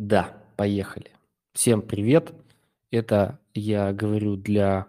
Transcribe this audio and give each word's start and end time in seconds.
Да, 0.00 0.42
поехали. 0.56 1.10
Всем 1.52 1.82
привет. 1.82 2.32
Это 2.90 3.38
я 3.52 3.92
говорю 3.92 4.36
для 4.36 4.86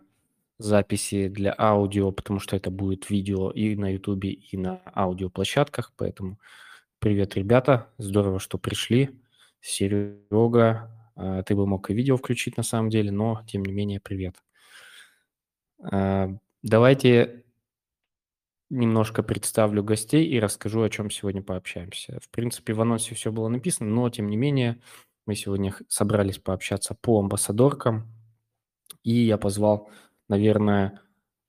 записи, 0.57 1.27
для 1.27 1.53
аудио, 1.57 2.13
потому 2.13 2.39
что 2.39 2.55
это 2.55 2.71
будет 2.71 3.09
видео 3.09 3.51
и 3.51 3.75
на 3.75 3.91
YouTube, 3.91 4.23
и 4.23 4.55
на 4.55 4.81
аудиоплощадках. 4.95 5.91
Поэтому 5.97 6.39
привет, 6.99 7.35
ребята. 7.35 7.89
Здорово, 7.97 8.39
что 8.39 8.57
пришли. 8.57 9.09
Серега, 9.59 10.89
а, 11.17 11.43
ты 11.43 11.57
бы 11.57 11.67
мог 11.67 11.89
и 11.89 11.93
видео 11.93 12.15
включить 12.15 12.55
на 12.55 12.63
самом 12.63 12.89
деле, 12.89 13.11
но 13.11 13.43
тем 13.45 13.65
не 13.65 13.73
менее 13.73 13.99
привет. 13.99 14.37
А, 15.83 16.29
давайте 16.63 17.43
немножко 18.71 19.21
представлю 19.21 19.83
гостей 19.83 20.25
и 20.25 20.39
расскажу, 20.39 20.81
о 20.81 20.89
чем 20.89 21.11
сегодня 21.11 21.43
пообщаемся. 21.43 22.19
В 22.23 22.29
принципе, 22.29 22.73
в 22.73 22.81
анонсе 22.81 23.13
все 23.15 23.31
было 23.31 23.49
написано, 23.49 23.89
но 23.89 24.09
тем 24.09 24.27
не 24.29 24.37
менее 24.37 24.81
мы 25.25 25.35
сегодня 25.35 25.75
собрались 25.87 26.39
пообщаться 26.39 26.95
по 26.95 27.19
амбассадоркам, 27.19 28.07
и 29.03 29.11
я 29.11 29.37
позвал, 29.37 29.89
наверное, 30.29 31.01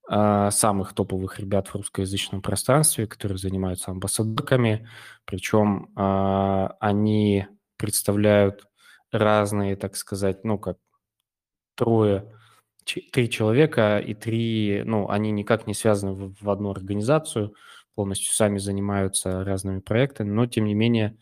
а, 0.08 0.50
самых 0.50 0.94
топовых 0.94 1.38
ребят 1.38 1.68
в 1.68 1.76
русскоязычном 1.76 2.42
пространстве, 2.42 3.06
которые 3.06 3.38
занимаются 3.38 3.92
амбассадорками, 3.92 4.88
причем 5.24 5.90
а, 5.94 6.76
они 6.80 7.46
представляют 7.76 8.66
разные, 9.12 9.76
так 9.76 9.96
сказать, 9.96 10.44
ну 10.44 10.58
как 10.58 10.78
трое 11.76 12.32
три 12.84 13.30
человека, 13.30 13.98
и 13.98 14.14
три, 14.14 14.82
ну, 14.84 15.08
они 15.08 15.30
никак 15.30 15.66
не 15.66 15.74
связаны 15.74 16.12
в, 16.12 16.34
в 16.40 16.50
одну 16.50 16.70
организацию, 16.70 17.54
полностью 17.94 18.32
сами 18.32 18.58
занимаются 18.58 19.44
разными 19.44 19.80
проектами, 19.80 20.30
но, 20.30 20.46
тем 20.46 20.64
не 20.64 20.74
менее, 20.74 21.16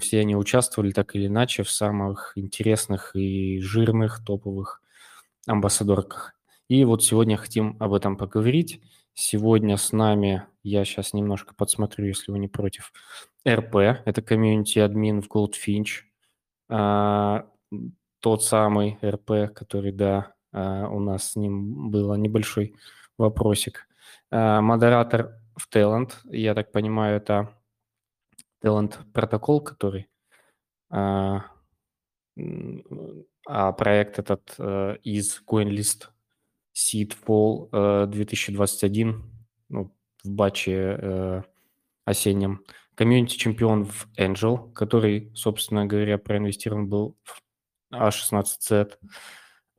все 0.00 0.20
они 0.20 0.36
участвовали 0.36 0.92
так 0.92 1.14
или 1.16 1.26
иначе 1.26 1.62
в 1.62 1.70
самых 1.70 2.32
интересных 2.36 3.16
и 3.16 3.60
жирных 3.60 4.22
топовых 4.24 4.82
амбассадорках. 5.46 6.34
И 6.68 6.84
вот 6.84 7.02
сегодня 7.02 7.36
хотим 7.36 7.76
об 7.80 7.94
этом 7.94 8.16
поговорить. 8.16 8.82
Сегодня 9.14 9.76
с 9.76 9.92
нами, 9.92 10.46
я 10.62 10.84
сейчас 10.84 11.12
немножко 11.12 11.54
подсмотрю, 11.54 12.06
если 12.06 12.32
вы 12.32 12.38
не 12.38 12.48
против, 12.48 12.92
РП, 13.46 13.76
это 13.76 14.22
комьюнити-админ 14.22 15.20
в 15.20 15.28
Goldfinch, 15.28 16.04
а, 16.68 17.46
тот 18.20 18.44
самый 18.44 18.98
РП, 19.04 19.52
который, 19.54 19.92
да, 19.92 20.32
у 20.52 21.00
нас 21.00 21.32
с 21.32 21.36
ним 21.36 21.90
был 21.90 22.14
небольшой 22.16 22.74
вопросик. 23.18 23.86
А, 24.30 24.60
модератор 24.60 25.38
в 25.56 25.68
Talent, 25.74 26.12
я 26.24 26.54
так 26.54 26.72
понимаю, 26.72 27.16
это 27.16 27.54
Talent 28.64 28.96
Protocol, 29.12 29.60
который 29.60 30.08
а, 30.90 31.44
а 33.46 33.72
проект 33.72 34.18
этот 34.18 34.54
э, 34.58 34.96
из 35.02 35.42
CoinList 35.46 36.08
Seed 36.74 37.14
Fall 37.26 38.06
2021, 38.06 39.10
э, 39.10 39.14
ну, 39.68 39.94
в 40.22 40.30
батче 40.30 40.96
э, 41.00 41.42
осеннем. 42.04 42.64
Комьюнити-чемпион 42.94 43.86
в 43.86 44.06
Angel, 44.16 44.72
который, 44.72 45.32
собственно 45.34 45.86
говоря, 45.86 46.18
проинвестирован 46.18 46.88
был 46.88 47.16
в 47.24 47.42
A16Z. 47.92 48.96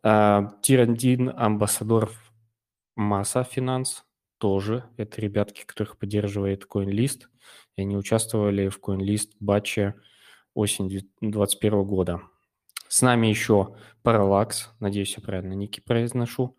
А, 0.04 0.52
Tier-1 0.62 1.34
амбассадор 1.36 2.12
Massa 2.96 3.44
Finance 3.44 4.04
тоже. 4.38 4.84
Это 4.98 5.22
ребятки, 5.22 5.64
которых 5.66 5.98
поддерживает 5.98 6.66
CoinList. 6.70 7.22
И 7.78 7.82
они 7.82 7.96
участвовали 7.96 8.68
в 8.68 8.80
CoinList 8.80 9.30
батче 9.40 9.96
осень 10.54 10.90
2021 10.90 11.84
года. 11.86 12.22
С 12.90 13.02
нами 13.02 13.28
еще 13.28 13.76
Parallax, 14.04 14.68
надеюсь, 14.80 15.16
я 15.18 15.24
правильно 15.24 15.54
ники 15.54 15.80
произношу. 15.80 16.58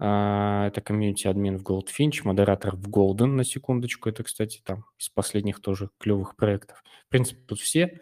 А, 0.00 0.66
это 0.66 0.80
комьюнити-админ 0.80 1.58
в 1.58 1.62
Goldfinch, 1.62 2.22
модератор 2.24 2.74
в 2.74 2.88
Golden, 2.88 3.26
на 3.26 3.44
секундочку. 3.44 4.08
Это, 4.08 4.24
кстати, 4.24 4.60
там 4.64 4.84
из 4.98 5.08
последних 5.10 5.60
тоже 5.60 5.90
клевых 5.98 6.34
проектов. 6.34 6.82
В 7.06 7.08
принципе, 7.08 7.40
тут 7.46 7.60
все 7.60 8.00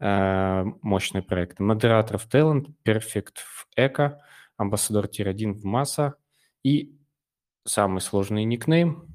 мощные 0.00 1.22
проекты. 1.22 1.62
Модератор 1.62 2.16
в 2.16 2.26
Talent, 2.26 2.72
Perfect 2.84 3.36
в 3.36 3.66
Эко, 3.76 4.22
Амбассадор 4.56 5.08
Tier-1 5.08 5.52
в 5.52 5.64
Massa 5.64 6.14
и 6.62 6.98
самый 7.64 8.00
сложный 8.00 8.44
никнейм 8.44 9.06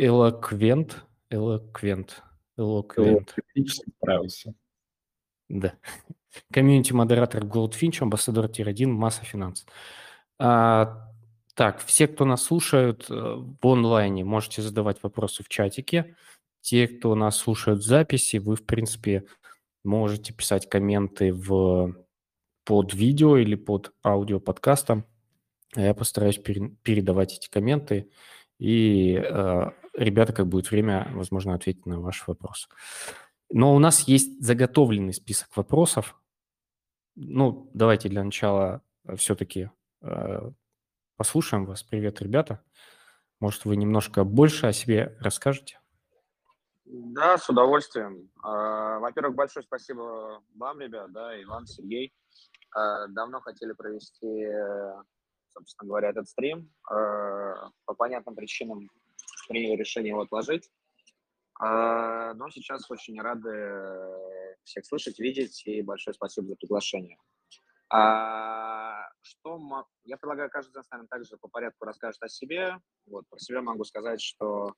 Eloquent. 0.00 0.94
Eloquent. 1.30 2.10
Eloquent. 2.58 3.30
справился. 3.66 4.54
Да. 5.48 5.74
Комьюнити-модератор 6.50 7.44
Goldfinch, 7.44 7.98
амбассадор 8.00 8.48
Tier-1, 8.48 8.86
Massa 8.86 9.24
Finance. 9.24 9.66
А, 10.38 11.08
так, 11.54 11.80
все, 11.84 12.08
кто 12.08 12.24
нас 12.24 12.42
слушают 12.42 13.06
э, 13.10 13.14
в 13.14 13.66
онлайне, 13.66 14.24
можете 14.24 14.62
задавать 14.62 15.02
вопросы 15.02 15.44
в 15.44 15.48
чатике. 15.48 16.16
Те, 16.62 16.88
кто 16.88 17.14
нас 17.14 17.36
слушают 17.36 17.80
в 17.80 17.84
записи, 17.84 18.38
вы, 18.38 18.56
в 18.56 18.64
принципе, 18.64 19.24
Можете 19.84 20.32
писать 20.32 20.68
комменты 20.68 21.32
в, 21.32 21.94
под 22.64 22.94
видео 22.94 23.36
или 23.36 23.54
под 23.54 23.92
аудио 24.04 24.40
подкастом. 24.40 25.04
Я 25.74 25.94
постараюсь 25.94 26.38
пере, 26.38 26.70
передавать 26.82 27.34
эти 27.34 27.48
комменты, 27.48 28.10
и 28.58 29.14
э, 29.14 29.70
ребята, 29.94 30.32
как 30.32 30.46
будет 30.46 30.70
время, 30.70 31.10
возможно, 31.14 31.54
ответить 31.54 31.86
на 31.86 32.00
ваш 32.00 32.26
вопрос. 32.28 32.68
Но 33.50 33.74
у 33.74 33.78
нас 33.78 34.06
есть 34.06 34.42
заготовленный 34.42 35.12
список 35.12 35.56
вопросов. 35.56 36.16
Ну, 37.16 37.70
давайте 37.74 38.08
для 38.08 38.22
начала 38.22 38.82
все-таки 39.16 39.70
э, 40.02 40.50
послушаем 41.16 41.66
вас. 41.66 41.82
Привет, 41.82 42.22
ребята. 42.22 42.62
Может, 43.40 43.64
вы 43.64 43.76
немножко 43.76 44.24
больше 44.24 44.66
о 44.66 44.72
себе 44.72 45.16
расскажете? 45.20 45.81
Да, 46.94 47.38
с 47.38 47.48
удовольствием. 47.48 48.30
А, 48.42 48.98
во-первых, 48.98 49.34
большое 49.34 49.64
спасибо 49.64 50.42
вам, 50.54 50.78
ребят, 50.78 51.10
да, 51.10 51.42
Иван, 51.42 51.66
Сергей. 51.66 52.12
А, 52.70 53.06
давно 53.06 53.40
хотели 53.40 53.72
провести, 53.72 54.46
собственно 55.48 55.88
говоря, 55.88 56.10
этот 56.10 56.28
стрим. 56.28 56.70
А, 56.90 57.70
по 57.86 57.94
понятным 57.94 58.34
причинам 58.34 58.90
приняли 59.48 59.78
решение 59.78 60.10
его 60.10 60.20
отложить. 60.20 60.70
Но 61.58 62.48
сейчас 62.50 62.90
очень 62.90 63.18
рады 63.20 64.58
всех 64.64 64.84
слышать, 64.84 65.18
видеть, 65.18 65.62
и 65.66 65.80
большое 65.80 66.12
спасибо 66.12 66.48
за 66.48 66.56
приглашение. 66.56 67.16
Что 67.88 69.86
я 70.04 70.16
предлагаю, 70.16 70.50
каждый 70.50 70.70
из 70.70 70.74
нас, 70.74 70.90
наверное, 70.90 71.08
также 71.08 71.36
по 71.36 71.48
порядку 71.48 71.84
расскажет 71.84 72.22
о 72.22 72.28
себе. 72.28 72.78
Вот, 73.06 73.28
про 73.28 73.38
себя 73.38 73.62
могу 73.62 73.84
сказать, 73.84 74.20
что 74.20 74.74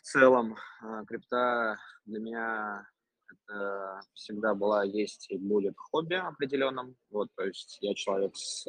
в 0.00 0.02
целом 0.02 0.56
а, 0.80 1.04
крипта 1.04 1.78
для 2.06 2.20
меня 2.20 2.86
это 3.30 4.00
всегда 4.14 4.54
была, 4.54 4.82
есть 4.84 5.30
и 5.30 5.36
будет 5.36 5.74
хобби 5.76 6.14
определенным. 6.14 6.96
Вот, 7.10 7.28
то 7.36 7.44
есть 7.44 7.78
я 7.80 7.94
человек 7.94 8.34
с, 8.34 8.66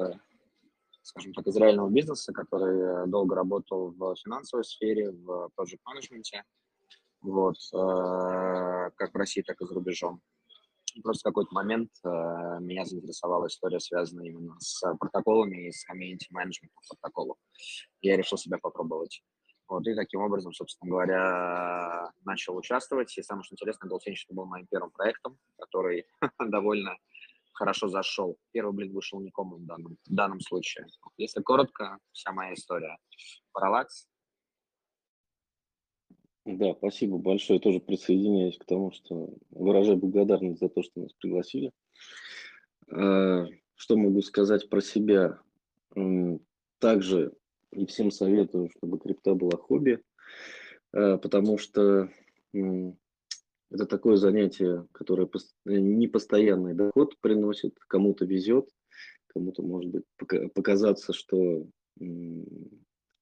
скажем 1.01 1.33
так, 1.33 1.47
из 1.47 1.55
реального 1.55 1.89
бизнеса, 1.89 2.33
который 2.33 3.07
долго 3.07 3.35
работал 3.35 3.91
в 3.91 4.15
финансовой 4.17 4.65
сфере, 4.65 5.11
в 5.11 5.49
project 5.57 5.79
менеджменте, 5.85 6.43
вот, 7.21 7.55
э, 7.73 8.91
как 8.95 9.13
в 9.13 9.17
России, 9.17 9.41
так 9.41 9.61
и 9.61 9.65
за 9.65 9.73
рубежом. 9.73 10.21
Просто 11.03 11.21
в 11.29 11.31
какой-то 11.31 11.53
момент 11.53 11.89
э, 12.03 12.09
меня 12.59 12.83
заинтересовала 12.83 13.47
история, 13.47 13.79
связанная 13.79 14.25
именно 14.25 14.59
с 14.59 14.81
протоколами 14.99 15.67
и 15.67 15.71
с 15.71 15.85
комьюнити 15.85 16.27
менеджментом 16.31 16.81
протоколов. 16.89 17.37
Я 18.01 18.17
решил 18.17 18.37
себя 18.37 18.57
попробовать. 18.61 19.23
Вот, 19.71 19.87
и 19.87 19.95
таким 19.95 20.19
образом, 20.19 20.51
собственно 20.51 20.91
говоря, 20.91 22.11
начал 22.25 22.57
участвовать. 22.57 23.17
И 23.17 23.23
самое 23.23 23.45
что 23.45 23.55
интересное, 23.55 23.89
Goldfinch 23.89 24.25
был 24.29 24.45
моим 24.45 24.67
первым 24.67 24.91
проектом, 24.91 25.37
который 25.57 26.07
довольно 26.51 26.97
хорошо 27.53 27.87
зашел. 27.87 28.37
Первый 28.51 28.73
блин 28.73 28.91
вышел 28.91 29.21
никому 29.21 29.55
в 29.55 29.65
данном, 29.65 29.95
в 30.05 30.13
данном 30.13 30.41
случае. 30.41 30.87
Если 31.15 31.41
коротко, 31.41 31.99
вся 32.11 32.33
моя 32.33 32.53
история. 32.53 32.97
Параллакс. 33.53 34.09
Да, 36.43 36.73
спасибо 36.73 37.17
большое. 37.17 37.61
Тоже 37.61 37.79
присоединяюсь 37.79 38.57
к 38.57 38.65
тому, 38.65 38.91
что 38.91 39.29
выражаю 39.51 39.95
благодарность 39.95 40.59
за 40.59 40.67
то, 40.67 40.83
что 40.83 40.99
нас 40.99 41.13
пригласили. 41.13 41.71
А, 42.91 43.45
что 43.75 43.95
могу 43.95 44.21
сказать 44.21 44.67
про 44.67 44.81
себя? 44.81 45.39
Также 46.79 47.31
и 47.71 47.85
всем 47.85 48.11
советую, 48.11 48.69
чтобы 48.69 48.99
крипта 48.99 49.33
была 49.33 49.57
хобби, 49.57 50.01
э, 50.93 51.17
потому 51.17 51.57
что 51.57 52.09
это 52.53 53.85
такое 53.85 54.17
занятие, 54.17 54.85
которое 54.91 55.29
не 55.65 56.07
постоянный 56.07 56.73
доход 56.73 57.17
приносит, 57.21 57.77
кому-то 57.87 58.25
везет, 58.25 58.69
кому-то 59.27 59.63
может 59.63 59.89
быть 59.89 60.03
показаться, 60.53 61.13
что 61.13 61.65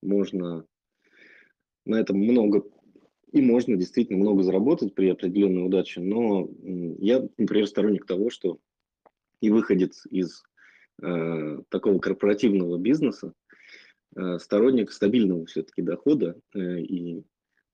можно 0.01 0.65
на 1.85 1.95
этом 1.95 2.17
много 2.17 2.63
и 3.31 3.41
можно 3.41 3.75
действительно 3.75 4.17
много 4.17 4.41
заработать 4.41 4.95
при 4.95 5.09
определенной 5.09 5.65
удаче, 5.65 6.01
но 6.01 6.49
я, 6.97 7.27
например, 7.37 7.67
сторонник 7.67 8.07
того, 8.07 8.31
что 8.31 8.59
и 9.41 9.51
выходец 9.51 10.05
из 10.09 10.43
э, 11.01 11.61
такого 11.69 11.99
корпоративного 11.99 12.77
бизнеса, 12.77 13.33
э, 13.33 13.48
сторонник 14.39 14.91
стабильного 14.91 15.45
все-таки 15.45 15.81
дохода 15.81 16.39
э, 16.53 16.79
и 16.81 17.23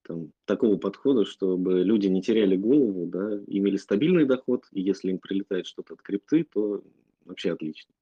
там, 0.03 0.31
такого 0.45 0.77
подхода, 0.77 1.25
чтобы 1.25 1.83
люди 1.83 2.07
не 2.07 2.21
теряли 2.21 2.55
голову, 2.55 3.07
да, 3.07 3.39
имели 3.47 3.77
стабильный 3.77 4.25
доход, 4.25 4.65
и 4.71 4.81
если 4.81 5.11
им 5.11 5.19
прилетает 5.19 5.65
что-то 5.65 5.95
от 5.95 6.01
крипты, 6.01 6.43
то 6.43 6.83
вообще 7.23 7.53
отлично. 7.53 7.93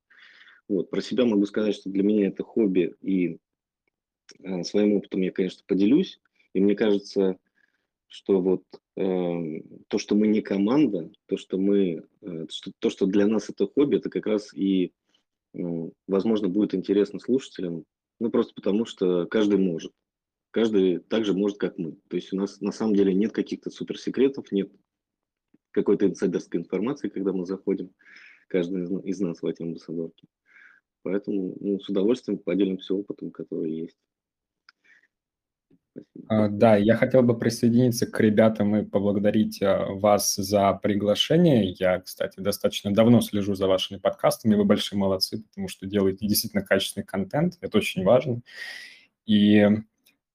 Вот. 0.67 0.89
Про 0.89 1.01
себя 1.01 1.25
могу 1.25 1.45
сказать, 1.45 1.75
что 1.75 1.89
для 1.89 2.03
меня 2.03 2.27
это 2.27 2.43
хобби, 2.43 2.95
и 3.01 3.37
э, 4.39 4.63
своим 4.63 4.93
опытом 4.93 5.21
я, 5.21 5.31
конечно, 5.31 5.63
поделюсь. 5.65 6.19
И 6.53 6.61
мне 6.61 6.75
кажется, 6.75 7.37
что 8.07 8.41
вот 8.41 8.63
э, 8.95 9.61
то, 9.87 9.97
что 9.97 10.15
мы 10.15 10.27
не 10.27 10.41
команда, 10.41 11.11
то, 11.25 11.37
что 11.37 11.57
мы, 11.57 12.03
э, 12.21 12.45
что, 12.49 12.71
то, 12.79 12.89
что 12.89 13.05
для 13.05 13.27
нас 13.27 13.49
это 13.49 13.67
хобби, 13.67 13.97
это 13.97 14.09
как 14.09 14.27
раз 14.27 14.53
и, 14.53 14.91
э, 15.53 15.89
возможно, 16.07 16.47
будет 16.47 16.75
интересно 16.75 17.19
слушателям, 17.19 17.85
ну 18.23 18.31
просто 18.31 18.53
потому 18.55 18.85
что 18.85 19.27
каждый 19.27 19.57
может, 19.57 19.91
каждый 20.51 20.99
так 20.99 21.25
же 21.25 21.33
может, 21.33 21.57
как 21.57 21.77
мы. 21.77 21.97
То 22.07 22.15
есть 22.15 22.31
у 22.31 22.37
нас 22.37 22.61
на 22.61 22.71
самом 22.71 22.95
деле 22.95 23.13
нет 23.13 23.33
каких-то 23.33 23.69
суперсекретов, 23.69 24.49
нет 24.53 24.71
какой-то 25.71 26.05
инсайдерской 26.07 26.61
информации, 26.61 27.09
когда 27.09 27.33
мы 27.33 27.45
заходим, 27.45 27.91
каждый 28.47 28.85
из 29.01 29.19
нас 29.19 29.41
в 29.41 29.45
эти 29.45 29.61
амбассадорки. 29.61 30.27
Поэтому 31.01 31.57
ну, 31.59 31.79
с 31.81 31.89
удовольствием 31.89 32.39
поделимся 32.39 32.95
опытом, 32.95 33.31
который 33.31 33.73
есть. 33.73 33.97
А, 36.27 36.47
да, 36.47 36.75
я 36.75 36.95
хотел 36.95 37.21
бы 37.21 37.37
присоединиться 37.37 38.05
к 38.07 38.19
ребятам 38.19 38.75
и 38.75 38.83
поблагодарить 38.85 39.61
а, 39.61 39.85
вас 39.93 40.35
за 40.35 40.73
приглашение. 40.73 41.71
Я, 41.71 41.99
кстати, 41.99 42.39
достаточно 42.39 42.93
давно 42.93 43.21
слежу 43.21 43.55
за 43.55 43.67
вашими 43.67 43.97
подкастами. 43.99 44.55
Вы 44.55 44.65
большие 44.65 44.97
молодцы, 44.97 45.43
потому 45.43 45.67
что 45.67 45.85
делаете 45.85 46.27
действительно 46.27 46.63
качественный 46.63 47.05
контент. 47.05 47.57
Это 47.61 47.77
очень 47.77 48.03
важно. 48.03 48.41
И 49.25 49.67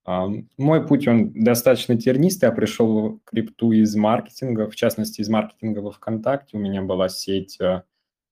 а, 0.04 0.28
мой 0.56 0.86
путь, 0.86 1.08
он 1.08 1.32
достаточно 1.32 1.98
тернистый. 1.98 2.48
Я 2.48 2.54
пришел 2.54 3.08
в 3.08 3.20
крипту 3.24 3.72
из 3.72 3.94
маркетинга, 3.96 4.70
в 4.70 4.76
частности, 4.76 5.20
из 5.20 5.28
маркетинга 5.28 5.80
во 5.80 5.90
ВКонтакте. 5.90 6.56
У 6.56 6.60
меня 6.60 6.82
была 6.82 7.08
сеть 7.08 7.58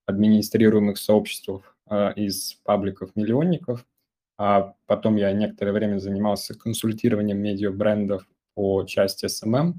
администрируемых 0.06 0.98
сообществ 0.98 1.74
из 2.16 2.54
пабликов-миллионников– 2.64 3.84
а 4.38 4.74
потом 4.86 5.16
я 5.16 5.32
некоторое 5.32 5.72
время 5.72 5.98
занимался 5.98 6.54
консультированием 6.54 7.38
медиа-брендов 7.38 8.26
по 8.54 8.84
части 8.84 9.26
SMM, 9.26 9.74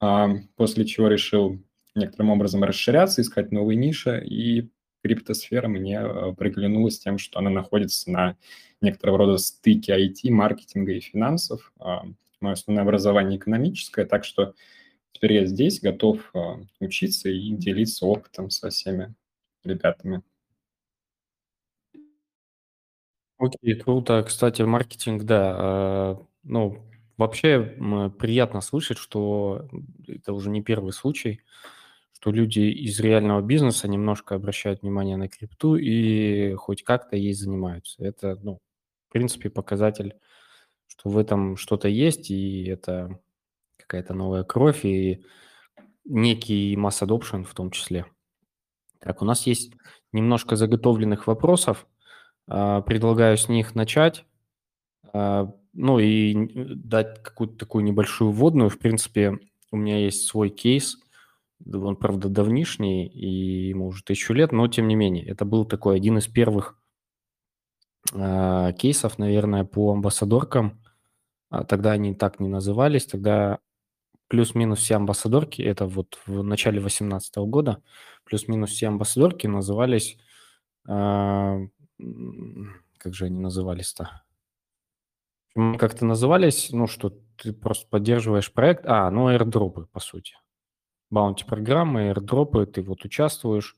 а, 0.00 0.30
после 0.56 0.84
чего 0.84 1.08
решил 1.08 1.58
некоторым 1.94 2.30
образом 2.30 2.64
расширяться, 2.64 3.22
искать 3.22 3.52
новые 3.52 3.76
ниши, 3.76 4.22
и 4.24 4.70
криптосфера 5.02 5.68
мне 5.68 6.00
э, 6.00 6.34
приглянулась 6.36 6.98
тем, 6.98 7.18
что 7.18 7.38
она 7.38 7.50
находится 7.50 8.10
на 8.10 8.36
некоторого 8.80 9.18
рода 9.18 9.38
стыке 9.38 9.96
IT, 9.96 10.30
маркетинга 10.30 10.92
и 10.92 11.00
финансов. 11.00 11.72
А, 11.78 12.04
мое 12.40 12.52
основное 12.52 12.84
образование 12.84 13.38
экономическое, 13.38 14.04
так 14.04 14.24
что 14.24 14.54
теперь 15.12 15.34
я 15.34 15.46
здесь 15.46 15.80
готов 15.80 16.30
а, 16.34 16.60
учиться 16.80 17.28
и 17.28 17.50
делиться 17.50 18.06
опытом 18.06 18.50
со 18.50 18.70
всеми 18.70 19.14
ребятами. 19.64 20.22
Окей, 23.40 23.74
круто. 23.74 24.22
Кстати, 24.26 24.62
маркетинг, 24.62 25.22
да, 25.24 25.54
а, 25.58 26.18
ну, 26.42 26.78
вообще 27.16 27.60
приятно 28.18 28.60
слышать, 28.60 28.98
что 28.98 29.66
это 30.06 30.34
уже 30.34 30.50
не 30.50 30.62
первый 30.62 30.92
случай, 30.92 31.40
что 32.14 32.32
люди 32.32 32.60
из 32.60 33.00
реального 33.00 33.42
бизнеса 33.42 33.88
немножко 33.88 34.34
обращают 34.36 34.82
внимание 34.82 35.16
на 35.16 35.28
крипту 35.28 35.76
и 35.76 36.54
хоть 36.54 36.84
как-то 36.84 37.16
ей 37.16 37.32
занимаются. 37.34 38.04
Это, 38.04 38.38
ну, 38.42 38.60
в 39.08 39.12
принципе, 39.12 39.50
показатель, 39.50 40.14
что 40.88 41.10
в 41.10 41.18
этом 41.18 41.56
что-то 41.56 41.88
есть, 41.88 42.30
и 42.30 42.64
это 42.66 43.20
какая-то 43.78 44.14
новая 44.14 44.44
кровь, 44.44 44.84
и 44.84 45.24
некий 46.06 46.76
масс 46.76 47.02
adoption 47.02 47.44
в 47.44 47.54
том 47.54 47.70
числе. 47.72 48.06
Так, 49.00 49.22
у 49.22 49.26
нас 49.26 49.46
есть 49.46 49.72
немножко 50.12 50.56
заготовленных 50.56 51.26
вопросов. 51.28 51.86
А, 52.48 52.80
предлагаю 52.82 53.36
с 53.36 53.48
них 53.48 53.74
начать. 53.74 54.24
А, 55.12 55.52
ну 55.72 55.98
и 55.98 56.74
дать 56.74 57.22
какую-то 57.22 57.56
такую 57.56 57.84
небольшую 57.84 58.32
вводную. 58.32 58.70
В 58.70 58.78
принципе, 58.78 59.38
у 59.70 59.76
меня 59.76 59.98
есть 59.98 60.26
свой 60.26 60.50
кейс. 60.50 60.98
Он, 61.72 61.96
правда, 61.96 62.28
давнишний, 62.28 63.06
и 63.06 63.68
ему 63.68 63.88
уже 63.88 64.02
тысячу 64.02 64.32
лет, 64.32 64.50
но 64.50 64.66
тем 64.68 64.88
не 64.88 64.94
менее. 64.94 65.26
Это 65.26 65.44
был 65.44 65.64
такой 65.64 65.96
один 65.96 66.18
из 66.18 66.26
первых 66.26 66.78
э, 68.14 68.72
кейсов, 68.78 69.18
наверное, 69.18 69.64
по 69.64 69.92
амбассадоркам. 69.92 70.82
Тогда 71.68 71.92
они 71.92 72.14
так 72.14 72.40
не 72.40 72.48
назывались. 72.48 73.06
Тогда 73.06 73.58
плюс-минус 74.30 74.78
все 74.78 74.94
амбассадорки, 74.94 75.60
это 75.60 75.86
вот 75.86 76.18
в 76.24 76.42
начале 76.42 76.78
2018 76.78 77.36
года, 77.38 77.82
плюс-минус 78.24 78.70
все 78.70 78.86
амбассадорки 78.86 79.48
назывались 79.48 80.16
как 82.98 83.14
же 83.14 83.26
они 83.26 83.38
назывались-то? 83.40 84.22
Как-то 85.54 86.04
назывались, 86.04 86.70
ну, 86.70 86.86
что 86.86 87.18
ты 87.36 87.52
просто 87.52 87.88
поддерживаешь 87.88 88.52
проект. 88.52 88.84
А, 88.86 89.10
ну, 89.10 89.30
airdropы, 89.30 89.86
по 89.86 90.00
сути. 90.00 90.34
Баунти-программы, 91.10 92.10
airdropы, 92.10 92.66
ты 92.66 92.82
вот 92.82 93.04
участвуешь, 93.04 93.76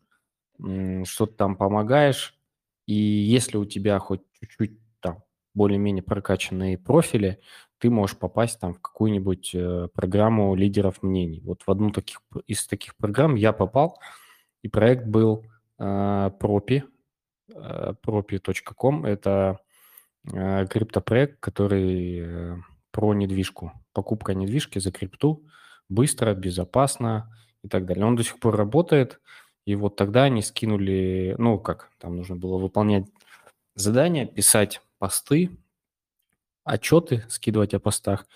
что-то 0.59 1.33
там 1.33 1.57
помогаешь, 1.57 2.39
и 2.87 2.95
если 2.95 3.57
у 3.57 3.65
тебя 3.65 3.99
хоть 3.99 4.23
чуть-чуть 4.41 4.79
там 5.01 5.25
более-менее 5.55 6.03
прокачанные 6.03 6.79
профили, 6.79 7.41
ты 7.79 7.91
можешь 7.91 8.19
попасть 8.19 8.61
там 8.61 8.75
в 8.75 8.81
какую-нибудь 8.81 9.55
э, 9.55 9.89
программу 9.95 10.55
лидеров 10.55 11.03
мнений. 11.03 11.41
Вот 11.41 11.63
в 11.63 11.71
одну 11.71 11.91
таких, 11.91 12.21
из 12.47 12.67
таких 12.67 12.97
программ 12.97 13.35
я 13.35 13.53
попал, 13.53 13.99
и 14.63 14.69
проект 14.69 15.07
был 15.07 15.45
э, 15.79 16.31
Пропи, 16.39 16.85
propi.com– 17.55 19.05
это 19.07 19.59
э, 20.33 20.67
криптопроект, 20.67 21.41
который 21.41 22.19
э, 22.21 22.57
про 22.91 23.15
недвижку. 23.15 23.73
Покупка 23.93 24.35
недвижки 24.35 24.79
за 24.79 24.93
крипту 24.93 25.45
быстро, 25.89 26.35
безопасно 26.35 27.35
и 27.63 27.69
так 27.69 27.87
далее. 27.87 28.07
Он 28.07 28.17
до 28.17 28.23
сих 28.23 28.39
пор 28.39 28.57
работает, 28.57 29.21
и 29.65 29.75
вот 29.75 29.97
тогда 29.97 30.25
они 30.25 30.43
скинули, 30.43 31.35
ну 31.39 31.59
как, 31.59 31.91
там 31.99 32.17
нужно 32.17 32.37
было 32.37 32.59
выполнять 32.59 33.07
задания, 33.75 34.27
писать 34.27 34.81
посты, 34.99 35.51
отчеты 36.65 37.25
скидывать 37.29 37.75
о 37.75 37.81
постах. 37.81 38.27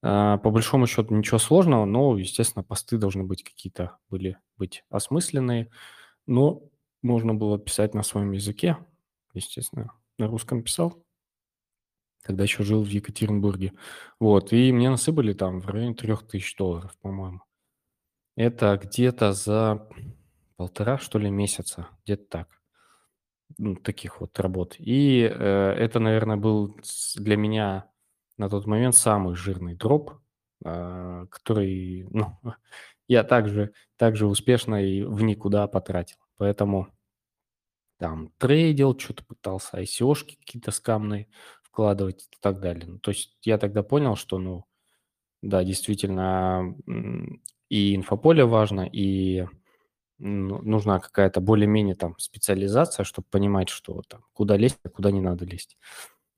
По 0.00 0.38
большому 0.42 0.86
счету 0.86 1.14
ничего 1.14 1.38
сложного, 1.38 1.84
но, 1.84 2.18
естественно, 2.18 2.64
посты 2.64 2.98
должны 2.98 3.22
быть 3.22 3.44
какие-то 3.44 3.98
были 4.10 4.36
быть 4.56 4.84
осмысленные, 4.90 5.70
но 6.26 6.62
можно 7.02 7.34
было 7.34 7.58
писать 7.58 7.94
на 7.94 8.02
своем 8.02 8.32
языке, 8.32 8.78
естественно, 9.34 9.92
на 10.18 10.26
русском 10.28 10.62
писал. 10.62 11.04
Тогда 12.24 12.44
еще 12.44 12.62
жил 12.62 12.82
в 12.82 12.88
Екатеринбурге. 12.88 13.72
Вот, 14.20 14.52
и 14.52 14.72
мне 14.72 14.90
насыпали 14.90 15.32
там 15.32 15.60
в 15.60 15.66
районе 15.66 15.94
трех 15.94 16.26
тысяч 16.26 16.54
долларов, 16.56 16.96
по-моему. 17.00 17.40
Это 18.36 18.80
где-то 18.82 19.32
за 19.32 19.88
полтора, 20.56 20.98
что 20.98 21.18
ли, 21.18 21.30
месяца, 21.30 21.88
где-то 22.04 22.24
так. 22.28 22.48
Ну, 23.58 23.74
таких 23.74 24.20
вот 24.20 24.38
работ. 24.38 24.76
И 24.78 25.20
э, 25.22 25.72
это, 25.72 25.98
наверное, 25.98 26.36
был 26.36 26.76
для 27.16 27.36
меня 27.36 27.90
на 28.38 28.48
тот 28.48 28.66
момент 28.66 28.96
самый 28.96 29.34
жирный 29.34 29.74
дроп, 29.74 30.12
э, 30.64 31.26
который, 31.28 32.06
ну, 32.10 32.38
я 33.08 33.24
также, 33.24 33.72
также 33.96 34.26
успешно 34.26 34.82
и 34.82 35.02
в 35.02 35.22
никуда 35.22 35.66
потратил. 35.66 36.18
Поэтому 36.42 36.88
там 38.00 38.32
трейдил, 38.38 38.98
что-то 38.98 39.24
пытался 39.24 39.80
ICO-шки 39.80 40.38
какие-то 40.44 40.72
скамные 40.72 41.28
вкладывать 41.62 42.28
и 42.32 42.36
так 42.40 42.58
далее. 42.58 42.84
Ну, 42.84 42.98
то 42.98 43.12
есть 43.12 43.38
я 43.42 43.58
тогда 43.58 43.84
понял, 43.84 44.16
что, 44.16 44.40
ну, 44.40 44.64
да, 45.40 45.62
действительно, 45.62 46.74
и 47.68 47.94
инфополе 47.94 48.44
важно, 48.44 48.90
и 48.92 49.46
ну, 50.18 50.60
нужна 50.62 50.98
какая-то 50.98 51.40
более-менее 51.40 51.94
там 51.94 52.18
специализация, 52.18 53.04
чтобы 53.04 53.28
понимать, 53.30 53.68
что 53.68 54.02
там, 54.08 54.24
куда 54.32 54.56
лезть, 54.56 54.80
а 54.82 54.88
куда 54.88 55.12
не 55.12 55.20
надо 55.20 55.44
лезть. 55.44 55.78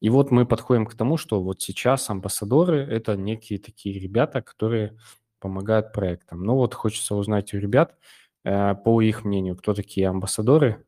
И 0.01 0.11
вот 0.11 0.31
мы 0.31 0.45
подходим 0.45 0.85
к 0.85 0.95
тому, 0.95 1.17
что 1.17 1.43
вот 1.43 1.63
сейчас 1.63 2.11
амбассадоры– 2.11 2.81
это 2.91 3.17
некие 3.17 3.59
такие 3.59 3.99
ребята, 3.99 4.43
которые 4.43 4.99
помогают 5.39 5.95
проектам. 5.95 6.43
Ну 6.43 6.57
вот 6.57 6.75
хочется 6.75 7.15
узнать 7.15 7.55
у 7.55 7.57
ребят– 7.57 7.97
по 8.45 9.01
их 9.01 9.25
мнению, 9.25 9.57
кто 9.57 9.75
такие 9.75 10.09
амбассадоры 10.09 10.87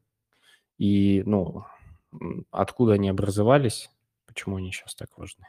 и, 0.78 1.22
ну, 1.24 1.64
откуда 2.50 2.94
они 2.94 3.08
образовались, 3.08 3.90
почему 4.26 4.56
они 4.56 4.72
сейчас 4.72 4.94
так 4.94 5.16
важны? 5.16 5.46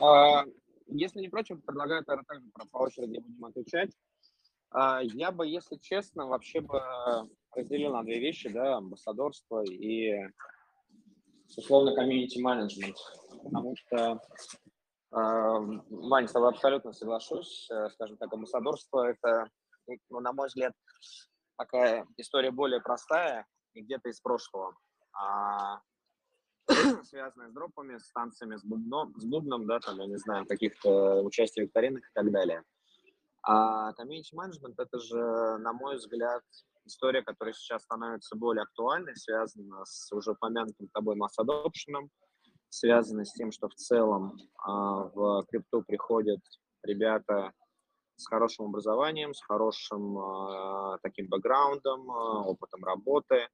А, 0.00 0.44
если 0.86 1.20
не 1.20 1.28
против, 1.28 1.64
предлагаю 1.64 2.04
тогда 2.04 2.22
также 2.22 2.46
по 2.70 2.78
очереди 2.78 3.18
будем 3.18 3.44
отвечать. 3.44 3.90
А, 4.70 5.00
я 5.02 5.32
бы, 5.32 5.46
если 5.46 5.76
честно, 5.76 6.26
вообще 6.26 6.60
бы 6.60 6.80
разделил 7.54 7.92
на 7.92 8.02
две 8.04 8.20
вещи, 8.20 8.48
да, 8.48 8.76
амбассадорство 8.76 9.64
и 9.64 10.14
условно 11.56 11.94
комьюнити 11.94 12.38
менеджмент, 12.38 12.96
потому 13.42 13.74
что 13.76 14.20
Вань, 15.10 16.28
с 16.28 16.32
тобой 16.32 16.50
абсолютно 16.50 16.92
соглашусь. 16.92 17.68
Э, 17.70 17.88
скажем 17.90 18.16
так, 18.18 18.32
амбассадорство– 18.32 19.08
это, 19.10 19.50
ну, 20.10 20.20
на 20.20 20.32
мой 20.32 20.48
взгляд, 20.48 20.74
такая 21.56 22.06
история 22.18 22.50
более 22.50 22.80
простая 22.80 23.46
и 23.72 23.80
где-то 23.80 24.10
из 24.10 24.20
прошлого. 24.20 24.74
А 25.12 25.80
связанная 27.04 27.48
с 27.48 27.52
дропами, 27.52 27.96
с 27.96 28.12
танцами, 28.12 28.56
с 28.56 28.64
бубном, 28.64 29.14
с 29.18 29.24
бубном, 29.24 29.66
да, 29.66 29.80
там, 29.80 29.98
я 29.98 30.06
не 30.06 30.18
знаю, 30.18 30.46
каких-то 30.46 31.22
участий 31.22 31.62
в 31.62 31.64
викторинах 31.64 32.04
и 32.04 32.12
так 32.12 32.30
далее. 32.30 32.62
А 33.42 33.92
комьюнити 33.94 34.34
менеджмент 34.34 34.78
это 34.78 34.98
же, 34.98 35.16
на 35.58 35.72
мой 35.72 35.96
взгляд, 35.96 36.42
история, 36.84 37.22
которая 37.22 37.54
сейчас 37.54 37.82
становится 37.82 38.36
более 38.36 38.64
актуальной, 38.64 39.16
связана 39.16 39.84
с 39.84 40.12
уже 40.12 40.32
упомянутым 40.32 40.88
тобой 40.88 41.16
масс 41.16 41.38
связана 42.70 43.24
с 43.24 43.32
тем, 43.32 43.52
что 43.52 43.68
в 43.68 43.74
целом 43.74 44.36
а, 44.62 45.04
в 45.14 45.44
крипту 45.50 45.82
приходят 45.82 46.40
ребята 46.82 47.52
с 48.16 48.26
хорошим 48.26 48.66
образованием, 48.66 49.34
с 49.34 49.42
хорошим 49.42 50.18
а, 50.18 50.98
таким 51.02 51.28
бэкграундом, 51.28 52.10
а, 52.10 52.44
опытом 52.44 52.84
работы, 52.84 53.48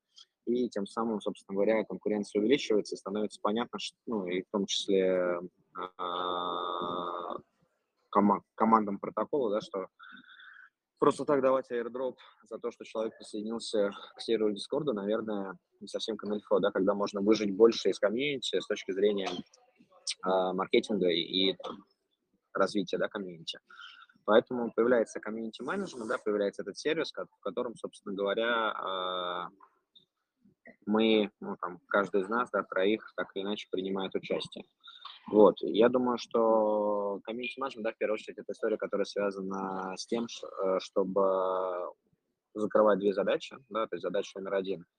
и 0.46 0.68
тем 0.68 0.86
самым, 0.86 1.20
собственно 1.20 1.54
говоря, 1.54 1.84
конкуренция 1.84 2.40
увеличивается, 2.40 2.96
становится 2.96 3.40
понятно, 3.42 3.78
что, 3.78 3.96
ну, 4.06 4.26
и 4.26 4.42
в 4.42 4.46
том 4.52 4.66
числе 4.66 5.40
кома- 8.10 8.42
командам 8.54 8.98
протокола, 8.98 9.50
да, 9.50 9.60
что 9.62 9.88
просто 11.04 11.26
так 11.26 11.42
давать 11.42 11.70
airdrop 11.70 12.16
за 12.44 12.58
то, 12.58 12.70
что 12.70 12.82
человек 12.84 13.14
присоединился 13.18 13.90
к 14.16 14.22
серверу 14.22 14.54
Discord, 14.54 14.90
наверное, 14.94 15.58
не 15.80 15.86
совсем 15.86 16.16
камильфо, 16.16 16.60
да, 16.60 16.70
когда 16.70 16.94
можно 16.94 17.20
выжить 17.20 17.54
больше 17.54 17.90
из 17.90 17.98
комьюнити 17.98 18.58
с 18.58 18.66
точки 18.66 18.90
зрения 18.92 19.28
э, 19.28 20.52
маркетинга 20.54 21.10
и, 21.10 21.50
и 21.50 21.58
развития, 22.54 22.96
да, 22.96 23.08
комьюнити. 23.08 23.58
Поэтому 24.24 24.72
появляется 24.74 25.20
комьюнити 25.20 25.60
менеджмент, 25.60 26.08
да, 26.08 26.16
появляется 26.16 26.62
этот 26.62 26.78
сервис, 26.78 27.12
в 27.12 27.40
котором, 27.40 27.76
собственно 27.76 28.14
говоря, 28.14 28.72
э, 28.72 30.70
мы, 30.86 31.30
ну, 31.38 31.56
там, 31.60 31.80
каждый 31.88 32.22
из 32.22 32.30
нас, 32.30 32.48
да, 32.50 32.62
троих, 32.62 33.12
так 33.14 33.28
или 33.34 33.42
иначе 33.42 33.68
принимает 33.70 34.14
участие. 34.14 34.64
Вот, 35.28 35.56
я 35.60 35.88
думаю, 35.88 36.18
что 36.18 37.20
комьюнити 37.24 37.58
менеджмент, 37.58 37.84
да, 37.84 37.92
в 37.92 37.96
первую 37.96 38.14
очередь, 38.14 38.38
это 38.38 38.52
история, 38.52 38.76
которая 38.76 39.04
связана 39.04 39.94
с 39.96 40.06
тем, 40.06 40.26
э, 40.26 40.78
чтобы 40.80 41.92
закрывать 42.54 42.98
две 42.98 43.12
задачи, 43.12 43.56
да, 43.68 43.86
то 43.86 43.96
есть 43.96 44.02
задача 44.02 44.38
номер 44.38 44.54
один– 44.54 44.84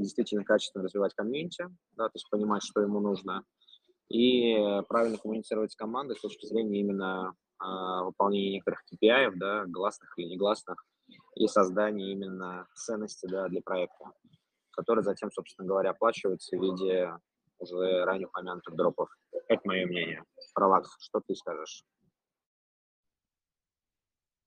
действительно 0.00 0.44
качественно 0.44 0.84
развивать 0.84 1.14
комьюнити, 1.14 1.64
да, 1.96 2.06
то 2.06 2.12
есть 2.14 2.28
понимать, 2.30 2.62
что 2.62 2.80
ему 2.80 3.00
нужно, 3.00 3.44
и 4.08 4.56
правильно 4.88 5.18
коммуницировать 5.18 5.72
с 5.72 5.76
командой 5.76 6.16
с 6.16 6.20
точки 6.20 6.46
зрения 6.46 6.80
именно 6.80 7.34
э, 7.62 8.04
выполнения 8.04 8.52
некоторых 8.52 8.82
KPI, 8.92 9.32
да, 9.36 9.64
гласных 9.66 10.18
или 10.18 10.28
негласных, 10.28 10.84
и 11.36 11.46
создания 11.46 12.12
именно 12.12 12.66
ценности, 12.74 13.26
да, 13.26 13.48
для 13.48 13.60
проекта, 13.62 14.12
который 14.70 15.04
затем, 15.04 15.30
собственно 15.30 15.68
говоря, 15.68 15.90
оплачивается 15.90 16.56
в 16.56 16.60
виде 16.60 17.12
уже 17.58 18.04
ранее 18.04 18.26
упомянутых 18.26 18.74
дропов. 18.76 19.08
Это 19.48 19.60
мое 19.64 19.86
мнение. 19.86 20.22
Пролакс, 20.54 20.90
что 21.00 21.20
ты 21.20 21.34
скажешь? 21.34 21.84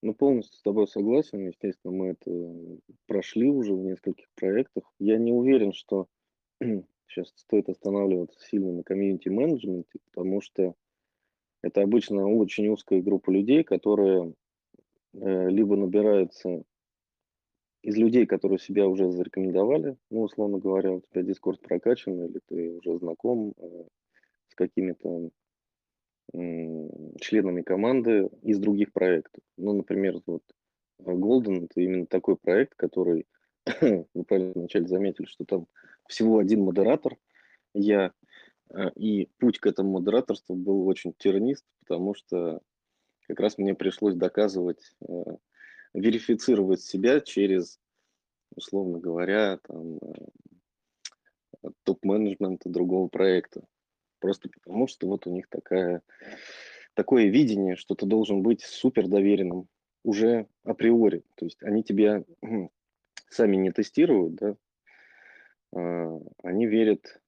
Ну, 0.01 0.15
полностью 0.15 0.57
с 0.57 0.61
тобой 0.63 0.87
согласен. 0.87 1.47
Естественно, 1.47 1.93
мы 1.93 2.07
это 2.09 2.79
прошли 3.07 3.49
уже 3.49 3.73
в 3.73 3.83
нескольких 3.83 4.27
проектах. 4.35 4.83
Я 4.97 5.17
не 5.17 5.31
уверен, 5.31 5.73
что 5.73 6.07
сейчас 7.07 7.31
стоит 7.35 7.69
останавливаться 7.69 8.39
сильно 8.39 8.71
на 8.71 8.83
комьюнити-менеджменте, 8.83 9.99
потому 10.11 10.41
что 10.41 10.73
это 11.61 11.81
обычно 11.81 12.27
очень 12.27 12.67
узкая 12.69 13.01
группа 13.01 13.29
людей, 13.29 13.63
которые 13.63 14.33
э, 15.13 15.49
либо 15.49 15.75
набираются 15.75 16.63
из 17.81 17.97
людей, 17.97 18.25
которые 18.25 18.59
себя 18.59 18.87
уже 18.87 19.11
зарекомендовали, 19.11 19.97
ну, 20.09 20.21
условно 20.21 20.59
говоря, 20.59 20.93
у 20.93 21.01
тебя 21.01 21.23
дискурс 21.23 21.57
прокачан, 21.57 22.25
или 22.25 22.39
ты 22.47 22.71
уже 22.71 22.97
знаком 22.99 23.53
э, 23.57 23.83
с 24.49 24.55
какими-то 24.55 25.31
э, 26.33 26.89
членами 27.19 27.61
команды 27.61 28.29
из 28.43 28.59
других 28.59 28.93
проектов. 28.93 29.43
Ну, 29.57 29.73
например, 29.73 30.21
вот 30.27 30.43
э, 30.99 31.11
Golden– 31.11 31.65
это 31.65 31.81
именно 31.81 32.05
такой 32.05 32.35
проект, 32.35 32.75
который, 32.75 33.25
вы 33.81 34.23
правильно 34.27 34.53
вначале 34.55 34.87
заметили, 34.87 35.25
что 35.25 35.45
там 35.45 35.67
всего 36.07 36.37
один 36.37 36.61
модератор, 36.61 37.17
я, 37.73 38.11
э, 38.69 38.91
и 38.95 39.27
путь 39.39 39.57
к 39.57 39.65
этому 39.65 39.93
модераторству 39.93 40.55
был 40.55 40.87
очень 40.87 41.13
тернист, 41.17 41.65
потому 41.79 42.13
что 42.13 42.61
как 43.27 43.39
раз 43.39 43.57
мне 43.57 43.73
пришлось 43.73 44.13
доказывать 44.13 44.93
э, 45.07 45.23
верифицировать 45.93 46.81
себя 46.81 47.19
через, 47.21 47.79
условно 48.55 48.99
говоря, 48.99 49.59
там, 49.63 49.97
э, 49.97 51.69
топ-менеджмента 51.83 52.69
другого 52.69 53.07
проекта. 53.07 53.63
Просто 54.19 54.49
потому, 54.49 54.87
что 54.87 55.07
вот 55.07 55.27
у 55.27 55.31
них 55.31 55.47
такая, 55.49 56.01
такое 56.93 57.25
видение, 57.25 57.75
что 57.75 57.95
ты 57.95 58.05
должен 58.05 58.43
быть 58.43 58.61
супер 58.61 59.07
доверенным 59.07 59.67
уже 60.03 60.47
априори. 60.63 61.23
То 61.35 61.45
есть 61.45 61.61
они 61.63 61.83
тебя 61.83 62.23
сами 63.29 63.55
не 63.55 63.71
тестируют, 63.71 64.35
да, 64.35 64.55
а 65.73 66.19
они 66.43 66.67
верят 66.67 67.19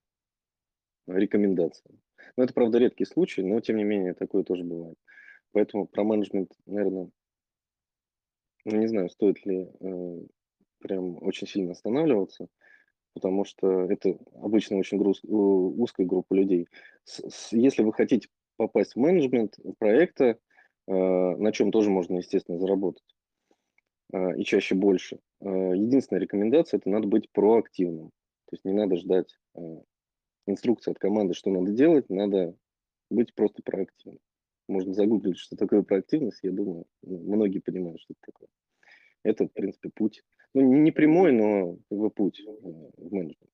рекомендациям. 1.08 2.00
Но 2.38 2.44
это, 2.44 2.54
правда, 2.54 2.78
редкий 2.78 3.06
случай, 3.06 3.44
но, 3.44 3.60
тем 3.60 3.78
не 3.78 3.84
менее, 3.84 4.14
такое 4.14 4.44
тоже 4.44 4.64
бывает. 4.64 4.98
Поэтому 5.52 5.86
про 5.88 6.04
менеджмент, 6.04 6.52
наверное, 6.66 7.10
не 8.66 8.88
знаю, 8.88 9.10
стоит 9.10 9.46
ли 9.46 9.70
э, 9.80 10.20
прям 10.80 11.22
очень 11.24 11.48
сильно 11.48 11.72
останавливаться, 11.72 12.48
потому 13.14 13.46
что 13.46 13.84
это 13.92 14.18
обычно 14.36 14.78
очень 14.78 14.98
груз, 14.98 15.22
узкая 15.24 16.06
группа 16.06 16.34
людей. 16.34 16.68
С, 17.04 17.30
с, 17.30 17.54
если 17.54 17.84
вы 17.84 17.94
хотите 17.94 18.28
попасть 18.58 18.94
в 18.94 19.00
менеджмент 19.00 19.58
проекта, 19.80 20.38
э, 20.88 20.92
на 20.92 21.52
чем 21.52 21.72
тоже 21.72 21.90
можно, 21.90 22.18
естественно, 22.18 22.60
заработать, 22.60 23.16
э, 24.14 24.38
и 24.38 24.44
чаще 24.44 24.76
больше, 24.76 25.20
э, 25.42 25.48
единственная 25.76 26.22
рекомендация– 26.22 26.78
это 26.80 26.90
надо 26.90 27.08
быть 27.08 27.30
проактивным. 27.32 28.10
То 28.50 28.56
есть 28.56 28.66
не 28.66 28.74
надо 28.74 28.96
ждать 28.98 29.38
э, 29.56 29.62
инструкции 30.48 30.92
от 30.92 31.00
команды, 31.00 31.34
что 31.34 31.50
надо 31.50 31.72
делать, 31.72 32.10
надо 32.10 32.56
быть 33.10 33.34
просто 33.34 33.62
проактивным. 33.64 34.20
Можно 34.68 34.94
загуглить, 34.94 35.38
что 35.38 35.56
такое 35.56 35.82
проактивность. 35.84 36.40
Я 36.42 36.52
думаю, 36.52 36.86
ну, 37.02 37.20
многие 37.20 37.60
понимают, 37.60 38.00
что 38.00 38.14
это 38.14 38.32
такое. 38.32 38.50
Это, 39.24 39.46
в 39.46 39.52
принципе, 39.52 39.90
путь. 39.90 40.24
Ну, 40.54 40.62
не 40.62 40.92
прямой, 40.92 41.32
но 41.32 41.78
как 41.90 42.10
путь 42.10 42.40
э, 42.40 42.52
в 42.52 43.14
менеджмент. 43.14 43.52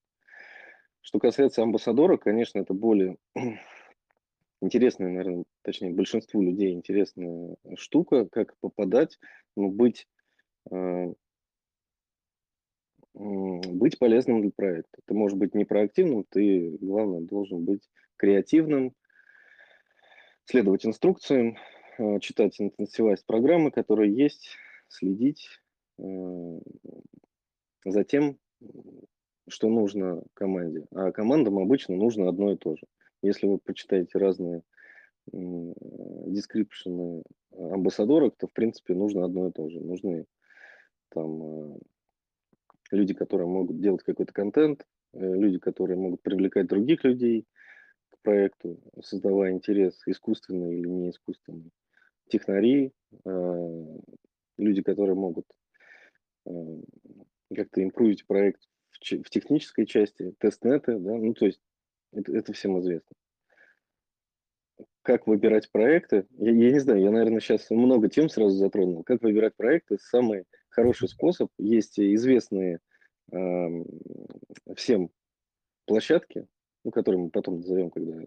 Что 1.02 1.20
касается 1.20 1.64
амбассадора, 1.64 2.18
конечно, 2.18 2.60
это 2.60 2.74
более 2.74 3.18
интересная, 4.62 5.10
наверное, 5.10 5.46
точнее, 5.64 5.92
большинству 5.92 6.42
людей 6.42 6.74
интересная 6.74 7.56
штука, 7.76 8.28
как 8.30 8.56
попадать, 8.60 9.18
ну, 9.56 9.72
быть, 9.72 10.08
э, 10.72 11.14
быть 13.14 13.98
полезным 13.98 14.42
для 14.42 14.52
проекта. 14.52 15.00
Ты 15.06 15.14
можешь 15.14 15.38
быть 15.38 15.56
не 15.56 15.66
проактивным, 15.66 16.26
ты, 16.30 16.78
главное, 16.82 17.22
должен 17.22 17.64
быть 17.66 17.90
креативным, 18.18 18.94
следовать 20.50 20.84
инструкциям, 20.84 21.58
э, 22.00 22.20
читать 22.22 22.60
интенсивность 22.60 23.24
программы, 23.28 23.70
которые 23.70 24.12
есть, 24.12 24.50
следить 24.88 25.48
э, 26.00 26.60
за 27.86 28.04
тем, 28.04 28.40
что 29.48 29.70
нужно 29.70 30.24
команде. 30.34 30.88
А 30.92 31.12
командам 31.12 31.60
обычно 31.60 31.96
нужно 31.96 32.28
одно 32.28 32.54
и 32.54 32.58
то 32.58 32.76
же. 32.76 32.82
Если 33.22 33.46
вы 33.46 33.60
почитаете 33.60 34.18
разные 34.18 34.64
дескрипшены 35.32 37.22
амбассадоров, 37.52 38.34
то, 38.36 38.48
в 38.48 38.54
принципе, 38.54 38.96
нужно 38.96 39.26
одно 39.26 39.50
и 39.50 39.52
то 39.52 39.70
же. 39.70 39.80
Нужны 39.80 40.26
там 41.10 41.44
э, 41.44 41.78
люди, 42.90 43.14
которые 43.14 43.48
могут 43.48 43.80
делать 43.80 44.02
какой-то 44.02 44.34
контент, 44.34 44.88
люди, 45.14 45.60
которые 45.60 45.98
могут 45.98 46.24
привлекать 46.24 46.66
других 46.66 47.04
людей– 47.04 47.46
проекту, 48.22 48.80
создавая 49.04 49.52
интерес 49.52 50.02
искусственный 50.06 50.78
или 50.80 50.88
не 50.88 51.10
искусственный. 51.10 51.72
Технари, 52.30 52.94
э, 53.26 53.86
люди, 54.58 54.82
которые 54.82 55.16
могут 55.16 55.46
э, 56.46 56.52
как-то 57.56 57.84
импровить 57.84 58.26
проект 58.28 58.62
в, 58.92 59.24
в 59.24 59.30
технической 59.30 59.86
части, 59.86 60.34
тестнеты, 60.40 61.00
да, 61.00 61.16
ну 61.16 61.34
то 61.34 61.46
есть 61.46 61.62
это, 62.12 62.32
это 62.36 62.54
всем 62.54 62.80
известно. 62.80 63.16
как 65.02 65.28
выбирать 65.28 65.72
проекты. 65.72 66.28
Я, 66.38 66.52
я 66.52 66.72
не 66.72 66.80
знаю, 66.80 67.02
я, 67.02 67.12
наверное, 67.12 67.40
сейчас 67.40 67.70
много 67.72 68.10
тем 68.10 68.30
сразу 68.30 68.56
затронул. 68.56 69.04
Как 69.04 69.22
выбирать 69.24 69.56
проекты? 69.56 69.98
Самый 70.00 70.46
хороший 70.70 71.08
способ. 71.08 71.50
Есть 71.58 72.00
известные 72.00 72.80
э, 73.32 73.38
всем 74.76 75.10
площадки, 75.86 76.46
ну, 76.90 76.92
которые 76.92 77.22
мы 77.22 77.30
потом 77.30 77.58
назовем, 77.58 77.92
когда 77.92 78.26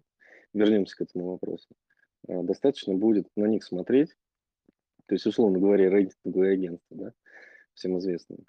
вернемся 0.52 0.96
к 0.96 1.00
этому 1.00 1.32
вопросу. 1.32 1.68
Э, 2.28 2.42
достаточно 2.42 2.94
будет 2.94 3.28
на 3.34 3.46
них 3.46 3.64
смотреть. 3.64 4.10
То 5.06 5.16
есть, 5.16 5.26
условно 5.26 5.58
говоря, 5.58 5.90
рейтинговые 5.90 6.52
агентства, 6.52 6.96
да, 6.96 7.12
всем 7.74 7.98
известные. 7.98 8.44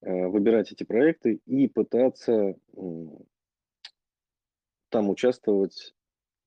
Э, 0.00 0.28
выбирать 0.28 0.72
эти 0.72 0.84
проекты 0.84 1.40
и 1.44 1.68
пытаться 1.68 2.56
там 4.88 5.10
участвовать 5.10 5.94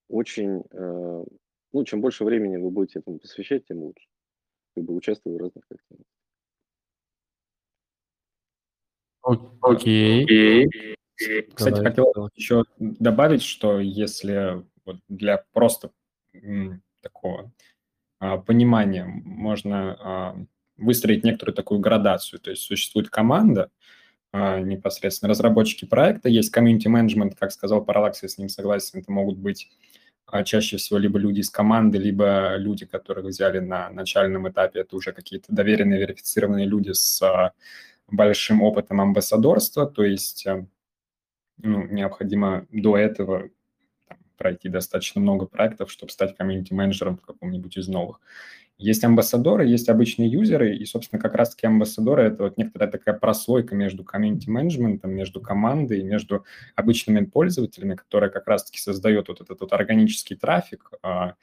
очень, 0.10 0.64
э, 0.72 1.24
ну, 1.72 1.84
чем 1.86 2.02
больше 2.02 2.26
времени 2.26 2.58
вы 2.58 2.72
будете 2.72 3.00
этому 3.00 3.20
посвящать, 3.20 3.66
тем 3.66 3.84
лучше. 3.84 4.08
Как 4.76 4.84
бы 4.86 4.96
участвуя 4.96 5.36
в 5.36 5.38
разных 5.38 5.64
активностях. 5.70 6.08
Окей. 9.62 10.96
Кстати, 11.16 11.76
Давай, 11.76 11.84
хотел 11.84 12.12
давай. 12.14 12.30
еще 12.36 12.64
добавить, 12.80 13.44
что 13.44 13.80
если 13.80 14.64
вот 14.86 14.98
для 15.08 15.44
просто 15.54 15.92
такого 17.02 17.52
а, 18.20 18.38
понимания 18.38 19.06
можно 19.06 19.98
а, 20.00 20.46
выстроить 20.78 21.24
некоторую 21.24 21.56
такую 21.56 21.80
градацию, 21.80 22.40
то 22.40 22.50
есть 22.50 22.64
существует 22.64 23.10
команда, 23.10 23.70
а, 24.32 24.60
непосредственно 24.60 25.30
разработчики 25.30 25.86
проекта, 25.86 26.30
есть 26.30 26.50
комьюнити 26.50 26.88
менеджмент, 26.88 27.36
как 27.36 27.52
сказал 27.52 27.86
Паралакс, 27.86 28.24
я 28.24 28.30
с 28.30 28.38
ним 28.38 28.50
согласен, 28.50 29.00
это 29.00 29.12
могут 29.12 29.38
быть 29.38 29.70
а, 30.26 30.44
чаще 30.44 30.78
всего 30.78 30.98
либо 30.98 31.20
люди 31.20 31.42
из 31.42 31.52
команды, 31.52 32.00
либо 32.00 32.56
люди, 32.58 32.86
которых 32.86 33.26
взяли 33.26 33.60
на 33.60 33.90
начальном 33.92 34.50
этапе, 34.50 34.80
это 34.80 34.96
уже 34.96 35.12
какие-то 35.12 35.54
доверенные, 35.54 36.00
верифицированные 36.00 36.66
люди 36.66 36.92
с 36.94 37.22
а, 37.22 37.52
большим 38.08 38.64
опытом 38.64 39.02
амбассадорства, 39.02 39.86
то 39.86 40.04
есть 40.04 40.48
ну, 41.64 41.88
необходимо 41.88 42.68
до 42.72 42.98
этого 42.98 43.50
там, 44.08 44.18
пройти 44.38 44.70
достаточно 44.70 45.22
много 45.22 45.46
проектов, 45.46 45.90
чтобы 45.90 46.12
стать 46.12 46.36
комьюнити-менеджером 46.38 47.18
в 47.18 47.22
каком-нибудь 47.22 47.78
из 47.78 47.88
новых. 47.88 48.20
Есть 48.78 49.04
амбассадоры, 49.04 49.66
есть 49.66 49.88
обычные 49.88 50.30
юзеры, 50.30 50.76
и, 50.76 50.86
собственно, 50.86 51.22
как 51.22 51.36
раз-таки 51.36 51.68
амбассадоры– 51.68 52.24
это 52.24 52.44
вот 52.44 52.58
некоторая 52.58 52.92
такая 52.92 53.16
прослойка 53.16 53.76
между 53.76 54.04
комьюнити-менеджментом, 54.04 55.12
между 55.12 55.42
командой, 55.42 56.04
между 56.04 56.44
обычными 56.76 57.24
пользователями, 57.24 57.96
которая 57.96 58.30
как 58.30 58.48
раз-таки 58.48 58.80
создает 58.80 59.30
вот 59.30 59.42
этот 59.42 59.62
вот 59.62 59.72
органический 59.74 60.36
трафик, 60.36 60.92
а, 61.02 61.36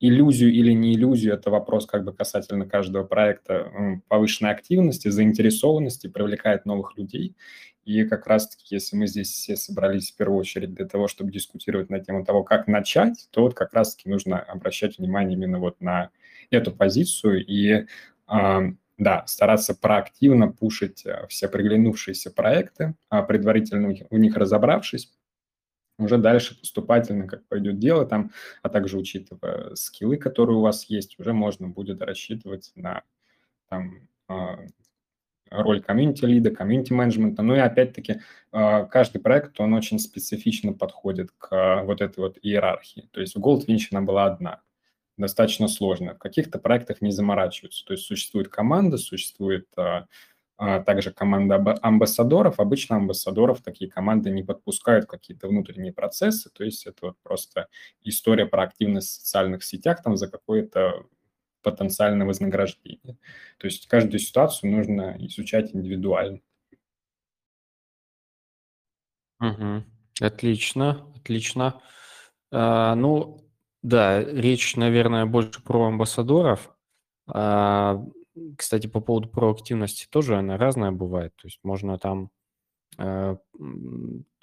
иллюзию 0.00 0.52
или 0.52 0.72
не 0.72 0.94
иллюзию, 0.94 1.34
это 1.34 1.50
вопрос 1.50 1.86
как 1.86 2.04
бы 2.04 2.12
касательно 2.12 2.66
каждого 2.66 3.04
проекта 3.04 4.00
повышенной 4.08 4.52
активности, 4.52 5.08
заинтересованности, 5.08 6.06
привлекает 6.06 6.66
новых 6.66 6.96
людей. 6.96 7.36
И 7.84 8.04
как 8.04 8.26
раз-таки, 8.26 8.74
если 8.74 8.96
мы 8.96 9.06
здесь 9.06 9.30
все 9.30 9.56
собрались 9.56 10.12
в 10.12 10.16
первую 10.16 10.38
очередь 10.38 10.74
для 10.74 10.86
того, 10.86 11.08
чтобы 11.08 11.32
дискутировать 11.32 11.88
на 11.88 12.00
тему 12.00 12.24
того, 12.24 12.44
как 12.44 12.68
начать, 12.68 13.28
то 13.30 13.42
вот 13.42 13.54
как 13.54 13.72
раз-таки 13.72 14.10
нужно 14.10 14.38
обращать 14.38 14.98
внимание 14.98 15.36
именно 15.36 15.58
вот 15.58 15.80
на 15.80 16.10
эту 16.50 16.70
позицию 16.70 17.44
и, 17.46 17.86
да, 18.26 19.24
стараться 19.26 19.74
проактивно 19.74 20.48
пушить 20.48 21.06
э, 21.06 21.26
все 21.28 21.48
приглянувшиеся 21.48 22.32
проекты, 22.32 22.94
а 23.08 23.22
предварительно 23.22 23.94
в 24.10 24.18
них 24.18 24.36
разобравшись, 24.36 25.12
уже 25.98 26.18
дальше 26.18 26.58
поступательно, 26.58 27.26
как 27.26 27.46
пойдет 27.46 27.78
дело 27.78 28.06
там, 28.06 28.30
а 28.62 28.68
также 28.68 28.96
учитывая 28.96 29.74
скиллы, 29.74 30.16
которые 30.16 30.56
у 30.56 30.62
вас 30.62 30.84
есть, 30.84 31.18
уже 31.18 31.32
можно 31.32 31.68
будет 31.68 32.00
рассчитывать 32.00 32.72
на 32.76 33.02
там, 33.68 34.08
а, 34.28 34.60
роль 35.50 35.82
комьюнити-лида, 35.82 36.50
комьюнити-менеджмента. 36.50 37.42
Ну 37.42 37.56
и 37.56 37.58
опять-таки 37.58 38.20
а, 38.52 38.84
каждый 38.84 39.20
проект, 39.20 39.58
он 39.60 39.74
очень 39.74 39.98
специфично 39.98 40.72
подходит 40.72 41.30
к 41.36 41.82
вот 41.84 42.00
этой 42.00 42.20
вот 42.20 42.38
иерархии. 42.42 43.08
То 43.12 43.20
есть 43.20 43.36
у 43.36 43.40
Goldfinch 43.40 43.88
она 43.90 44.02
была 44.02 44.26
одна, 44.26 44.60
достаточно 45.16 45.68
сложная. 45.68 46.14
В 46.14 46.18
каких-то 46.18 46.58
проектах 46.58 47.00
не 47.00 47.10
заморачиваются. 47.10 47.84
То 47.84 47.92
есть 47.94 48.04
существует 48.04 48.48
команда, 48.48 48.98
существует 48.98 49.66
а 49.76 50.06
также 50.58 51.12
команда 51.12 51.78
амбассадоров. 51.82 52.58
Обычно 52.58 52.96
амбассадоров 52.96 53.62
такие 53.62 53.90
команды 53.90 54.30
не 54.30 54.42
подпускают 54.42 55.06
какие-то 55.06 55.48
внутренние 55.48 55.92
процессы, 55.92 56.50
то 56.50 56.64
есть 56.64 56.86
это 56.86 57.06
вот 57.06 57.16
просто 57.22 57.68
история 58.02 58.44
про 58.46 58.64
активность 58.64 59.08
в 59.08 59.14
социальных 59.20 59.62
сетях 59.62 60.02
там 60.02 60.16
за 60.16 60.28
какое-то 60.28 61.06
потенциальное 61.62 62.26
вознаграждение. 62.26 63.18
То 63.58 63.66
есть 63.66 63.86
каждую 63.86 64.20
ситуацию 64.20 64.70
нужно 64.70 65.16
изучать 65.18 65.74
индивидуально. 65.74 66.40
Угу. 69.40 69.84
Отлично, 70.20 71.06
отлично. 71.16 71.80
А, 72.50 72.94
ну, 72.94 73.48
да, 73.82 74.22
речь, 74.22 74.74
наверное, 74.76 75.26
больше 75.26 75.62
про 75.62 75.86
амбассадоров. 75.86 76.74
А, 77.28 78.02
кстати, 78.56 78.86
по 78.86 79.00
поводу 79.00 79.28
проактивности 79.28 80.06
тоже 80.10 80.36
она 80.36 80.56
разная 80.56 80.92
бывает. 80.92 81.34
То 81.36 81.46
есть 81.46 81.60
можно 81.62 81.98
там 81.98 82.30
э, 82.98 83.36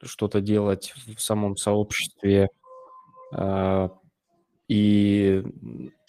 что-то 0.02 0.42
делать 0.42 0.94
в 1.16 1.22
самом 1.22 1.58
сообществе, 1.58 2.50
э, 3.36 3.90
и, 4.68 5.44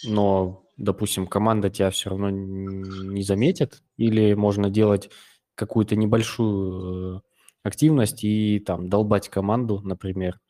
но, 0.04 0.64
допустим, 0.76 1.26
команда 1.26 1.70
тебя 1.70 1.90
все 1.90 2.10
равно 2.10 2.30
не 2.30 3.22
заметит, 3.22 3.82
или 3.96 4.34
можно 4.34 4.70
делать 4.70 5.10
какую-то 5.54 5.96
небольшую 5.96 7.18
э, 7.18 7.20
активность 7.62 8.24
и 8.24 8.60
там 8.60 8.88
долбать 8.88 9.28
команду, 9.28 9.80
например, 9.82 10.40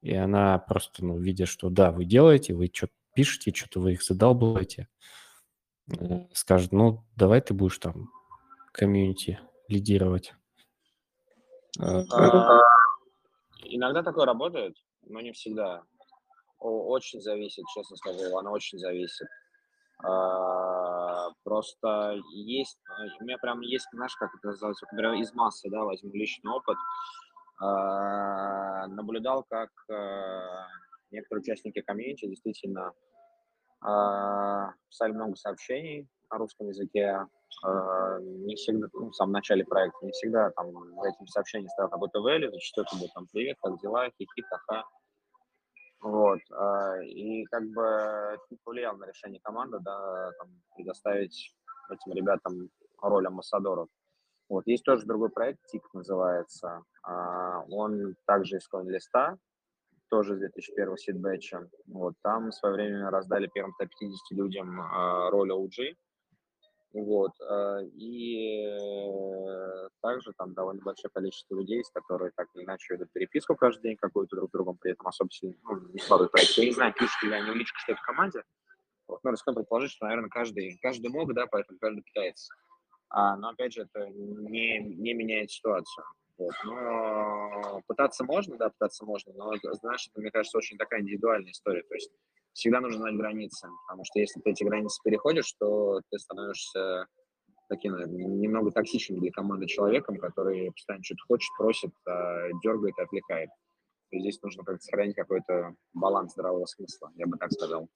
и 0.00 0.14
она 0.14 0.58
просто, 0.58 1.04
ну, 1.04 1.18
видя, 1.18 1.46
что 1.46 1.70
да, 1.70 1.90
вы 1.90 2.04
делаете, 2.04 2.54
вы 2.54 2.70
что-то 2.72 2.92
пишете, 3.14 3.52
что-то 3.54 3.80
вы 3.80 3.92
их 3.92 4.02
задалбываете, 4.02 4.88
скажет, 6.32 6.72
ну, 6.72 7.04
давай 7.16 7.40
ты 7.40 7.54
будешь 7.54 7.78
там 7.78 8.10
комьюнити 8.72 9.40
лидировать. 9.68 10.34
Э, 11.80 12.02
а, 12.12 12.60
иногда 13.64 14.02
такое 14.02 14.26
работает, 14.26 14.76
но 15.02 15.20
не 15.20 15.32
всегда. 15.32 15.82
Очень 16.58 17.20
зависит, 17.20 17.64
честно 17.74 17.96
скажу, 17.96 18.36
оно 18.36 18.50
очень 18.50 18.78
зависит. 18.78 19.28
А, 20.04 21.30
просто 21.44 22.16
есть, 22.32 22.78
у 23.20 23.24
меня 23.24 23.38
прям 23.38 23.60
есть, 23.60 23.86
знаешь, 23.92 24.14
как 24.16 24.34
это 24.34 24.48
называется, 24.48 24.86
например, 24.90 25.14
из 25.14 25.32
массы, 25.34 25.68
да, 25.70 25.84
возьму 25.84 26.10
личный 26.12 26.50
опыт, 26.50 26.76
а, 27.60 28.86
наблюдал, 28.88 29.44
как 29.48 29.70
э, 29.90 30.40
некоторые 31.10 31.42
участники 31.42 31.80
комьюнити 31.80 32.26
действительно 32.26 32.92
писали 33.80 35.12
много 35.12 35.36
сообщений 35.36 36.08
на 36.30 36.38
русском 36.38 36.68
языке. 36.68 37.26
А, 37.64 38.18
не 38.20 38.54
всегда, 38.56 38.88
ну, 38.92 39.10
в 39.10 39.14
самом 39.14 39.32
начале 39.32 39.64
проекта, 39.64 40.04
не 40.04 40.12
всегда 40.12 40.50
там 40.50 40.68
этим 41.02 41.26
сообщениям 41.26 41.70
стоял 41.70 41.90
какой-то 41.90 42.20
value, 42.20 42.50
зачастую 42.50 42.86
это 42.86 42.96
был 43.00 43.08
там 43.14 43.26
«Привет, 43.32 43.56
как 43.62 43.80
дела? 43.80 44.10
Хихи, 44.10 44.42
ха-ха». 44.42 44.84
Вот. 46.00 46.40
А, 46.52 47.02
и 47.02 47.44
как 47.46 47.64
бы 47.70 47.82
это 47.82 48.56
повлиял 48.64 48.96
на 48.96 49.06
решение 49.06 49.40
команды, 49.40 49.78
да, 49.80 50.30
там, 50.38 50.48
предоставить 50.76 51.54
этим 51.90 52.12
ребятам 52.12 52.70
роль 53.00 53.26
амбассадоров. 53.26 53.88
Вот. 54.48 54.66
Есть 54.66 54.84
тоже 54.84 55.06
другой 55.06 55.30
проект, 55.30 55.60
ТИК 55.66 55.82
называется. 55.94 56.82
Он 57.70 58.14
также 58.26 58.56
из 58.58 58.68
листа 58.86 59.36
тоже 60.08 60.36
с 60.36 60.38
2001 60.38 60.96
сидбэтча. 60.96 61.68
Вот, 61.86 62.14
там 62.22 62.50
в 62.50 62.54
свое 62.54 62.74
время 62.74 63.10
раздали 63.10 63.50
первым 63.52 63.72
150 63.74 64.30
людям 64.30 64.80
э, 64.80 65.30
роль 65.30 65.50
OG. 65.50 65.96
Вот, 66.94 67.32
э, 67.40 67.84
и 67.94 68.64
э, 68.64 69.88
также 70.00 70.32
там 70.36 70.54
довольно 70.54 70.82
большое 70.82 71.10
количество 71.12 71.54
людей, 71.54 71.84
с 71.84 71.90
которыми 71.90 72.32
так 72.34 72.48
или 72.54 72.64
иначе 72.64 72.94
ведут 72.94 73.12
переписку 73.12 73.54
каждый 73.56 73.82
день 73.82 73.96
какую-то 73.96 74.36
друг 74.36 74.48
с 74.48 74.52
другом, 74.52 74.78
при 74.78 74.92
этом 74.92 75.06
особо 75.06 75.30
сильно, 75.30 75.54
ну, 75.64 75.80
не 75.92 76.00
складывают 76.00 76.32
проект. 76.32 76.50
Я 76.52 76.64
не 76.64 76.72
знаю, 76.72 76.94
пишут 76.94 77.22
ли 77.22 77.32
они 77.32 77.54
личку, 77.54 77.78
что 77.80 77.92
это 77.92 78.00
в 78.00 78.04
команде. 78.04 78.42
Вот, 79.06 79.22
но 79.22 79.30
рискну 79.30 79.54
предположить, 79.54 79.92
что, 79.92 80.06
наверное, 80.06 80.30
каждый, 80.30 80.78
каждый 80.82 81.10
мог, 81.10 81.32
да, 81.34 81.46
поэтому 81.46 81.78
каждый 81.78 82.02
пытается. 82.02 82.54
А, 83.10 83.36
но, 83.36 83.50
опять 83.50 83.72
же, 83.72 83.82
это 83.82 84.08
не, 84.08 84.78
не 84.80 85.14
меняет 85.14 85.50
ситуацию. 85.50 86.04
Вот. 86.38 86.54
Но 86.64 87.82
пытаться 87.86 88.24
можно, 88.24 88.56
да, 88.56 88.70
пытаться 88.70 89.04
можно, 89.04 89.32
но, 89.34 89.52
знаешь, 89.80 90.08
это, 90.08 90.20
мне 90.20 90.30
кажется, 90.30 90.58
очень 90.58 90.78
такая 90.78 91.00
индивидуальная 91.00 91.50
история. 91.50 91.82
То 91.82 91.94
есть 91.94 92.10
всегда 92.52 92.80
нужно 92.80 93.00
знать 93.00 93.16
границы, 93.16 93.68
потому 93.86 94.04
что 94.04 94.20
если 94.20 94.40
ты 94.40 94.50
эти 94.50 94.62
границы 94.62 95.00
переходишь, 95.04 95.52
то 95.58 96.00
ты 96.10 96.18
становишься 96.18 97.06
таким 97.68 97.96
немного 98.40 98.70
токсичным 98.70 99.20
для 99.20 99.30
команды 99.30 99.66
человеком, 99.66 100.16
который 100.16 100.70
постоянно 100.72 101.04
что-то 101.04 101.22
хочет, 101.26 101.50
просит, 101.58 101.90
а, 102.06 102.48
дергает 102.62 102.96
и 102.98 103.02
отвлекает. 103.02 103.50
И 104.10 104.20
здесь 104.20 104.40
нужно 104.42 104.64
как-то 104.64 104.82
сохранить 104.82 105.16
какой-то 105.16 105.74
баланс 105.92 106.32
здравого 106.32 106.64
смысла, 106.64 107.10
я 107.16 107.26
бы 107.26 107.36
так 107.36 107.52
сказал. 107.52 107.88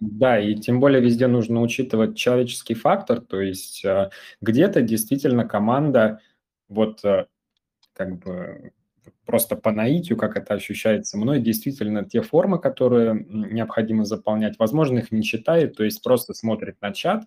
Да, 0.00 0.38
и 0.38 0.54
тем 0.54 0.80
более 0.80 1.00
везде 1.00 1.26
нужно 1.26 1.60
учитывать 1.60 2.16
человеческий 2.16 2.74
фактор, 2.74 3.20
то 3.20 3.40
есть 3.40 3.84
э, 3.84 4.10
где-то 4.40 4.80
действительно 4.80 5.44
команда 5.44 6.20
вот 6.68 7.04
э, 7.04 7.26
как 7.92 8.18
бы 8.18 8.72
просто 9.24 9.56
по 9.56 9.72
наитию, 9.72 10.16
как 10.16 10.36
это 10.36 10.54
ощущается 10.54 11.18
мной, 11.18 11.40
действительно 11.40 12.04
те 12.04 12.22
формы, 12.22 12.58
которые 12.58 13.26
необходимо 13.28 14.04
заполнять, 14.04 14.58
возможно, 14.58 14.98
их 14.98 15.12
не 15.12 15.22
читает, 15.22 15.76
то 15.76 15.84
есть 15.84 16.02
просто 16.02 16.34
смотрит 16.34 16.80
на 16.80 16.92
чат, 16.92 17.24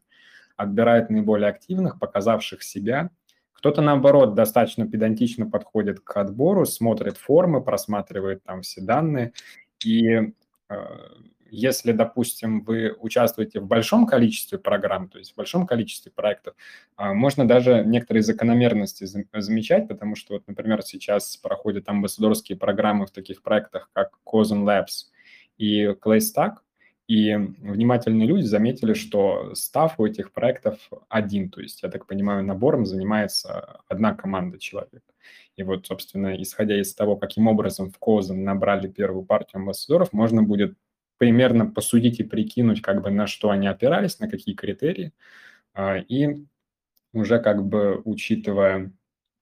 отбирает 0.58 1.10
наиболее 1.10 1.50
активных, 1.50 2.00
показавших 2.00 2.64
себя. 2.64 3.12
Кто-то, 3.54 3.82
наоборот, 3.82 4.34
достаточно 4.34 4.88
педантично 4.88 5.50
подходит 5.50 6.00
к 6.00 6.18
отбору, 6.18 6.66
смотрит 6.66 7.18
формы, 7.18 7.64
просматривает 7.64 8.44
там 8.44 8.62
все 8.64 8.82
данные 8.82 9.34
и 9.86 10.08
э, 10.08 10.32
если, 11.52 11.92
допустим, 11.92 12.64
вы 12.64 12.96
участвуете 13.00 13.60
в 13.60 13.68
большом 13.68 14.08
количестве 14.08 14.58
программ, 14.58 15.10
то 15.10 15.20
есть 15.20 15.34
в 15.34 15.36
большом 15.36 15.68
количестве 15.68 16.12
проектов, 16.12 16.56
а, 16.96 17.14
можно 17.14 17.48
даже 17.48 17.84
некоторые 17.86 18.24
закономерности 18.24 19.06
замечать, 19.06 19.88
потому 19.90 20.16
что, 20.16 20.36
вот, 20.36 20.48
например, 20.48 20.82
сейчас 20.82 21.36
проходят 21.38 21.90
амбассадорские 21.90 22.58
программы 22.58 23.06
в 23.06 23.12
таких 23.12 23.44
проектах, 23.44 23.90
как 23.94 24.18
Cozen 24.26 24.64
Labs 24.64 25.12
и 25.58 25.88
Claystack, 25.88 26.56
и 27.08 27.36
внимательные 27.36 28.26
люди 28.28 28.46
заметили, 28.46 28.94
что 28.94 29.54
став 29.54 30.00
у 30.00 30.06
этих 30.06 30.32
проектов 30.32 30.78
один, 31.10 31.50
то 31.50 31.60
есть, 31.60 31.84
я 31.84 31.90
так 31.90 32.08
понимаю, 32.08 32.46
набором 32.46 32.86
занимается 32.86 33.82
одна 33.90 34.14
команда 34.16 34.58
человек. 34.58 35.04
И 35.58 35.64
вот, 35.64 35.86
собственно, 35.86 36.42
исходя 36.42 36.80
из 36.80 36.94
того, 36.96 37.18
каким 37.18 37.48
образом 37.48 37.92
в 37.92 37.98
Козен 38.00 38.44
набрали 38.46 38.88
первую 38.88 39.26
партию 39.26 39.60
амбассадоров, 39.60 40.14
можно 40.14 40.42
будет 40.44 40.76
примерно 41.22 41.68
посудить 41.68 42.20
и 42.20 42.24
прикинуть, 42.24 42.82
как 42.82 43.04
бы 43.04 43.12
на 43.12 43.28
что 43.28 43.52
они 43.52 43.68
опирались, 43.68 44.20
на 44.20 44.28
какие 44.28 44.56
критерии, 44.56 45.14
а, 45.72 45.98
и 45.98 46.48
уже 47.14 47.38
как 47.38 47.64
бы 47.64 48.02
учитывая 48.06 48.92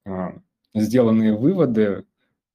а, 0.05 0.41
сделанные 0.73 1.37
выводы, 1.37 2.03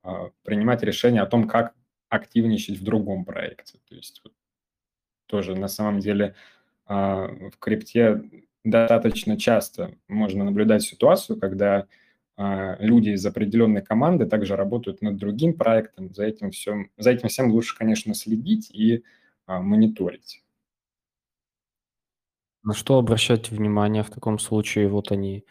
а, 0.02 0.28
принимать 0.42 0.82
решение 0.82 1.22
о 1.22 1.26
том, 1.26 1.48
как 1.48 1.74
активничать 2.10 2.76
в 2.76 2.84
другом 2.84 3.24
проекте. 3.24 3.78
То 3.88 3.94
есть 3.94 4.22
тоже 5.24 5.56
на 5.56 5.68
самом 5.68 6.00
деле 6.00 6.34
в 6.86 7.52
крипте 7.60 8.44
достаточно 8.62 9.38
часто 9.38 9.94
можно 10.06 10.44
наблюдать 10.44 10.82
ситуацию, 10.82 11.40
когда 11.40 11.86
люди 12.36 13.10
из 13.10 13.24
определенной 13.24 13.82
команды 13.82 14.26
также 14.26 14.56
работают 14.56 15.02
над 15.02 15.16
другим 15.16 15.54
проектом. 15.54 16.12
За 16.12 16.24
этим, 16.24 16.50
всем, 16.50 16.90
за 16.96 17.12
этим 17.12 17.28
всем 17.28 17.52
лучше, 17.52 17.76
конечно, 17.76 18.12
следить 18.14 18.70
и 18.70 19.04
а, 19.46 19.60
мониторить. 19.60 20.42
На 22.62 22.72
что 22.72 22.98
обращать 22.98 23.50
внимание 23.50 24.02
в 24.02 24.10
таком 24.10 24.38
случае? 24.38 24.88
Вот 24.88 25.12
они, 25.12 25.44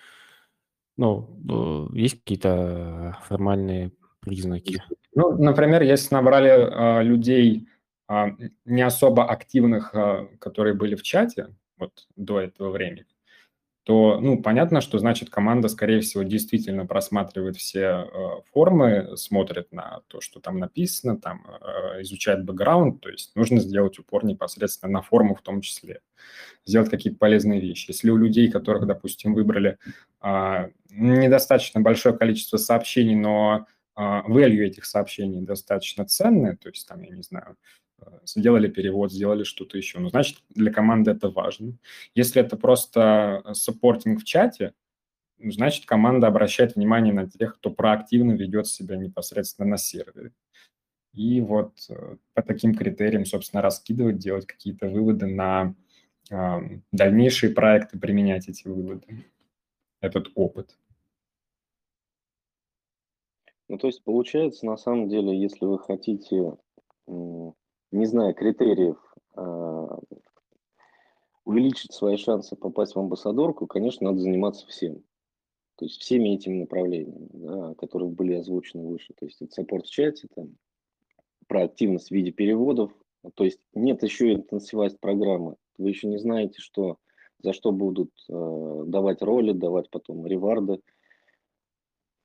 ну, 0.98 1.89
э, 1.93 1.96
есть 1.96 2.19
какие-то 2.19 3.19
формальные 3.28 3.91
признаки? 4.19 4.82
Ну, 5.13 5.38
например, 5.38 5.84
если 5.84 6.15
набрали 6.15 6.50
а, 6.50 7.04
людей 7.04 7.67
а, 8.08 8.32
не 8.65 8.82
особо 8.82 9.30
активных, 9.30 9.93
а, 9.93 10.28
которые 10.39 10.74
были 10.74 10.96
в 10.96 11.04
чате 11.04 11.56
вот 11.78 12.08
до 12.15 12.39
этого 12.39 12.72
времени, 12.72 13.06
то, 13.84 14.17
ну, 14.22 14.41
понятно, 14.41 14.80
что 14.80 14.98
значит 14.98 15.30
команда, 15.30 15.67
скорее 15.67 16.00
всего, 16.00 16.24
действительно 16.24 16.86
просматривает 16.86 17.58
все 17.58 17.82
э, 17.82 18.06
формы, 18.54 19.17
смотрит 19.17 19.74
на 19.74 20.02
то, 20.08 20.22
что 20.22 20.39
там 20.39 20.58
написано, 20.58 21.17
там 21.17 21.46
э, 21.46 22.02
изучает 22.02 22.46
бэкграунд, 22.46 23.02
то 23.02 23.10
есть 23.10 23.36
нужно 23.36 23.60
сделать 23.60 24.00
упор 24.00 24.24
непосредственно 24.24 24.93
на 24.93 25.02
форму 25.02 25.36
в 25.36 25.41
том 25.41 25.60
числе, 25.60 26.00
сделать 26.65 26.89
какие-то 26.89 27.19
полезные 27.19 27.60
вещи. 27.60 27.89
Если 27.89 28.10
у 28.10 28.15
людей, 28.15 28.50
которых, 28.50 28.88
допустим, 28.88 29.34
выбрали 29.34 29.78
э, 30.22 30.69
недостаточно 30.89 31.82
большое 31.82 32.17
количество 32.17 32.56
сообщений, 32.56 33.15
но 33.15 33.67
э, 33.98 34.02
value 34.02 34.63
этих 34.63 34.86
сообщений 34.86 35.41
достаточно 35.41 36.06
ценное, 36.06 36.56
то 36.56 36.69
есть 36.69 36.88
там, 36.88 37.02
я 37.02 37.13
не 37.13 37.22
знаю, 37.22 37.58
сделали 38.26 38.68
перевод, 38.68 39.12
сделали 39.12 39.44
что-то 39.44 39.78
еще. 39.78 40.00
Ну, 40.00 40.10
значит, 40.10 40.39
для 40.50 40.72
команды 40.72 41.12
это 41.12 41.30
важно. 41.30 41.78
Если 42.16 42.42
это 42.42 42.58
просто 42.58 43.44
supporting 43.54 44.22
в 44.22 44.24
чате, 44.24 44.74
ну, 45.38 45.52
значит, 45.52 45.86
команда 45.86 46.28
обращает 46.28 46.76
внимание 46.76 47.13
на 47.13 47.30
тех, 47.30 47.56
кто 47.56 47.70
проактивно 47.70 48.34
ведет 48.34 48.68
себя 48.68 48.96
непосредственно 48.96 49.68
на 49.72 49.78
сервере. 49.78 50.32
И 51.13 51.42
вот 51.42 51.74
э, 51.89 52.18
по 52.34 52.42
таким 52.42 52.74
критериям, 52.74 53.26
собственно, 53.26 53.62
раскидывать, 53.62 54.18
делать 54.18 54.48
какие-то 54.48 54.88
выводы 54.88 55.28
на 55.28 55.76
э, 56.32 56.80
дальнейшие 56.92 57.54
проекты, 57.54 58.00
применять 58.00 58.50
эти 58.50 58.68
выводы, 58.68 59.26
этот 60.02 60.30
опыт. 60.34 60.78
Ну, 63.68 63.78
то 63.78 63.88
есть 63.88 64.04
получается, 64.04 64.66
на 64.66 64.78
самом 64.78 65.10
деле, 65.10 65.39
если 65.39 65.66
вы 65.66 65.80
хотите 65.80 66.58
не 67.93 68.06
зная 68.06 68.34
критериев, 68.34 68.97
а, 69.36 69.99
увеличить 71.45 71.93
свои 71.93 72.17
шансы 72.17 72.56
попасть 72.56 72.95
в 72.95 72.99
амбассадорку, 72.99 73.67
конечно, 73.67 74.08
надо 74.08 74.21
заниматься 74.21 74.65
всем. 74.67 75.03
То 75.75 75.86
есть 75.86 76.01
всеми 76.01 76.29
этими 76.29 76.62
направлениями, 76.62 77.29
да, 77.34 77.73
которые 77.75 78.10
были 78.10 78.34
озвучены 78.34 78.86
выше. 78.86 79.13
То 79.13 79.25
есть 79.25 79.41
это 79.41 79.51
саппорт 79.51 79.86
в 79.86 79.91
чате, 79.91 80.27
там, 80.36 80.56
проактивность 81.47 82.10
в 82.10 82.12
виде 82.12 82.32
переводов. 82.32 82.91
То 83.36 83.43
есть 83.43 83.60
нет 83.73 84.03
еще 84.03 84.34
интенсивность 84.34 84.99
программы. 84.99 85.56
Вы 85.77 85.89
еще 85.89 86.08
не 86.08 86.17
знаете, 86.17 86.60
что, 86.60 86.97
за 87.39 87.53
что 87.53 87.71
будут 87.71 88.12
э, 88.29 88.84
давать 88.88 89.21
роли, 89.21 89.51
давать 89.51 89.89
потом 89.89 90.25
реварды. 90.27 90.79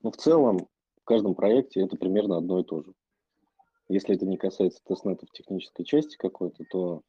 Но 0.02 0.10
в 0.10 0.16
целом 0.16 0.68
в 1.00 1.04
каждом 1.04 1.34
проекте 1.34 1.80
это 1.80 1.96
примерно 1.96 2.36
одно 2.36 2.60
и 2.60 2.64
то 2.64 2.82
же. 2.82 2.92
Если 3.88 4.14
это 4.14 4.26
не 4.26 4.36
касается 4.36 4.80
тестнетов 4.84 5.30
технической 5.32 5.84
части 5.84 6.16
какой-то, 6.16 6.64
то 6.70 7.02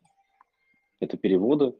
это 1.00 1.18
переводы, 1.18 1.74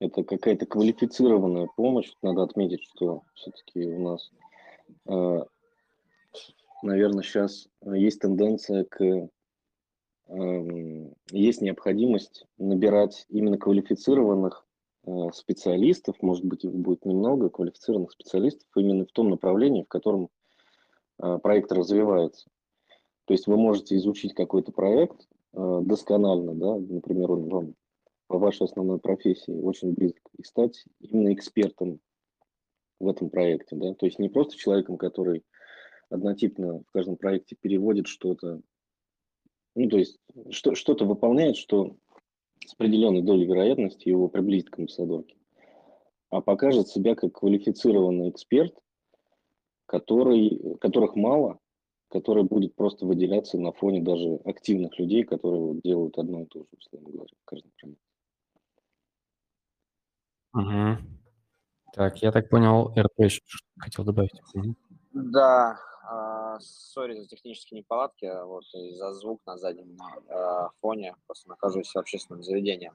это 0.00 0.24
какая-то 0.24 0.66
квалифицированная 0.66 1.68
помощь. 1.76 2.12
Надо 2.22 2.42
отметить, 2.42 2.82
что 2.82 3.22
все-таки 3.34 3.86
у 3.86 4.00
нас, 4.00 4.30
э, 5.06 5.44
наверное, 6.82 7.22
сейчас 7.22 7.68
есть 7.84 8.20
тенденция 8.20 8.84
к 8.84 9.28
эм, 10.28 11.14
есть 11.30 11.60
необходимость 11.60 12.46
набирать 12.58 13.26
именно 13.28 13.56
квалифицированных 13.56 14.66
э, 15.06 15.10
специалистов, 15.32 16.16
может 16.22 16.44
быть, 16.44 16.64
их 16.64 16.72
будет 16.72 17.04
немного, 17.04 17.50
квалифицированных 17.50 18.10
специалистов 18.10 18.68
именно 18.74 19.06
в 19.06 19.12
том 19.12 19.30
направлении, 19.30 19.82
в 19.84 19.88
котором 19.88 20.28
э, 21.22 21.38
проект 21.42 21.70
развивается. 21.70 22.48
То 23.26 23.32
есть 23.32 23.46
вы 23.46 23.56
можете 23.56 23.96
изучить 23.96 24.34
какой-то 24.34 24.72
проект 24.72 25.26
э, 25.52 25.80
досконально, 25.82 26.54
да, 26.54 26.76
например, 26.76 27.32
он 27.32 27.48
вам 27.48 27.74
по 28.26 28.38
вашей 28.38 28.64
основной 28.64 28.98
профессии 28.98 29.52
очень 29.52 29.92
близок, 29.92 30.22
и 30.36 30.42
стать 30.44 30.84
именно 31.00 31.32
экспертом 31.32 32.00
в 33.00 33.08
этом 33.08 33.30
проекте, 33.30 33.76
да, 33.76 33.94
то 33.94 34.06
есть 34.06 34.18
не 34.18 34.28
просто 34.28 34.56
человеком, 34.56 34.96
который 34.96 35.42
однотипно 36.10 36.80
в 36.80 36.92
каждом 36.92 37.16
проекте 37.16 37.56
переводит 37.58 38.06
что-то, 38.06 38.60
ну, 39.74 39.88
то 39.88 39.98
есть 39.98 40.18
что, 40.50 40.74
что-то 40.74 41.04
выполняет, 41.04 41.56
что 41.56 41.96
с 42.66 42.74
определенной 42.74 43.22
долей 43.22 43.46
вероятности 43.46 44.08
его 44.08 44.28
приблизит 44.28 44.70
к 44.70 44.78
амбассадорке, 44.78 45.36
а 46.30 46.40
покажет 46.40 46.88
себя 46.88 47.14
как 47.14 47.32
квалифицированный 47.32 48.30
эксперт, 48.30 48.74
который, 49.86 50.76
которых 50.80 51.16
мало, 51.16 51.58
который 52.14 52.44
будет 52.44 52.76
просто 52.76 53.06
выделяться 53.06 53.58
на 53.58 53.72
фоне 53.72 54.00
даже 54.00 54.36
активных 54.44 54.96
людей, 55.00 55.24
которые 55.24 55.80
делают 55.82 56.16
одно 56.16 56.42
и 56.42 56.46
то 56.46 56.60
же, 56.60 56.66
условно 56.78 57.10
говоря, 57.10 57.34
в 57.42 57.44
каждом 57.44 57.72
проекте. 57.76 58.00
Угу. 60.54 61.08
Так, 61.92 62.22
я 62.22 62.30
так 62.30 62.48
понял, 62.48 62.94
РП 62.96 63.18
еще 63.18 63.40
хотел 63.78 64.04
добавить. 64.04 64.40
Угу. 64.54 64.76
Да, 65.12 65.76
сори 66.60 67.16
за 67.16 67.26
технические 67.26 67.80
неполадки, 67.80 68.30
вот, 68.44 68.62
и 68.74 68.94
за 68.94 69.12
звук 69.14 69.40
на 69.44 69.58
заднем 69.58 69.96
э, 70.28 70.68
фоне, 70.80 71.16
просто 71.26 71.48
нахожусь 71.48 71.92
в 71.92 71.98
общественном 71.98 72.44
заведении 72.44 72.92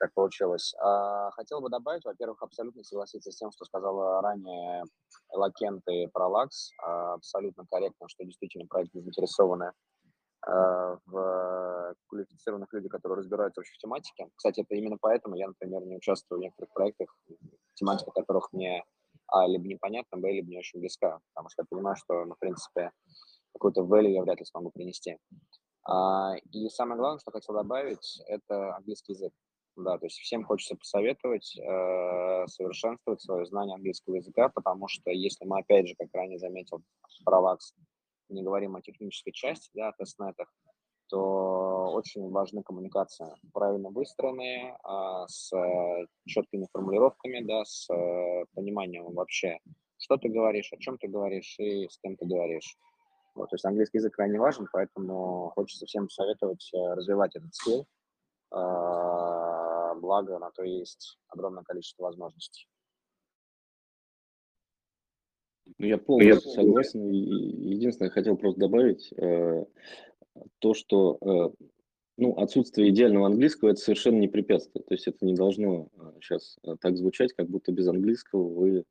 так 0.00 0.12
получилось. 0.14 0.74
А, 0.80 1.30
хотел 1.32 1.60
бы 1.60 1.68
добавить, 1.68 2.04
во-первых, 2.04 2.42
абсолютно 2.42 2.82
согласиться 2.82 3.30
с 3.30 3.36
тем, 3.36 3.52
что 3.52 3.64
сказала 3.66 4.22
ранее 4.22 4.84
Лакент 5.32 5.82
и 5.88 6.06
Пролакс. 6.08 6.70
А, 6.82 7.14
абсолютно 7.14 7.64
корректно, 7.70 8.08
что 8.08 8.24
действительно 8.24 8.66
проекты 8.66 9.00
заинтересованы 9.00 9.72
а, 10.46 10.96
в 11.06 11.94
квалифицированных 12.08 12.72
людях, 12.72 12.92
которые 12.92 13.18
разбираются 13.18 13.60
вообще 13.60 13.74
в 13.74 13.78
тематике. 13.78 14.28
Кстати, 14.34 14.60
это 14.60 14.74
именно 14.74 14.96
поэтому 14.98 15.36
я, 15.36 15.48
например, 15.48 15.84
не 15.84 15.96
участвую 15.96 16.38
в 16.38 16.42
некоторых 16.42 16.72
проектах, 16.72 17.14
тематика 17.74 18.10
которых 18.10 18.52
мне 18.52 18.82
а, 19.28 19.46
либо 19.46 19.68
непонятна, 19.68 20.18
б, 20.18 20.32
либо 20.32 20.48
не 20.48 20.58
очень 20.58 20.80
близка, 20.80 21.20
потому 21.34 21.50
что 21.50 21.62
я 21.62 21.66
понимаю, 21.68 21.96
что, 21.96 22.24
ну, 22.24 22.34
в 22.34 22.38
принципе, 22.38 22.90
какой-то 23.52 23.82
value 23.82 24.12
я 24.12 24.22
вряд 24.22 24.38
ли 24.38 24.46
смогу 24.46 24.70
принести. 24.70 25.18
А, 25.86 26.36
и 26.52 26.68
самое 26.70 26.98
главное, 26.98 27.20
что 27.20 27.32
хотел 27.32 27.54
добавить, 27.54 28.22
это 28.26 28.76
английский 28.76 29.12
язык. 29.12 29.32
Да, 29.84 29.98
то 29.98 30.06
есть 30.06 30.18
всем 30.18 30.44
хочется 30.44 30.76
посоветовать 30.76 31.56
э, 31.56 32.46
совершенствовать 32.48 33.22
свое 33.22 33.46
знание 33.46 33.74
английского 33.76 34.16
языка, 34.16 34.50
потому 34.50 34.88
что 34.88 35.10
если 35.10 35.44
мы, 35.46 35.60
опять 35.60 35.88
же, 35.88 35.94
как 35.98 36.08
ранее 36.12 36.38
заметил 36.38 36.82
Провакс, 37.24 37.72
не 38.28 38.42
говорим 38.42 38.76
о 38.76 38.82
технической 38.82 39.32
части, 39.32 39.70
да, 39.74 39.88
о 39.88 39.92
тестнетах, 39.92 40.52
то 41.08 41.90
очень 41.92 42.30
важны 42.30 42.62
коммуникация, 42.62 43.34
правильно 43.52 43.88
выстроенные, 43.88 44.76
э, 44.76 45.26
с 45.28 45.50
четкими 46.26 46.66
формулировками, 46.72 47.40
да, 47.40 47.64
с 47.64 47.88
э, 47.90 48.44
пониманием 48.54 49.12
вообще, 49.14 49.60
что 49.98 50.18
ты 50.18 50.28
говоришь, 50.28 50.72
о 50.72 50.78
чем 50.78 50.98
ты 50.98 51.08
говоришь 51.08 51.56
и 51.58 51.88
с 51.88 51.98
кем 51.98 52.16
ты 52.16 52.26
говоришь. 52.26 52.76
Вот, 53.34 53.48
то 53.48 53.54
есть 53.54 53.64
английский 53.64 53.98
язык 53.98 54.14
крайне 54.14 54.38
важен, 54.38 54.66
поэтому 54.72 55.52
хочется 55.54 55.86
всем 55.86 56.06
посоветовать 56.06 56.70
э, 56.74 56.94
развивать 56.94 57.34
этот 57.34 57.54
скилл. 57.54 57.86
А, 58.52 59.49
благо 60.00 60.38
на 60.38 60.50
то 60.50 60.62
есть 60.62 61.18
огромное 61.28 61.62
количество 61.62 62.04
возможностей. 62.04 62.66
Ну, 65.78 65.86
я 65.86 65.98
полностью 65.98 66.50
согласен. 66.50 67.10
Единственное, 67.10 68.08
я 68.08 68.12
хотел 68.12 68.36
просто 68.36 68.60
добавить 68.60 69.12
э, 69.16 69.64
то, 70.58 70.74
что 70.74 71.18
э, 71.20 71.64
ну, 72.16 72.34
отсутствие 72.36 72.90
идеального 72.90 73.26
английского– 73.26 73.68
это 73.70 73.80
совершенно 73.80 74.18
не 74.18 74.28
препятствие. 74.28 74.84
То 74.84 74.94
есть 74.94 75.06
это 75.06 75.24
не 75.24 75.34
должно 75.34 75.88
сейчас 76.20 76.58
так 76.80 76.96
звучать, 76.96 77.32
как 77.32 77.48
будто 77.48 77.72
без 77.72 77.88
английского 77.88 78.48
вы 78.48 78.84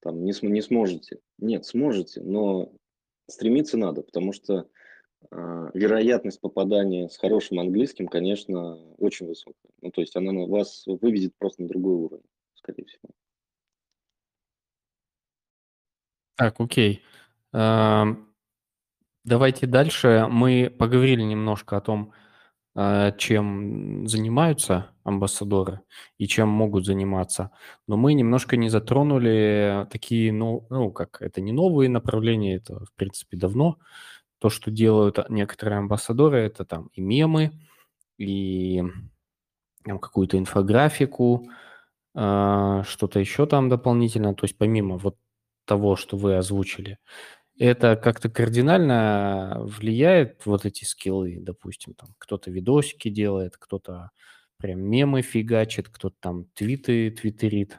там 0.00 0.24
не, 0.24 0.32
не 0.42 0.62
сможете. 0.62 1.18
Нет, 1.38 1.64
сможете, 1.64 2.20
но 2.22 2.72
стремиться 3.26 3.76
надо, 3.76 4.02
потому 4.02 4.32
что 4.32 4.54
э, 4.54 4.64
вероятность 5.30 6.40
попадания 6.40 7.08
с 7.08 7.16
хорошим 7.18 7.60
английским, 7.60 8.06
конечно, 8.06 8.76
очень 8.98 9.26
высокая. 9.26 9.70
Ну, 9.82 9.90
то 9.90 10.00
есть 10.00 10.16
она 10.16 10.32
на 10.32 10.46
вас 10.46 10.84
выведет 10.86 11.34
просто 11.38 11.62
на 11.62 11.68
другой 11.68 11.94
уровень, 11.94 12.24
скорее 12.54 12.84
всего. 12.84 13.10
Так, 16.36 16.60
окей. 16.60 17.02
Давайте 19.24 19.66
дальше. 19.66 20.26
Мы 20.30 20.70
поговорили 20.70 21.22
немножко 21.22 21.76
о 21.76 21.80
том, 21.80 22.12
а, 22.74 23.10
чем 23.12 24.06
занимаются 24.06 24.92
амбассадоры 25.02 25.80
и 26.16 26.28
чем 26.28 26.48
могут 26.48 26.86
заниматься. 26.86 27.50
Но 27.86 27.96
мы 27.96 28.14
немножко 28.14 28.56
не 28.56 28.68
затронули 28.68 29.86
такие, 29.90 30.32
ну, 30.32 30.66
ну, 30.70 30.92
как 30.92 31.20
это 31.20 31.40
не 31.40 31.50
новые 31.52 31.90
направления, 31.90 32.54
это, 32.56 32.84
в 32.84 32.92
принципе, 32.94 33.36
давно. 33.36 33.78
То, 34.40 34.50
что 34.50 34.70
делают 34.70 35.18
некоторые 35.30 35.78
амбассадоры, 35.78 36.38
это 36.40 36.64
там 36.64 36.88
и 36.94 37.00
мемы, 37.00 37.52
и 38.18 38.82
там, 39.84 39.98
какую-то 39.98 40.38
инфографику, 40.38 41.48
э, 42.16 42.82
что-то 42.86 43.20
еще 43.20 43.46
там 43.46 43.68
дополнительно. 43.68 44.34
То 44.34 44.44
есть 44.44 44.58
помимо 44.58 44.98
вот 44.98 45.16
того, 45.66 45.96
что 45.96 46.16
вы 46.16 46.36
озвучили, 46.36 46.98
это 47.58 47.96
как-то 47.96 48.30
кардинально 48.30 49.58
влияет, 49.62 50.46
вот 50.46 50.66
эти 50.66 50.84
скиллы, 50.84 51.38
допустим, 51.40 51.94
там 51.94 52.10
кто-то 52.18 52.50
видосики 52.50 53.08
делает, 53.10 53.56
кто-то 53.58 54.10
прям 54.58 54.80
мемы 54.80 55.22
фигачит, 55.22 55.88
кто-то 55.88 56.16
там 56.20 56.46
твиты 56.54 57.10
твиттерит. 57.10 57.70
То 57.70 57.78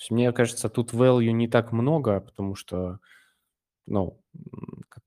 есть, 0.00 0.10
мне 0.10 0.32
кажется, 0.32 0.68
тут 0.70 0.92
value 0.92 1.32
не 1.32 1.48
так 1.48 1.72
много, 1.72 2.20
потому 2.20 2.54
что, 2.56 2.98
ну, 3.86 4.20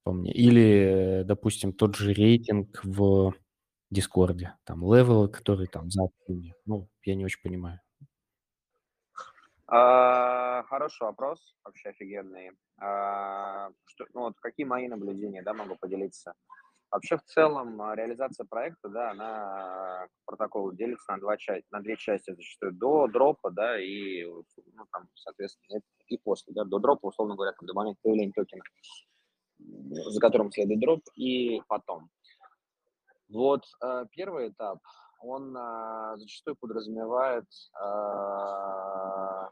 по 0.04 0.12
мне, 0.14 0.32
или, 0.32 1.24
допустим, 1.26 1.74
тот 1.74 1.96
же 1.96 2.14
рейтинг 2.14 2.84
в 2.84 3.34
Дискорде, 3.90 4.56
там 4.66 4.82
левелы, 4.84 5.30
которые 5.30 5.68
там 5.68 5.90
за 5.90 6.04
ну, 6.66 6.90
я 7.04 7.16
не 7.16 7.26
очень 7.26 7.42
понимаю. 7.42 7.80
А, 9.68 10.64
хороший 10.64 11.04
вопрос, 11.04 11.56
вообще 11.64 11.90
офигенный. 11.90 12.52
А, 12.80 13.70
что, 13.86 14.06
ну, 14.14 14.22
вот 14.22 14.34
какие 14.40 14.66
мои 14.66 14.88
наблюдения, 14.88 15.44
да, 15.44 15.54
могу 15.54 15.76
поделиться. 15.76 16.34
Вообще, 16.92 17.18
в 17.18 17.24
целом, 17.24 17.80
а, 17.82 17.96
реализация 17.96 18.46
проекта, 18.46 18.90
да, 18.90 19.12
она 19.12 20.08
протокол 20.26 20.72
делится 20.72 21.12
на, 21.12 21.20
два 21.20 21.38
части, 21.38 21.68
на 21.72 21.82
две 21.82 21.98
части 21.98 22.32
зачастую. 22.34 22.74
До 22.74 23.08
дропа, 23.08 23.52
да, 23.52 23.80
и, 23.80 24.24
ну, 24.26 24.86
там, 24.92 25.08
соответственно, 25.14 25.82
и 26.08 26.18
после, 26.18 26.54
да, 26.54 26.64
до 26.64 26.80
дропа, 26.80 27.08
условно 27.08 27.36
говоря, 27.36 27.54
там, 27.54 27.68
до 27.68 27.74
момента 27.76 28.00
появления 28.02 28.34
токена, 28.36 28.64
за 29.60 30.20
которым 30.20 30.52
следует 30.52 30.80
дроп, 30.80 31.02
и 31.16 31.62
потом. 31.68 32.10
Вот 33.30 33.64
э, 33.84 34.06
первый 34.12 34.50
этап, 34.50 34.80
он 35.22 35.56
э, 35.56 36.18
зачастую 36.18 36.56
подразумевает 36.56 37.46
э, 37.80 39.50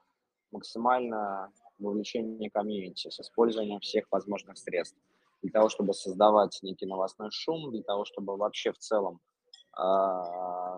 максимально 0.52 1.52
вовлечение 1.78 2.50
комьюнити 2.50 3.10
с 3.10 3.20
использованием 3.20 3.80
всех 3.80 4.06
возможных 4.10 4.58
средств 4.58 4.98
для 5.44 5.52
того, 5.52 5.70
чтобы 5.70 5.94
создавать 5.94 6.58
некий 6.64 6.88
новостной 6.88 7.30
шум, 7.32 7.72
для 7.72 7.84
того, 7.84 8.06
чтобы 8.06 8.36
вообще 8.38 8.72
в 8.72 8.78
целом 8.78 9.20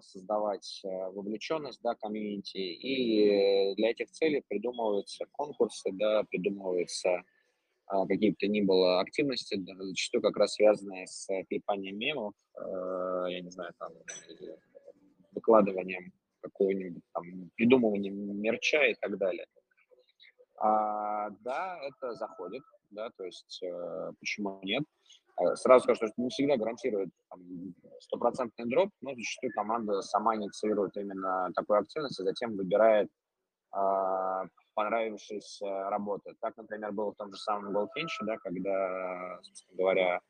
создавать 0.01 0.81
вовлеченность, 0.83 1.79
да, 1.81 1.95
комьюнити. 1.95 2.57
И 2.57 3.73
для 3.75 3.91
этих 3.91 4.11
целей 4.11 4.43
придумываются 4.45 5.25
конкурсы, 5.31 5.91
да, 5.93 6.23
придумываются 6.23 7.23
какие 8.07 8.29
бы 8.31 8.35
то 8.37 8.47
ни 8.47 8.61
было 8.61 8.99
активности, 8.99 9.59
зачастую 9.79 10.21
как 10.21 10.37
раз 10.37 10.53
связанные 10.53 11.07
с 11.07 11.27
клепанием 11.49 11.97
мемов, 11.97 12.33
э, 12.55 13.25
я 13.29 13.41
не 13.41 13.49
знаю, 13.49 13.73
там, 13.79 13.91
выкладыванием 15.31 16.11
какого-нибудь 16.41 17.03
там, 17.13 17.23
придумыванием 17.55 18.39
мерча 18.39 18.83
и 18.85 18.95
так 18.95 19.17
далее. 19.17 19.45
А, 20.57 21.29
да, 21.41 21.79
это 21.81 22.13
заходит, 22.15 22.63
да, 22.89 23.09
то 23.17 23.23
есть 23.23 23.61
э, 23.63 24.11
почему 24.19 24.59
нет. 24.63 24.83
Э, 25.39 25.55
сразу 25.55 25.83
скажу, 25.83 26.07
что 26.07 26.21
не 26.21 26.29
всегда 26.29 26.57
гарантирует 26.57 27.09
стопроцентный 28.01 28.65
дроп, 28.65 28.89
но 29.01 29.15
зачастую 29.15 29.53
команда 29.53 30.01
сама 30.01 30.35
инициирует 30.35 30.97
именно 30.97 31.49
такую 31.55 31.79
активность 31.79 32.19
и 32.19 32.23
затем 32.23 32.57
выбирает 32.57 33.09
э, 33.73 34.43
понравившиеся 34.79 35.89
работы. 35.89 36.35
Так, 36.39 36.55
например, 36.55 36.93
было 36.93 37.11
в 37.11 37.15
том 37.15 37.33
же 37.33 37.37
самом 37.41 37.75
Goldfinch, 37.75 38.15
да, 38.21 38.37
когда, 38.37 39.37
собственно 39.41 39.77
говоря, 39.77 40.21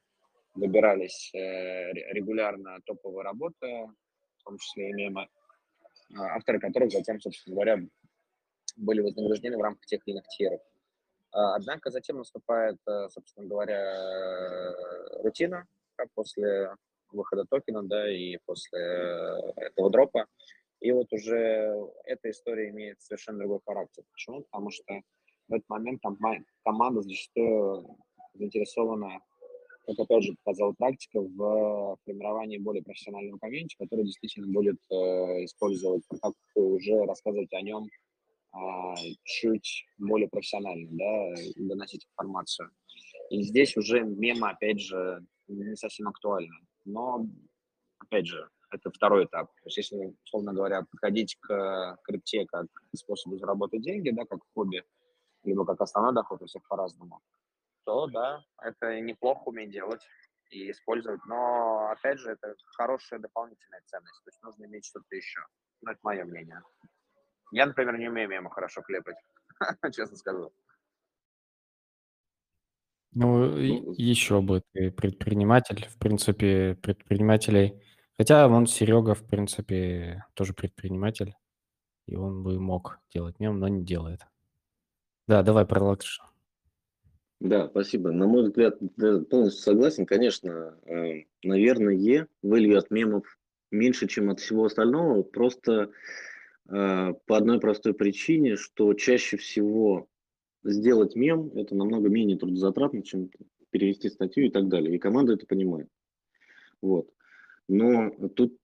выбирались 0.55 1.31
э, 1.35 1.93
регулярно 2.13 2.79
топовые 2.83 3.25
работы, 3.25 3.67
в 4.39 4.43
том 4.43 4.57
числе 4.57 4.89
и 4.89 4.93
мемы, 4.93 5.27
а, 6.17 6.37
авторы 6.37 6.59
которых 6.59 6.91
затем, 6.91 7.21
собственно 7.21 7.53
говоря, 7.53 7.77
были 8.75 9.01
вознаграждены 9.01 9.55
в 9.55 9.61
рамках 9.61 9.85
тех 9.85 10.01
или 10.07 10.15
иных 10.15 10.27
тиров. 10.29 10.61
А, 11.31 11.53
однако 11.53 11.91
затем 11.91 12.17
наступает, 12.17 12.77
э, 12.87 13.07
собственно 13.09 13.47
говоря, 13.47 13.79
э, 13.79 15.21
рутина 15.21 15.67
после 16.15 16.73
выхода 17.11 17.45
токена, 17.45 17.83
да, 17.83 18.11
и 18.11 18.37
после 18.47 18.79
этого 19.57 19.91
дропа. 19.91 20.25
И 20.81 20.91
вот 20.91 21.11
уже 21.11 21.73
эта 22.05 22.29
история 22.31 22.69
имеет 22.69 23.01
совершенно 23.01 23.39
другой 23.39 23.59
характер. 23.65 24.03
Почему? 24.11 24.43
Потому 24.43 24.71
что 24.71 25.01
в 25.47 25.53
этот 25.53 25.67
момент 25.67 26.01
там 26.01 26.17
команда 26.63 27.01
зачастую 27.01 27.97
заинтересована, 28.33 29.19
как 29.85 29.99
опять 29.99 30.23
же 30.23 30.35
показала 30.43 30.73
практика, 30.73 31.19
в 31.19 31.97
формировании 32.05 32.57
более 32.59 32.83
профессионального 32.83 33.37
комьюнити, 33.39 33.75
который 33.77 34.05
действительно 34.05 34.47
будет 34.47 34.77
э, 34.91 34.95
использовать, 35.45 36.03
как 36.21 36.33
уже 36.55 37.05
рассказывать 37.05 37.51
о 37.53 37.61
нем 37.61 37.87
а, 38.51 38.95
чуть 39.23 39.85
более 39.97 40.27
профессионально, 40.27 40.87
да, 40.91 41.35
доносить 41.57 42.07
информацию. 42.11 42.71
И 43.29 43.43
здесь 43.43 43.77
уже 43.77 44.01
мема, 44.01 44.51
опять 44.51 44.79
же, 44.79 45.23
не 45.47 45.75
совсем 45.75 46.07
актуально. 46.07 46.55
Но, 46.85 47.27
опять 47.99 48.25
же, 48.25 48.49
это 48.71 48.91
второй 48.91 49.25
этап. 49.25 49.51
То 49.55 49.65
есть 49.65 49.77
если, 49.77 50.15
условно 50.25 50.53
говоря, 50.53 50.83
подходить 50.83 51.37
к 51.39 51.97
крипте 52.03 52.45
как 52.45 52.67
к 52.71 52.97
способу 52.97 53.37
заработать 53.37 53.81
деньги, 53.81 54.09
да, 54.11 54.25
как 54.25 54.39
хобби, 54.53 54.83
либо 55.43 55.65
как 55.65 55.81
основной 55.81 56.13
доход, 56.13 56.41
у 56.41 56.45
всех 56.45 56.67
по-разному, 56.67 57.21
то 57.85 58.07
да, 58.07 58.43
это 58.61 58.99
неплохо 58.99 59.43
уметь 59.45 59.71
делать 59.71 60.01
и 60.51 60.71
использовать. 60.71 61.21
Но, 61.25 61.89
опять 61.89 62.19
же, 62.19 62.31
это 62.31 62.55
хорошая 62.77 63.19
дополнительная 63.19 63.81
ценность. 63.85 64.23
То 64.23 64.29
есть 64.29 64.41
нужно 64.43 64.65
иметь 64.65 64.85
что-то 64.85 65.15
еще. 65.15 65.41
Ну, 65.81 65.91
это 65.91 65.99
мое 66.03 66.25
мнение. 66.25 66.61
Я, 67.51 67.65
например, 67.65 67.97
не 67.97 68.09
умею 68.09 68.29
мемо 68.29 68.49
хорошо 68.49 68.81
клепать, 68.81 69.15
честно 69.93 70.17
скажу. 70.17 70.51
Ну, 73.11 73.37
ну 73.37 73.93
еще 73.97 74.41
бы 74.41 74.61
ты 74.73 74.91
предприниматель, 74.91 75.87
в 75.87 75.97
принципе, 75.97 76.77
предпринимателей. 76.81 77.81
Хотя 78.19 78.49
вон 78.49 78.67
Серега, 78.67 79.13
в 79.13 79.25
принципе, 79.25 80.25
тоже 80.33 80.53
предприниматель, 80.53 81.35
и 82.05 82.17
он 82.17 82.43
бы 82.43 82.59
мог 82.59 82.99
делать 83.13 83.39
мем, 83.39 83.59
но 83.59 83.69
не 83.69 83.81
делает. 83.81 84.27
Да, 85.25 85.41
давай 85.41 85.65
про 85.65 85.79
Да, 87.39 87.69
спасибо. 87.69 88.11
На 88.11 88.27
мой 88.27 88.43
взгляд, 88.43 88.77
полностью 89.29 89.63
согласен. 89.63 90.05
Конечно, 90.05 90.77
э, 90.85 91.23
наверное, 91.43 92.27
value 92.43 92.75
от 92.75 92.91
мемов 92.91 93.23
меньше, 93.71 94.05
чем 94.05 94.29
от 94.29 94.41
всего 94.41 94.65
остального, 94.65 95.23
просто 95.23 95.89
э, 96.67 97.13
по 97.25 97.37
одной 97.37 97.61
простой 97.61 97.93
причине, 97.93 98.57
что 98.57 98.93
чаще 98.95 99.37
всего 99.37 100.09
сделать 100.65 101.15
мем– 101.15 101.51
это 101.55 101.73
намного 101.73 102.09
менее 102.09 102.37
трудозатратно, 102.37 103.01
чем 103.01 103.29
перевести 103.69 104.09
статью 104.09 104.47
и 104.47 104.49
так 104.49 104.67
далее. 104.67 104.93
И 104.93 104.99
команда 104.99 105.35
это 105.35 105.45
понимает. 105.45 105.87
Вот. 106.81 107.09
Но 107.69 108.09
тут 108.35 108.57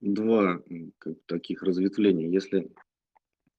два 0.00 0.60
как, 0.98 1.16
таких 1.26 1.62
разветвления. 1.62 2.28
Если 2.28 2.70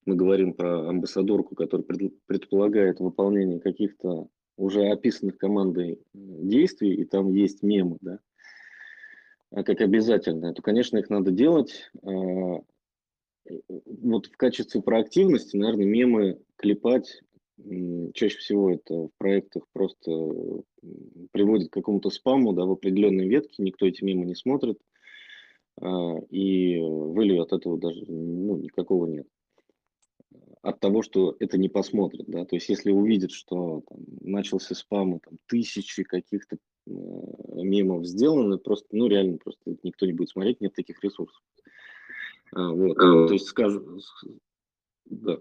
мы 0.06 0.14
говорим 0.14 0.54
про 0.54 0.88
амбассадорку, 0.88 1.56
которая 1.56 1.84
предполагает 2.26 3.00
выполнение 3.00 3.60
каких-то 3.60 4.28
уже 4.56 4.86
описанных 4.86 5.36
командой 5.36 6.00
действий, 6.14 6.94
и 6.94 7.04
там 7.04 7.32
есть 7.32 7.62
мемы, 7.62 7.98
да, 8.00 8.20
а 9.50 9.64
как 9.64 9.80
обязательно, 9.80 10.54
то, 10.54 10.62
конечно, 10.62 10.98
их 10.98 11.10
надо 11.10 11.32
делать. 11.32 11.90
А, 12.02 12.60
вот 13.86 14.26
в 14.26 14.36
качестве 14.36 14.82
проактивности, 14.82 15.56
наверное, 15.56 15.86
мемы 15.86 16.40
клепать 16.56 17.22
чаще 18.14 18.38
всего 18.38 18.70
это 18.70 18.94
в 18.94 19.10
проектах 19.18 19.64
просто 19.72 20.10
приводит 21.32 21.70
к 21.70 21.72
какому-то 21.72 22.10
спаму, 22.10 22.52
да, 22.52 22.64
в 22.64 22.72
определенной 22.72 23.26
ветке, 23.26 23.62
никто 23.62 23.86
эти 23.86 24.04
мемы 24.04 24.26
не 24.26 24.34
смотрит, 24.34 24.78
а, 25.80 26.18
и 26.30 26.78
вылью 26.78 27.42
от 27.42 27.52
этого 27.52 27.78
даже 27.78 28.04
ну, 28.06 28.56
никакого 28.56 29.06
нет. 29.06 29.26
От 30.62 30.80
того, 30.80 31.02
что 31.02 31.36
это 31.38 31.58
не 31.58 31.68
посмотрят, 31.68 32.26
да, 32.26 32.44
то 32.44 32.56
есть 32.56 32.68
если 32.68 32.90
увидят, 32.90 33.30
что 33.30 33.82
там, 33.88 33.98
начался 34.20 34.74
спам, 34.74 35.16
и 35.16 35.20
там 35.20 35.38
тысячи 35.46 36.02
каких-то 36.02 36.56
э, 36.56 36.90
мемов 36.90 38.04
сделаны, 38.04 38.58
просто, 38.58 38.88
ну 38.90 39.06
реально 39.06 39.38
просто 39.38 39.76
никто 39.82 40.06
не 40.06 40.12
будет 40.12 40.30
смотреть, 40.30 40.60
нет 40.60 40.74
таких 40.74 41.02
ресурсов. 41.02 41.40
А, 42.52 42.70
вот, 42.70 42.96
то 42.96 43.32
есть 43.32 43.46
скажут, 43.46 43.84
да, 45.04 45.38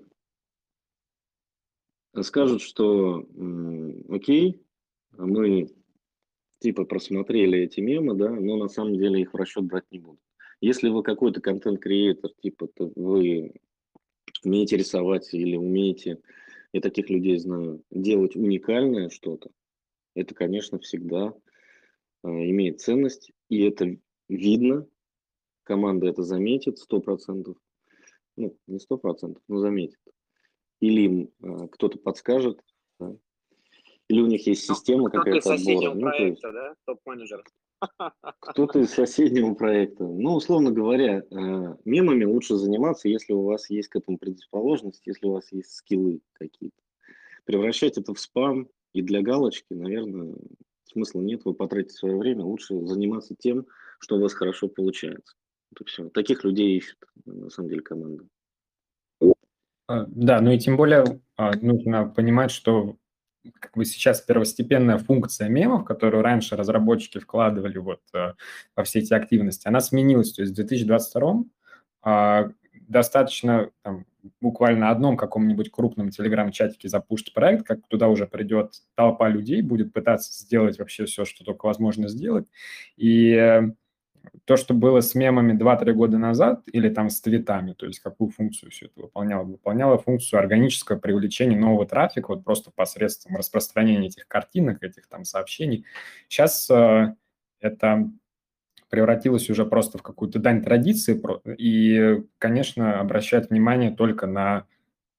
скажут, 2.24 2.62
что 2.62 3.28
окей, 4.10 4.62
мы 5.18 5.70
типа 6.60 6.86
просмотрели 6.86 7.60
эти 7.60 7.80
мемы, 7.80 8.16
да, 8.16 8.30
но 8.30 8.58
на 8.58 8.68
самом 8.68 8.98
деле 8.98 9.22
их 9.22 9.34
в 9.34 9.38
расчет 9.38 9.66
брать 9.66 9.86
не 9.92 10.00
будут. 10.00 10.22
Если 10.62 10.90
вы 10.90 11.04
какой-то 11.04 11.42
контент-креатор, 11.42 12.32
типа 12.42 12.70
вы 12.96 13.54
умеете 14.44 14.78
рисовать 14.78 15.34
или 15.34 15.56
умеете, 15.56 16.20
я 16.74 16.82
таких 16.82 17.10
людей 17.10 17.38
знаю, 17.38 17.84
делать 17.92 18.36
уникальное 18.36 19.10
что-то, 19.10 19.50
это, 20.16 20.34
конечно, 20.34 20.80
всегда 20.80 21.34
э, 22.24 22.28
имеет 22.28 22.80
ценность, 22.80 23.32
и 23.50 23.62
это 23.62 23.98
видно, 24.30 24.88
команда 25.64 26.08
это 26.08 26.24
заметит 26.24 26.80
сто 26.80 27.02
процентов, 27.02 27.58
ну, 28.38 28.58
не 28.68 28.80
сто 28.80 28.98
процентов, 28.98 29.44
но 29.48 29.60
заметит. 29.60 30.00
Или 30.86 31.02
им 31.02 31.30
э, 31.42 31.68
кто-то 31.72 31.98
подскажет, 31.98 32.62
да? 33.00 33.16
или 34.08 34.22
у 34.22 34.28
них 34.28 34.46
есть 34.46 34.70
ну, 34.70 34.76
система 34.76 35.10
какая-то 35.10 35.54
отбора. 35.54 35.94
Ну, 35.94 36.02
проекта, 36.02 36.48
есть... 36.48 36.54
да? 36.54 36.76
Топ-менеджер. 36.86 37.44
Кто-то 38.40 38.80
из 38.80 38.92
соседнего 38.92 39.54
проекта. 39.56 40.04
Ну, 40.06 40.36
условно 40.36 40.72
говоря, 40.72 41.20
э, 41.20 41.76
мемами 41.86 42.24
лучше 42.24 42.56
заниматься, 42.56 43.10
если 43.10 43.34
у 43.34 43.42
вас 43.42 43.70
есть 43.70 43.90
к 43.90 43.96
этому 43.96 44.20
предрасположенность, 44.20 45.02
если 45.08 45.26
у 45.26 45.32
вас 45.32 45.52
есть 45.52 45.72
скиллы 45.74 46.22
какие-то. 46.34 46.78
Превращать 47.46 47.98
это 47.98 48.14
в 48.14 48.20
спам 48.20 48.70
и 48.94 49.02
для 49.02 49.22
галочки, 49.22 49.74
наверное, 49.74 50.36
смысла 50.86 51.22
нет, 51.22 51.42
вы 51.46 51.54
потратите 51.54 51.96
свое 51.96 52.18
время, 52.18 52.44
лучше 52.44 52.80
заниматься 52.86 53.36
тем, 53.38 53.66
что 54.00 54.18
у 54.18 54.22
вас 54.22 54.34
хорошо 54.34 54.68
получается. 54.68 55.36
Это 55.72 55.84
все. 55.86 56.10
Таких 56.10 56.44
людей 56.44 56.78
ищут, 56.78 57.00
на 57.26 57.50
самом 57.50 57.70
деле, 57.70 57.82
команда. 57.82 58.26
А, 59.88 60.06
да, 60.08 60.42
ну 60.42 60.52
и 60.52 60.60
тем 60.60 60.78
более 60.78 61.22
а, 61.38 61.56
нужно 61.58 62.08
понимать, 62.08 62.52
что 62.52 62.98
как 63.60 63.76
бы 63.76 63.86
сейчас 63.86 64.22
первостепенная 64.22 64.98
функция 64.98 65.50
мемов, 65.50 65.86
которую 65.86 66.24
раньше 66.24 66.56
разработчики 66.56 67.20
вкладывали 67.20 67.78
вот 67.78 68.02
э, 68.14 68.34
во 68.76 68.84
все 68.84 69.00
эти 69.00 69.14
активности, 69.14 69.68
она 69.68 69.82
сменилась. 69.82 70.34
То 70.34 70.42
есть 70.42 70.54
в 70.54 70.56
2022 70.56 71.44
а, 72.02 72.50
достаточно 72.88 73.70
там, 73.84 74.06
буквально 74.42 74.90
одном 74.90 75.18
каком-нибудь 75.18 75.72
крупном 75.72 76.10
телеграм-чатике 76.10 76.90
запустить 76.90 77.34
проект, 77.34 77.66
как 77.66 77.88
туда 77.88 78.08
уже 78.08 78.26
придет 78.28 78.82
толпа 78.96 79.30
людей, 79.30 79.62
будет 79.62 79.94
пытаться 79.94 80.32
сделать 80.34 80.80
вообще 80.80 81.06
все, 81.06 81.26
что 81.26 81.44
только 81.44 81.66
возможно 81.66 82.08
сделать. 82.08 82.48
И 82.98 83.32
э, 83.32 83.72
то, 84.46 84.58
что 84.58 84.74
было 84.74 85.02
с 85.02 85.16
мемами 85.16 85.54
2-3 85.54 85.94
года 85.94 86.18
назад, 86.18 86.64
или 86.72 86.90
там 86.90 87.10
с 87.10 87.22
твитами, 87.22 87.74
то 87.74 87.86
есть 87.86 88.00
какую 88.00 88.30
функцию 88.30 88.72
все 88.72 88.86
это 88.88 89.02
выполняло? 89.02 89.44
Выполняло 89.44 89.98
функцию 89.98 90.40
органического 90.40 90.98
привлечения 90.98 91.58
нового 91.58 91.86
трафика, 91.86 92.28
вот 92.30 92.44
просто 92.44 92.72
посредством 92.72 93.36
распространения 93.36 94.08
этих 94.08 94.28
картинок, 94.28 94.84
этих 94.84 95.08
там 95.08 95.26
сообщений. 95.26 95.86
Сейчас 96.28 96.70
э, 96.70 97.16
это 97.60 98.10
превратилось 98.90 99.50
уже 99.50 99.66
просто 99.66 99.98
в 99.98 100.04
какую-то 100.04 100.40
дань 100.40 100.64
традиции, 100.64 101.22
и, 101.58 102.24
конечно, 102.38 103.00
обращает 103.00 103.50
внимание 103.50 103.92
только 103.92 104.28
на 104.28 104.66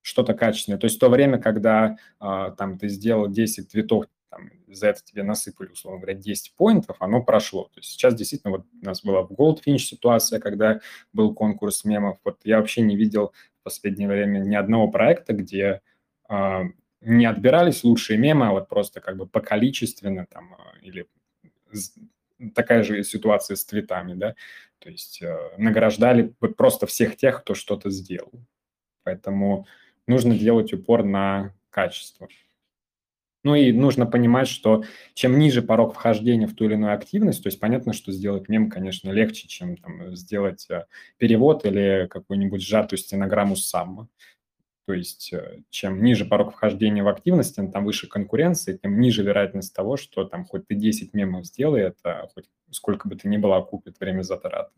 что-то 0.02 0.34
качественное. 0.34 0.78
То 0.78 0.86
есть 0.86 1.00
то 1.00 1.08
время, 1.08 1.38
когда 1.38 1.96
э, 2.20 2.54
там 2.56 2.78
ты 2.78 2.88
сделал 2.88 3.28
10 3.28 3.70
твитов 3.70 4.06
там, 4.36 4.50
за 4.68 4.88
это 4.88 5.02
тебе 5.04 5.22
насыпали, 5.22 5.68
условно 5.68 6.00
говоря, 6.00 6.18
10 6.18 6.54
поинтов, 6.54 6.96
оно 7.00 7.22
прошло. 7.22 7.64
То 7.64 7.80
есть 7.80 7.90
сейчас 7.90 8.14
действительно 8.14 8.52
вот 8.52 8.66
у 8.82 8.84
нас 8.84 9.02
была 9.02 9.22
в 9.22 9.32
Goldfinch 9.32 9.78
ситуация, 9.78 10.40
когда 10.40 10.80
был 11.12 11.34
конкурс 11.34 11.84
мемов. 11.84 12.18
Вот 12.24 12.40
я 12.44 12.58
вообще 12.58 12.82
не 12.82 12.96
видел 12.96 13.32
в 13.60 13.64
последнее 13.64 14.08
время 14.08 14.38
ни 14.40 14.54
одного 14.54 14.88
проекта, 14.88 15.32
где 15.32 15.80
э, 16.28 16.62
не 17.00 17.26
отбирались 17.26 17.84
лучшие 17.84 18.18
мемы, 18.18 18.48
а 18.48 18.52
вот 18.52 18.68
просто 18.68 19.00
как 19.00 19.16
бы 19.16 19.26
по 19.26 19.40
количественно 19.40 20.26
там 20.26 20.54
э, 20.54 20.80
или 20.82 21.06
такая 22.54 22.82
же 22.82 23.02
ситуация 23.02 23.56
с 23.56 23.64
твитами, 23.64 24.14
да, 24.14 24.34
то 24.78 24.90
есть 24.90 25.22
э, 25.22 25.36
награждали 25.56 26.34
вот 26.40 26.56
просто 26.56 26.86
всех 26.86 27.16
тех, 27.16 27.40
кто 27.40 27.54
что-то 27.54 27.90
сделал. 27.90 28.32
Поэтому 29.02 29.66
нужно 30.06 30.36
делать 30.36 30.72
упор 30.72 31.04
на 31.04 31.54
качество. 31.70 32.28
Ну 33.46 33.54
и 33.54 33.70
нужно 33.70 34.06
понимать, 34.06 34.48
что 34.48 34.82
чем 35.14 35.38
ниже 35.38 35.62
порог 35.62 35.94
вхождения 35.94 36.48
в 36.48 36.54
ту 36.56 36.64
или 36.64 36.74
иную 36.74 36.92
активность, 36.92 37.44
то 37.44 37.46
есть 37.46 37.60
понятно, 37.60 37.92
что 37.92 38.10
сделать 38.10 38.48
мем, 38.48 38.68
конечно, 38.68 39.10
легче, 39.10 39.46
чем 39.46 39.76
там, 39.76 40.16
сделать 40.16 40.66
э, 40.68 40.86
перевод 41.16 41.64
или 41.64 42.08
какую-нибудь 42.10 42.60
сжатую 42.60 42.98
стенограмму 42.98 43.54
сам. 43.54 44.08
То 44.88 44.94
есть 44.94 45.32
э, 45.32 45.60
чем 45.70 46.02
ниже 46.02 46.24
порог 46.24 46.54
вхождения 46.54 47.04
в 47.04 47.08
активность, 47.08 47.54
тем 47.54 47.70
там 47.70 47.84
выше 47.84 48.08
конкуренция, 48.08 48.78
тем 48.78 48.98
ниже 48.98 49.22
вероятность 49.22 49.72
того, 49.72 49.96
что 49.96 50.24
там 50.24 50.44
хоть 50.44 50.66
ты 50.66 50.74
10 50.74 51.14
мемов 51.14 51.46
сделай, 51.46 51.82
это 51.82 52.28
хоть 52.34 52.46
сколько 52.72 53.06
бы 53.08 53.14
ты 53.14 53.28
ни 53.28 53.36
было 53.36 53.58
окупит 53.58 54.00
время 54.00 54.22
затрат. 54.22 54.72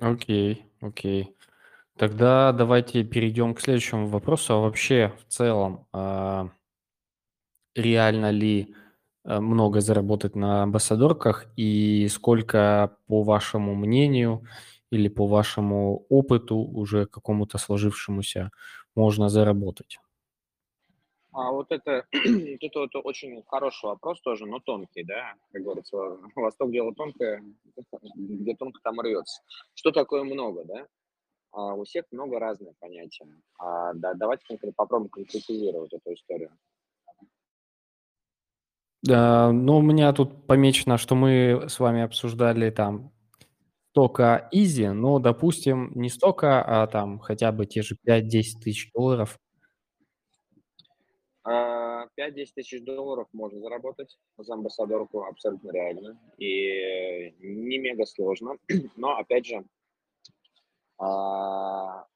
Окей, 0.00 0.64
окей. 0.80 1.36
Тогда 1.98 2.52
давайте 2.52 3.04
перейдем 3.04 3.54
к 3.54 3.60
следующему 3.60 4.06
вопросу. 4.06 4.54
А 4.54 4.60
вообще, 4.60 5.12
в 5.18 5.30
целом, 5.30 5.86
а, 5.92 6.48
реально 7.74 8.30
ли 8.30 8.74
а, 9.24 9.40
много 9.40 9.80
заработать 9.80 10.34
на 10.34 10.62
амбассадорках 10.62 11.46
и 11.56 12.08
сколько, 12.08 12.96
по 13.06 13.22
вашему 13.22 13.74
мнению 13.74 14.46
или 14.90 15.08
по 15.08 15.26
вашему 15.26 16.06
опыту, 16.08 16.56
уже 16.56 17.06
какому-то 17.06 17.58
сложившемуся, 17.58 18.50
можно 18.94 19.28
заработать? 19.28 19.98
А 21.32 21.50
вот 21.50 21.72
это, 21.72 22.06
это, 22.12 22.84
это 22.84 22.98
очень 22.98 23.42
хороший 23.46 23.86
вопрос 23.86 24.20
тоже, 24.20 24.44
но 24.46 24.60
тонкий, 24.60 25.02
да, 25.02 25.34
как 25.50 25.62
говорится, 25.62 25.96
Восток 26.36 26.70
дело 26.70 26.94
тонкое, 26.94 27.42
где 28.14 28.54
тонко 28.54 28.80
там 28.82 29.00
рвется. 29.00 29.42
Что 29.74 29.92
такое 29.92 30.24
много, 30.24 30.64
да? 30.64 30.86
А 31.52 31.74
у 31.74 31.84
всех 31.84 32.06
много 32.10 32.38
разных 32.38 32.74
понятий. 32.78 33.26
А, 33.58 33.92
да, 33.94 34.14
давайте 34.14 34.58
попробуем 34.74 35.10
конкретизировать 35.10 35.92
эту 35.92 36.14
историю. 36.14 36.50
Да, 39.02 39.50
ну, 39.52 39.78
у 39.78 39.82
меня 39.82 40.12
тут 40.12 40.46
помечено, 40.46 40.96
что 40.96 41.14
мы 41.14 41.64
с 41.68 41.80
вами 41.80 42.02
обсуждали 42.02 42.70
там 42.70 43.12
только 43.92 44.48
изи, 44.52 44.88
но, 44.88 45.18
допустим, 45.18 45.92
не 45.94 46.08
столько, 46.08 46.62
а 46.62 46.86
там 46.86 47.18
хотя 47.18 47.52
бы 47.52 47.66
те 47.66 47.82
же 47.82 47.96
5-10 48.06 48.60
тысяч 48.60 48.90
долларов. 48.92 49.38
5-10 51.44 51.44
а, 51.44 52.06
тысяч 52.54 52.82
долларов 52.82 53.26
можно 53.32 53.60
заработать 53.60 54.16
за 54.38 54.54
амбассадорку, 54.54 55.24
абсолютно 55.24 55.70
реально. 55.72 56.18
И 56.38 57.34
не 57.40 57.78
мега 57.78 58.06
сложно, 58.06 58.56
но, 58.96 59.16
опять 59.16 59.46
же, 59.46 59.64
а, 60.98 62.06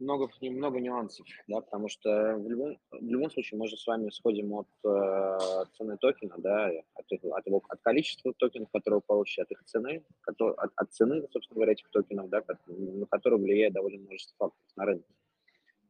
много, 0.00 0.30
много 0.40 0.80
нюансов, 0.80 1.26
да, 1.46 1.60
потому 1.60 1.88
что 1.88 2.36
в 2.36 2.48
любом, 2.48 2.78
в 2.90 3.02
любом 3.02 3.30
случае 3.30 3.58
мы 3.58 3.68
же 3.68 3.76
с 3.76 3.86
вами 3.86 4.10
сходим 4.10 4.52
от 4.54 4.68
э, 4.84 5.38
цены 5.76 5.98
токена, 5.98 6.36
да, 6.38 6.70
от, 6.94 7.12
от, 7.12 7.46
его, 7.46 7.62
от 7.68 7.80
количества 7.82 8.32
токенов, 8.38 8.70
которые 8.72 8.98
вы 8.98 9.02
получите, 9.06 9.42
от 9.42 9.50
их 9.50 9.62
цены, 9.64 10.02
который, 10.22 10.54
от, 10.54 10.72
от 10.74 10.92
цены, 10.92 11.20
собственно 11.30 11.56
говоря, 11.56 11.72
этих 11.72 11.90
токенов, 11.90 12.30
да, 12.30 12.42
на 12.66 13.06
которые 13.06 13.40
влияет 13.40 13.74
довольно 13.74 14.00
множество 14.00 14.34
факторов 14.38 14.76
на 14.76 14.84
рынке. 14.86 15.14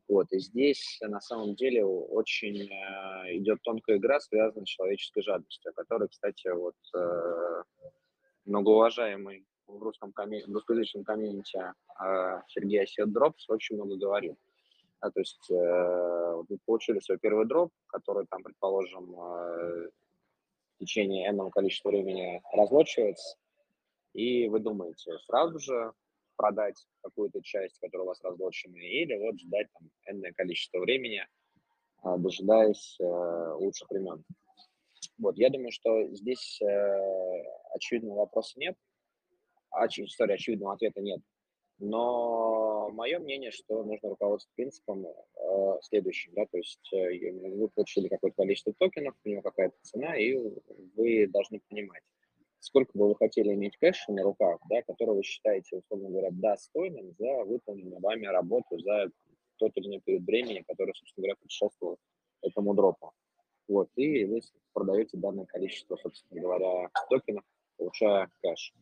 Вот, 0.08 0.32
и 0.32 0.40
здесь 0.40 0.98
на 1.02 1.20
самом 1.20 1.54
деле 1.54 1.84
очень 1.84 2.68
э, 2.68 3.36
идет 3.36 3.62
тонкая 3.62 3.98
игра, 3.98 4.18
связанная 4.18 4.66
с 4.66 4.68
человеческой 4.68 5.22
жадностью, 5.22 5.70
о 5.70 5.74
которой, 5.74 6.08
кстати, 6.08 6.48
вот 6.48 6.74
э, 6.96 7.62
многоуважаемый 8.44 9.46
в 9.78 9.82
русском 9.82 10.12
в 10.12 10.52
русскоязычном 10.52 11.04
комьюнити 11.04 11.58
э, 11.58 12.42
Сергей 12.48 12.82
Осет 12.82 13.12
Дропс 13.12 13.48
очень 13.48 13.76
много 13.76 13.96
говорил. 13.96 14.36
А, 15.00 15.10
то 15.10 15.20
есть 15.20 15.50
э, 15.50 16.42
вы 16.48 16.58
получили 16.66 17.00
свой 17.00 17.18
первый 17.18 17.46
дроп, 17.46 17.72
который 17.86 18.26
там, 18.26 18.42
предположим, 18.42 19.14
э, 19.18 19.88
в 20.74 20.78
течение 20.78 21.28
энного 21.28 21.50
количества 21.50 21.88
времени 21.88 22.42
разлочивается, 22.52 23.36
и 24.12 24.48
вы 24.48 24.60
думаете, 24.60 25.18
сразу 25.26 25.58
же 25.58 25.92
продать 26.36 26.86
какую-то 27.02 27.42
часть, 27.42 27.78
которая 27.80 28.04
у 28.04 28.08
вас 28.08 28.22
разлочена, 28.22 28.76
или 28.76 29.16
вот 29.18 29.38
ждать 29.38 29.68
там 29.72 29.90
энное 30.06 30.32
количество 30.32 30.78
времени, 30.80 31.22
э, 32.04 32.16
дожидаясь 32.18 32.96
э, 33.00 33.52
лучших 33.54 33.90
времен. 33.90 34.24
Вот, 35.18 35.36
я 35.36 35.50
думаю, 35.50 35.70
что 35.70 36.08
здесь 36.14 36.60
э, 36.62 37.42
очевидного 37.74 38.20
вопроса 38.20 38.58
нет, 38.58 38.76
Оч, 39.70 40.00
история 40.00 40.34
очевидного 40.34 40.74
ответа 40.74 41.00
нет. 41.00 41.20
Но 41.78 42.90
мое 42.90 43.18
мнение, 43.18 43.50
что 43.50 43.82
нужно 43.82 44.10
руководствоваться 44.10 44.48
принципом 44.54 45.06
э, 45.06 45.78
следующим, 45.82 46.34
да, 46.34 46.44
то 46.44 46.58
есть 46.58 46.92
э, 46.92 47.32
вы 47.56 47.68
получили 47.68 48.08
какое-то 48.08 48.36
количество 48.36 48.74
токенов, 48.74 49.14
у 49.24 49.28
него 49.28 49.40
какая-то 49.40 49.76
цена, 49.80 50.14
и 50.14 50.36
вы 50.94 51.26
должны 51.28 51.60
понимать, 51.70 52.02
сколько 52.58 52.96
бы 52.98 53.08
вы 53.08 53.16
хотели 53.16 53.54
иметь 53.54 53.78
кэша 53.78 54.12
на 54.12 54.22
руках, 54.22 54.60
да, 54.68 54.82
который 54.82 55.14
вы 55.14 55.22
считаете, 55.22 55.78
условно 55.78 56.10
говоря, 56.10 56.28
достойным 56.32 57.14
за 57.18 57.44
выполненную 57.44 58.00
вами 58.00 58.26
работу, 58.26 58.78
за 58.78 59.10
тот 59.56 59.72
или 59.76 59.86
иной 59.86 60.00
период 60.00 60.24
времени, 60.24 60.62
который, 60.68 60.94
собственно 60.94 61.22
говоря, 61.22 61.36
предшествовал 61.40 61.98
этому 62.42 62.74
дропу. 62.74 63.12
Вот, 63.68 63.88
и 63.96 64.24
вы 64.26 64.40
продаете 64.74 65.16
данное 65.16 65.46
количество, 65.46 65.96
собственно 65.96 66.42
говоря, 66.42 66.90
токенов, 67.08 67.44
получая 67.78 68.28
кэш. 68.42 68.74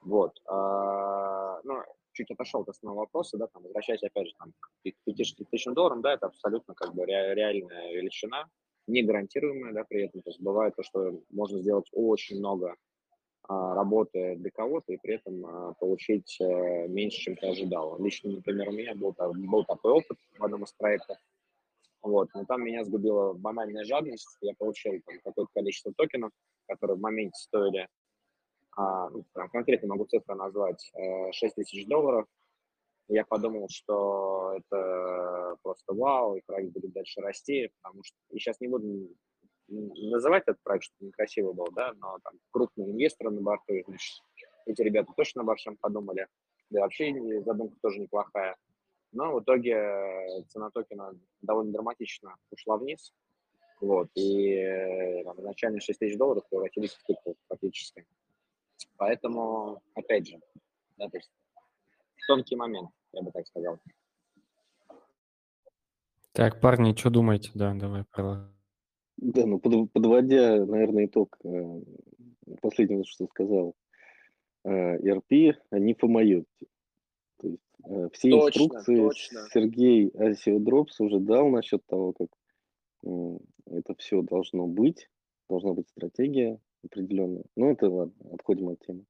Вот. 0.00 0.40
А, 0.46 1.60
ну, 1.64 1.82
чуть 2.12 2.30
отошел 2.30 2.62
от 2.62 2.68
основного 2.68 3.04
вопроса, 3.04 3.36
да, 3.38 3.46
там, 3.48 3.62
возвращаясь, 3.62 4.02
опять 4.02 4.28
же, 4.28 4.34
там, 4.38 4.52
к 4.58 4.70
5 4.82 5.04
тысячам 5.50 5.74
долларов, 5.74 6.00
да, 6.00 6.14
это 6.14 6.26
абсолютно, 6.26 6.74
как 6.74 6.94
бы, 6.94 7.06
реальная 7.06 7.92
величина, 7.92 8.46
не 8.86 9.02
гарантируемая, 9.02 9.72
да, 9.72 9.84
при 9.84 10.04
этом, 10.04 10.22
то 10.22 10.30
есть 10.30 10.40
бывает 10.40 10.74
то, 10.76 10.82
что 10.82 11.22
можно 11.30 11.58
сделать 11.60 11.88
очень 11.92 12.38
много 12.38 12.76
а, 13.42 13.74
работы 13.74 14.36
для 14.36 14.50
кого-то 14.50 14.92
и 14.92 14.96
при 14.96 15.14
этом 15.14 15.46
а, 15.46 15.74
получить 15.74 16.38
а, 16.40 16.86
меньше, 16.88 17.20
чем 17.20 17.36
ты 17.36 17.46
ожидал. 17.46 18.02
Лично, 18.02 18.32
например, 18.32 18.68
у 18.68 18.72
меня 18.72 18.94
был, 18.94 19.14
был 19.18 19.64
такой 19.64 19.92
опыт 19.92 20.18
в 20.38 20.44
одном 20.44 20.64
из 20.64 20.72
проектов, 20.72 21.18
вот, 22.02 22.28
но 22.34 22.44
там 22.44 22.64
меня 22.64 22.84
сгубила 22.84 23.34
банальная 23.34 23.84
жадность, 23.84 24.38
я 24.40 24.54
получил 24.58 24.92
там 25.06 25.20
какое-то 25.22 25.50
количество 25.54 25.92
токенов, 25.94 26.32
которые 26.66 26.96
в 26.96 27.00
моменте 27.00 27.38
стоили 27.38 27.88
ну, 29.10 29.24
прям 29.32 29.48
конкретно 29.50 29.88
могу 29.88 30.04
цифры 30.06 30.34
назвать, 30.34 30.92
6 31.32 31.42
э, 31.42 31.62
тысяч 31.62 31.86
долларов. 31.86 32.26
Я 33.08 33.24
подумал, 33.24 33.68
что 33.68 34.54
это 34.56 35.56
просто 35.62 35.92
вау, 35.94 36.36
и 36.36 36.42
проект 36.46 36.72
будет 36.72 36.92
дальше 36.92 37.20
расти, 37.20 37.70
потому 37.80 38.04
что, 38.04 38.16
и 38.30 38.38
сейчас 38.38 38.60
не 38.60 38.68
буду 38.68 39.08
называть 39.68 40.44
этот 40.46 40.62
проект, 40.62 40.84
чтобы 40.84 41.08
некрасиво 41.08 41.52
был, 41.52 41.66
да, 41.72 41.92
но 42.00 42.18
там 42.22 42.34
крупные 42.50 42.90
инвесторы 42.90 43.30
на 43.30 43.40
борту, 43.40 43.74
значит, 43.86 44.22
эти 44.66 44.82
ребята 44.82 45.12
точно 45.16 45.42
обо 45.42 45.56
всем 45.56 45.76
подумали, 45.76 46.28
да 46.70 46.80
вообще 46.80 47.12
задумка 47.42 47.76
тоже 47.82 48.00
неплохая. 48.00 48.56
Но 49.12 49.32
в 49.32 49.42
итоге 49.42 50.44
цена 50.48 50.70
токена 50.70 51.12
довольно 51.42 51.72
драматично 51.72 52.36
ушла 52.52 52.76
вниз, 52.76 53.12
вот, 53.80 54.08
и 54.14 54.52
э, 54.52 55.24
там, 55.24 55.36
начальные 55.38 55.80
6 55.80 55.98
тысяч 55.98 56.16
долларов 56.16 56.44
превратились 56.48 56.92
в 56.92 57.02
тыкву 57.04 57.36
фактически. 57.48 58.06
Поэтому, 58.96 59.82
опять 59.94 60.28
же, 60.28 60.38
да, 60.96 61.08
то 61.08 61.16
есть 61.16 61.30
тонкий 62.26 62.56
момент, 62.56 62.90
я 63.12 63.22
бы 63.22 63.30
так 63.32 63.46
сказал. 63.46 63.78
Так, 66.32 66.60
парни, 66.60 66.94
что 66.94 67.10
думаете? 67.10 67.50
Да, 67.54 67.74
давай, 67.74 68.04
продолжай. 68.04 68.46
Да, 69.16 69.46
ну 69.46 69.58
под, 69.58 69.92
подводя, 69.92 70.64
наверное, 70.64 71.06
итог 71.06 71.36
э, 71.44 71.82
последнего, 72.62 73.04
что 73.04 73.26
сказал, 73.26 73.74
э, 74.64 74.96
РП, 75.12 75.58
они 75.70 75.94
помоют. 75.94 76.46
То 77.38 77.48
есть 77.48 77.62
э, 77.84 78.08
все 78.12 78.30
точно, 78.30 78.62
инструкции 78.62 78.96
точно. 78.96 79.46
Сергей 79.52 80.08
Асиодропс 80.10 81.00
уже 81.00 81.18
дал 81.18 81.48
насчет 81.48 81.84
того, 81.86 82.12
как 82.12 82.28
э, 83.04 83.38
это 83.66 83.94
все 83.96 84.22
должно 84.22 84.66
быть, 84.66 85.10
должна 85.48 85.74
быть 85.74 85.88
стратегия, 85.88 86.58
определенные. 86.84 87.44
Ну, 87.56 87.72
это 87.72 87.88
ладно, 87.88 88.14
отходим 88.32 88.70
от 88.70 88.80
темы. 88.80 89.04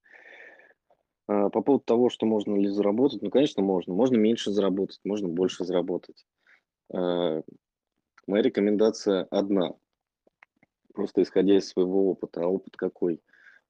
А, 1.26 1.48
по 1.50 1.62
поводу 1.62 1.84
того, 1.84 2.10
что 2.10 2.26
можно 2.26 2.56
ли 2.56 2.68
заработать, 2.68 3.22
ну, 3.22 3.30
конечно, 3.30 3.62
можно. 3.62 3.94
Можно 3.94 4.16
меньше 4.16 4.50
заработать, 4.50 5.00
можно 5.04 5.28
больше 5.28 5.64
заработать. 5.64 6.26
А, 6.92 7.42
моя 8.26 8.42
рекомендация 8.42 9.24
одна, 9.30 9.74
просто 10.92 11.22
исходя 11.22 11.56
из 11.56 11.68
своего 11.68 12.10
опыта. 12.10 12.42
А 12.42 12.46
опыт 12.46 12.76
какой? 12.76 13.20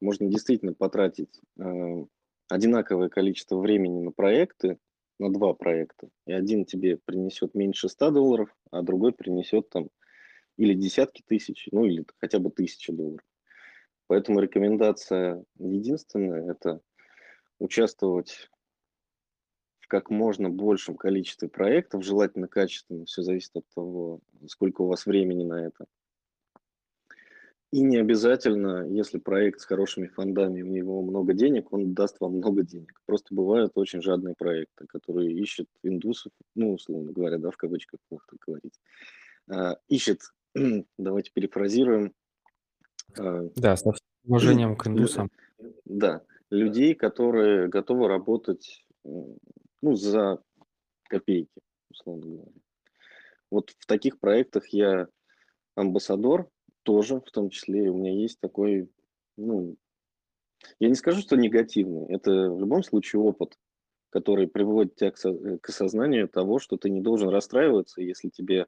Можно 0.01 0.29
действительно 0.29 0.73
потратить 0.73 1.41
а, 1.59 2.05
одинаковое 2.49 3.09
количество 3.09 3.59
времени 3.59 4.01
на 4.01 4.11
проекты, 4.11 4.79
на 5.19 5.31
два 5.31 5.53
проекта, 5.53 6.09
и 6.27 6.33
один 6.33 6.65
тебе 6.65 6.97
принесет 6.97 7.55
меньше 7.55 7.91
100 7.91 8.11
долларов, 8.11 8.57
а 8.71 8.81
другой 8.81 9.13
принесет 9.13 9.69
там 9.69 9.91
или 10.57 10.75
десятки 10.75 11.23
тысяч, 11.27 11.69
ну 11.73 11.85
или 11.85 12.05
хотя 12.19 12.39
бы 12.39 12.51
тысячу 12.51 12.93
долларов. 12.93 13.25
Поэтому 14.11 14.41
рекомендация 14.41 15.45
единственная– 15.61 16.51
это 16.51 16.81
участвовать 17.61 18.51
в 19.79 19.87
как 19.87 20.11
можно 20.11 20.51
большем 20.51 20.97
количестве 20.97 21.49
проектов, 21.49 22.05
желательно 22.05 22.49
качественно, 22.49 23.05
все 23.05 23.23
зависит 23.23 23.55
от 23.55 23.65
того, 23.73 24.19
сколько 24.49 24.83
у 24.83 24.89
вас 24.89 25.07
времени 25.07 25.45
на 25.45 25.65
это. 25.65 25.87
И 27.71 27.83
не 27.83 27.99
обязательно, 27.99 28.85
если 28.89 29.19
проект 29.21 29.61
с 29.61 29.65
хорошими 29.65 30.09
фондами, 30.09 30.63
у 30.63 30.67
него 30.67 31.03
много 31.03 31.33
денег, 31.33 31.73
он 31.73 31.95
даст 31.95 32.17
вам 32.19 32.39
много 32.39 32.65
денег. 32.65 33.01
Просто 33.07 33.33
бывают 33.33 33.71
очень 33.77 34.03
жадные 34.03 34.35
проекты, 34.37 34.87
которые 34.89 35.33
ищут 35.39 35.69
индусов, 35.85 36.33
ну, 36.57 36.73
условно 36.73 37.13
говоря, 37.13 37.39
да, 37.39 37.53
в 37.53 37.57
кавычках, 37.57 38.01
плохо 38.09 38.27
так 38.29 38.41
говорить, 38.45 38.81
а, 39.49 39.77
ищет, 39.87 40.23
давайте 40.99 41.31
перефразируем, 41.33 42.13
да, 43.17 43.77
с 43.77 43.85
уважением 44.25 44.77
к 44.77 44.87
индусам. 44.87 45.31
Да, 45.85 46.23
людей, 46.51 46.95
которые 46.95 47.69
готовы 47.69 48.09
работать 48.09 48.85
ну, 49.05 49.95
за 49.95 50.43
копейки, 51.09 51.61
условно 51.91 52.27
говоря. 52.27 52.53
Вот 53.51 53.71
в 53.71 53.87
таких 53.87 54.21
проектах 54.21 54.69
я 54.69 55.09
амбассадор 55.75 56.49
тоже, 56.83 57.21
в 57.21 57.31
том 57.31 57.51
числе 57.51 57.91
у 57.91 57.97
меня 57.97 58.13
есть 58.13 58.41
такой, 58.41 58.91
ну, 59.37 59.77
я 60.79 60.89
не 60.89 60.95
скажу, 60.95 61.21
что 61.21 61.37
негативный, 61.37 62.07
это 62.15 62.31
в 62.31 62.61
любом 62.61 62.83
случае 62.83 63.21
опыт, 63.21 63.59
который 64.11 64.49
приводит 64.49 64.97
тебя 64.97 65.11
к 65.13 65.69
осознанию 65.69 66.29
того, 66.29 66.59
что 66.59 66.77
ты 66.77 66.91
не 66.91 67.01
должен 67.01 67.29
расстраиваться, 67.29 68.03
если 68.03 68.29
тебе 68.29 68.67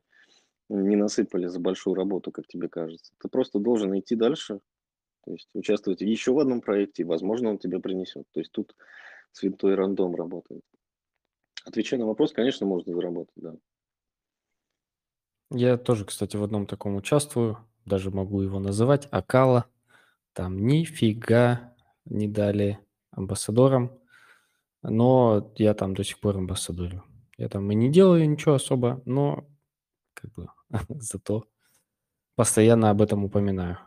не 0.68 0.96
насыпали 0.96 1.46
за 1.46 1.60
большую 1.60 1.94
работу, 1.94 2.30
как 2.30 2.46
тебе 2.46 2.68
кажется. 2.68 3.12
Ты 3.20 3.28
просто 3.28 3.58
должен 3.58 3.98
идти 3.98 4.16
дальше, 4.16 4.60
то 5.24 5.32
есть 5.32 5.48
участвовать 5.54 6.00
еще 6.00 6.32
в 6.32 6.38
одном 6.38 6.60
проекте, 6.60 7.04
возможно, 7.04 7.50
он 7.50 7.58
тебе 7.58 7.78
принесет. 7.78 8.26
То 8.32 8.40
есть 8.40 8.52
тут 8.52 8.74
святой 9.32 9.74
рандом 9.74 10.14
работает. 10.14 10.62
Отвечая 11.64 12.00
на 12.00 12.06
вопрос, 12.06 12.32
конечно, 12.32 12.66
можно 12.66 12.92
заработать, 12.92 13.34
да. 13.36 13.54
Я 15.50 15.76
тоже, 15.76 16.04
кстати, 16.04 16.36
в 16.36 16.42
одном 16.42 16.66
таком 16.66 16.96
участвую, 16.96 17.58
даже 17.84 18.10
могу 18.10 18.40
его 18.40 18.58
называть, 18.58 19.06
Акала. 19.10 19.66
Там 20.32 20.66
нифига 20.66 21.74
не 22.06 22.26
дали 22.26 22.78
амбассадорам, 23.10 23.98
но 24.82 25.52
я 25.56 25.74
там 25.74 25.94
до 25.94 26.04
сих 26.04 26.20
пор 26.20 26.38
амбассадорю. 26.38 27.04
Я 27.36 27.48
там 27.48 27.70
и 27.70 27.74
не 27.74 27.90
делаю 27.90 28.28
ничего 28.28 28.54
особо, 28.54 29.02
но 29.04 29.46
как 30.22 30.32
бы 30.32 30.48
зато 31.00 31.44
постоянно 32.34 32.90
об 32.90 33.02
этом 33.02 33.24
упоминаю. 33.24 33.78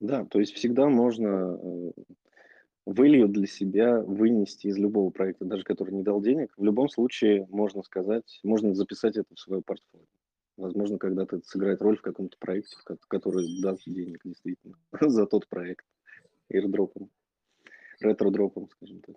Да, 0.00 0.24
то 0.24 0.40
есть 0.40 0.54
всегда 0.54 0.88
можно 0.88 1.56
э, 1.60 1.92
вылью 2.86 3.28
для 3.28 3.46
себя 3.46 4.00
вынести 4.00 4.66
из 4.66 4.76
любого 4.76 5.10
проекта, 5.10 5.44
даже 5.44 5.62
который 5.62 5.94
не 5.94 6.02
дал 6.02 6.20
денег, 6.20 6.52
в 6.56 6.64
любом 6.64 6.88
случае 6.88 7.46
можно 7.50 7.82
сказать, 7.82 8.40
можно 8.42 8.74
записать 8.74 9.16
это 9.16 9.34
в 9.34 9.38
свое 9.38 9.62
портфолио. 9.62 10.06
Возможно, 10.56 10.98
когда-то 10.98 11.36
это 11.36 11.46
сыграет 11.46 11.80
роль 11.82 11.96
в 11.96 12.02
каком-то 12.02 12.36
проекте, 12.38 12.76
который 13.08 13.60
даст 13.62 13.84
денег 13.86 14.20
действительно 14.24 14.76
за 15.00 15.26
тот 15.26 15.48
проект. 15.48 15.86
Airdropом, 16.52 17.08
ретро-дропом, 18.00 18.68
скажем 18.68 19.00
так. 19.00 19.16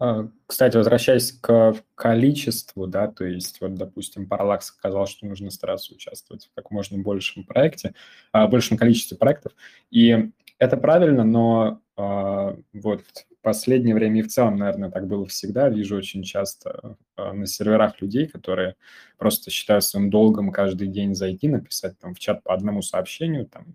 А, 0.00 0.28
кстати, 0.46 0.78
возвращаясь 0.78 1.30
к 1.30 1.76
количеству, 1.94 2.86
да, 2.86 3.06
то 3.06 3.26
есть 3.26 3.60
вот, 3.60 3.74
допустим, 3.74 4.26
Parallax 4.26 4.62
сказал, 4.62 5.06
что 5.06 5.26
нужно 5.26 5.50
стараться 5.50 5.92
участвовать 5.92 6.46
в 6.46 6.54
как 6.54 6.70
можно 6.70 6.96
большем 6.96 7.44
проекте, 7.44 7.94
а, 8.32 8.48
большем 8.48 8.78
количестве 8.78 9.18
проектов, 9.18 9.52
и 9.90 10.30
это 10.58 10.78
правильно, 10.78 11.22
но 11.22 11.82
а, 11.98 12.56
вот 12.72 13.04
последнее 13.42 13.94
время 13.94 14.20
и 14.20 14.22
в 14.22 14.28
целом, 14.28 14.56
наверное, 14.56 14.90
так 14.90 15.06
было 15.06 15.26
всегда. 15.26 15.68
Вижу 15.68 15.96
очень 15.96 16.22
часто 16.22 16.96
на 17.16 17.46
серверах 17.46 18.00
людей, 18.02 18.26
которые 18.26 18.76
просто 19.16 19.50
считают 19.50 19.84
своим 19.84 20.10
долгом 20.10 20.50
каждый 20.52 20.88
день 20.88 21.14
зайти, 21.14 21.48
написать 21.48 21.98
там 21.98 22.14
в 22.14 22.18
чат 22.18 22.42
по 22.42 22.52
одному 22.52 22.82
сообщению, 22.82 23.46
там, 23.46 23.74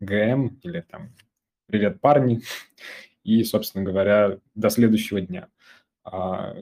ГМ 0.00 0.58
или 0.62 0.80
там 0.80 1.14
«Привет, 1.66 2.00
парни», 2.00 2.40
и, 3.24 3.42
собственно 3.42 3.84
говоря, 3.84 4.38
до 4.54 4.70
следующего 4.70 5.20
дня. 5.20 5.48
А, 6.04 6.54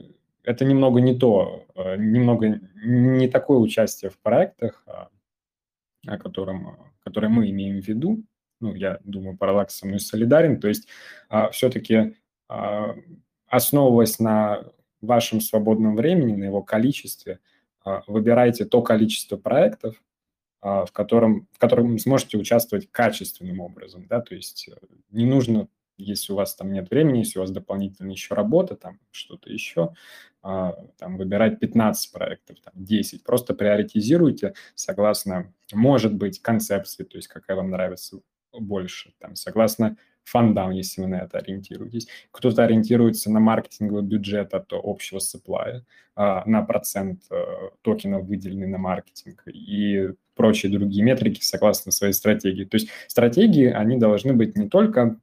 это 0.43 0.65
немного 0.65 1.01
не 1.01 1.17
то, 1.17 1.65
а, 1.75 1.97
немного 1.97 2.59
не 2.75 3.27
такое 3.27 3.59
участие 3.59 4.09
в 4.09 4.17
проектах, 4.17 4.83
а, 4.87 5.09
о 6.07 6.17
котором, 6.17 6.91
которое 7.03 7.27
мы 7.27 7.49
имеем 7.49 7.81
в 7.81 7.87
виду. 7.87 8.23
Ну, 8.61 8.73
я 8.73 8.99
думаю, 9.03 9.37
Parallax 9.37 9.69
со 9.69 9.85
мной 9.85 9.99
солидарен. 9.99 10.59
То 10.59 10.69
есть 10.69 10.87
все-таки 11.51 12.15
основываясь 13.47 14.19
на 14.19 14.63
вашем 15.01 15.41
свободном 15.41 15.95
времени, 15.95 16.35
на 16.35 16.45
его 16.45 16.61
количестве, 16.61 17.39
выбирайте 18.07 18.65
то 18.65 18.81
количество 18.81 19.37
проектов, 19.37 20.01
в 20.61 20.87
котором, 20.93 21.47
в 21.51 21.57
котором 21.57 21.97
сможете 21.97 22.37
участвовать 22.37 22.89
качественным 22.91 23.59
образом. 23.59 24.05
Да? 24.07 24.21
То 24.21 24.35
есть 24.35 24.69
э, 24.69 24.75
не 25.09 25.25
нужно 25.25 25.67
если 26.03 26.33
у 26.33 26.35
вас 26.35 26.55
там 26.55 26.71
нет 26.71 26.89
времени, 26.89 27.19
если 27.19 27.39
у 27.39 27.41
вас 27.41 27.51
дополнительно 27.51 28.11
еще 28.11 28.35
работа, 28.35 28.75
там 28.75 28.99
что-то 29.11 29.51
еще, 29.51 29.93
а, 30.41 30.73
там 30.97 31.17
выбирать 31.17 31.59
15 31.59 32.11
проектов, 32.11 32.57
там 32.61 32.73
10. 32.75 33.23
Просто 33.23 33.53
приоритизируйте 33.53 34.53
согласно, 34.75 35.53
может 35.71 36.13
быть, 36.13 36.41
концепции, 36.41 37.03
то 37.03 37.17
есть 37.17 37.27
какая 37.27 37.57
вам 37.57 37.69
нравится 37.69 38.19
больше, 38.51 39.13
там, 39.19 39.35
согласно 39.35 39.97
фондам, 40.23 40.71
если 40.71 41.01
вы 41.01 41.07
на 41.07 41.21
это 41.21 41.39
ориентируетесь. 41.39 42.07
Кто-то 42.31 42.63
ориентируется 42.63 43.31
на 43.31 43.39
маркетинговый 43.39 44.03
бюджет 44.03 44.53
от 44.53 44.71
общего 44.71 45.19
supply, 45.19 45.81
а, 46.15 46.43
на 46.45 46.61
процент 46.61 47.23
э, 47.31 47.43
токенов, 47.81 48.25
выделенный 48.25 48.67
на 48.67 48.77
маркетинг 48.77 49.43
и 49.47 50.11
прочие 50.35 50.71
другие 50.71 51.03
метрики 51.03 51.41
согласно 51.41 51.91
своей 51.91 52.13
стратегии. 52.13 52.65
То 52.65 52.75
есть 52.75 52.89
стратегии, 53.07 53.67
они 53.67 53.97
должны 53.97 54.33
быть 54.33 54.57
не 54.57 54.69
только 54.69 55.17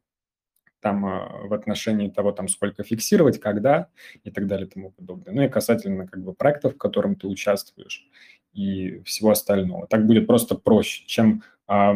там 0.81 1.07
а, 1.07 1.47
в 1.47 1.53
отношении 1.53 2.09
того, 2.09 2.33
там 2.33 2.49
сколько 2.49 2.83
фиксировать, 2.83 3.39
когда 3.39 3.89
и 4.25 4.31
так 4.31 4.47
далее 4.47 4.67
и 4.67 4.71
тому 4.71 4.91
подобное. 4.91 5.35
Ну 5.35 5.43
и 5.43 5.49
касательно 5.49 6.07
как 6.07 6.23
бы 6.23 6.33
проектов, 6.33 6.75
в 6.75 6.79
котором 6.79 7.15
ты 7.15 7.27
участвуешь 7.27 8.09
и 8.53 9.01
всего 9.05 9.31
остального. 9.31 9.87
Так 9.87 10.07
будет 10.07 10.27
просто 10.27 10.55
проще, 10.55 11.05
чем 11.07 11.43
а, 11.67 11.95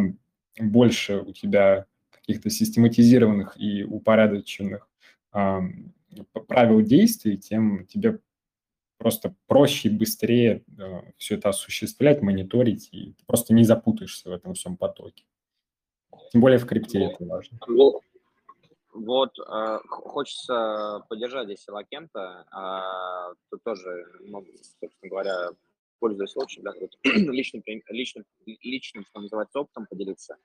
больше 0.59 1.19
у 1.19 1.33
тебя 1.33 1.87
каких-то 2.11 2.51
систематизированных 2.51 3.61
и 3.61 3.85
упорядоченных 3.85 4.89
а, 5.33 5.63
правил 6.47 6.81
действий, 6.81 7.37
тем 7.37 7.87
тебе 7.87 8.21
просто 8.99 9.35
проще 9.47 9.89
и 9.89 9.93
быстрее 9.93 10.63
а, 10.79 11.05
все 11.17 11.35
это 11.37 11.51
осуществлять, 11.51 12.23
мониторить, 12.23 12.89
и 12.93 13.13
ты 13.13 13.25
просто 13.27 13.55
не 13.55 13.65
запутаешься 13.65 14.31
в 14.31 14.33
этом 14.33 14.55
всем 14.55 14.77
потоке. 14.77 15.25
Тем 16.31 16.41
более 16.41 16.59
в 16.59 16.67
крипте 16.67 17.01
ну, 17.01 17.11
это 17.11 17.25
важно. 17.25 17.59
Вот 18.95 19.37
э, 19.41 19.79
хочется 19.89 21.05
поддержать 21.09 21.47
здесь 21.47 21.67
Лакента. 21.67 22.47
Э, 22.55 23.35
тут 23.51 23.63
тоже, 23.65 24.07
ну, 24.21 24.47
собственно 24.81 25.11
говоря, 25.11 25.51
пользуясь 25.99 26.31
случаем, 26.31 26.65
да, 26.65 26.73
тут 26.73 26.97
личным, 27.05 27.63
личным, 27.89 28.25
личным, 28.47 29.05
что 29.05 29.21
называется, 29.21 29.59
опытом 29.59 29.87
поделиться. 29.87 30.37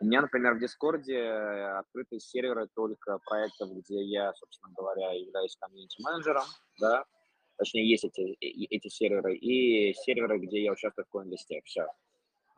У 0.00 0.06
меня, 0.06 0.22
например, 0.22 0.54
в 0.54 0.58
Дискорде 0.58 1.20
открыты 1.20 2.18
серверы 2.18 2.66
только 2.74 3.18
проектов, 3.24 3.70
где 3.72 4.02
я, 4.02 4.32
собственно 4.34 4.72
говоря, 4.76 5.12
являюсь 5.12 5.56
комьюнити-менеджером, 5.60 6.44
да, 6.80 7.04
точнее, 7.56 7.88
есть 7.88 8.04
эти, 8.04 8.36
эти 8.40 8.88
серверы, 8.88 9.36
и 9.36 9.94
серверы, 9.94 10.40
где 10.40 10.64
я 10.64 10.72
участвую 10.72 11.06
в 11.06 11.10
коинлисте, 11.10 11.62
все 11.64 11.86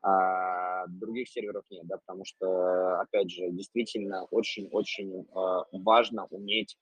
а 0.02 0.86
других 0.86 1.28
серверов 1.28 1.64
нет, 1.70 1.86
да, 1.86 1.98
потому 1.98 2.24
что, 2.24 3.00
опять 3.00 3.30
же, 3.30 3.50
действительно 3.50 4.24
очень-очень 4.30 5.26
а, 5.34 5.64
важно 5.72 6.26
уметь 6.26 6.76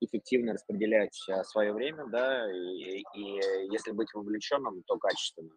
эффективно 0.00 0.52
распределять 0.52 1.18
а, 1.28 1.44
свое 1.44 1.72
время, 1.72 2.06
да, 2.06 2.50
и, 2.52 3.02
и 3.14 3.22
если 3.70 3.92
быть 3.92 4.12
вовлеченным, 4.14 4.82
то 4.86 4.98
качественно. 4.98 5.50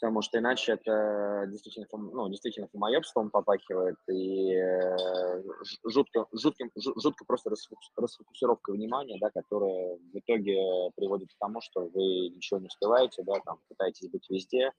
Потому 0.00 0.20
что 0.20 0.38
иначе 0.38 0.72
это 0.72 1.46
действительно, 1.48 1.86
ну, 1.90 2.28
действительно 2.28 2.68
фомоебством 2.68 3.30
попахивает 3.30 3.96
и 4.10 4.52
э, 4.52 5.42
жутко, 5.88 6.26
жутким, 6.32 6.70
жутко 6.76 7.24
просто 7.24 7.50
расфокусировка 7.96 8.72
внимания, 8.72 9.16
да, 9.18 9.30
которая 9.30 9.96
в 9.96 10.18
итоге 10.18 10.90
приводит 10.96 11.30
к 11.32 11.38
тому, 11.38 11.60
что 11.62 11.86
вы 11.86 12.28
ничего 12.28 12.58
не 12.60 12.66
успеваете, 12.66 13.22
да, 13.22 13.34
там 13.46 13.60
пытаетесь 13.68 14.10
быть 14.10 14.28
везде, 14.28 14.72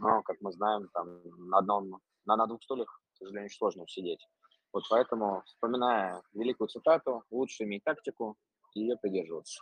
но, 0.00 0.22
как 0.22 0.36
мы 0.40 0.52
знаем, 0.52 0.88
там 0.92 1.20
на 1.48 1.58
одном, 1.58 2.00
на, 2.26 2.36
на 2.36 2.46
двух 2.46 2.62
стульях, 2.62 3.00
к 3.14 3.16
сожалению, 3.16 3.50
сложно 3.50 3.84
усидеть. 3.84 4.26
Вот 4.72 4.84
поэтому, 4.88 5.42
вспоминая 5.46 6.22
великую 6.32 6.68
цитату, 6.68 7.24
лучше 7.30 7.64
иметь 7.64 7.84
тактику 7.84 8.36
и 8.74 8.80
ее 8.80 8.96
придерживаться. 8.96 9.60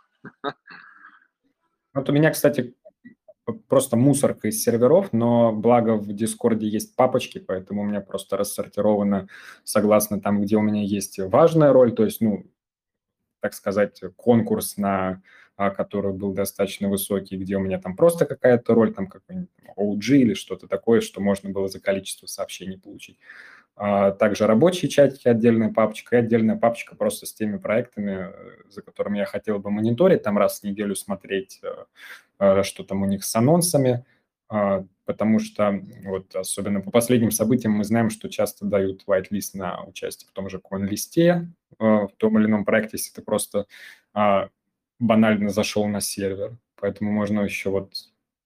Вот 1.93 2.07
у 2.07 2.13
меня, 2.13 2.31
кстати, 2.31 2.75
просто 3.67 3.97
мусорка 3.97 4.47
из 4.47 4.63
серверов, 4.63 5.11
но 5.11 5.51
благо 5.51 5.95
в 5.95 6.13
Дискорде 6.13 6.67
есть 6.67 6.95
папочки, 6.95 7.39
поэтому 7.39 7.81
у 7.81 7.85
меня 7.85 8.01
просто 8.01 8.37
рассортировано 8.37 9.27
согласно 9.63 10.21
там, 10.21 10.41
где 10.41 10.55
у 10.55 10.61
меня 10.61 10.83
есть 10.83 11.19
важная 11.19 11.73
роль, 11.73 11.93
то 11.93 12.03
есть, 12.03 12.21
ну, 12.21 12.45
так 13.39 13.53
сказать, 13.53 14.01
конкурс 14.17 14.77
на 14.77 15.23
который 15.69 16.13
был 16.13 16.33
достаточно 16.33 16.87
высокий, 16.87 17.35
где 17.35 17.57
у 17.57 17.59
меня 17.59 17.79
там 17.79 17.95
просто 17.97 18.25
какая-то 18.25 18.73
роль, 18.73 18.93
там 18.93 19.07
какой-нибудь 19.07 19.49
OG 19.75 20.17
или 20.17 20.33
что-то 20.33 20.67
такое, 20.67 21.01
что 21.01 21.19
можно 21.19 21.49
было 21.49 21.67
за 21.67 21.81
количество 21.81 22.27
сообщений 22.27 22.79
получить. 22.79 23.19
А 23.75 24.11
также 24.11 24.45
рабочие 24.45 24.89
чатики, 24.89 25.27
отдельная 25.27 25.71
папочка 25.71 26.15
и 26.15 26.19
отдельная 26.19 26.57
папочка 26.57 26.95
просто 26.95 27.25
с 27.25 27.33
теми 27.33 27.57
проектами, 27.57 28.29
э, 28.29 28.33
за 28.69 28.81
которыми 28.81 29.19
я 29.19 29.25
хотел 29.25 29.59
бы 29.59 29.69
мониторить, 29.71 30.23
там 30.23 30.37
раз 30.37 30.59
в 30.59 30.63
неделю 30.63 30.95
смотреть, 30.95 31.61
э, 31.63 31.85
э, 32.39 32.63
что 32.63 32.83
там 32.83 33.03
у 33.03 33.05
них 33.05 33.23
с 33.23 33.33
анонсами, 33.35 34.05
а, 34.49 34.83
потому 35.05 35.39
что 35.39 35.81
вот 36.03 36.35
особенно 36.35 36.81
по 36.81 36.91
последним 36.91 37.31
событиям 37.31 37.73
мы 37.73 37.83
знаем, 37.83 38.09
что 38.09 38.29
часто 38.29 38.65
дают 38.65 39.03
whitelist 39.07 39.51
на 39.53 39.83
участие 39.83 40.27
в 40.27 40.33
том 40.33 40.49
же 40.49 40.59
CoinList, 40.59 41.45
в 41.77 42.11
том 42.17 42.39
или 42.39 42.47
ином 42.47 42.65
проекте, 42.65 42.97
если 42.97 43.13
ты 43.13 43.21
просто 43.21 43.67
а, 44.13 44.49
банально 44.99 45.49
зашел 45.49 45.87
на 45.87 46.01
сервер. 46.01 46.57
Поэтому 46.75 47.11
можно 47.11 47.41
еще 47.41 47.69
вот 47.69 47.93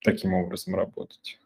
таким 0.02 0.34
образом 0.34 0.76
работать. 0.76 1.40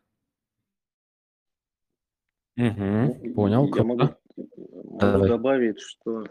Угу, 2.57 3.33
понял. 3.35 3.75
Я 3.75 3.83
могу, 3.83 4.09
могу 4.35 5.27
добавить, 5.27 5.79
что 5.79 6.25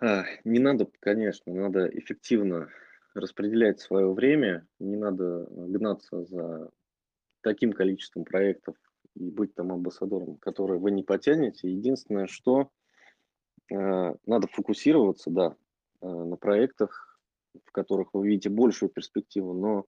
а, 0.00 0.24
не 0.44 0.58
надо, 0.58 0.88
конечно, 1.00 1.52
надо 1.52 1.86
эффективно 1.86 2.68
распределять 3.14 3.80
свое 3.80 4.12
время, 4.12 4.66
не 4.78 4.96
надо 4.96 5.46
гнаться 5.50 6.24
за 6.24 6.70
таким 7.40 7.72
количеством 7.72 8.24
проектов 8.24 8.76
и 9.14 9.30
быть 9.30 9.54
там 9.54 9.72
амбассадором, 9.72 10.36
которые 10.36 10.78
вы 10.78 10.90
не 10.90 11.02
потянете. 11.02 11.70
Единственное, 11.70 12.26
что 12.26 12.70
э, 13.72 14.14
надо 14.26 14.46
фокусироваться, 14.48 15.30
да, 15.30 15.56
на 16.00 16.36
проектах, 16.36 17.18
в 17.64 17.72
которых 17.72 18.10
вы 18.12 18.28
видите 18.28 18.50
большую 18.50 18.90
перспективу, 18.90 19.52
но 19.52 19.84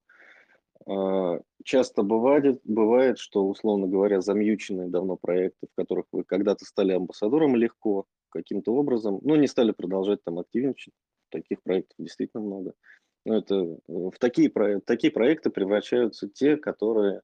а, 0.87 1.41
часто 1.65 2.03
бывает, 2.03 2.61
бывает, 2.65 3.19
что, 3.19 3.47
условно 3.47 3.87
говоря, 3.87 4.21
замьюченные 4.21 4.89
давно 4.89 5.17
проекты, 5.17 5.67
в 5.71 5.75
которых 5.77 6.07
вы 6.13 6.25
когда-то 6.25 6.65
стали 6.65 6.93
амбассадором 6.93 7.57
легко, 7.57 8.07
каким-то 8.31 8.73
образом, 8.75 9.19
но 9.23 9.37
не 9.37 9.47
стали 9.47 9.73
продолжать 9.73 10.23
там 10.25 10.39
активничать. 10.39 10.95
Таких 11.31 11.63
проектов 11.63 11.97
действительно 11.99 12.43
много. 12.43 12.73
Но 13.25 13.39
это, 13.39 13.55
э, 13.55 13.77
в 13.87 14.15
такие, 14.19 14.51
такие 14.85 15.13
проекты 15.13 15.51
превращаются 15.51 16.29
те, 16.29 16.57
которые 16.57 17.23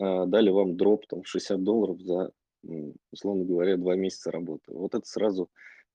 э, 0.00 0.26
дали 0.26 0.50
вам 0.50 0.76
дроп 0.76 1.06
там, 1.06 1.24
60 1.24 1.62
долларов 1.62 2.00
за 2.00 2.32
условно 3.12 3.44
говоря, 3.44 3.76
два 3.76 3.94
месяца 3.94 4.32
работы. 4.32 4.72
Вот 4.72 4.94
это 4.96 5.06
сразу 5.06 5.48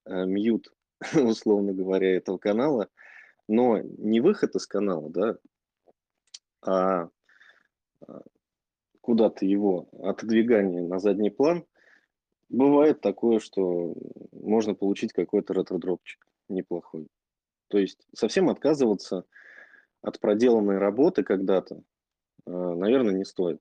э, 0.05 0.25
мьют, 0.25 0.71
условно 1.15 1.73
говоря, 1.73 2.15
этого 2.15 2.37
канала, 2.37 2.89
но 3.47 3.79
не 3.79 4.21
выход 4.21 4.55
из 4.55 4.67
канала, 4.67 5.09
да, 5.09 5.37
а, 6.61 7.09
а 8.07 8.21
куда-то 9.01 9.45
его 9.45 9.89
отодвигание 10.03 10.83
на 10.83 10.99
задний 10.99 11.31
план, 11.31 11.65
бывает 12.49 13.01
такое, 13.01 13.39
что 13.39 13.95
можно 14.31 14.75
получить 14.75 15.11
какой-то 15.11 15.53
ретро-дропчик 15.53 16.25
неплохой. 16.49 17.07
То 17.67 17.79
есть 17.79 18.05
совсем 18.13 18.49
отказываться 18.49 19.25
от 20.01 20.19
проделанной 20.19 20.77
работы 20.77 21.23
когда-то, 21.23 21.81
а, 22.45 22.75
наверное, 22.75 23.13
не 23.13 23.25
стоит. 23.25 23.59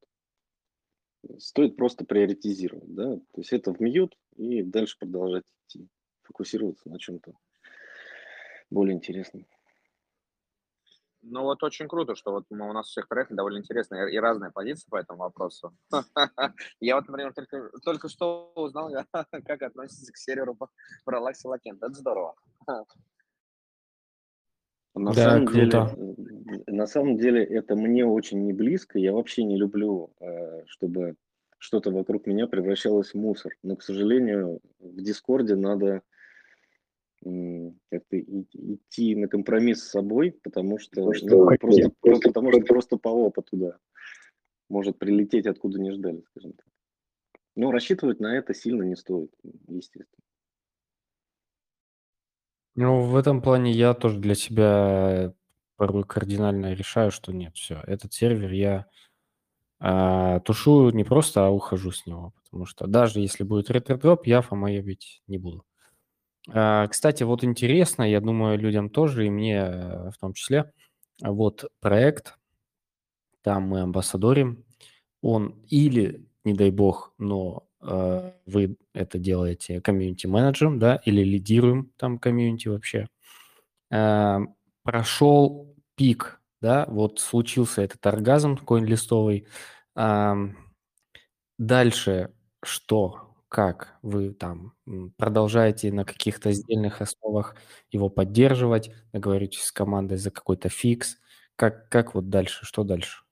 Стоит 1.38 1.76
просто 1.76 2.05
приоритизировать, 2.05 2.95
да, 2.95 3.16
то 3.16 3.41
есть 3.41 3.53
это 3.53 3.74
в 3.74 3.80
мьют 3.80 4.16
и 4.36 4.62
дальше 4.62 4.97
продолжать 4.99 5.45
идти, 5.66 5.86
фокусироваться 6.30 6.88
на 6.88 6.98
чем-то 6.98 7.32
более 8.70 8.94
интересном. 8.94 9.46
Ну 11.22 11.42
вот 11.42 11.62
очень 11.62 11.86
круто, 11.86 12.14
что 12.14 12.30
вот 12.30 12.44
мы, 12.48 12.70
у 12.70 12.72
нас 12.72 12.86
у 12.86 12.90
всех 12.90 13.06
троих 13.08 13.26
довольно 13.30 13.58
интересная 13.58 14.06
и 14.06 14.16
разная 14.16 14.50
позиция 14.50 14.88
по 14.88 14.96
этому 14.96 15.18
вопросу. 15.18 15.76
Я 16.80 16.96
вот, 16.96 17.08
например, 17.08 17.34
только, 17.34 17.70
только 17.84 18.08
что 18.08 18.52
узнал, 18.54 18.90
как 19.44 19.62
относится 19.62 20.12
к 20.12 20.16
серверу 20.16 20.56
про 21.04 21.20
Лакси 21.20 21.46
Лакент. 21.46 21.82
Это 21.82 21.92
здорово. 21.92 22.34
На 24.94 25.12
да, 25.12 25.30
самом 25.30 25.46
круто. 25.46 25.94
деле, 25.94 26.64
на 26.66 26.86
самом 26.86 27.16
деле 27.16 27.44
это 27.44 27.76
мне 27.76 28.06
очень 28.06 28.44
не 28.44 28.52
близко. 28.52 28.98
Я 28.98 29.12
вообще 29.12 29.44
не 29.44 29.56
люблю, 29.56 30.10
э, 30.20 30.64
чтобы 30.66 31.16
что-то 31.58 31.90
вокруг 31.90 32.26
меня 32.26 32.46
превращалось 32.46 33.12
в 33.12 33.18
мусор. 33.18 33.52
Но, 33.62 33.76
к 33.76 33.82
сожалению, 33.82 34.60
в 34.78 35.02
Дискорде 35.02 35.54
надо 35.54 36.02
как-то 37.22 38.18
идти 38.18 39.14
на 39.14 39.28
компромисс 39.28 39.82
с 39.82 39.90
собой, 39.90 40.32
потому 40.42 40.78
что, 40.78 41.04
ну, 41.04 41.12
что 41.12 41.46
просто, 41.58 41.82
нет, 41.82 41.94
просто, 42.00 42.28
потому 42.28 42.52
что 42.52 42.60
просто 42.62 42.96
по 42.96 43.08
опыту, 43.08 43.56
да, 43.56 43.78
может 44.68 44.98
прилететь 44.98 45.46
откуда 45.46 45.78
не 45.78 45.90
ждали, 45.90 46.22
скажем 46.30 46.52
так. 46.52 46.66
Но 47.56 47.70
рассчитывать 47.72 48.20
на 48.20 48.36
это 48.36 48.54
сильно 48.54 48.82
не 48.82 48.96
стоит, 48.96 49.32
естественно. 49.68 50.24
Ну, 52.76 53.02
в 53.02 53.16
этом 53.16 53.42
плане 53.42 53.72
я 53.72 53.94
тоже 53.94 54.18
для 54.18 54.34
себя 54.34 55.34
порой 55.76 56.04
кардинально 56.04 56.72
решаю, 56.72 57.10
что 57.10 57.32
нет, 57.32 57.54
все, 57.56 57.82
этот 57.86 58.14
сервер 58.14 58.52
я 58.52 58.86
а, 59.78 60.40
тушу 60.40 60.90
не 60.90 61.04
просто, 61.04 61.46
а 61.46 61.50
ухожу 61.50 61.90
с 61.90 62.06
него, 62.06 62.32
потому 62.44 62.66
что 62.66 62.86
даже 62.86 63.20
если 63.20 63.44
будет 63.44 63.70
ретро-дроп, 63.70 64.26
я 64.26 64.40
фомоебить 64.40 65.22
не 65.26 65.38
буду. 65.38 65.64
А, 66.49 66.86
кстати, 66.88 67.22
вот 67.22 67.45
интересно, 67.45 68.03
я 68.03 68.20
думаю, 68.20 68.59
людям 68.59 68.88
тоже, 68.91 69.26
и 69.26 69.30
мне 69.30 69.57
э, 69.59 70.11
в 70.11 70.18
том 70.18 70.32
числе, 70.32 70.72
вот 71.22 71.66
проект, 71.80 72.36
там 73.43 73.64
мы 73.64 73.80
амбассадорим, 73.82 74.64
он 75.22 75.57
или, 75.68 76.26
не 76.45 76.55
дай 76.55 76.70
бог, 76.70 77.14
но 77.18 77.66
э, 77.82 78.32
вы 78.47 78.76
это 78.95 79.18
делаете 79.18 79.80
комьюнити-менеджером, 79.80 80.78
да, 80.78 80.97
или 81.05 81.22
лидируем 81.22 81.93
там 81.97 82.18
комьюнити 82.18 82.68
вообще, 82.68 83.09
э, 83.91 84.38
прошел 84.84 85.74
пик, 85.97 86.41
да, 86.62 86.86
вот 86.88 87.20
случился 87.20 87.82
этот 87.82 88.07
оргазм 88.07 88.57
коин-листовый, 88.59 89.47
э, 89.97 90.34
дальше 91.59 92.32
что? 92.62 93.29
Как 93.51 93.98
вы 94.01 94.32
там 94.32 94.74
продолжаете 95.18 95.92
на 95.92 96.05
каких-то 96.05 96.53
сдельных 96.53 97.01
основах 97.01 97.57
его 97.90 98.09
поддерживать, 98.09 98.92
договоритесь 99.12 99.64
с 99.64 99.72
командой 99.72 100.18
за 100.18 100.30
какой-то 100.30 100.68
фикс, 100.68 101.18
как, 101.57 101.88
как 101.88 102.14
вот 102.14 102.30
дальше, 102.30 102.64
что 102.64 102.84
дальше? 102.84 103.24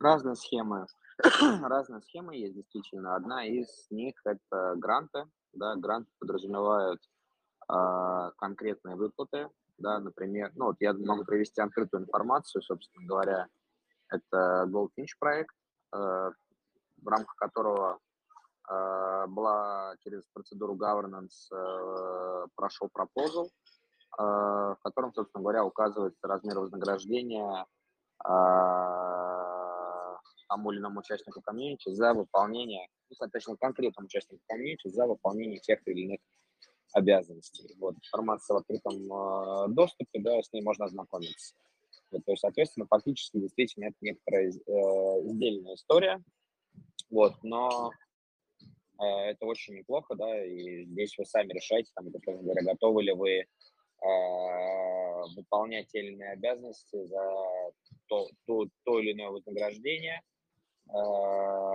Разные 0.00 0.36
схемы. 0.36 0.86
Разные 1.62 2.00
схемы 2.00 2.34
есть 2.34 2.54
действительно. 2.54 3.14
Одна 3.14 3.44
из 3.44 3.86
них 3.90 4.14
это 4.24 4.74
гранты. 4.76 5.26
Да, 5.52 5.76
гранты 5.76 6.10
подразумевают 6.18 7.02
э, 7.70 8.30
конкретные 8.38 8.96
выплаты. 8.96 9.50
Да, 9.76 9.98
например, 9.98 10.50
ну 10.54 10.66
вот 10.66 10.76
я 10.80 10.94
могу 10.94 11.24
привести 11.24 11.60
открытую 11.60 12.04
информацию, 12.04 12.62
собственно 12.62 13.06
говоря, 13.06 13.48
это 14.08 14.66
Goldfinch 14.66 15.18
проект, 15.18 15.54
э, 15.92 15.96
в 15.96 17.06
рамках 17.06 17.36
которого 17.36 17.98
была 18.70 19.96
через 20.00 20.22
процедуру 20.32 20.76
governance, 20.76 21.52
э, 21.52 22.46
прошел 22.54 22.88
пропозал, 22.92 23.46
э, 23.46 24.22
в 24.22 24.78
котором, 24.82 25.12
собственно 25.12 25.42
говоря, 25.42 25.64
указывается 25.64 26.26
размер 26.26 26.60
вознаграждения 26.60 27.66
тому 30.48 30.72
или 30.72 30.78
иному 30.80 31.00
участнику 31.00 31.40
комьюнити 31.40 31.90
за 31.94 32.12
выполнение, 32.12 32.86
ну, 33.08 33.16
соответственно, 33.16 33.56
конкретному 33.56 34.06
участнику 34.06 34.42
комьюнити 34.46 34.88
за 34.88 35.06
выполнение 35.06 35.58
тех 35.58 35.80
или 35.86 36.00
иных 36.02 36.20
обязанностей. 36.92 37.74
Вот, 37.78 37.94
информация 37.94 38.54
в 38.54 38.58
открытом 38.58 39.72
доступе, 39.74 40.20
да, 40.20 40.42
с 40.42 40.52
ней 40.52 40.60
можно 40.60 40.84
ознакомиться. 40.84 41.54
Вот, 42.10 42.24
то 42.26 42.32
есть, 42.32 42.42
соответственно, 42.42 42.86
фактически 42.90 43.38
действительно 43.38 43.86
это 43.86 43.96
некоторая 44.02 44.48
э, 44.48 44.50
издельная 44.50 45.76
история, 45.76 46.22
вот, 47.08 47.32
но 47.42 47.92
Э, 47.92 47.99
это 49.06 49.46
очень 49.46 49.74
неплохо, 49.76 50.14
да, 50.14 50.44
и 50.44 50.84
здесь 50.84 51.16
вы 51.16 51.24
сами 51.24 51.52
решаете, 51.52 51.90
там, 51.94 52.06
условно 52.08 52.42
говоря, 52.42 52.62
готовы 52.62 53.02
ли 53.02 53.12
вы 53.12 53.30
э, 53.30 53.46
выполнять 55.36 55.88
те 55.88 56.00
или 56.00 56.12
иные 56.12 56.32
обязанности 56.32 57.04
за 57.06 57.34
то, 58.06 58.28
то, 58.46 58.66
то 58.84 58.98
или 58.98 59.12
иное 59.12 59.30
вознаграждение, 59.30 60.20
э, 60.88 60.92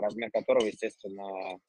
размер 0.02 0.30
которого, 0.32 0.66
естественно, 0.66 1.60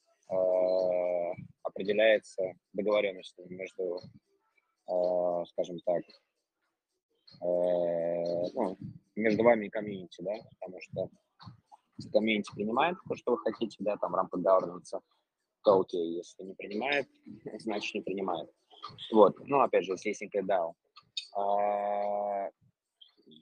определяется 1.62 2.54
договоренностью 2.72 3.46
между, 3.48 4.00
скажем 5.46 5.78
так, 5.84 6.02
ну, 7.40 8.76
между 9.14 9.44
вами 9.44 9.66
и 9.66 9.70
комьюнити, 9.70 10.20
да, 10.20 10.34
потому 10.58 10.80
что 10.80 11.10
комьюнити 12.12 12.50
принимает 12.56 12.96
то, 13.08 13.14
что 13.14 13.32
вы 13.32 13.38
хотите, 13.38 13.76
да, 13.78 13.96
там 13.98 14.10
в 14.10 14.14
рамках 14.16 14.40
governance, 14.40 15.00
окей, 15.66 16.16
если 16.16 16.42
не 16.44 16.54
принимает, 16.54 17.08
значит 17.60 17.94
не 17.94 18.00
принимает. 18.02 18.50
Вот, 19.12 19.38
ну, 19.46 19.60
опять 19.60 19.84
же, 19.84 19.92
если 19.92 20.10
есть 20.10 20.22
DAO. 20.22 20.74
А, 21.34 22.50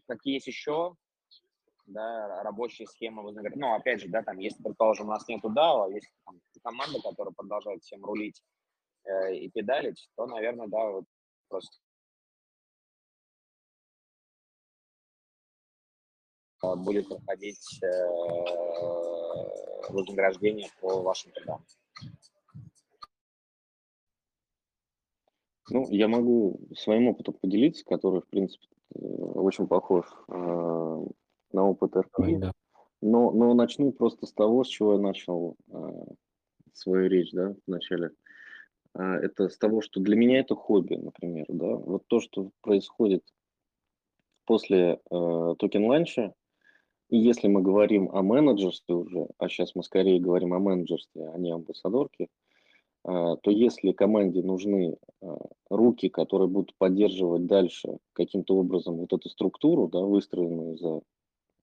какие 0.07 0.35
есть 0.35 0.47
еще 0.47 0.97
да, 1.87 2.43
рабочие 2.43 2.87
схемы 2.89 3.23
вознаграждения. 3.23 3.67
Ну, 3.67 3.75
опять 3.75 4.01
же, 4.01 4.09
да, 4.09 4.23
там, 4.23 4.39
если, 4.39 4.63
предположим, 4.63 5.09
у 5.09 5.11
нас 5.11 5.29
нету 5.29 5.49
DAO, 5.49 5.85
а 5.85 5.89
есть 5.89 6.09
там, 6.25 6.41
команда, 6.63 7.01
которая 7.03 7.35
продолжает 7.35 7.83
всем 7.83 8.05
рулить 8.05 8.43
э, 9.05 9.35
и 9.37 9.51
педалить, 9.51 10.09
то, 10.17 10.27
наверное, 10.27 10.69
да, 10.69 10.91
вот 10.91 11.05
просто 11.49 11.77
будет 16.77 17.09
проходить 17.09 17.83
э, 17.83 17.87
вознаграждение 19.91 20.71
по 20.81 21.03
вашим 21.03 21.31
трудам. 21.33 21.63
Ну, 25.71 25.87
я 25.91 26.09
могу 26.09 26.61
своим 26.77 27.09
опытом 27.09 27.35
поделиться, 27.35 27.85
который, 27.85 28.21
в 28.21 28.29
принципе, 28.29 28.67
э, 28.95 28.99
очень 28.99 29.67
похож 29.67 30.05
э, 30.29 31.07
на 31.53 31.65
опыт 31.65 31.97
РП. 31.97 32.39
Да. 32.39 32.53
Но, 33.01 33.31
но 33.31 33.55
начну 33.55 33.93
просто 33.93 34.27
с 34.27 34.33
того, 34.33 34.65
с 34.65 34.69
чего 34.69 34.95
я 34.95 34.99
начал 34.99 35.57
э, 35.69 36.05
свою 36.75 37.09
речь, 37.09 37.33
да, 37.33 37.55
вначале. 37.67 38.11
Э, 38.95 39.03
это 39.03 39.49
с 39.49 39.57
того, 39.57 39.81
что 39.81 40.01
для 40.01 40.17
меня 40.17 40.41
это 40.41 40.55
хобби, 40.55 40.97
например, 40.97 41.47
да. 41.49 41.77
Вот 41.77 42.07
то, 42.09 42.21
что 42.21 42.51
происходит 42.61 43.25
после 44.45 45.01
э, 45.11 45.55
token 45.59 45.88
launch 45.88 46.23
а, 46.23 46.35
и 47.09 47.19
если 47.19 47.49
мы 47.49 47.63
говорим 47.63 48.11
о 48.13 48.23
менеджерстве 48.23 48.95
уже, 48.95 49.29
а 49.39 49.49
сейчас 49.49 49.75
мы 49.75 49.83
скорее 49.83 50.21
говорим 50.21 50.55
о 50.55 50.59
менеджерстве, 50.59 51.29
а 51.29 51.39
не 51.39 51.53
амбассадорке, 51.53 52.29
а, 53.05 53.37
то 53.37 53.51
если 53.51 53.93
команде 53.93 54.43
нужны 54.43 54.97
а, 55.23 55.37
руки, 55.69 56.09
которые 56.09 56.49
будут 56.49 56.75
поддерживать 56.79 57.47
дальше 57.47 57.99
каким-то 58.15 58.57
образом 58.57 58.97
вот 58.97 59.13
эту 59.13 59.29
структуру, 59.29 59.89
да, 59.89 60.01
выстроенную 60.01 60.77
за 60.79 61.03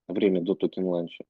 время 0.08 0.42
до 0.42 0.54
token 0.54 0.81
launch 0.81 1.13
а, 1.13 1.24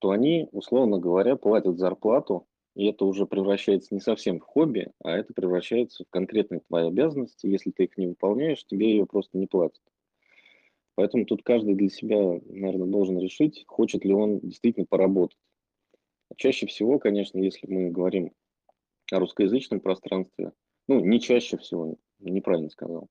то 0.00 0.10
они, 0.10 0.48
условно 0.52 0.98
говоря, 0.98 1.36
платят 1.36 1.78
зарплату, 1.78 2.46
и 2.76 2.86
это 2.86 3.04
уже 3.06 3.26
превращается 3.26 3.94
не 3.94 4.00
совсем 4.00 4.38
в 4.38 4.44
хобби, 4.44 4.92
а 5.02 5.16
это 5.16 5.32
превращается 5.34 6.04
в 6.04 6.10
конкретные 6.10 6.60
твои 6.60 6.86
обязанности. 6.86 7.46
Если 7.46 7.70
ты 7.70 7.84
их 7.84 7.96
не 7.96 8.06
выполняешь, 8.06 8.64
тебе 8.64 8.90
ее 8.90 9.06
просто 9.06 9.36
не 9.38 9.46
платят. 9.46 9.80
Поэтому 10.98 11.26
тут 11.26 11.44
каждый 11.44 11.76
для 11.76 11.90
себя, 11.90 12.18
наверное, 12.48 12.88
должен 12.88 13.20
решить, 13.20 13.62
хочет 13.68 14.04
ли 14.04 14.12
он 14.12 14.40
действительно 14.40 14.84
поработать 14.84 15.38
Чаще 16.36 16.66
всего, 16.66 16.98
конечно, 16.98 17.38
если 17.38 17.68
мы 17.68 17.92
говорим 17.92 18.32
о 19.12 19.20
русскоязычном 19.20 19.78
пространстве, 19.78 20.50
ну, 20.88 20.98
не 20.98 21.20
чаще 21.20 21.56
всего, 21.56 21.98
неправильно 22.18 22.68
сказал. 22.68 23.06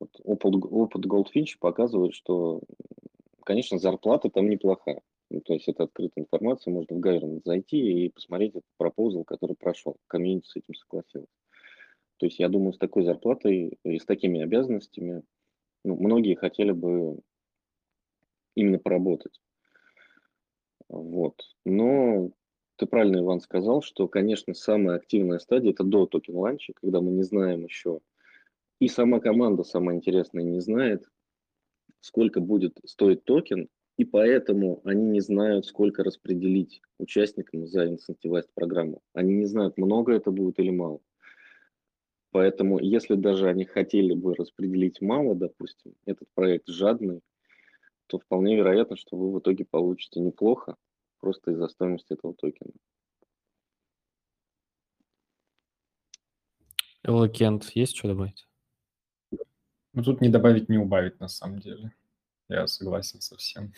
Вот, 0.00 0.08
опыт, 0.24 0.54
опыт 0.70 1.04
Goldfinch 1.04 1.58
показывает, 1.60 2.14
что, 2.14 2.62
конечно, 3.44 3.78
зарплата 3.78 4.30
там 4.30 4.48
неплохая. 4.48 5.02
Ну, 5.28 5.42
то 5.42 5.52
есть 5.52 5.68
это 5.68 5.82
открытая 5.82 6.24
информация, 6.24 6.72
можно 6.72 6.96
в 6.96 7.00
Гайрон 7.00 7.42
зайти 7.44 8.06
и 8.06 8.08
посмотреть 8.08 8.52
этот 8.52 8.64
proposal, 8.78 9.24
который 9.24 9.54
прошел. 9.54 9.98
Комьюнити 10.06 10.46
с 10.46 10.56
этим 10.56 10.72
согласилась. 10.72 11.28
То 12.16 12.24
есть 12.24 12.38
я 12.38 12.48
думаю, 12.48 12.72
с 12.72 12.78
такой 12.78 13.04
зарплатой 13.04 13.78
и 13.84 13.98
с 13.98 14.06
такими 14.06 14.40
обязанностями 14.40 15.24
ну, 15.84 15.96
многие 15.96 16.34
хотели 16.34 16.72
бы 16.72 17.18
именно 18.54 18.78
поработать. 18.78 19.40
Вот. 20.88 21.34
Но 21.64 22.30
ты 22.76 22.86
правильно, 22.86 23.18
Иван, 23.18 23.40
сказал, 23.40 23.82
что, 23.82 24.08
конечно, 24.08 24.54
самая 24.54 24.96
активная 24.96 25.38
стадия– 25.38 25.70
это 25.72 25.84
до 25.84 26.06
token 26.06 26.36
launch 26.36 26.63
а, 26.63 26.72
когда 26.74 27.00
мы 27.00 27.10
не 27.10 27.22
знаем 27.22 27.64
еще, 27.64 28.00
и 28.80 28.88
сама 28.88 29.20
команда, 29.20 29.64
самая 29.64 29.96
интересная, 29.96 30.44
не 30.44 30.60
знает, 30.60 31.04
сколько 32.00 32.40
будет 32.40 32.78
стоить 32.84 33.24
токен, 33.24 33.68
и 33.96 34.04
поэтому 34.04 34.80
они 34.84 35.04
не 35.06 35.20
знают, 35.20 35.66
сколько 35.66 36.04
распределить 36.04 36.80
участникам 36.98 37.66
за 37.66 37.88
инцентивайз 37.88 38.46
программу. 38.54 39.02
Они 39.12 39.34
не 39.34 39.46
знают, 39.46 39.76
много 39.76 40.12
это 40.12 40.30
будет 40.30 40.60
или 40.60 40.70
мало. 40.70 41.00
Поэтому, 42.30 42.78
если 42.78 43.14
даже 43.14 43.48
они 43.48 43.64
хотели 43.64 44.14
бы 44.14 44.34
распределить 44.34 45.00
мало, 45.00 45.34
допустим, 45.34 45.94
этот 46.04 46.28
проект 46.34 46.68
жадный, 46.68 47.20
то 48.06 48.18
вполне 48.18 48.56
вероятно, 48.56 48.96
что 48.96 49.16
вы 49.16 49.32
в 49.32 49.38
итоге 49.38 49.64
получите 49.64 50.20
неплохо, 50.20 50.76
просто 51.20 51.52
из-за 51.52 51.68
стоимости 51.68 52.12
этого 52.12 52.34
токена. 52.34 52.72
Элокент, 57.02 57.70
есть 57.74 57.96
что 57.96 58.08
добавить? 58.08 58.46
Ну, 59.94 60.02
тут 60.02 60.20
не 60.20 60.28
добавить, 60.28 60.68
не 60.68 60.78
убавить, 60.78 61.18
на 61.20 61.28
самом 61.28 61.60
деле. 61.60 61.94
Я 62.48 62.66
согласен 62.66 63.20
со 63.20 63.36
всем. 63.36 63.72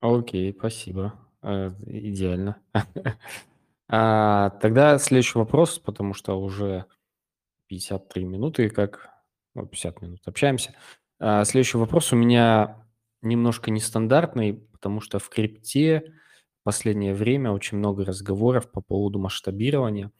Окей, 0.00 0.54
спасибо. 0.56 1.18
Э, 1.42 1.70
идеально. 1.86 2.60
А, 3.92 4.50
тогда 4.62 4.98
следующий 4.98 5.36
вопрос, 5.36 5.80
потому 5.80 6.14
что 6.14 6.40
уже 6.40 6.86
53 7.70 8.24
минуты, 8.24 8.68
как 8.68 9.10
ну, 9.54 9.64
50 9.64 10.02
минут 10.02 10.20
общаемся. 10.26 10.74
А, 11.20 11.44
следующий 11.44 11.78
вопрос 11.78 12.12
у 12.12 12.16
меня 12.16 12.84
немножко 13.22 13.70
нестандартный, 13.70 14.54
потому 14.72 15.00
что 15.00 15.20
в 15.20 15.28
крипте 15.28 16.12
в 16.60 16.64
последнее 16.64 17.14
время 17.14 17.52
очень 17.52 17.78
много 17.78 18.04
разговоров 18.04 18.70
по 18.72 18.80
поводу 18.80 19.20
масштабирования 19.20 20.10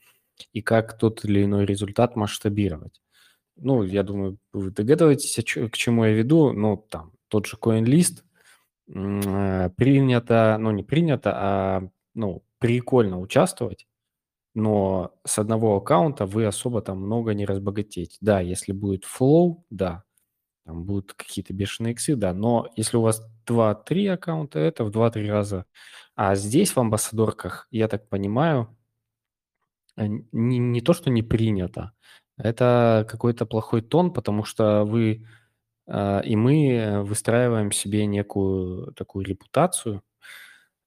и 0.53 0.63
как 0.63 0.97
тот 0.97 1.25
или 1.25 1.45
иной 1.45 1.67
результат 1.67 2.15
масштабировать. 2.15 3.03
Ну, 3.57 3.83
я 3.83 4.05
думаю, 4.05 4.39
вы 4.53 4.71
догадываетесь, 4.71 5.45
к 5.45 5.77
чему 5.77 6.05
я 6.05 6.13
веду. 6.13 6.53
Ну, 6.53 6.77
там, 6.89 7.13
тот 7.29 7.47
же 7.47 7.57
CoinList 7.61 8.23
э, 8.89 9.71
принято, 9.77 10.57
ну, 10.59 10.71
не 10.71 10.85
принято, 10.85 11.33
а, 11.35 11.89
ну, 12.15 12.45
прикольно 12.59 13.19
участвовать, 13.19 13.87
но 14.55 15.13
с 15.27 15.39
одного 15.39 15.77
аккаунта 15.77 16.27
вы 16.27 16.47
особо 16.47 16.83
там 16.83 16.99
много 17.01 17.35
не 17.35 17.47
разбогатеете. 17.47 18.19
Да, 18.21 18.41
если 18.41 18.73
будет 18.73 19.05
флоу, 19.05 19.65
да, 19.71 20.05
там 20.67 20.85
будут 20.85 21.15
какие-то 21.15 21.55
бешеные 21.55 21.93
иксы, 21.95 22.17
да, 22.17 22.35
но 22.35 22.69
если 22.77 22.97
у 22.99 23.03
вас 23.03 23.23
2-3 23.47 24.09
аккаунта, 24.09 24.59
это 24.61 24.85
в 24.85 24.91
2-3 24.91 25.29
раза. 25.31 25.67
А 26.17 26.35
здесь 26.37 26.73
в 26.73 26.79
амбассадорках, 26.81 27.69
я 27.71 27.89
так 27.89 28.09
понимаю, 28.09 28.77
э, 29.97 30.07
не, 30.33 30.59
не 30.59 30.81
то, 30.81 30.93
что 30.93 31.11
не 31.11 31.23
принято, 31.23 31.93
это 32.37 33.07
какой-то 33.09 33.47
плохой 33.47 33.83
тон, 33.83 34.13
потому 34.13 34.45
что 34.45 34.85
вы 34.85 35.27
э, 35.89 36.23
и 36.25 36.37
мы 36.37 37.03
выстраиваем 37.05 37.73
себе 37.73 38.07
некую 38.07 38.93
такую 38.95 39.27
репутацию, 39.27 40.03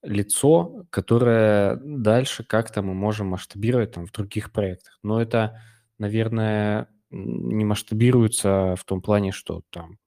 лицо, 0.04 0.86
которое 0.90 1.78
дальше 1.78 2.44
как-то 2.44 2.82
мы 2.82 2.94
можем 2.94 3.28
масштабировать 3.28 3.94
там 3.94 4.06
в 4.06 4.12
других 4.12 4.52
проектах. 4.52 5.00
Но 5.04 5.22
это, 5.22 5.62
наверное, 5.98 6.90
не 7.10 7.66
масштабируется 7.66 8.76
в 8.78 8.84
том 8.86 9.02
плане, 9.02 9.32
что 9.32 9.64
там 9.70 9.98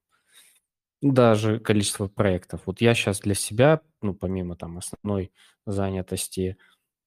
даже 1.02 1.60
количество 1.60 2.08
проектов. 2.08 2.62
Вот 2.66 2.80
я 2.80 2.94
сейчас 2.94 3.20
для 3.20 3.34
себя, 3.34 3.80
ну, 4.02 4.14
помимо 4.14 4.56
там 4.56 4.78
основной 4.78 5.32
занятости, 5.66 6.56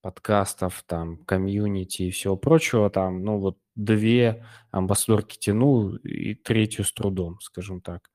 подкастов, 0.01 0.83
там, 0.85 1.17
комьюнити 1.25 2.03
и 2.03 2.11
всего 2.11 2.37
прочего, 2.37 2.89
там, 2.89 3.23
ну, 3.23 3.37
вот 3.39 3.57
две 3.75 4.45
амбассадорки 4.71 5.37
тяну 5.37 5.95
и 5.95 6.35
третью 6.35 6.85
с 6.85 6.93
трудом, 6.93 7.39
скажем 7.41 7.81
так. 7.81 8.09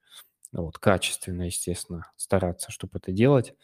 Вот, 0.53 0.79
качественно, 0.79 1.43
естественно, 1.43 2.11
стараться, 2.17 2.71
чтобы 2.71 2.99
это 2.99 3.13
делать. 3.13 3.55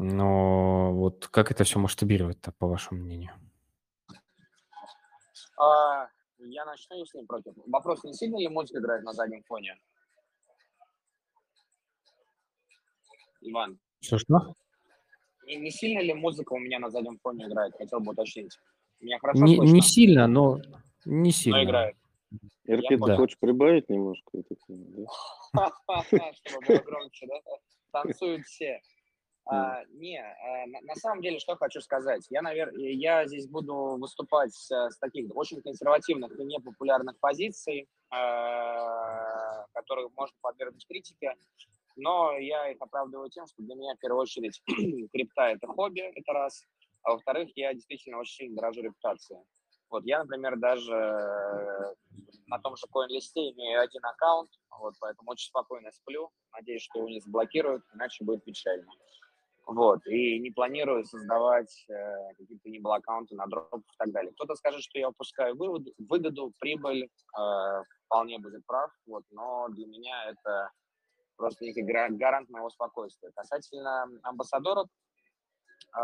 Но 0.00 0.94
вот 0.94 1.26
как 1.26 1.50
это 1.50 1.64
все 1.64 1.80
масштабировать-то, 1.80 2.52
по 2.52 2.68
вашему 2.68 3.00
мнению? 3.00 3.32
А, 5.58 6.06
я 6.38 6.64
начну, 6.64 6.96
если 6.96 7.18
не 7.18 7.26
против. 7.26 7.54
Вопрос, 7.66 8.04
не 8.04 8.14
сильно 8.14 8.36
ли 8.36 8.46
музыка 8.46 8.78
играет 8.78 9.02
на 9.02 9.12
заднем 9.12 9.42
фоне? 9.42 9.76
Иван. 13.40 13.80
Что-что? 14.00 14.54
Не, 15.46 15.56
не 15.56 15.72
сильно 15.72 15.98
ли 15.98 16.14
музыка 16.14 16.52
у 16.52 16.58
меня 16.58 16.78
на 16.78 16.90
заднем 16.90 17.18
фоне 17.18 17.46
играет? 17.46 17.74
Хотел 17.76 17.98
бы 17.98 18.12
уточнить. 18.12 18.56
Меня 19.00 19.18
хорошо 19.18 19.42
не, 19.42 19.56
слышно? 19.56 19.74
не 19.74 19.80
сильно, 19.80 20.28
но 20.28 20.60
не 21.06 21.32
сильно. 21.32 21.58
Но 21.58 21.64
играет. 21.64 21.96
РП, 22.70 22.84
ты 22.88 22.98
да. 22.98 23.16
хочешь 23.16 23.38
прибавить 23.38 23.88
немножко? 23.88 24.30
Чтобы 24.44 25.08
было 26.68 26.78
громче, 26.84 27.26
да? 27.26 27.40
Танцуют 27.90 28.46
все. 28.46 28.80
А, 29.50 29.82
не, 29.94 30.18
а, 30.18 30.66
на, 30.66 30.80
на 30.82 30.94
самом 30.94 31.22
деле, 31.22 31.38
что 31.38 31.56
хочу 31.56 31.80
сказать. 31.80 32.26
Я, 32.28 32.42
наверное, 32.42 32.90
я 32.90 33.26
здесь 33.26 33.48
буду 33.48 33.96
выступать 33.98 34.52
с, 34.52 34.70
с 34.70 34.98
таких 34.98 35.34
очень 35.34 35.62
консервативных 35.62 36.38
и 36.38 36.44
непопулярных 36.44 37.18
позиций, 37.18 37.88
а, 38.10 39.66
которые 39.72 40.10
можно 40.14 40.36
подвергнуть 40.42 40.86
критике. 40.86 41.34
Но 41.96 42.36
я 42.36 42.70
их 42.70 42.76
оправдываю 42.80 43.30
тем, 43.30 43.46
что 43.46 43.62
для 43.62 43.74
меня, 43.74 43.94
в 43.94 43.98
первую 44.00 44.22
очередь, 44.22 44.60
крипта– 45.12 45.42
это 45.48 45.66
хобби, 45.66 46.00
это 46.00 46.32
раз. 46.34 46.62
А 47.02 47.12
во-вторых, 47.12 47.48
я 47.56 47.72
действительно 47.72 48.18
очень 48.18 48.34
сильно 48.34 48.56
дорожу 48.56 48.82
репутацией. 48.82 49.40
Вот 49.88 50.04
я, 50.04 50.18
например, 50.18 50.58
даже 50.58 50.92
э, 50.92 51.94
на 52.46 52.58
том 52.58 52.76
же 52.76 52.84
CoinList 52.94 53.32
имею 53.34 53.80
один 53.80 54.04
аккаунт, 54.04 54.50
вот, 54.78 54.94
поэтому 55.00 55.30
очень 55.30 55.48
спокойно 55.48 55.90
сплю. 55.90 56.30
Надеюсь, 56.52 56.82
что 56.82 56.98
его 56.98 57.08
не 57.08 57.20
заблокируют, 57.20 57.82
иначе 57.94 58.24
будет 58.24 58.44
печально. 58.44 58.86
Вот, 59.68 60.00
и 60.06 60.38
не 60.38 60.50
планирую 60.50 61.04
создавать 61.04 61.84
э, 61.90 62.32
какие-то 62.38 62.70
нибудь 62.70 62.90
аккаунты 62.90 63.34
на 63.34 63.46
дроп 63.46 63.74
и 63.74 63.96
так 63.98 64.10
далее. 64.12 64.32
Кто-то 64.32 64.54
скажет, 64.54 64.82
что 64.82 64.98
я 64.98 65.10
упускаю 65.10 65.56
вывод, 65.56 65.82
выгоду, 65.98 66.54
прибыль, 66.58 67.04
э, 67.04 67.82
вполне 68.06 68.38
будет 68.38 68.64
прав, 68.64 68.90
вот, 69.06 69.24
но 69.30 69.68
для 69.68 69.86
меня 69.86 70.30
это 70.30 70.70
просто 71.36 71.66
некий 71.66 71.82
гарант 71.82 72.48
моего 72.48 72.70
спокойствия. 72.70 73.30
Касательно 73.36 74.08
амбассадоров, 74.22 74.88
э, 75.94 76.00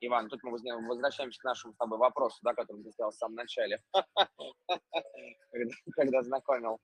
Иван, 0.00 0.28
тут 0.28 0.42
мы 0.42 0.58
возвращаемся 0.86 1.40
к 1.40 1.44
нашему 1.44 1.72
с 1.72 1.78
тобой 1.78 1.96
вопросу, 1.96 2.36
да, 2.42 2.52
который 2.52 2.82
ты 2.82 2.90
сделал 2.90 3.10
в 3.10 3.14
самом 3.14 3.36
начале, 3.36 3.82
когда 5.96 6.22
знакомил 6.22 6.78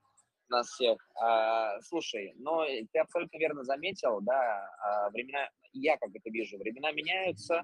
нас 0.49 0.69
всех. 0.69 0.99
А, 1.21 1.81
слушай, 1.83 2.35
но 2.37 2.65
ты 2.65 2.99
абсолютно 2.99 3.39
верно 3.39 3.65
заметил, 3.65 4.21
да, 4.21 4.69
а, 4.81 5.11
времена, 5.11 5.49
я 5.73 5.97
как 5.97 6.11
это 6.15 6.31
вижу, 6.31 6.59
времена 6.59 6.93
меняются, 6.93 7.63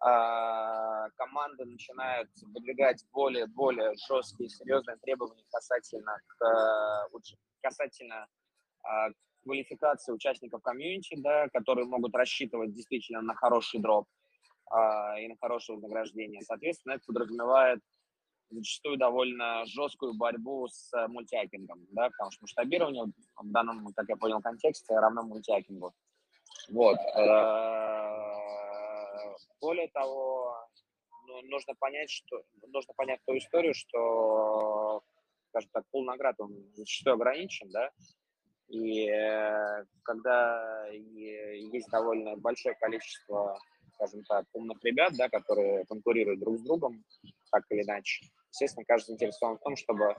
а, 0.00 1.08
команды 1.10 1.64
начинают 1.64 2.30
выдвигать 2.42 3.04
более, 3.12 3.46
более 3.46 3.92
жесткие, 4.08 4.48
серьезные 4.48 4.96
требования 4.98 5.44
касательно, 5.50 6.18
к, 6.26 7.08
касательно 7.60 8.26
квалификации 9.42 10.12
участников 10.12 10.62
комьюнити, 10.62 11.16
да, 11.18 11.48
которые 11.48 11.86
могут 11.86 12.14
рассчитывать 12.14 12.72
действительно 12.72 13.20
на 13.20 13.34
хороший 13.34 13.80
дроп 13.80 14.06
и 14.70 15.28
на 15.28 15.36
хорошее 15.40 15.76
вознаграждение. 15.76 16.40
Соответственно, 16.42 16.94
это 16.94 17.04
подразумевает 17.06 17.80
зачастую 18.50 18.96
довольно 18.96 19.64
жесткую 19.66 20.14
борьбу 20.14 20.68
с 20.68 20.92
э, 20.92 21.06
мультиакингом, 21.08 21.86
да, 21.90 22.10
потому 22.10 22.30
что 22.30 22.42
масштабирование 22.42 23.04
в 23.36 23.50
данном, 23.50 23.92
как 23.94 24.08
я 24.08 24.16
понял, 24.16 24.40
контексте 24.40 24.98
равно 24.98 25.22
мультиакингу. 25.22 25.92
Вот. 26.68 26.98
Э, 27.16 28.10
более 29.60 29.88
того, 29.88 30.56
ну, 31.26 31.42
нужно 31.42 31.74
понять, 31.78 32.10
что 32.10 32.42
нужно 32.68 32.94
понять 32.94 33.20
ту 33.26 33.36
историю, 33.36 33.74
что, 33.74 35.02
скажем 35.48 35.70
так, 35.72 35.84
пул 35.90 36.04
наград 36.04 36.36
он 36.38 36.52
зачастую 36.74 37.14
ограничен, 37.14 37.70
да, 37.70 37.90
и 38.68 39.08
э, 39.08 39.84
когда 40.02 40.86
есть 40.88 41.88
довольно 41.90 42.36
большое 42.36 42.74
количество 42.76 43.58
скажем 44.00 44.24
так, 44.24 44.46
умных 44.54 44.82
ребят, 44.82 45.12
да, 45.16 45.28
которые 45.28 45.84
конкурируют 45.84 46.40
друг 46.40 46.58
с 46.58 46.62
другом, 46.62 47.04
так 47.50 47.64
или 47.70 47.82
иначе. 47.82 48.24
Естественно, 48.50 48.84
каждый 48.84 49.08
заинтересован 49.08 49.58
в 49.58 49.62
том, 49.62 49.76
чтобы, 49.76 50.16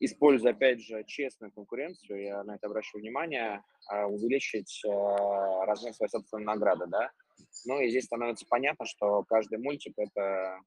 используя, 0.00 0.52
опять 0.52 0.80
же, 0.80 1.04
честную 1.04 1.52
конкуренцию, 1.52 2.22
я 2.22 2.44
на 2.44 2.56
это 2.56 2.66
обращаю 2.66 3.02
внимание, 3.02 3.62
а, 3.88 4.06
увеличить 4.06 4.82
э, 4.84 4.88
размер 5.64 5.92
своей 5.94 6.10
собственной 6.10 6.44
награды, 6.44 6.86
да. 6.86 7.10
Ну 7.66 7.80
и 7.80 7.90
здесь 7.90 8.04
становится 8.04 8.46
понятно, 8.48 8.86
что 8.86 9.24
каждый 9.24 9.58
мультик– 9.58 9.94
это 9.96 10.60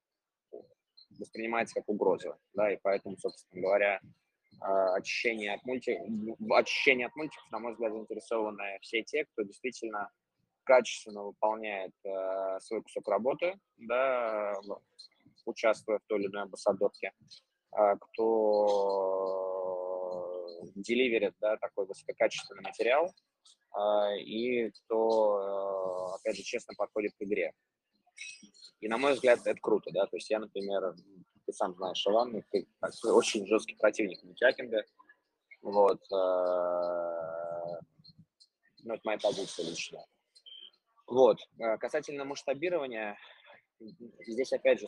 воспринимается 1.18 1.76
как 1.76 1.88
угроза, 1.88 2.36
да, 2.52 2.70
и 2.72 2.78
поэтому, 2.82 3.16
собственно 3.16 3.62
говоря, 3.62 4.00
а, 4.60 4.94
очищение 4.96 5.54
от, 5.54 5.64
мультик, 5.64 5.98
очищение 6.50 7.06
от 7.06 7.16
мультиков, 7.16 7.50
на 7.50 7.58
мой 7.58 7.72
взгляд, 7.72 7.92
заинтересованы 7.92 8.78
все 8.80 9.02
те, 9.02 9.24
кто 9.24 9.42
действительно 9.42 10.10
качественно 10.64 11.22
выполняет 11.22 11.92
э, 12.04 12.58
свой 12.60 12.82
кусок 12.82 13.06
работы, 13.08 13.54
да, 13.76 14.52
участвуя 15.46 15.98
в 15.98 16.04
той 16.06 16.20
или 16.20 16.26
иной 16.26 16.42
амбассадорке, 16.42 17.12
э, 17.72 17.96
кто 18.00 18.96
деливерит 20.74 21.34
да, 21.40 21.56
такой 21.56 21.86
высококачественный 21.86 22.62
материал 22.62 23.06
э, 23.06 23.10
и 24.18 24.70
кто, 24.70 25.40
э, 25.40 26.16
опять 26.16 26.36
же, 26.36 26.42
честно 26.42 26.74
подходит 26.76 27.14
к 27.14 27.22
игре. 27.22 27.54
И, 28.80 28.88
на 28.88 28.98
мой 28.98 29.14
взгляд, 29.14 29.46
это 29.46 29.58
круто, 29.60 29.90
да, 29.92 30.06
то 30.06 30.16
есть 30.16 30.28
я, 30.30 30.38
например, 30.38 30.94
ты 31.46 31.52
сам 31.52 31.74
знаешь, 31.76 32.06
Иван, 32.06 32.42
ты 32.50 32.66
очень 33.04 33.46
жесткий 33.46 33.76
противник 33.76 34.22
мультякинга, 34.22 34.84
вот, 35.62 36.00
ну, 36.10 36.18
это 38.94 39.00
моя 39.04 39.18
позиция 39.18 39.66
личная. 39.66 40.06
Вот, 41.06 41.38
касательно 41.80 42.24
масштабирования, 42.24 43.16
здесь, 43.80 44.52
опять 44.52 44.80
же, 44.80 44.86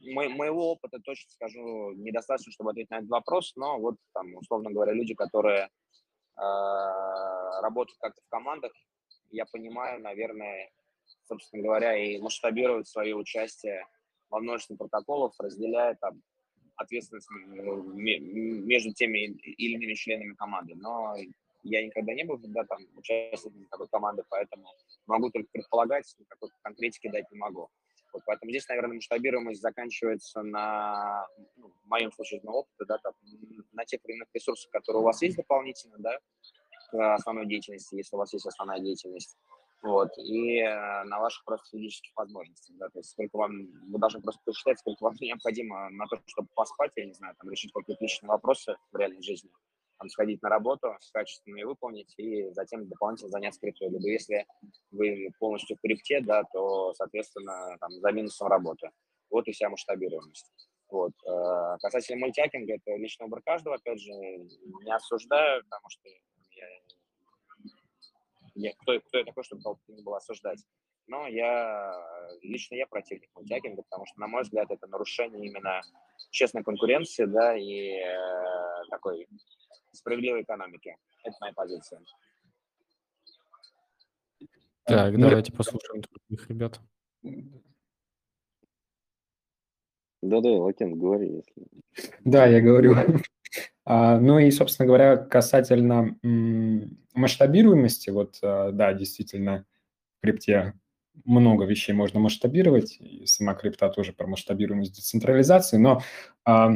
моего 0.00 0.72
опыта 0.72 0.98
точно 1.00 1.30
скажу 1.30 1.92
недостаточно, 1.92 2.52
чтобы 2.52 2.70
ответить 2.70 2.90
на 2.90 2.98
этот 2.98 3.10
вопрос, 3.10 3.54
но 3.56 3.78
вот 3.78 3.96
там, 4.14 4.34
условно 4.36 4.70
говоря, 4.70 4.92
люди, 4.92 5.14
которые 5.14 5.64
э, 5.64 6.40
работают 7.60 7.98
как-то 8.00 8.20
в 8.22 8.28
командах, 8.28 8.72
я 9.30 9.44
понимаю, 9.46 10.00
наверное, 10.00 10.70
собственно 11.26 11.62
говоря, 11.62 11.96
и 11.96 12.18
масштабируют 12.18 12.88
свое 12.88 13.14
участие 13.14 13.86
во 14.30 14.40
множестве 14.40 14.76
протоколов, 14.76 15.34
разделяя 15.38 15.94
там 15.96 16.22
ответственность 16.76 17.28
между 17.30 18.92
теми 18.94 19.26
или 19.26 19.74
иными 19.74 19.94
членами 19.94 20.34
команды. 20.34 20.74
Но 20.76 21.16
я 21.64 21.84
никогда 21.84 22.14
не 22.14 22.24
был 22.24 22.38
да, 22.38 22.64
там, 22.64 22.78
участником 22.96 23.66
такой 23.70 23.88
команды, 23.88 24.22
поэтому 24.28 24.66
могу 25.06 25.30
только 25.30 25.48
предполагать, 25.52 26.14
какой-то 26.28 26.54
конкретики 26.62 27.08
дать 27.08 27.30
не 27.32 27.38
могу. 27.38 27.68
Вот, 28.12 28.22
поэтому 28.26 28.50
здесь, 28.50 28.68
наверное, 28.68 28.94
масштабируемость 28.94 29.60
заканчивается 29.60 30.42
на, 30.42 31.26
ну, 31.56 31.72
в 31.84 31.88
моем 31.88 32.10
случае, 32.12 32.40
на 32.42 32.52
опыте, 32.52 32.84
да, 32.86 32.98
там, 32.98 33.12
на 33.72 33.84
тех 33.84 34.00
временных 34.04 34.28
ресурсах, 34.32 34.70
которые 34.70 35.02
у 35.02 35.04
вас 35.04 35.20
есть 35.22 35.36
дополнительно, 35.36 35.96
да, 35.98 36.18
к 36.90 37.14
основной 37.14 37.46
деятельности, 37.46 37.96
если 37.96 38.16
у 38.16 38.18
вас 38.18 38.32
есть 38.32 38.46
основная 38.46 38.80
деятельность. 38.80 39.36
Вот, 39.80 40.08
и 40.18 40.58
э, 40.58 41.04
на 41.04 41.20
ваших 41.20 41.44
просто 41.44 41.76
физических 41.76 42.10
возможностях, 42.16 42.76
да, 42.78 42.88
то 42.88 42.98
есть 42.98 43.10
сколько 43.10 43.36
вам, 43.36 43.68
вы 43.92 43.98
должны 44.00 44.20
просто 44.20 44.40
посчитать, 44.44 44.78
сколько 44.80 45.04
вам 45.04 45.14
необходимо 45.20 45.88
на 45.90 46.06
то, 46.06 46.20
чтобы 46.26 46.48
поспать, 46.54 46.90
я 46.96 47.06
не 47.06 47.12
знаю, 47.12 47.36
там, 47.38 47.48
решить 47.48 47.72
какие-то 47.72 48.02
личные 48.02 48.28
вопросы 48.28 48.76
в 48.90 48.96
реальной 48.96 49.22
жизни, 49.22 49.50
там, 49.98 50.08
сходить 50.08 50.42
на 50.42 50.48
работу, 50.48 50.96
качественно 51.12 51.56
ее 51.56 51.66
выполнить, 51.66 52.14
и 52.16 52.50
затем 52.52 52.88
дополнительно 52.88 53.30
заняться 53.30 53.60
криптой. 53.60 53.88
Либо 53.90 54.08
если 54.08 54.46
вы 54.90 55.30
полностью 55.38 55.76
в 55.76 55.80
крипте, 55.80 56.20
да, 56.20 56.42
то, 56.52 56.94
соответственно, 56.94 57.76
там, 57.80 57.90
за 57.90 58.12
минусом 58.12 58.48
работы. 58.48 58.90
Вот 59.30 59.46
и 59.48 59.52
вся 59.52 59.68
масштабируемость. 59.68 60.50
Вот. 60.90 61.12
Э, 61.26 61.76
касательно 61.80 62.20
мультиакинга, 62.20 62.74
это 62.74 62.96
личный 62.96 63.24
выбор 63.24 63.42
каждого, 63.42 63.76
опять 63.76 64.00
же, 64.00 64.10
не 64.12 64.94
осуждаю, 64.94 65.62
потому 65.64 65.88
что 65.90 66.08
я 66.08 66.66
я, 68.58 68.72
кто, 68.74 68.98
кто 69.00 69.18
я 69.18 69.24
такой, 69.24 69.44
чтобы 69.44 69.62
не 69.88 70.02
было 70.02 70.16
осуждать. 70.16 70.64
Но 71.06 71.26
я, 71.26 71.94
лично 72.42 72.74
я 72.74 72.86
противник 72.86 73.30
мультиакинга, 73.34 73.82
потому 73.82 74.04
что, 74.06 74.20
на 74.20 74.26
мой 74.26 74.42
взгляд, 74.42 74.70
это 74.70 74.86
нарушение 74.88 75.46
именно 75.46 75.80
честной 76.30 76.62
конкуренции, 76.62 77.24
да, 77.24 77.56
и 77.56 77.92
э, 77.92 78.84
такой 78.90 79.26
справедливой 79.98 80.42
экономики. 80.42 80.96
Это 81.24 81.36
моя 81.40 81.52
позиция. 81.52 82.00
Так, 84.84 85.12
ну, 85.12 85.28
давайте 85.28 85.52
послушаем 85.52 86.02
других 86.02 86.48
ребят. 86.48 86.80
Да-да, 90.22 90.48
Лакен, 90.48 90.98
говори, 90.98 91.36
если... 91.36 91.66
Да, 92.24 92.46
я 92.46 92.60
говорю. 92.60 92.96
А, 93.84 94.18
ну 94.18 94.38
и, 94.38 94.50
собственно 94.50 94.86
говоря, 94.86 95.16
касательно 95.16 96.18
масштабируемости, 97.14 98.10
вот, 98.10 98.38
а, 98.42 98.72
да, 98.72 98.92
действительно, 98.92 99.64
в 100.18 100.22
крипте 100.22 100.74
много 101.24 101.64
вещей 101.64 101.92
можно 101.92 102.20
масштабировать, 102.20 102.96
и 103.00 103.26
сама 103.26 103.54
крипта 103.54 103.88
тоже 103.88 104.12
про 104.12 104.26
масштабируемость 104.26 104.96
децентрализации, 104.96 105.78
но, 105.78 106.02
а, 106.44 106.72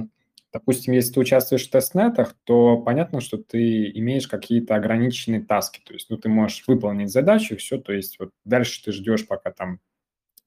допустим, 0.53 0.93
если 0.95 1.15
ты 1.15 1.21
участвуешь 1.21 1.67
в 1.67 1.71
тестнетах, 1.71 2.35
то 2.45 2.79
понятно, 2.79 3.21
что 3.21 3.39
ты 3.39 3.91
имеешь 3.91 4.29
какие-то 4.29 4.75
ограниченные 4.77 5.43
таски, 5.43 5.81
то 5.85 5.95
есть, 5.95 6.11
ну, 6.11 6.17
ты 6.19 6.29
можешь 6.29 6.65
выполнить 6.67 7.11
задачу, 7.11 7.57
все, 7.57 7.79
то 7.79 7.93
есть, 7.93 8.19
вот 8.19 8.31
дальше 8.45 8.83
ты 8.85 8.93
ждешь, 8.93 9.27
пока 9.27 9.51
там 9.53 9.81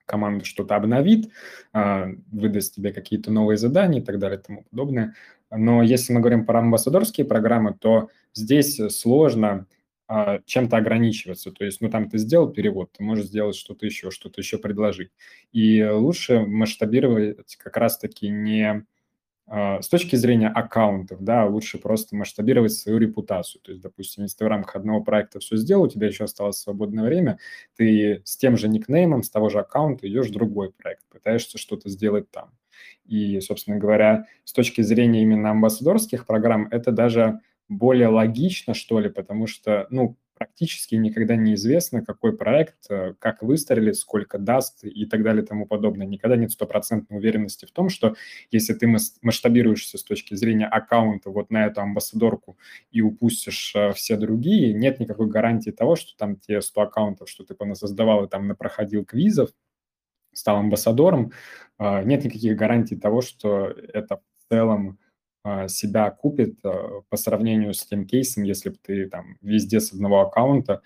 команда 0.06 0.46
что-то 0.46 0.76
обновит, 0.76 1.32
выдаст 1.74 2.76
тебе 2.76 2.94
какие-то 2.94 3.32
новые 3.32 3.58
задания 3.58 4.02
и 4.02 4.04
так 4.04 4.20
далее 4.20 4.40
и 4.40 4.42
тому 4.42 4.64
подобное. 4.70 5.16
Но 5.52 5.82
если 5.84 6.14
мы 6.14 6.20
говорим 6.20 6.46
про 6.46 6.60
амбассадорские 6.60 7.26
программы, 7.26 7.74
то 7.74 8.10
здесь 8.34 8.80
сложно 8.96 9.68
а, 10.08 10.40
чем-то 10.46 10.78
ограничиваться. 10.78 11.52
То 11.52 11.66
есть, 11.66 11.82
ну, 11.82 11.90
там 11.90 12.10
ты 12.10 12.18
сделал 12.18 12.50
перевод, 12.50 12.92
ты 12.94 13.04
можешь 13.04 13.26
сделать 13.26 13.56
что-то 13.56 13.86
еще, 13.86 14.12
что-то 14.12 14.42
еще 14.42 14.58
предложить. 14.58 15.12
И 15.52 15.84
лучше 15.84 16.42
масштабировать 16.42 17.56
как 17.56 17.78
раз-таки 17.78 18.30
не 18.30 18.64
а, 18.70 18.84
с 19.48 19.88
точки 19.90 20.16
зрения 20.16 20.48
аккаунтов, 20.50 21.24
да, 21.24 21.46
лучше 21.46 21.78
просто 21.78 22.16
масштабировать 22.16 22.74
свою 22.74 22.98
репутацию. 22.98 23.62
То 23.62 23.72
есть, 23.72 23.82
допустим, 23.84 24.24
если 24.24 24.38
ты 24.38 24.46
в 24.46 24.48
рамках 24.48 24.76
одного 24.76 25.02
проекта 25.04 25.40
все 25.40 25.56
сделал, 25.58 25.84
у 25.84 25.88
тебя 25.88 26.08
еще 26.08 26.24
осталось 26.24 26.58
свободное 26.58 27.04
время, 27.06 27.38
ты 27.78 28.22
с 28.26 28.38
тем 28.38 28.58
же 28.58 28.68
никнеймом, 28.68 29.22
с 29.24 29.30
того 29.30 29.50
же 29.50 29.60
аккаунта 29.60 30.08
идешь 30.10 30.28
в 30.30 30.34
другой 30.34 30.72
проект, 30.72 31.04
пытаешься 31.10 31.58
что-то 31.60 31.90
сделать 31.90 32.30
там. 32.32 32.52
И, 33.06 33.40
собственно 33.40 33.78
говоря, 33.78 34.26
с 34.46 34.54
точки 34.54 34.82
зрения 34.82 35.22
именно 35.22 35.52
амбассадорских 35.52 36.26
программ, 36.26 36.68
это 36.72 36.92
даже 36.92 37.40
более 37.70 38.08
логично, 38.10 38.74
что 38.74 39.00
ли, 39.00 39.10
потому 39.10 39.48
что, 39.48 39.88
ну, 39.90 40.18
практически 40.36 40.96
никогда 40.96 41.36
не 41.36 41.56
известно, 41.56 42.04
какой 42.04 42.38
проект, 42.38 42.76
э, 42.90 43.14
как 43.20 43.42
выстрелит, 43.42 43.96
сколько 43.96 44.38
даст 44.38 44.84
и 44.84 45.06
так 45.06 45.24
далее 45.24 45.44
и 45.44 45.48
тому 45.48 45.66
подобное. 45.66 46.06
Никогда 46.06 46.36
нет 46.36 46.52
стопроцентной 46.52 47.18
уверенности 47.18 47.66
в 47.66 47.72
том, 47.72 47.90
что 47.90 48.16
если 48.52 48.74
ты 48.74 48.88
масштабируешься 49.22 49.98
с 49.98 50.04
точки 50.04 50.36
зрения 50.36 50.68
аккаунта 50.68 51.30
вот 51.30 51.50
на 51.52 51.66
эту 51.66 51.82
амбассадорку 51.82 52.58
и 52.92 53.02
упустишь 53.02 53.74
э, 53.76 53.94
все 53.94 54.18
другие, 54.18 54.74
нет 54.74 55.00
никакой 55.00 55.28
гарантии 55.28 55.72
того, 55.72 55.96
что 55.96 56.16
там 56.18 56.36
те 56.36 56.62
100 56.62 56.82
аккаунтов, 56.82 57.30
что 57.30 57.44
ты 57.44 57.56
создавал 57.76 58.26
и 58.26 58.30
там 58.30 58.48
напроходил 58.48 59.06
квизов, 59.06 59.50
стал 60.34 60.58
амбассадором, 60.58 61.32
а, 61.78 62.04
нет 62.04 62.24
никаких 62.24 62.56
гарантий 62.56 62.96
того, 62.96 63.22
что 63.22 63.68
это 63.68 64.18
в 64.18 64.50
целом 64.50 65.00
себя 65.68 66.10
купит 66.12 66.58
а, 66.64 67.02
по 67.10 67.18
сравнению 67.18 67.74
с 67.74 67.86
тем 67.86 68.06
кейсом, 68.06 68.44
если 68.44 68.70
бы 68.70 68.78
ты 68.82 69.08
там 69.08 69.38
везде 69.42 69.80
с 69.80 69.94
одного 69.94 70.22
аккаунта, 70.22 70.82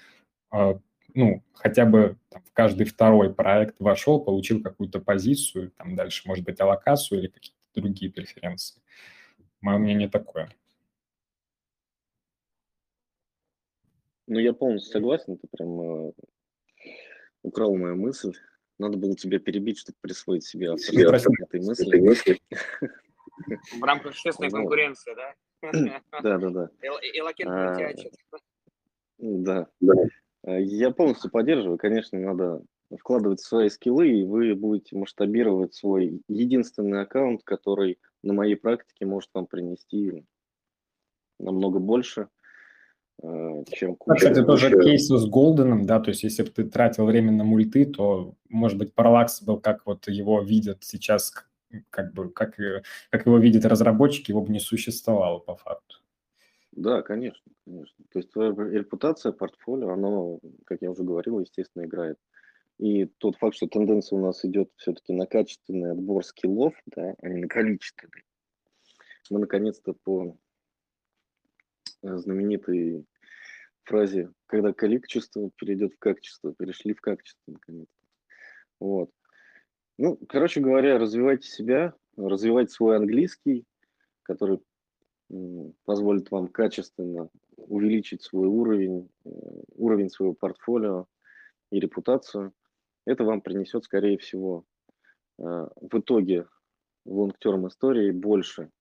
ну, 1.14 1.44
хотя 1.54 1.86
бы 1.86 2.18
там, 2.30 2.44
в 2.44 2.54
каждый 2.54 2.86
второй 2.86 3.34
проект 3.34 3.80
вошел, 3.80 4.24
получил 4.24 4.62
какую-то 4.62 5.00
позицию, 5.00 5.72
там 5.72 5.96
дальше, 5.96 6.24
может 6.28 6.46
быть, 6.46 6.60
аллокацию 6.60 7.20
или 7.20 7.28
какие-то 7.28 7.58
другие 7.74 8.12
преференции. 8.12 8.82
Мое 9.62 9.78
мнение 9.78 10.10
такое. 10.10 10.50
Ну, 14.28 14.40
я 14.40 14.54
полностью 14.54 14.92
согласен, 14.92 15.38
ты 15.38 15.48
прям 15.48 15.82
э, 15.82 16.12
украл 17.42 17.76
мою 17.76 17.96
мысль. 17.96 18.34
Надо 18.78 18.98
было 18.98 19.16
тебя 19.16 19.40
перебить, 19.40 19.80
чтобы 19.80 19.98
присвоить 20.02 20.46
себе 20.46 20.72
авторство 20.72 21.34
этой 21.44 21.62
мысли. 21.62 22.40
В 23.80 23.84
рамках 23.84 24.12
общественной 24.12 24.50
конкуренции, 24.50 25.16
да? 25.16 25.34
Да, 26.22 26.38
да, 26.38 26.50
да. 26.50 26.70
И 27.14 27.22
лакет 27.22 27.48
а, 27.48 27.78
Да. 29.18 29.68
А, 30.46 30.60
я 30.60 30.92
полностью 30.92 31.30
поддерживаю. 31.30 31.78
Конечно, 31.78 32.18
надо 32.20 32.62
вкладывать 32.98 33.42
свои 33.42 33.70
скиллы, 33.70 34.10
и 34.10 34.24
вы 34.24 34.56
будете 34.56 34.98
масштабировать 34.98 35.74
свой 35.76 36.22
единственный 36.28 37.02
аккаунт, 37.02 37.44
который 37.44 38.00
на 38.24 38.34
моей 38.34 38.56
практике 38.56 39.06
может 39.06 39.30
вам 39.34 39.46
принести 39.46 40.26
намного 41.40 41.80
больше. 41.80 42.28
э, 43.22 43.64
чем 43.72 43.96
куча... 43.96 44.18
Кстати, 44.18 44.46
тоже 44.46 44.82
кейсы 44.82 45.18
с 45.18 45.26
Голденом, 45.28 45.86
да, 45.86 46.00
то 46.00 46.10
есть 46.10 46.24
если 46.24 46.44
бы 46.44 46.50
ты 46.50 46.64
тратил 46.64 47.06
время 47.06 47.32
на 47.32 47.44
мульты, 47.44 47.86
то, 47.86 48.36
может 48.50 48.78
быть, 48.78 48.94
Parallax 48.96 49.44
был, 49.46 49.60
как 49.60 49.86
вот 49.86 50.08
его 50.08 50.42
видят 50.42 50.84
сейчас, 50.84 51.34
как 51.90 52.14
бы, 52.14 52.32
как, 52.32 52.58
как 53.10 53.26
его 53.26 53.38
видят 53.38 53.66
разработчики, 53.66 54.32
его 54.32 54.42
бы 54.42 54.52
не 54.52 54.60
существовало 54.60 55.40
по 55.40 55.56
факту. 55.56 55.98
Да, 56.72 57.02
конечно, 57.02 57.52
конечно. 57.66 58.06
То 58.12 58.20
есть 58.20 58.32
твоя 58.32 58.52
репутация, 58.52 59.32
портфолио, 59.32 59.90
оно, 59.90 60.40
как 60.66 60.82
я 60.82 60.92
уже 60.92 61.04
говорил, 61.04 61.40
естественно, 61.40 61.84
играет. 61.84 62.18
И 62.78 63.06
тот 63.06 63.36
факт, 63.36 63.58
что 63.58 63.68
тенденция 63.68 64.18
у 64.18 64.22
нас 64.26 64.46
идет 64.46 64.72
все-таки 64.78 65.12
на 65.12 65.26
качественный 65.26 65.92
отбор 65.92 66.24
скиллов, 66.24 66.74
да, 66.86 67.16
а 67.22 67.28
не 67.28 67.42
на 67.42 67.48
количественный. 67.48 68.24
Мы 69.30 69.40
наконец-то 69.40 69.94
по 69.94 70.38
э, 72.02 72.18
знаменитой 72.18 73.06
фразе, 73.84 74.32
когда 74.46 74.72
количество 74.72 75.52
перейдет 75.58 75.94
в 75.94 76.00
качество, 76.00 76.54
перешли 76.54 76.94
в 76.94 77.02
качество 77.02 77.52
наконец-то. 77.52 78.08
Вот. 78.80 79.12
Ну, 80.02 80.18
короче 80.30 80.62
говоря, 80.62 80.98
развивайте 80.98 81.50
себя, 81.50 81.94
развивайте 82.16 82.72
свой 82.72 82.96
английский, 82.96 83.66
который 84.24 84.62
позволит 85.84 86.32
вам 86.32 86.48
качественно 86.48 87.30
увеличить 87.58 88.24
свой 88.24 88.48
уровень, 88.48 89.10
э, 89.26 89.30
уровень 89.76 90.10
своего 90.10 90.34
портфолио 90.34 91.06
и 91.70 91.82
репутацию. 91.82 92.54
Это 93.06 93.26
вам 93.26 93.42
принесет, 93.42 93.84
скорее 93.84 94.18
всего, 94.18 94.64
э, 95.38 95.42
в 95.42 96.00
итоге 96.00 96.48
в 97.04 97.20
long-term 97.20 97.68
истории 97.68 98.12
больше. 98.12 98.72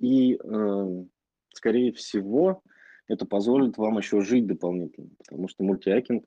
И, 0.00 0.34
эм, 0.34 1.08
скорее 1.54 1.92
всего, 1.92 2.62
это 3.06 3.26
позволит 3.26 3.78
вам 3.78 3.98
еще 3.98 4.22
жить 4.22 4.48
дополнительно, 4.48 5.10
потому 5.18 5.46
что 5.46 5.62
мультиакинг, 5.62 6.24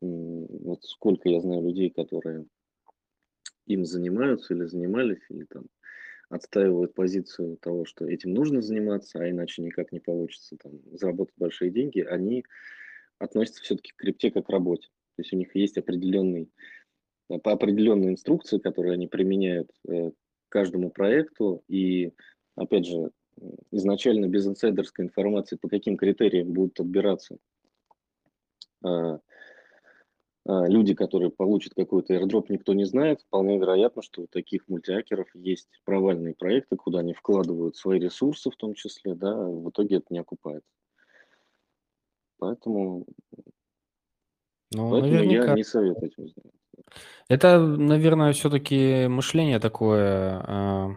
вот 0.00 0.82
сколько 0.84 1.28
я 1.28 1.42
знаю 1.42 1.62
людей, 1.64 1.90
которые 1.90 2.46
им 3.68 3.84
занимаются 3.84 4.54
или 4.54 4.64
занимались, 4.64 5.22
или 5.28 5.44
там 5.44 5.66
отстаивают 6.30 6.94
позицию 6.94 7.56
того, 7.56 7.84
что 7.84 8.06
этим 8.06 8.34
нужно 8.34 8.60
заниматься, 8.60 9.20
а 9.20 9.30
иначе 9.30 9.62
никак 9.62 9.92
не 9.92 10.00
получится 10.00 10.56
там, 10.62 10.72
заработать 10.92 11.34
большие 11.38 11.70
деньги, 11.70 12.00
они 12.00 12.44
относятся 13.18 13.62
все-таки 13.62 13.92
к 13.92 13.96
крипте 13.96 14.30
как 14.30 14.46
к 14.46 14.50
работе. 14.50 14.88
То 15.16 15.22
есть 15.22 15.32
у 15.32 15.36
них 15.36 15.54
есть 15.56 15.78
определенный, 15.78 16.50
по 17.28 17.52
определенной 17.52 18.10
инструкции, 18.10 18.58
которые 18.58 18.94
они 18.94 19.06
применяют 19.06 19.70
э, 19.88 20.12
каждому 20.48 20.90
проекту, 20.90 21.64
и, 21.66 22.12
опять 22.56 22.86
же, 22.86 23.10
изначально 23.70 24.26
без 24.26 24.46
инсайдерской 24.46 25.04
информации, 25.04 25.56
по 25.56 25.68
каким 25.68 25.96
критериям 25.96 26.52
будут 26.52 26.78
отбираться 26.80 27.38
э, 28.84 29.18
люди, 30.48 30.94
которые 30.94 31.30
получат 31.30 31.74
какой-то 31.74 32.14
airdrop, 32.14 32.46
никто 32.48 32.72
не 32.72 32.84
знает. 32.84 33.20
Вполне 33.20 33.58
вероятно, 33.58 34.02
что 34.02 34.22
у 34.22 34.26
таких 34.26 34.66
мультиакеров 34.68 35.28
есть 35.34 35.68
провальные 35.84 36.34
проекты, 36.34 36.76
куда 36.76 37.00
они 37.00 37.12
вкладывают 37.12 37.76
свои 37.76 38.00
ресурсы 38.00 38.50
в 38.50 38.56
том 38.56 38.74
числе, 38.74 39.14
да, 39.14 39.30
а 39.30 39.46
в 39.46 39.68
итоге 39.68 39.96
это 39.96 40.06
не 40.10 40.20
окупается. 40.20 40.70
Поэтому, 42.38 43.04
ну, 44.72 44.90
поэтому 44.90 45.12
наверняка... 45.12 45.48
я 45.48 45.54
не 45.54 45.64
советую 45.64 46.06
этим 46.06 46.28
заниматься. 46.28 46.58
Это, 47.28 47.58
наверное, 47.58 48.32
все-таки 48.32 49.06
мышление 49.08 49.58
такое 49.58 50.40
э, 50.40 50.88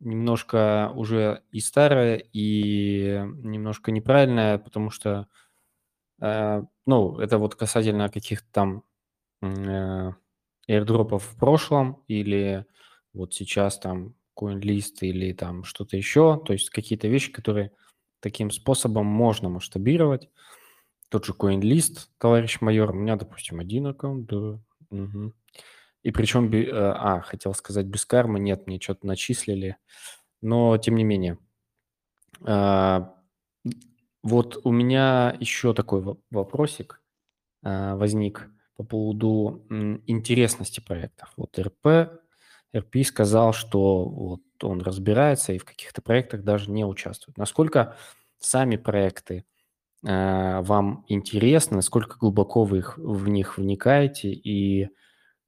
немножко 0.00 0.90
уже 0.96 1.42
и 1.52 1.60
старое, 1.60 2.16
и 2.32 3.22
немножко 3.36 3.92
неправильное, 3.92 4.58
потому 4.58 4.90
что 4.90 5.28
ну, 6.22 7.18
это 7.18 7.38
вот 7.38 7.56
касательно 7.56 8.08
каких-то 8.08 8.46
там 8.52 8.84
э, 9.42 10.12
airdropов 10.68 11.24
в 11.24 11.36
прошлом 11.36 12.02
или 12.06 12.64
вот 13.12 13.34
сейчас 13.34 13.78
там 13.78 14.14
CoinList 14.38 14.98
или 15.00 15.32
там 15.32 15.64
что-то 15.64 15.96
еще, 15.96 16.40
то 16.44 16.52
есть 16.52 16.70
какие-то 16.70 17.08
вещи, 17.08 17.32
которые 17.32 17.72
таким 18.20 18.50
способом 18.50 19.06
можно 19.06 19.48
масштабировать. 19.48 20.30
Тот 21.08 21.26
же 21.26 21.32
CoinList, 21.32 22.06
товарищ 22.18 22.60
майор, 22.60 22.92
у 22.92 22.94
меня, 22.94 23.16
допустим, 23.16 23.60
один 23.60 23.88
аккаунт, 23.88 24.26
да. 24.26 24.60
Угу. 24.90 25.32
И 26.04 26.10
причем, 26.10 26.50
э, 26.52 26.70
а, 26.72 27.20
хотел 27.20 27.52
сказать 27.54 27.86
без 27.86 28.06
кармы, 28.06 28.40
нет, 28.40 28.66
мне 28.66 28.80
что-то 28.80 29.06
начислили, 29.06 29.76
но 30.40 30.78
тем 30.78 30.96
не 30.96 31.04
менее. 31.04 31.38
Вот 34.22 34.60
у 34.64 34.70
меня 34.70 35.36
еще 35.40 35.74
такой 35.74 36.16
вопросик 36.30 37.00
а, 37.62 37.96
возник 37.96 38.48
по 38.76 38.84
поводу 38.84 39.66
интересности 40.06 40.80
проектов. 40.80 41.32
Вот 41.36 41.58
РП, 41.58 42.20
РП 42.76 42.96
сказал, 43.04 43.52
что 43.52 44.04
вот 44.04 44.42
он 44.62 44.82
разбирается 44.82 45.52
и 45.52 45.58
в 45.58 45.64
каких-то 45.64 46.02
проектах 46.02 46.42
даже 46.44 46.70
не 46.70 46.84
участвует. 46.84 47.36
Насколько 47.38 47.96
сами 48.38 48.76
проекты 48.76 49.44
а, 50.06 50.62
вам 50.62 51.04
интересны, 51.08 51.76
насколько 51.76 52.18
глубоко 52.18 52.64
вы 52.64 52.78
их, 52.78 52.98
в 52.98 53.28
них 53.28 53.58
вникаете 53.58 54.32
и 54.32 54.90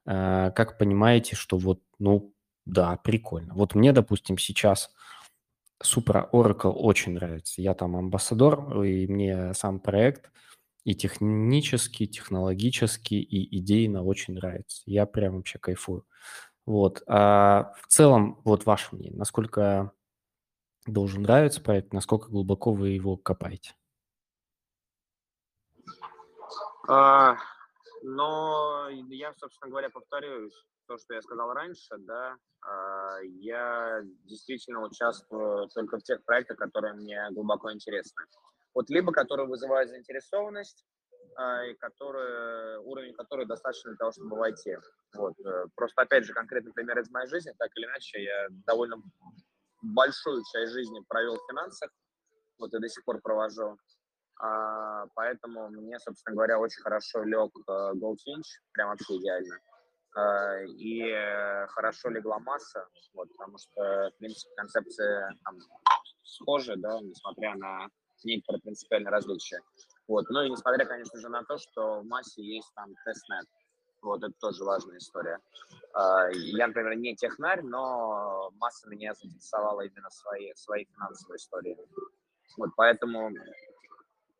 а, 0.06 0.50
как 0.50 0.78
понимаете, 0.78 1.36
что 1.36 1.58
вот, 1.58 1.80
ну, 1.98 2.32
да, 2.66 2.96
прикольно. 2.98 3.54
Вот 3.54 3.74
мне, 3.74 3.92
допустим, 3.92 4.38
сейчас 4.38 4.90
Supra 5.84 6.28
Oracle 6.32 6.72
очень 6.72 7.12
нравится. 7.12 7.60
Я 7.60 7.74
там 7.74 7.96
амбассадор, 7.96 8.82
и 8.82 9.06
мне 9.06 9.54
сам 9.54 9.78
проект 9.78 10.30
и 10.84 10.94
технически, 10.94 12.06
технологически, 12.06 13.14
и 13.14 13.58
идейно 13.58 14.02
очень 14.02 14.34
нравится. 14.34 14.82
Я 14.86 15.06
прям 15.06 15.36
вообще 15.36 15.58
кайфую. 15.58 16.06
Вот. 16.66 17.02
А 17.06 17.72
в 17.80 17.86
целом, 17.86 18.40
вот 18.44 18.66
ваше 18.66 18.94
мнение, 18.94 19.16
насколько 19.16 19.92
должен 20.86 21.22
нравиться 21.22 21.60
проект, 21.60 21.92
насколько 21.92 22.28
глубоко 22.28 22.72
вы 22.72 22.90
его 22.90 23.16
копаете? 23.16 23.74
А, 26.86 27.36
но 28.02 28.88
я, 28.90 29.32
собственно 29.38 29.70
говоря, 29.70 29.88
повторюсь, 29.88 30.52
то, 30.86 30.98
что 30.98 31.14
я 31.14 31.22
сказал 31.22 31.52
раньше, 31.52 31.96
да, 31.98 32.36
а, 32.62 33.18
я 33.22 34.02
действительно 34.24 34.82
участвую 34.82 35.68
только 35.68 35.98
в 35.98 36.02
тех 36.02 36.24
проектах, 36.24 36.58
которые 36.58 36.94
мне 36.94 37.28
глубоко 37.30 37.72
интересны. 37.72 38.24
Вот 38.74 38.90
либо 38.90 39.12
которые 39.12 39.46
вызывают 39.46 39.90
заинтересованность, 39.90 40.84
а, 41.36 41.64
и 41.64 41.74
которые, 41.74 42.78
уровень 42.80 43.14
которой 43.14 43.46
достаточно 43.46 43.90
для 43.90 43.98
того, 43.98 44.12
чтобы 44.12 44.36
войти. 44.36 44.76
Вот. 45.14 45.34
Э, 45.40 45.66
просто, 45.74 46.02
опять 46.02 46.24
же, 46.24 46.32
конкретный 46.32 46.72
пример 46.72 46.98
из 47.00 47.10
моей 47.10 47.26
жизни, 47.28 47.52
так 47.58 47.70
или 47.76 47.86
иначе, 47.86 48.22
я 48.22 48.46
довольно 48.66 48.96
большую 49.82 50.42
часть 50.52 50.72
жизни 50.72 51.00
провел 51.08 51.36
в 51.36 51.46
финансах, 51.50 51.90
вот 52.58 52.72
и 52.72 52.78
до 52.78 52.88
сих 52.88 53.04
пор 53.04 53.20
провожу. 53.20 53.76
А, 54.40 55.06
поэтому 55.14 55.68
мне, 55.70 55.98
собственно 55.98 56.34
говоря, 56.34 56.58
очень 56.58 56.82
хорошо 56.82 57.22
лег 57.22 57.50
э, 57.68 57.92
Goldfinch, 57.94 58.48
прям 58.72 58.90
вообще 58.90 59.16
идеально. 59.16 59.56
А, 59.56 59.73
и 60.16 61.66
хорошо 61.68 62.08
легла 62.10 62.38
масса, 62.38 62.86
вот, 63.12 63.28
потому 63.36 63.58
что, 63.58 64.10
в 64.14 64.18
принципе, 64.18 64.54
концепции 64.56 65.26
там, 65.44 65.58
схожи, 66.22 66.76
да, 66.76 67.00
несмотря 67.00 67.54
на 67.56 67.88
некоторые 68.24 68.62
принципиальные 68.62 69.10
различия. 69.10 69.60
Вот. 70.06 70.28
Ну 70.30 70.42
и 70.42 70.50
несмотря, 70.50 70.84
конечно 70.84 71.18
же, 71.18 71.28
на 71.28 71.44
то, 71.44 71.58
что 71.58 72.00
в 72.00 72.06
массе 72.06 72.42
есть 72.42 72.72
там 72.74 72.94
тестнет. 73.04 73.46
Вот, 74.02 74.22
это 74.22 74.34
тоже 74.38 74.64
важная 74.64 74.98
история. 74.98 75.38
А, 75.94 76.28
я, 76.30 76.66
например, 76.66 76.94
не 76.96 77.16
технарь, 77.16 77.62
но 77.62 78.50
масса 78.56 78.88
меня 78.88 79.14
заинтересовала 79.14 79.80
именно 79.80 80.10
своей, 80.10 80.54
своей 80.56 80.84
финансовой 80.84 81.36
историей. 81.36 81.78
Вот, 82.58 82.70
поэтому 82.76 83.30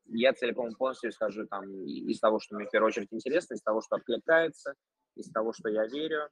я 0.06 0.34
целиком 0.34 0.74
полностью 0.74 1.10
исхожу 1.10 1.46
там 1.46 1.64
из 1.64 2.20
того, 2.20 2.40
что 2.40 2.56
мне 2.56 2.66
в 2.66 2.70
первую 2.70 2.88
очередь 2.88 3.08
интересно, 3.10 3.54
из 3.54 3.62
того, 3.62 3.80
что 3.80 3.96
откликается, 3.96 4.74
из 5.16 5.30
того, 5.30 5.52
что 5.52 5.68
я 5.68 5.86
верю 5.86 6.28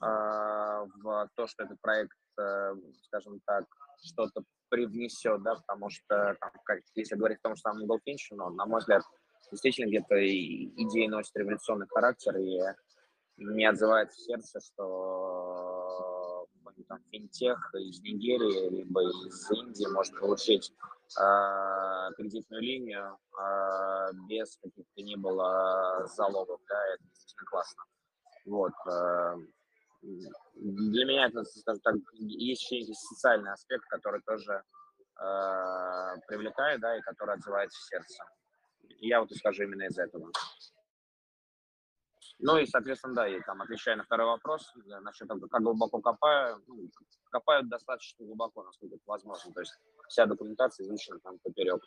а, 0.00 0.84
в 1.02 1.28
то, 1.34 1.46
что 1.46 1.64
этот 1.64 1.80
проект, 1.80 2.16
э, 2.38 2.74
скажем 3.04 3.40
так, 3.46 3.64
что-то 4.04 4.42
привнесет, 4.68 5.42
да, 5.42 5.54
потому 5.54 5.88
что, 5.90 6.36
там, 6.40 6.50
как, 6.64 6.80
если 6.94 7.16
говорить 7.16 7.38
о 7.38 7.48
том, 7.48 7.56
что 7.56 7.70
там 7.70 7.84
Goldfinch, 7.84 8.32
но, 8.32 8.50
на 8.50 8.66
мой 8.66 8.80
взгляд, 8.80 9.02
действительно 9.50 9.88
где-то 9.88 10.14
идеи 10.16 11.06
носят 11.06 11.36
революционный 11.36 11.86
характер, 11.88 12.36
и 12.36 12.60
мне 13.36 13.68
отзывается 13.70 14.20
сердце, 14.20 14.60
что 14.60 16.46
там, 16.88 17.00
финтех 17.10 17.74
из 17.74 18.00
Нигерии 18.00 18.68
либо 18.68 19.02
из 19.02 19.50
Индии 19.50 19.86
может 19.92 20.18
получить 20.18 20.72
э, 21.18 22.12
кредитную 22.16 22.62
линию 22.62 23.18
э, 23.38 24.12
без 24.28 24.56
каких-то 24.58 25.02
ни 25.02 25.16
было 25.16 26.06
залогов, 26.16 26.60
да, 26.68 26.86
это 26.94 27.02
действительно 27.04 27.46
классно. 27.46 27.82
Вот. 28.46 28.72
Э, 28.86 29.36
для 30.54 31.04
меня 31.04 31.26
это, 31.26 31.44
скажем 31.44 31.80
так, 31.82 31.94
есть 32.14 32.72
социальный 33.08 33.52
аспект, 33.52 33.84
который 33.86 34.22
тоже 34.22 34.62
э, 35.20 36.20
привлекает, 36.28 36.80
да, 36.80 36.96
и 36.96 37.00
который 37.02 37.34
отзывается 37.34 37.78
в 37.78 37.84
сердце. 37.84 38.24
Я 39.00 39.20
вот 39.20 39.30
исхожу 39.32 39.64
именно 39.64 39.82
из 39.82 39.98
этого. 39.98 40.30
Ну 42.38 42.58
и, 42.58 42.66
соответственно, 42.66 43.14
да, 43.14 43.28
и 43.28 43.40
там 43.40 43.62
отвечая 43.62 43.96
на 43.96 44.04
второй 44.04 44.26
вопрос 44.26 44.70
да, 44.86 45.00
насчет 45.00 45.26
того, 45.26 45.46
как 45.48 45.62
глубоко 45.62 46.00
копаю, 46.00 46.62
ну, 46.66 46.90
копают 47.30 47.68
достаточно 47.68 48.26
глубоко, 48.26 48.62
насколько 48.62 48.96
это 48.96 49.04
возможно. 49.06 49.52
То 49.52 49.60
есть 49.60 49.72
вся 50.08 50.26
документация 50.26 50.84
изучена 50.84 51.18
там 51.20 51.38
поперек. 51.38 51.82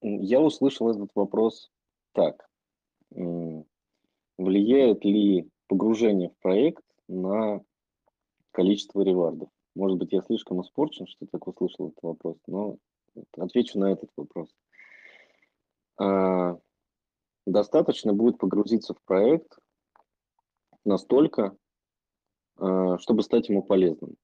Я 0.00 0.40
услышал 0.40 0.90
этот 0.90 1.10
вопрос 1.14 1.70
так. 2.18 2.48
Влияет 4.38 5.04
ли 5.04 5.48
погружение 5.68 6.30
в 6.30 6.38
проект 6.38 6.82
на 7.06 7.62
количество 8.50 9.02
ревардов? 9.02 9.50
Может 9.76 9.98
быть, 9.98 10.12
я 10.12 10.22
слишком 10.22 10.60
испорчен, 10.62 11.06
что 11.06 11.26
так 11.26 11.46
услышал 11.46 11.88
этот 11.88 12.02
вопрос, 12.02 12.36
но 12.48 12.76
отвечу 13.36 13.78
на 13.78 13.92
этот 13.92 14.10
вопрос. 14.16 14.48
А, 16.00 16.58
достаточно 17.46 18.12
будет 18.12 18.38
погрузиться 18.38 18.94
в 18.94 19.02
проект 19.04 19.56
настолько, 20.84 21.56
а, 22.56 22.98
чтобы 22.98 23.22
стать 23.22 23.48
ему 23.48 23.62
полезным. 23.62 24.16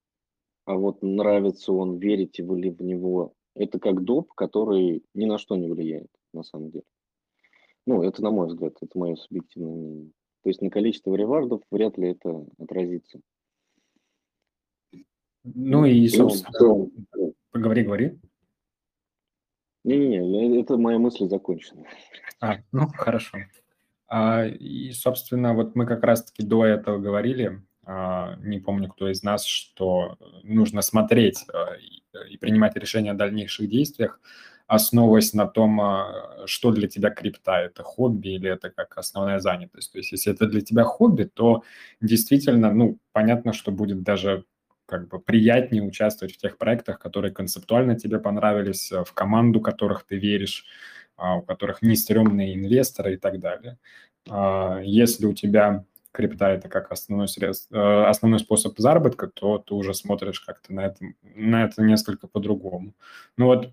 А 0.65 0.75
вот 0.75 1.03
нравится 1.03 1.73
он, 1.73 1.99
верите 1.99 2.43
вы 2.43 2.61
ли 2.61 2.71
в 2.71 2.83
него, 2.83 3.35
это 3.55 3.79
как 3.79 4.03
доп, 4.03 4.33
который 4.33 5.05
ни 5.15 5.27
на 5.27 5.39
что 5.39 5.55
не 5.55 5.69
влияет, 5.69 6.11
на 6.33 6.43
самом 6.43 6.71
деле. 6.71 6.85
Ну, 7.87 8.03
это 8.03 8.23
на 8.23 8.31
мой 8.31 8.47
взгляд, 8.49 8.77
это 8.81 8.99
мое 8.99 9.17
субъективное 9.17 9.75
мнение. 9.75 10.11
То 10.43 10.51
есть 10.51 10.63
на 10.63 10.71
количество 10.71 11.15
ревардов 11.15 11.63
вряд 11.71 11.99
ли 11.99 12.11
это 12.11 12.45
отразится. 12.59 13.21
Ну 15.43 15.85
и, 15.85 16.09
собственно, 16.09 16.91
ну, 17.15 17.35
поговори, 17.51 17.83
говори. 17.83 18.19
Не-не-не, 19.85 20.61
это 20.61 20.79
моя 20.79 20.99
мысль 20.99 21.29
закончена. 21.29 21.85
А, 22.41 22.57
ну, 22.73 22.89
хорошо. 22.89 23.39
А, 24.07 24.47
и, 24.47 24.93
собственно, 24.93 25.55
вот 25.55 25.75
мы 25.75 25.87
как 25.87 26.03
раз-таки 26.03 26.43
до 26.43 26.65
этого 26.65 26.99
говорили, 26.99 27.63
а, 27.85 28.37
не 28.37 28.61
помню, 28.61 28.89
кто 28.89 29.11
из 29.11 29.23
нас, 29.23 29.45
что 29.45 30.17
нужно 30.43 30.81
смотреть 30.81 31.45
а, 31.53 31.75
и, 31.77 32.33
и 32.33 32.39
принимать 32.39 32.77
решения 32.77 33.11
о 33.11 33.15
дальнейших 33.15 33.69
действиях, 33.69 34.21
основываясь 34.67 35.35
на 35.35 35.47
том, 35.47 35.81
а, 35.81 36.45
что 36.47 36.73
для 36.73 36.89
тебя 36.89 37.11
крипта, 37.11 37.61
это 37.61 37.83
хобби 37.83 38.29
или 38.29 38.51
это 38.51 38.71
как 38.71 38.97
основная 38.99 39.39
занятость. 39.41 39.93
То 39.93 39.99
есть 39.99 40.13
если 40.13 40.33
это 40.33 40.47
для 40.47 40.61
тебя 40.63 40.85
хобби, 40.85 41.25
то 41.25 41.63
действительно, 42.01 42.73
ну, 42.73 42.99
понятно, 43.13 43.53
что 43.53 43.73
будет 43.73 44.03
даже 44.03 44.45
как 44.87 45.09
бы 45.09 45.19
приятнее 45.21 45.83
участвовать 45.83 46.35
в 46.35 46.39
тех 46.39 46.59
проектах, 46.59 46.99
которые 46.99 47.33
концептуально 47.33 47.99
тебе 47.99 48.19
понравились, 48.19 48.93
э, 48.93 49.05
в 49.05 49.13
команду 49.15 49.61
которых 49.61 50.05
ты 50.07 50.17
веришь, 50.19 50.67
а, 51.17 51.37
у 51.37 51.43
которых 51.43 51.83
не 51.83 51.97
стрёмные 51.97 52.55
инвесторы 52.55 53.15
и 53.15 53.17
так 53.17 53.39
далее. 53.41 53.79
А, 54.31 54.81
если 54.83 55.27
у 55.27 55.35
тебя 55.35 55.85
крипта 56.13 56.51
это 56.51 56.69
как 56.69 56.93
основной, 56.93 57.29
средств, 57.29 57.69
э, 57.73 58.05
основной 58.07 58.39
способ 58.41 58.79
заработка, 58.79 59.27
то 59.29 59.59
ты 59.59 59.75
уже 59.75 59.95
смотришь 59.95 60.41
как-то 60.41 60.73
на 60.73 60.87
это, 60.87 61.05
на 61.23 61.65
это 61.65 61.83
несколько 61.83 62.29
по-другому. 62.29 62.95
Ну 63.37 63.47
вот, 63.47 63.73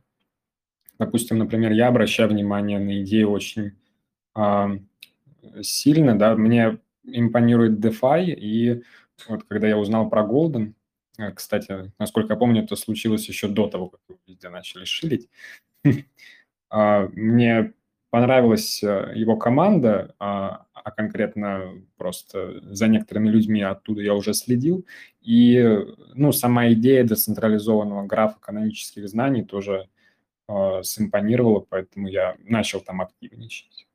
допустим, 1.06 1.38
например, 1.38 1.72
я 1.72 1.88
обращаю 1.88 2.30
внимание 2.30 2.80
на 2.80 3.02
идею 3.02 3.32
очень 3.32 3.74
а, 4.34 4.72
сильно, 5.62 6.18
да, 6.18 6.36
мне 6.36 6.80
импонирует 7.04 7.84
DeFi, 7.84 8.26
и 8.34 8.84
вот 9.28 9.43
когда 9.43 9.68
я 9.68 9.78
узнал 9.78 10.10
про 10.10 10.24
Golden, 10.24 10.74
Э, 11.22 11.32
кстати, 11.32 11.91
насколько 11.99 12.34
я 12.34 12.39
помню, 12.39 12.64
это 12.64 12.76
случилось 12.76 13.28
еще 13.28 13.47
до 13.47 13.68
того, 13.68 13.89
как 13.89 14.02
вы 14.08 14.16
везде 14.28 14.49
начали 14.49 14.86
шилить. 14.86 15.30
А, 16.74 17.10
мне 17.12 17.74
понравилась 18.12 18.82
э, 18.82 19.12
его 19.14 19.36
команда, 19.36 20.16
а, 20.20 20.68
а 20.74 20.91
конкретно 20.91 21.84
просто 21.97 22.62
за 22.74 22.88
некоторыми 22.88 23.28
людьми 23.28 23.62
оттуда 23.62 24.02
я 24.02 24.14
уже 24.14 24.34
следил. 24.34 24.86
И 25.20 25.62
ну, 26.14 26.32
сама 26.32 26.72
идея 26.72 27.04
децентрализованного 27.04 28.06
графа 28.08 28.39
канонических 28.39 29.10
знаний 29.10 29.43
тоже 29.43 29.89
э, 30.48 30.84
симпонировала, 30.84 31.60
поэтому 31.60 32.08
я 32.08 32.36
начал 32.39 32.82
там 32.82 33.02
активничать. 33.02 33.88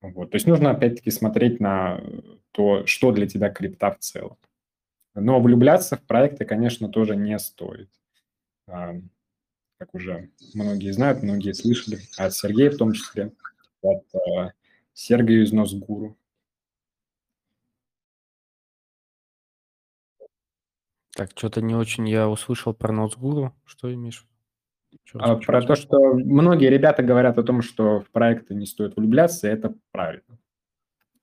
Вот. 0.00 0.30
То 0.30 0.36
есть 0.36 0.46
нужно 0.46 0.70
опять-таки 0.70 1.10
смотреть 1.10 1.60
на 1.60 2.00
то, 2.52 2.86
что 2.86 3.12
для 3.12 3.26
тебя 3.26 3.50
крипта 3.50 3.90
в 3.90 3.98
целом. 3.98 4.36
Но 5.14 5.40
влюбляться 5.40 5.96
в 5.96 6.02
проекты, 6.02 6.44
конечно, 6.44 6.88
тоже 6.88 7.16
не 7.16 7.38
стоит. 7.38 7.90
А, 8.68 8.94
как 9.78 9.94
уже 9.94 10.30
многие 10.54 10.92
знают, 10.92 11.22
многие 11.22 11.52
слышали, 11.52 11.98
от 12.16 12.34
Сергея 12.34 12.70
в 12.70 12.76
том 12.76 12.92
числе, 12.92 13.32
от 13.82 14.04
а, 14.14 14.52
Сергея 14.92 15.42
из 15.42 15.52
Носгуру. 15.52 16.16
Так, 21.12 21.32
что-то 21.34 21.60
не 21.60 21.74
очень 21.74 22.08
я 22.08 22.28
услышал 22.28 22.72
про 22.74 22.92
Носгуру. 22.92 23.52
Что 23.64 23.92
имеешь? 23.92 24.24
Что, 25.04 25.18
а, 25.20 25.36
про 25.36 25.62
то, 25.62 25.74
что 25.74 26.14
многие 26.14 26.68
ребята 26.68 27.02
говорят 27.02 27.38
о 27.38 27.42
том, 27.42 27.62
что 27.62 28.00
в 28.00 28.10
проекты 28.10 28.54
не 28.54 28.66
стоит 28.66 28.96
влюбляться, 28.96 29.48
и 29.48 29.52
это 29.52 29.74
правильно. 29.90 30.38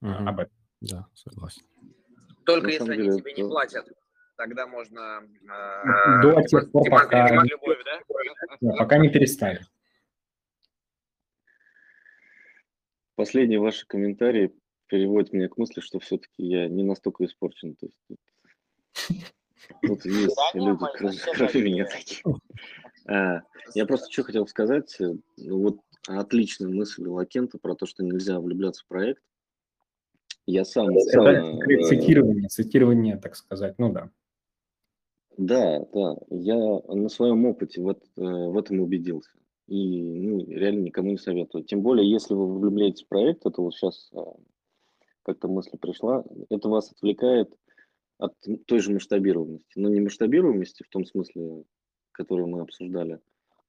Угу. 0.01 0.11
Об 0.11 0.39
этом. 0.39 0.53
Да, 0.81 1.07
согласен. 1.13 1.63
Только 2.45 2.69
если 2.69 2.91
они 2.93 3.19
тебе 3.19 3.33
не 3.33 3.43
платят, 3.43 3.87
тогда 4.37 4.67
можно 4.67 5.23
э, 5.23 6.21
до 6.21 6.41
тех 6.43 6.71
пор, 6.71 6.89
пока, 6.89 7.43
любовь, 7.43 7.79
да? 7.85 8.75
пока 8.77 8.97
не 8.97 9.09
перестали. 9.09 9.61
Последние 13.15 13.59
ваши 13.59 13.87
комментарии 13.87 14.53
переводят 14.87 15.33
меня 15.33 15.47
к 15.47 15.57
мысли, 15.57 15.79
что 15.81 15.99
все-таки 15.99 16.43
я 16.43 16.67
не 16.67 16.83
настолько 16.83 17.25
испорчен. 17.25 17.75
То 17.75 17.87
есть 17.87 17.97
тут, 18.07 18.19
тут 19.81 20.05
есть 20.05 20.37
люди, 20.53 20.85
кроме 21.33 21.61
меня 21.63 21.85
такие. 21.85 22.23
А, 23.07 23.41
я 23.73 23.85
просто 23.85 24.11
что 24.11 24.23
хотел 24.23 24.47
сказать. 24.47 24.95
Ну, 24.99 25.19
вот 25.37 25.79
отличная 26.07 26.69
мысль 26.69 27.07
Лакента 27.07 27.57
про 27.57 27.75
то, 27.75 27.85
что 27.85 28.03
нельзя 28.03 28.39
влюбляться 28.39 28.83
в 28.83 28.87
проект. 28.87 29.21
Я 30.45 30.63
сам... 30.63 30.89
Это 30.89 31.21
э, 31.21 31.83
цитирование, 31.83 32.49
цитирование, 32.49 33.17
так 33.17 33.35
сказать, 33.35 33.75
ну 33.79 33.91
да. 33.91 34.11
Да, 35.37 35.79
да, 35.91 36.15
я 36.29 36.55
на 36.87 37.09
своем 37.09 37.45
опыте 37.45 37.81
вот, 37.81 38.03
э, 38.15 38.21
в 38.21 38.57
этом 38.57 38.79
убедился. 38.79 39.31
И 39.67 40.01
ну, 40.01 40.45
реально 40.45 40.81
никому 40.81 41.11
не 41.11 41.17
советую. 41.17 41.63
Тем 41.63 41.81
более, 41.81 42.09
если 42.09 42.35
вы 42.35 42.59
влюбляетесь 42.59 43.03
в 43.03 43.07
проект, 43.07 43.45
это 43.45 43.61
вот 43.61 43.73
сейчас 43.73 44.09
э, 44.13 44.19
как-то 45.23 45.47
мысль 45.47 45.77
пришла, 45.79 46.23
это 46.49 46.69
вас 46.69 46.91
отвлекает 46.91 47.51
от 48.19 48.33
той 48.67 48.79
же 48.79 48.93
масштабируемости. 48.93 49.73
Но 49.75 49.89
не 49.89 49.99
масштабируемости 49.99 50.83
в 50.83 50.89
том 50.89 51.05
смысле, 51.05 51.63
который 52.15 52.45
мы 52.45 52.61
обсуждали, 52.61 53.19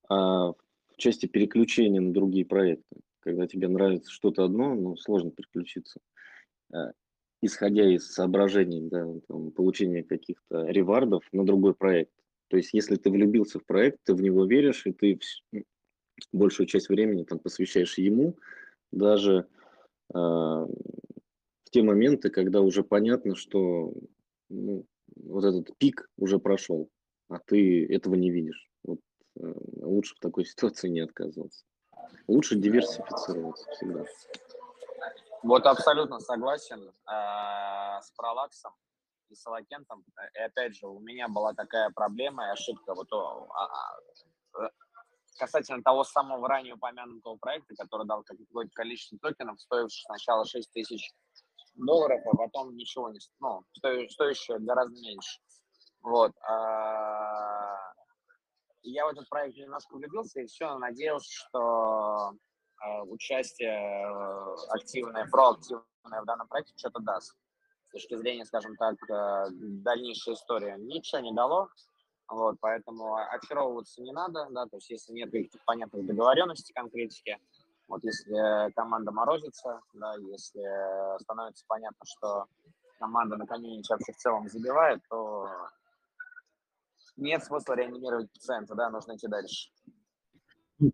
а 0.08 0.52
в 0.52 0.96
части 0.96 1.26
переключения 1.26 2.00
на 2.00 2.12
другие 2.12 2.46
проекты. 2.46 3.00
Когда 3.20 3.46
тебе 3.46 3.68
нравится 3.68 4.10
что-то 4.10 4.44
одно, 4.44 4.74
ну, 4.74 4.96
сложно 4.96 5.30
переключиться. 5.30 6.00
Э, 6.72 6.92
исходя 7.42 7.88
из 7.88 8.10
соображений 8.12 8.88
да, 8.88 9.06
там, 9.28 9.50
получения 9.50 10.02
каких-то 10.02 10.66
ревардов 10.66 11.24
на 11.32 11.44
другой 11.44 11.74
проект. 11.74 12.12
То 12.48 12.56
есть, 12.56 12.72
если 12.72 12.96
ты 12.96 13.10
влюбился 13.10 13.58
в 13.58 13.66
проект, 13.66 13.98
ты 14.04 14.14
в 14.14 14.22
него 14.22 14.44
веришь, 14.44 14.86
и 14.86 14.92
ты 14.92 15.18
большую 16.32 16.66
часть 16.66 16.88
времени 16.88 17.24
там, 17.24 17.38
посвящаешь 17.38 17.98
ему, 17.98 18.36
даже 18.92 19.46
э, 20.14 20.16
в 20.16 21.70
те 21.70 21.82
моменты, 21.82 22.30
когда 22.30 22.60
уже 22.60 22.84
понятно, 22.84 23.34
что 23.34 23.92
ну, 24.48 24.86
вот 25.16 25.44
этот 25.44 25.76
пик 25.78 26.08
уже 26.16 26.38
прошел, 26.38 26.88
а 27.28 27.38
ты 27.38 27.86
этого 27.92 28.14
не 28.14 28.30
видишь. 28.30 28.70
Вот, 28.84 29.00
э, 29.40 29.52
лучше 29.82 30.14
в 30.14 30.18
такой 30.20 30.44
ситуации 30.46 30.88
не 30.88 31.00
отказываться. 31.00 31.64
Лучше 32.26 32.56
диверсифицироваться 32.56 33.70
всегда. 33.72 34.04
Вот 35.42 35.66
абсолютно 35.66 36.18
согласен 36.20 36.80
э, 36.80 38.00
с 38.02 38.10
Пролаксом 38.16 38.72
и 39.28 39.34
с 39.34 39.46
Алакентом. 39.46 40.04
И 40.34 40.38
опять 40.38 40.76
же, 40.76 40.86
у 40.86 40.98
меня 41.00 41.28
была 41.28 41.54
такая 41.54 41.90
проблема 41.90 42.46
и 42.46 42.50
ошибка 42.50 42.94
вот, 42.94 43.12
а, 43.12 43.98
а, 44.54 44.70
касательно 45.38 45.82
того 45.82 46.04
самого 46.04 46.48
ранее 46.48 46.74
упомянутого 46.74 47.36
проекта, 47.36 47.74
который 47.76 48.06
дал 48.06 48.22
какое-то 48.22 48.70
количество 48.72 49.18
токенов, 49.18 49.60
стоивших 49.60 50.04
сначала 50.06 50.44
6 50.44 50.70
тысяч 50.72 51.12
долларов, 51.74 52.20
а 52.26 52.36
потом 52.36 52.74
ничего 52.76 53.10
не... 53.10 53.18
Ну, 53.40 53.62
стоящее 53.72 54.58
гораздо 54.60 54.98
меньше. 55.00 55.40
Вот. 56.02 56.32
Я 58.96 59.06
в 59.06 59.10
этот 59.10 59.28
проект 59.28 59.56
немножко 59.56 59.94
влюбился 59.94 60.40
и 60.40 60.46
все, 60.46 60.78
надеялся, 60.78 61.30
что 61.30 62.34
Э, 62.84 63.02
участие 63.02 63.70
э, 63.70 64.54
активное, 64.70 65.26
проактивное 65.26 66.20
в 66.22 66.24
данном 66.24 66.46
проекте 66.46 66.74
что-то 66.76 67.00
даст. 67.00 67.34
точки 67.90 68.14
зрения, 68.16 68.44
скажем 68.44 68.76
так, 68.76 68.96
э, 69.08 69.46
дальнейшей 69.50 70.34
истории 70.34 70.74
ничего 70.78 71.20
не 71.20 71.32
дало. 71.32 71.68
Вот, 72.28 72.56
поэтому 72.60 73.14
очаровываться 73.14 74.02
не 74.02 74.12
надо, 74.12 74.48
да, 74.50 74.66
то 74.66 74.76
есть 74.76 74.90
если 74.90 75.12
нет 75.12 75.30
каких-то 75.30 75.58
понятных 75.64 76.04
договоренностей, 76.04 76.74
конкретики, 76.74 77.38
вот 77.86 78.02
если 78.02 78.72
команда 78.72 79.12
морозится, 79.12 79.80
да, 79.94 80.16
если 80.16 81.22
становится 81.22 81.64
понятно, 81.68 82.04
что 82.04 82.46
команда 82.98 83.36
на 83.36 83.46
комьюнити 83.46 83.92
вообще 83.92 84.12
в 84.12 84.16
целом 84.16 84.48
забивает, 84.48 85.00
то 85.08 85.48
нет 87.16 87.44
смысла 87.44 87.74
реанимировать 87.74 88.30
пациента, 88.32 88.74
да, 88.74 88.90
нужно 88.90 89.16
идти 89.16 89.28
дальше. 89.28 89.70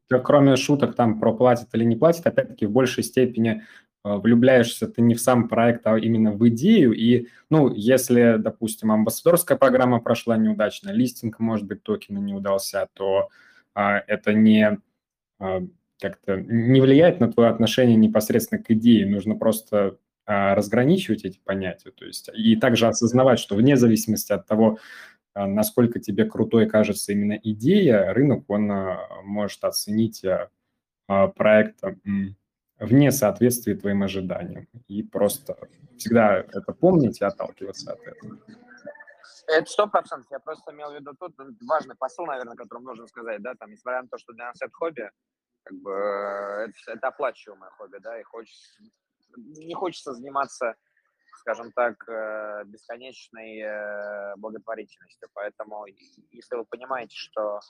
Кроме 0.08 0.56
шуток 0.56 0.94
там 0.94 1.18
про 1.18 1.32
платит 1.32 1.68
или 1.74 1.84
не 1.84 1.96
платит, 1.96 2.26
опять-таки 2.26 2.66
в 2.66 2.70
большей 2.70 3.02
степени 3.02 3.62
э, 4.04 4.16
влюбляешься 4.16 4.86
ты 4.86 5.02
не 5.02 5.14
в 5.14 5.20
сам 5.20 5.48
проект, 5.48 5.86
а 5.86 5.98
именно 5.98 6.32
в 6.32 6.48
идею. 6.50 6.92
И, 6.92 7.28
ну, 7.50 7.72
если, 7.74 8.36
допустим, 8.38 8.92
амбассадорская 8.92 9.58
программа 9.58 10.00
прошла 10.00 10.36
неудачно, 10.36 10.90
листинг, 10.90 11.40
может 11.40 11.66
быть, 11.66 11.82
токена 11.82 12.18
не 12.18 12.32
удался, 12.32 12.88
то 12.94 13.28
а, 13.74 13.98
это 14.06 14.32
не 14.34 14.78
а, 15.40 15.62
как-то 16.00 16.36
не 16.36 16.80
влияет 16.80 17.20
на 17.20 17.32
твое 17.32 17.50
отношение 17.50 17.96
непосредственно 17.96 18.62
к 18.62 18.70
идее. 18.70 19.08
Нужно 19.08 19.34
просто 19.34 19.98
а, 20.26 20.54
разграничивать 20.54 21.24
эти 21.24 21.38
понятия. 21.38 21.90
То 21.90 22.04
есть 22.04 22.30
и 22.34 22.56
также 22.56 22.86
осознавать, 22.86 23.38
что 23.38 23.56
вне 23.56 23.76
зависимости 23.76 24.32
от 24.32 24.46
того, 24.46 24.78
насколько 25.34 26.00
тебе 26.00 26.24
крутой 26.24 26.68
кажется 26.68 27.12
именно 27.12 27.38
идея, 27.42 28.12
рынок, 28.12 28.44
он 28.48 28.70
а, 28.70 29.22
может 29.24 29.64
оценить 29.64 30.24
а, 30.24 31.28
проект 31.28 31.80
вне 32.78 33.12
соответствия 33.12 33.74
твоим 33.74 34.02
ожиданиям. 34.02 34.68
И 34.88 35.02
просто 35.02 35.56
всегда 35.96 36.38
это 36.38 36.72
помнить 36.72 37.20
и 37.20 37.24
отталкиваться 37.24 37.92
от 37.92 38.00
этого. 38.00 38.38
Это 39.46 39.70
сто 39.70 39.86
процентов. 39.86 40.30
Я 40.30 40.38
просто 40.38 40.72
имел 40.72 40.90
в 40.90 40.94
виду 40.94 41.14
тут 41.18 41.34
важный 41.66 41.94
посыл, 41.96 42.26
наверное, 42.26 42.56
который 42.56 42.82
нужно 42.82 43.06
сказать, 43.06 43.42
да, 43.42 43.54
там, 43.54 43.70
несмотря 43.70 44.02
на 44.02 44.08
то, 44.08 44.18
что 44.18 44.32
для 44.32 44.46
нас 44.46 44.56
это 44.60 44.72
хобби, 44.72 45.10
как 45.64 45.78
бы 45.78 45.90
э, 45.90 46.68
это, 46.68 46.92
это 46.92 47.08
оплачиваемое 47.08 47.70
хобби, 47.70 47.98
да, 48.00 48.20
и 48.20 48.22
хочется, 48.22 48.82
не 49.36 49.74
хочется 49.74 50.14
заниматься 50.14 50.74
скажем 51.36 51.72
так, 51.72 51.96
э, 52.08 52.64
бесконечной 52.66 53.60
э, 53.60 54.36
благотворительностью. 54.36 55.28
Поэтому, 55.34 55.86
если 56.30 56.56
вы 56.56 56.64
понимаете, 56.64 57.14
что 57.16 57.60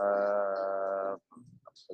э, 0.00 1.16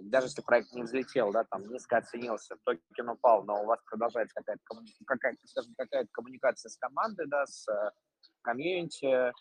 даже 0.02 0.26
если 0.26 0.43
проект 0.43 0.72
не 0.72 0.82
взлетел, 0.82 1.32
да, 1.32 1.44
там 1.44 1.66
низко 1.68 1.98
оценился, 1.98 2.56
токен 2.64 3.09
упал, 3.09 3.44
но 3.44 3.62
у 3.62 3.66
вас 3.66 3.80
продолжается 3.84 4.34
какая-то 4.36 4.62
какая 5.06 5.36
скажем, 5.44 5.74
какая 5.76 6.06
коммуникация 6.12 6.70
с 6.70 6.76
командой, 6.76 7.26
да, 7.26 7.47
с 7.47 7.66
комьюнити, 8.43 9.32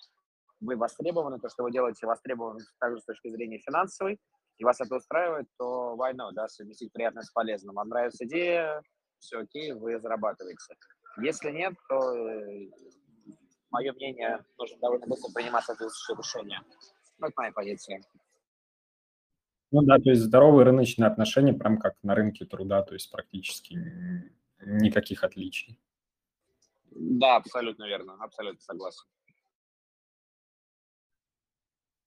вы 0.60 0.76
востребованы, 0.76 1.40
то, 1.40 1.50
что 1.50 1.64
вы 1.64 1.72
делаете, 1.72 2.06
востребованы 2.06 2.60
также 2.80 3.02
с 3.02 3.06
точки 3.06 3.30
зрения 3.30 3.60
финансовой, 3.60 4.20
и 4.58 4.64
вас 4.64 4.80
это 4.80 4.96
устраивает, 4.96 5.48
то 5.58 5.98
not, 5.98 6.32
да, 6.34 6.48
совместить 6.48 6.94
приятное 6.94 7.24
с 7.24 7.32
полезным. 7.32 7.76
Вам 7.76 7.90
нравится 7.90 8.26
идея, 8.26 8.82
все 9.20 9.40
окей, 9.40 9.72
вы 9.72 10.00
зарабатываете. 10.00 10.76
Если 11.18 11.52
нет, 11.52 11.74
то 11.90 11.96
э, 12.16 12.70
мое 13.70 13.94
мнение, 13.94 14.44
нужно 14.58 14.78
довольно 14.80 15.08
быстро 15.08 15.32
принимать 15.34 15.66
соответствующее 15.66 16.18
решение. 16.18 16.62
Ну, 17.20 17.28
это 17.28 17.34
моя 17.38 17.52
позиция. 17.52 18.02
Ну 19.72 19.84
да, 19.84 19.98
то 20.00 20.10
есть 20.10 20.22
здоровые 20.22 20.66
рыночные 20.66 21.08
отношения, 21.08 21.54
прям 21.54 21.78
как 21.78 21.96
на 22.04 22.14
рынке 22.14 22.46
труда, 22.46 22.82
то 22.84 22.94
есть 22.94 23.10
практически 23.10 23.78
никаких 24.60 25.24
отличий. 25.24 25.80
Да, 26.92 27.38
абсолютно 27.38 27.86
верно, 27.86 28.18
абсолютно 28.20 28.62
согласен. 28.62 29.06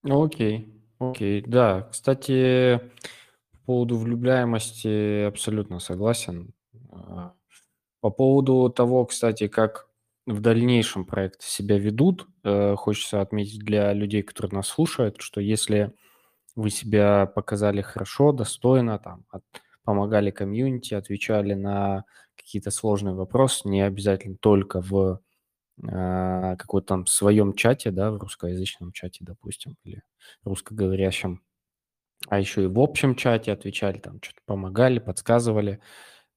Ну, 0.03 0.23
окей, 0.23 0.79
окей, 0.99 1.41
да. 1.41 1.89
Кстати, 1.91 2.79
по 3.53 3.59
поводу 3.65 3.97
влюбляемости 3.97 5.23
абсолютно 5.23 5.79
согласен. 5.79 6.53
По 8.05 8.11
поводу 8.11 8.69
того, 8.69 9.07
кстати, 9.07 9.49
как 9.49 9.89
в 10.27 10.41
дальнейшем 10.41 11.07
проекты 11.07 11.47
себя 11.47 11.79
ведут, 11.79 12.29
э, 12.45 12.75
хочется 12.77 13.23
отметить 13.23 13.61
для 13.61 13.95
людей, 13.95 14.23
которые 14.23 14.57
нас 14.59 14.69
слушают, 14.69 15.23
что 15.23 15.41
если 15.41 15.95
вы 16.55 16.71
себя 16.71 17.27
показали 17.27 17.83
хорошо, 17.83 18.33
достойно, 18.33 18.99
там, 18.99 19.25
от, 19.31 19.43
помогали 19.85 20.31
комьюнити, 20.31 20.95
отвечали 20.95 21.55
на 21.55 22.05
какие-то 22.37 22.71
сложные 22.71 23.15
вопросы, 23.15 23.69
не 23.69 23.81
обязательно 23.83 24.37
только 24.39 24.83
в 24.83 25.21
э, 25.83 26.57
какой-то 26.59 26.87
там 26.89 27.07
своем 27.07 27.55
чате, 27.55 27.91
да, 27.91 28.11
в 28.13 28.19
русскоязычном 28.19 28.93
чате, 28.93 29.21
допустим, 29.23 29.77
или 29.85 30.03
русскоговорящем, 30.45 31.43
а 32.29 32.41
еще 32.41 32.65
и 32.65 32.67
в 32.69 32.81
общем 32.81 33.17
чате 33.17 33.53
отвечали, 33.53 33.99
там 33.99 34.21
что-то 34.23 34.41
помогали, 34.47 34.99
подсказывали, 34.99 35.81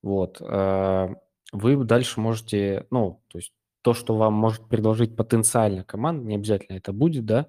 вот. 0.03 0.39
Э, 0.41 1.09
вы 1.51 1.83
дальше 1.83 2.19
можете, 2.19 2.87
ну, 2.89 3.21
то 3.27 3.37
есть 3.37 3.53
то, 3.81 3.93
что 3.93 4.15
вам 4.17 4.33
может 4.33 4.67
предложить 4.67 5.15
потенциально 5.15 5.83
команда, 5.83 6.25
не 6.25 6.35
обязательно 6.35 6.77
это 6.77 6.91
будет, 6.91 7.25
да, 7.25 7.47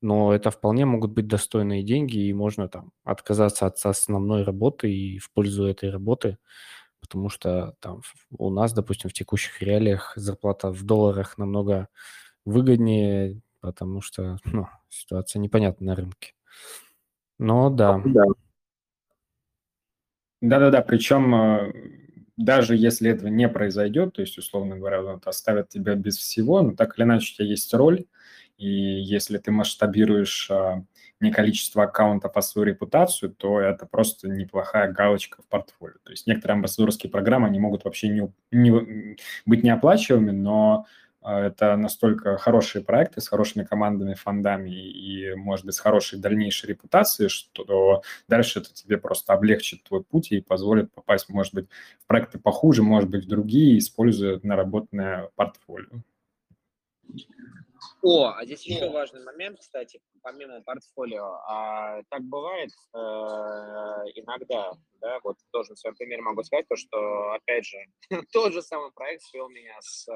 но 0.00 0.32
это 0.34 0.50
вполне 0.50 0.86
могут 0.86 1.12
быть 1.12 1.26
достойные 1.26 1.82
деньги, 1.82 2.18
и 2.18 2.32
можно 2.32 2.68
там 2.68 2.92
отказаться 3.04 3.66
от 3.66 3.84
основной 3.84 4.42
работы 4.42 4.92
и 4.92 5.18
в 5.18 5.30
пользу 5.32 5.64
этой 5.64 5.90
работы, 5.90 6.38
потому 7.00 7.28
что 7.28 7.74
там 7.80 8.02
у 8.30 8.50
нас, 8.50 8.72
допустим, 8.72 9.10
в 9.10 9.14
текущих 9.14 9.62
реалиях 9.62 10.12
зарплата 10.16 10.70
в 10.70 10.82
долларах 10.84 11.38
намного 11.38 11.88
выгоднее, 12.44 13.40
потому 13.60 14.00
что 14.00 14.38
ну, 14.44 14.68
ситуация 14.88 15.40
непонятна 15.40 15.86
на 15.86 15.94
рынке. 15.94 16.34
Но 17.38 17.70
да. 17.70 18.02
Да-да-да, 20.42 20.80
причем 20.80 21.34
э, 21.34 21.72
даже 22.40 22.74
если 22.74 23.10
этого 23.10 23.28
не 23.28 23.48
произойдет, 23.48 24.14
то 24.14 24.22
есть, 24.22 24.38
условно 24.38 24.76
говоря, 24.76 25.02
вот 25.02 25.26
оставят 25.26 25.68
тебя 25.68 25.94
без 25.94 26.16
всего, 26.16 26.62
но 26.62 26.74
так 26.74 26.98
или 26.98 27.04
иначе 27.04 27.32
у 27.32 27.36
тебя 27.36 27.48
есть 27.48 27.72
роль, 27.74 28.04
и 28.56 28.66
если 28.66 29.36
ты 29.38 29.50
масштабируешь 29.50 30.50
а, 30.50 30.82
не 31.20 31.30
количество 31.30 31.84
аккаунтов, 31.84 32.32
а 32.34 32.42
свою 32.42 32.66
репутацию, 32.66 33.34
то 33.34 33.60
это 33.60 33.84
просто 33.84 34.28
неплохая 34.28 34.90
галочка 34.90 35.42
в 35.42 35.46
портфолио. 35.46 35.96
То 36.02 36.12
есть 36.12 36.26
некоторые 36.26 36.54
амбассадорские 36.54 37.10
программы, 37.10 37.46
они 37.46 37.58
могут 37.58 37.84
вообще 37.84 38.08
не, 38.08 38.32
не, 38.50 39.16
быть 39.44 39.62
неоплачиваемыми, 39.62 40.30
но 40.30 40.86
это 41.22 41.76
настолько 41.76 42.36
хорошие 42.38 42.82
проекты 42.82 43.20
с 43.20 43.28
хорошими 43.28 43.64
командами, 43.64 44.14
фондами 44.14 44.70
и, 44.70 45.34
может 45.34 45.66
быть, 45.66 45.74
с 45.74 45.80
хорошей 45.80 46.18
дальнейшей 46.18 46.68
репутацией, 46.68 47.28
что 47.28 48.02
дальше 48.26 48.60
это 48.60 48.72
тебе 48.72 48.96
просто 48.96 49.32
облегчит 49.32 49.82
твой 49.84 50.02
путь 50.02 50.32
и 50.32 50.40
позволит 50.40 50.92
попасть, 50.92 51.28
может 51.28 51.54
быть, 51.54 51.68
в 52.02 52.06
проекты 52.06 52.38
похуже, 52.38 52.82
может 52.82 53.10
быть, 53.10 53.26
в 53.26 53.28
другие, 53.28 53.78
используя 53.78 54.40
наработанное 54.42 55.30
портфолио. 55.36 56.02
О, 58.02 58.28
а 58.28 58.44
здесь 58.44 58.66
еще 58.66 58.88
важный 58.88 59.22
момент, 59.22 59.58
кстати, 59.58 60.00
помимо 60.22 60.62
портфолио. 60.62 61.40
А, 61.46 62.02
так 62.08 62.22
бывает 62.22 62.70
э, 62.94 62.98
иногда, 64.14 64.72
да, 65.00 65.18
вот 65.22 65.36
тоже 65.50 65.70
на 65.70 65.76
своем 65.76 65.96
примере 65.96 66.22
могу 66.22 66.42
сказать, 66.42 66.66
то, 66.68 66.76
что, 66.76 67.32
опять 67.32 67.66
же, 67.66 67.76
тот 68.32 68.52
же 68.52 68.62
самый 68.62 68.90
проект 68.92 69.22
свел 69.24 69.48
меня 69.48 69.76
с 69.80 70.08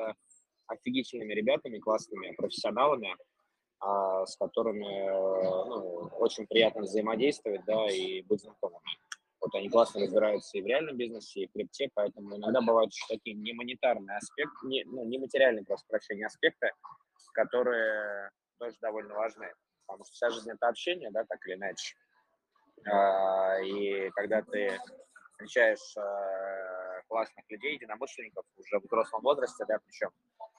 офигительными 0.66 1.32
ребятами, 1.32 1.78
классными 1.78 2.32
профессионалами, 2.32 3.16
а, 3.80 4.24
с 4.26 4.36
которыми 4.36 5.08
ну, 5.68 6.10
очень 6.18 6.46
приятно 6.46 6.82
взаимодействовать, 6.82 7.64
да, 7.66 7.86
и 7.90 8.22
быть 8.22 8.40
знакомыми. 8.40 8.98
Вот 9.40 9.54
они 9.54 9.68
классно 9.68 10.00
разбираются 10.00 10.56
и 10.56 10.62
в 10.62 10.66
реальном 10.66 10.96
бизнесе, 10.96 11.42
и 11.42 11.46
в 11.46 11.52
крипте, 11.52 11.90
поэтому 11.92 12.36
иногда 12.36 12.62
бывают 12.62 12.92
еще 12.92 13.04
такие 13.08 13.36
немонетарные 13.36 14.16
аспекты, 14.16 14.66
не, 14.66 14.84
ну, 14.84 15.04
нематериальные, 15.04 15.66
просто 15.66 15.86
прощения, 15.86 16.26
аспекты, 16.26 16.70
которые 17.34 18.30
тоже 18.58 18.76
довольно 18.80 19.14
важны. 19.14 19.52
Потому 19.86 20.04
что 20.04 20.14
вся 20.14 20.30
жизнь– 20.30 20.50
это 20.52 20.68
общение, 20.68 21.10
да, 21.10 21.24
так 21.28 21.46
или 21.46 21.56
иначе. 21.56 21.94
А, 22.90 23.60
и 23.60 24.08
когда 24.10 24.40
ты 24.40 24.78
встречаешь 25.34 25.96
а, 25.96 27.02
классных 27.08 27.44
людей, 27.50 27.74
единомышленников 27.74 28.44
уже 28.56 28.78
в 28.78 28.84
взрослом 28.84 29.22
возрасте, 29.22 29.64
да, 29.66 29.78
причем 29.84 30.10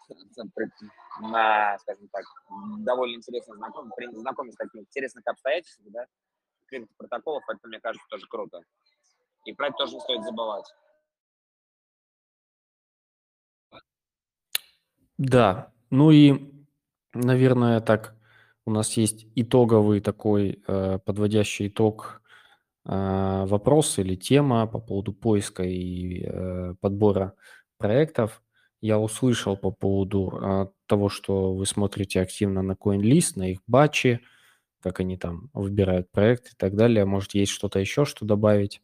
на, 1.31 1.77
скажем 1.80 2.07
так, 2.10 2.26
довольно 2.80 3.15
интересно 3.15 3.56
знаком, 3.56 3.91
знакомы 4.14 4.52
с 4.52 4.56
такими 4.56 4.81
интересными 4.81 5.27
обстоятельствами, 5.30 5.89
да, 5.89 6.06
протоколов, 6.97 7.43
это, 7.47 7.68
мне 7.68 7.80
кажется, 7.80 8.06
тоже 8.10 8.27
круто. 8.27 8.61
И 9.45 9.53
про 9.53 9.68
это 9.68 9.77
тоже 9.77 9.95
не 9.95 10.02
стоит 10.02 10.23
забывать. 10.23 10.65
Да, 15.18 15.72
ну 15.89 16.11
и, 16.11 16.52
наверное, 17.14 17.80
так, 17.80 18.15
у 18.65 18.72
нас 18.72 18.97
есть 18.97 19.27
итоговый 19.35 20.02
такой, 20.02 20.61
э, 20.68 20.99
подводящий 20.99 21.68
итог 21.69 22.22
э, 22.22 22.24
вопрос 22.85 23.97
или 23.97 24.15
тема 24.15 24.67
по 24.67 24.79
поводу 24.79 25.11
поиска 25.11 25.63
и 25.63 26.23
э, 26.23 26.75
подбора 26.79 27.33
проектов. 27.77 28.43
Я 28.81 28.99
услышал 28.99 29.57
по 29.57 29.71
поводу 29.71 30.37
а, 30.41 30.71
того, 30.85 31.09
что 31.09 31.53
вы 31.53 31.65
смотрите 31.65 32.21
активно 32.21 32.61
на 32.61 32.73
CoinList, 32.73 33.33
на 33.35 33.51
их 33.51 33.59
батчи, 33.65 34.21
как 34.81 34.99
они 34.99 35.17
там 35.17 35.49
выбирают 35.53 36.11
проект 36.11 36.53
и 36.53 36.55
так 36.55 36.75
далее. 36.75 37.05
Может, 37.05 37.33
есть 37.33 37.51
что-то 37.51 37.79
еще, 37.79 38.05
что 38.05 38.25
добавить? 38.25 38.81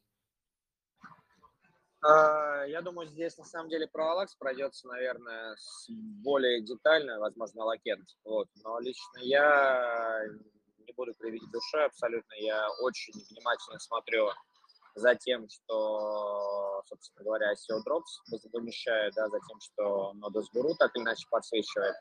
А, 2.03 2.63
я 2.65 2.81
думаю, 2.81 3.07
здесь 3.07 3.37
на 3.37 3.43
самом 3.43 3.69
деле 3.69 3.87
про 3.87 4.13
Алакс 4.13 4.35
пройдется, 4.35 4.87
наверное, 4.87 5.55
более 6.23 6.63
детально, 6.63 7.19
возможно, 7.19 7.63
Лакент. 7.65 8.07
Вот. 8.23 8.47
Но 8.63 8.79
лично 8.79 9.19
я 9.19 10.23
не 10.91 10.95
буду 10.95 11.13
кривить 11.15 11.49
души 11.51 11.77
абсолютно. 11.77 12.33
Я 12.35 12.69
очень 12.81 13.13
внимательно 13.29 13.79
смотрю 13.79 14.29
за 14.95 15.15
тем, 15.15 15.47
что, 15.49 16.81
собственно 16.85 17.23
говоря, 17.23 17.53
SEO 17.53 17.79
Drops 17.87 18.39
вымещает, 18.51 19.13
да, 19.15 19.29
за 19.29 19.39
тем, 19.39 19.59
что 19.61 20.13
Nodus 20.15 20.45
Guru 20.53 20.73
так 20.77 20.91
или 20.95 21.03
иначе 21.03 21.25
подсвечивает. 21.29 21.95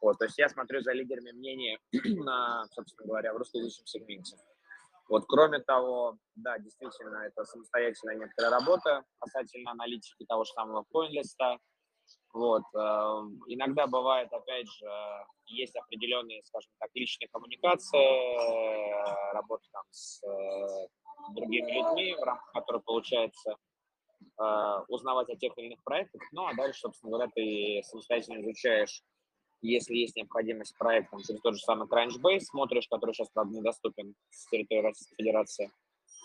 Вот, 0.00 0.18
то 0.18 0.26
есть 0.26 0.38
я 0.38 0.48
смотрю 0.48 0.80
за 0.82 0.92
лидерами 0.92 1.32
мнения 1.32 1.78
на, 2.24 2.66
собственно 2.72 3.06
говоря, 3.06 3.32
в 3.32 3.38
русскоязычном 3.38 3.86
сегменте. 3.86 4.36
Вот, 5.08 5.24
кроме 5.26 5.60
того, 5.60 6.18
да, 6.36 6.58
действительно, 6.58 7.24
это 7.24 7.44
самостоятельная 7.44 8.16
некоторая 8.16 8.52
работа 8.52 9.02
касательно 9.18 9.70
аналитики 9.70 10.26
того 10.26 10.44
же 10.44 10.52
самого 10.52 10.84
CoinList. 10.94 11.58
Вот, 12.38 12.62
э, 12.72 12.78
иногда 13.48 13.88
бывает, 13.88 14.32
опять 14.32 14.70
же, 14.70 14.86
есть 15.46 15.74
определенные, 15.74 16.40
скажем 16.44 16.70
так, 16.78 16.88
личные 16.94 17.26
коммуникации, 17.32 19.34
работа 19.34 19.64
там 19.72 19.82
с 19.90 20.22
э, 20.22 20.86
другими 21.34 21.72
людьми, 21.72 22.14
в 22.14 22.22
рамках 22.22 22.52
которой 22.52 22.80
получается 22.82 23.56
э, 24.40 24.78
узнавать 24.86 25.28
о 25.30 25.36
тех 25.36 25.58
или 25.58 25.66
иных 25.66 25.82
проектах. 25.82 26.22
Ну, 26.30 26.46
а 26.46 26.54
дальше, 26.54 26.78
собственно 26.78 27.10
говоря, 27.10 27.28
ты 27.34 27.82
самостоятельно 27.82 28.40
изучаешь 28.40 29.02
если 29.60 29.96
есть 29.96 30.14
необходимость 30.14 30.78
проекта 30.78 31.16
через 31.26 31.40
тот 31.40 31.56
же 31.56 31.60
самый 31.60 31.88
Crunchbase, 31.88 32.42
смотришь, 32.42 32.86
который 32.88 33.12
сейчас, 33.12 33.28
правда, 33.30 33.56
недоступен 33.56 34.14
с 34.30 34.48
территории 34.48 34.82
Российской 34.82 35.16
Федерации, 35.16 35.72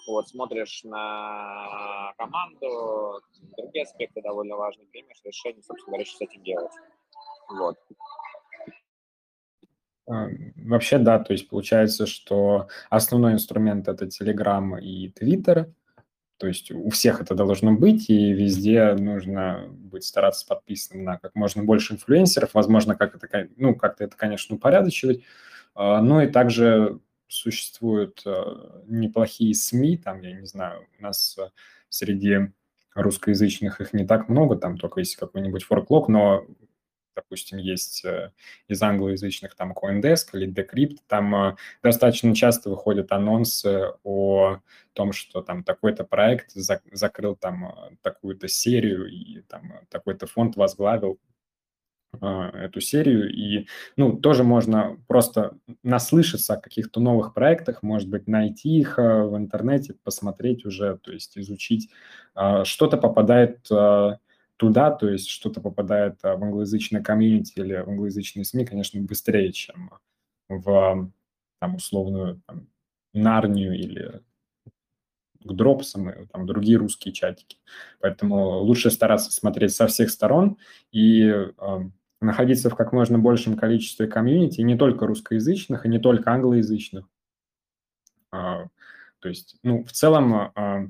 вот, 0.07 0.27
смотришь 0.27 0.83
на 0.83 2.13
команду, 2.17 3.21
другие 3.57 3.83
аспекты 3.83 4.21
довольно 4.21 4.55
важные, 4.55 4.87
примешь 4.87 5.21
решение, 5.23 5.63
собственно 5.63 5.93
говоря, 5.93 6.05
что 6.05 6.17
с 6.17 6.21
этим 6.21 6.43
делать. 6.43 6.71
Вот. 7.49 7.77
А, 10.07 10.27
вообще, 10.57 10.97
да, 10.97 11.19
то 11.19 11.33
есть 11.33 11.49
получается, 11.49 12.05
что 12.05 12.67
основной 12.89 13.33
инструмент 13.33 13.87
это 13.87 14.05
Telegram 14.05 14.79
и 14.79 15.09
Twitter, 15.09 15.71
то 16.37 16.47
есть 16.47 16.71
у 16.71 16.89
всех 16.89 17.21
это 17.21 17.35
должно 17.35 17.73
быть, 17.73 18.09
и 18.09 18.33
везде 18.33 18.95
нужно 18.95 19.67
быть 19.69 20.03
стараться 20.03 20.45
подписанным 20.45 21.05
на 21.05 21.17
как 21.17 21.35
можно 21.35 21.63
больше 21.63 21.93
инфлюенсеров. 21.93 22.53
Возможно, 22.53 22.95
как 22.95 23.15
это, 23.15 23.47
ну, 23.55 23.75
как-то 23.75 24.03
это, 24.03 24.17
конечно, 24.17 24.55
упорядочивать. 24.55 25.23
А, 25.73 26.01
но 26.01 26.21
и 26.21 26.27
также 26.27 26.99
существуют 27.33 28.21
а, 28.25 28.83
неплохие 28.85 29.53
СМИ, 29.53 29.97
там, 29.97 30.21
я 30.21 30.33
не 30.33 30.45
знаю, 30.45 30.87
у 30.99 31.01
нас 31.01 31.37
а, 31.37 31.51
среди 31.89 32.51
русскоязычных 32.95 33.81
их 33.81 33.93
не 33.93 34.05
так 34.05 34.29
много, 34.29 34.55
там 34.55 34.77
только 34.77 34.99
есть 34.99 35.15
какой-нибудь 35.15 35.63
форклог, 35.63 36.07
но 36.09 36.45
допустим, 37.15 37.57
есть 37.57 38.03
э, 38.05 38.31
из 38.67 38.81
англоязычных 38.81 39.55
там 39.55 39.71
CoinDesk 39.73 40.29
или 40.33 40.51
Decrypt, 40.51 40.97
там 41.07 41.35
э, 41.35 41.55
достаточно 41.81 42.35
часто 42.35 42.69
выходят 42.69 43.11
анонсы 43.11 43.91
о 44.03 44.59
том, 44.93 45.11
что 45.11 45.41
там 45.41 45.63
такой-то 45.63 46.03
проект 46.03 46.51
закрыл 46.53 47.35
там 47.35 47.67
э, 47.67 47.95
такую-то 48.01 48.47
серию 48.47 49.07
и 49.07 49.41
там 49.41 49.73
такой-то 49.89 50.27
фонд 50.27 50.55
возглавил 50.55 51.19
эту 52.21 52.79
серию, 52.79 53.33
и, 53.33 53.67
ну, 53.97 54.17
тоже 54.17 54.43
можно 54.43 54.97
просто 55.07 55.57
наслышаться 55.83 56.53
о 56.53 56.61
каких-то 56.61 56.99
новых 56.99 57.33
проектах, 57.33 57.83
может 57.83 58.09
быть, 58.09 58.27
найти 58.27 58.79
их 58.79 58.97
в 58.97 59.35
интернете, 59.35 59.95
посмотреть 60.03 60.65
уже, 60.65 60.97
то 60.97 61.11
есть 61.11 61.37
изучить. 61.37 61.89
Что-то 62.63 62.97
попадает 62.97 63.67
туда, 64.57 64.91
то 64.91 65.09
есть 65.09 65.27
что-то 65.27 65.61
попадает 65.61 66.19
а, 66.23 66.37
в 66.37 66.43
англоязычное 66.43 67.01
комьюнити 67.01 67.53
или 67.59 67.75
в 67.75 67.89
англоязычные 67.89 68.45
СМИ, 68.45 68.65
конечно, 68.65 69.01
быстрее, 69.01 69.51
чем 69.51 69.91
в 70.47 71.11
там, 71.59 71.75
условную 71.75 72.41
там, 72.47 72.67
Нарнию 73.13 73.77
или 73.77 74.21
к 75.43 75.51
дропсам 75.51 76.09
и 76.09 76.25
там, 76.27 76.45
другие 76.45 76.77
русские 76.77 77.13
чатики. 77.13 77.57
Поэтому 77.99 78.59
лучше 78.59 78.89
стараться 78.89 79.31
смотреть 79.31 79.75
со 79.75 79.87
всех 79.87 80.09
сторон 80.09 80.57
и 80.91 81.29
находиться 82.23 82.69
в 82.69 82.75
как 82.75 82.91
можно 82.91 83.19
большем 83.19 83.55
количестве 83.55 84.07
комьюнити, 84.07 84.61
не 84.61 84.77
только 84.77 85.05
русскоязычных, 85.05 85.85
и 85.85 85.89
не 85.89 85.99
только 85.99 86.31
англоязычных. 86.31 87.05
Э, 88.31 88.67
то 89.19 89.29
есть, 89.29 89.57
ну, 89.63 89.83
в 89.83 89.91
целом, 89.91 90.51
э, 90.55 90.87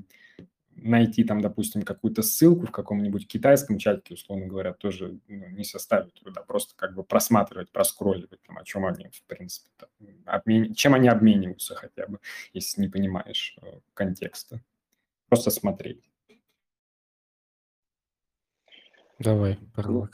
найти 0.76 1.24
там, 1.24 1.40
допустим, 1.40 1.82
какую-то 1.82 2.22
ссылку 2.22 2.66
в 2.66 2.70
каком-нибудь 2.70 3.26
китайском 3.26 3.78
чатике, 3.78 4.14
условно 4.14 4.46
говоря, 4.46 4.72
тоже 4.72 5.18
ну, 5.28 5.48
не 5.48 5.64
составит 5.64 6.14
труда. 6.14 6.42
Просто 6.42 6.74
как 6.76 6.94
бы 6.94 7.04
просматривать, 7.04 7.70
проскролливать, 7.70 8.42
там, 8.42 8.58
о 8.58 8.64
чем 8.64 8.84
они, 8.86 9.08
в 9.08 9.22
принципе, 9.22 9.68
там, 9.76 9.88
обмен... 10.26 10.74
чем 10.74 10.94
они 10.94 11.08
обмениваются 11.08 11.74
хотя 11.74 12.06
бы, 12.06 12.18
если 12.52 12.80
не 12.80 12.88
понимаешь 12.88 13.56
э, 13.62 13.78
контекста. 13.94 14.60
Просто 15.28 15.50
смотреть. 15.50 16.02
Давай. 19.18 19.58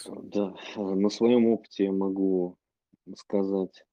Ну, 0.06 0.22
да, 0.22 0.55
на 0.77 1.09
своем 1.10 1.47
опыте 1.47 1.85
я 1.85 1.93
могу 1.93 2.59
сказать, 3.16 3.85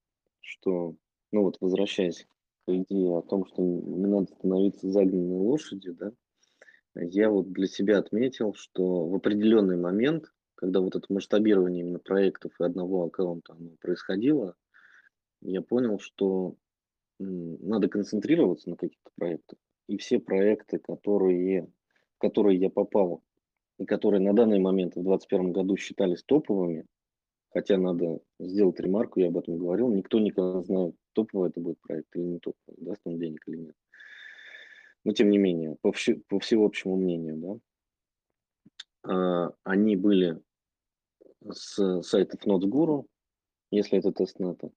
что, 0.41 0.95
ну 1.31 1.43
вот 1.43 1.57
возвращаясь 1.61 2.27
к 2.65 2.71
идее 2.71 3.17
о 3.17 3.21
том, 3.21 3.45
что 3.45 3.61
не 3.61 4.05
надо 4.07 4.27
становиться 4.27 4.89
загнанной 4.89 5.37
лошадью, 5.37 5.95
да, 5.95 6.11
я 6.95 7.29
вот 7.29 7.51
для 7.51 7.67
себя 7.67 7.99
отметил, 7.99 8.53
что 8.53 9.07
в 9.07 9.15
определенный 9.15 9.77
момент, 9.77 10.33
когда 10.55 10.79
вот 10.81 10.95
это 10.95 11.05
масштабирование 11.13 11.83
именно 11.83 11.99
проектов 11.99 12.53
и 12.59 12.63
одного 12.63 13.05
аккаунта 13.05 13.53
оно 13.53 13.71
происходило, 13.79 14.55
я 15.41 15.61
понял, 15.61 15.99
что 15.99 16.55
надо 17.19 17.87
концентрироваться 17.87 18.69
на 18.69 18.77
каких-то 18.77 19.11
проектах. 19.15 19.59
И 19.87 19.97
все 19.97 20.19
проекты, 20.19 20.79
которые, 20.79 21.71
в 22.15 22.19
которые 22.19 22.59
я 22.59 22.69
попал, 22.69 23.23
и 23.79 23.85
которые 23.85 24.21
на 24.21 24.33
данный 24.33 24.59
момент 24.59 24.95
в 24.95 25.03
2021 25.03 25.51
году 25.51 25.77
считались 25.77 26.23
топовыми, 26.23 26.85
хотя 27.49 27.77
надо 27.77 28.19
сделать 28.39 28.79
ремарку, 28.79 29.19
я 29.19 29.27
об 29.27 29.37
этом 29.37 29.57
говорил, 29.57 29.93
никто 29.93 30.19
никогда 30.19 30.59
не 30.59 30.65
знает, 30.65 30.95
топовый 31.13 31.49
это 31.49 31.59
будет 31.59 31.79
проект 31.81 32.15
или 32.15 32.23
не 32.23 32.39
топовый, 32.39 32.77
даст 32.77 33.01
он 33.05 33.19
денег 33.19 33.41
или 33.47 33.57
нет 33.57 33.75
но 35.07 35.13
тем 35.13 35.29
не 35.29 35.37
менее, 35.37 35.77
по, 35.81 35.93
вше, 35.93 36.21
по 36.27 36.37
всеобщему 36.37 36.97
мнению, 36.97 37.61
да, 39.03 39.09
а, 39.09 39.53
они 39.63 39.95
были 39.95 40.41
с 41.49 42.01
сайтов 42.01 42.45
NotesGuru, 42.45 43.05
если 43.71 43.99
это 43.99 44.11
тестнета. 44.11 44.69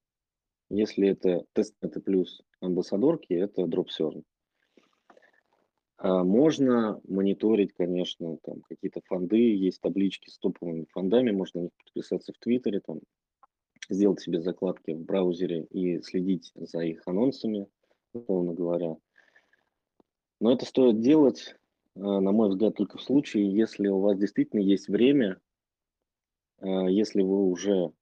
Если 0.69 1.09
это 1.09 1.45
тестнеты 1.53 2.01
плюс 2.01 2.43
амбассадорки, 2.61 3.33
это 3.33 3.63
DropServe. 3.63 4.23
А 6.03 6.25
можно 6.25 6.99
мониторить, 7.07 7.75
конечно, 7.75 8.39
там 8.43 8.63
какие-то 8.63 9.03
фонды, 9.05 9.37
есть 9.37 9.83
таблички 9.83 10.31
с 10.31 10.39
топовыми 10.39 10.87
фондами, 10.89 11.31
можно 11.31 11.61
на 11.61 11.65
них 11.65 11.73
подписаться 11.77 12.33
в 12.33 12.39
Твиттере, 12.39 12.81
там, 12.81 13.01
сделать 13.91 14.19
себе 14.21 14.41
закладки 14.41 14.93
в 14.93 15.05
браузере 15.05 15.65
и 15.65 16.01
следить 16.01 16.53
за 16.55 16.81
их 16.81 17.03
анонсами, 17.07 17.67
условно 18.15 18.55
говоря. 18.55 18.97
Но 20.41 20.51
это 20.51 20.65
стоит 20.65 21.01
делать, 21.01 21.55
э, 21.97 22.01
на 22.01 22.33
мой 22.33 22.49
взгляд, 22.49 22.77
только 22.77 22.97
в 22.97 23.03
случае, 23.03 23.55
если 23.55 23.89
у 23.89 24.01
вас 24.01 24.17
действительно 24.17 24.61
есть 24.61 24.89
время, 24.89 25.39
э, 26.61 26.67
если 26.89 27.21
вы 27.21 27.45
уже 27.45 27.93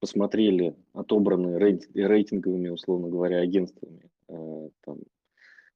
посмотрели 0.00 0.76
отобранные 0.92 1.58
рейтинговыми, 1.58 2.68
условно 2.68 3.08
говоря, 3.08 3.40
агентствами 3.40 4.10
там, 4.26 4.98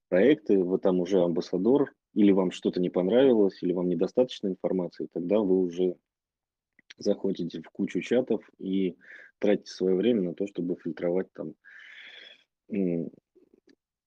проекты, 0.09 0.63
вы 0.63 0.79
там 0.79 1.01
уже 1.01 1.23
амбассадор, 1.23 1.93
или 2.15 2.33
вам 2.33 2.51
что-то 2.51 2.81
не 2.81 2.91
понравилось, 2.91 3.63
или 3.63 3.73
вам 3.73 3.89
недостаточно 3.89 4.49
информации, 4.49 5.09
тогда 5.13 5.41
вы 5.41 5.61
уже 5.61 5.97
заходите 6.97 7.61
в 7.61 7.71
кучу 7.71 8.01
чатов 8.01 8.49
и 8.59 8.97
тратите 9.39 9.73
свое 9.73 9.97
время 9.97 10.23
на 10.23 10.35
то, 10.35 10.47
чтобы 10.47 10.77
фильтровать 10.77 11.27
там 11.33 11.55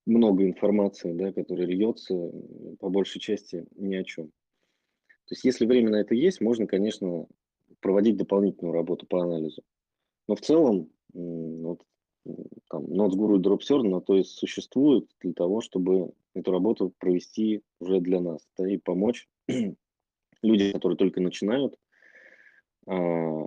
много 0.06 0.46
информации, 0.46 1.12
да, 1.14 1.34
которая 1.34 1.68
льется, 1.68 2.32
по 2.80 2.90
большей 2.90 3.20
части 3.20 3.66
ни 3.76 3.96
о 3.96 4.04
чем. 4.04 4.28
То 5.26 5.34
есть, 5.34 5.44
если 5.44 5.66
время 5.66 5.90
на 5.90 5.98
это 5.98 6.16
есть, 6.16 6.40
можно, 6.40 6.66
конечно, 6.66 7.28
проводить 7.82 8.16
дополнительную 8.16 8.74
работу 8.74 9.06
по 9.06 9.22
анализу. 9.22 9.62
Но 10.30 10.36
в 10.36 10.42
целом, 10.42 10.90
вот, 11.14 11.84
там, 12.70 12.86
NotesGuru 12.86 13.38
и 13.38 13.42
DropServe 13.42 13.88
на 13.88 14.02
то 14.02 14.16
и 14.16 14.24
существуют 14.24 15.10
для 15.22 15.34
того, 15.34 15.62
чтобы 15.62 16.12
эту 16.34 16.52
работу 16.52 16.94
провести 16.98 17.62
уже 17.80 18.00
для 18.00 18.20
нас 18.20 18.48
да, 18.58 18.70
и 18.70 18.78
помочь 18.78 19.28
люди, 20.42 20.72
которые 20.72 20.98
только 20.98 21.22
начинают, 21.22 21.78
а, 22.88 23.46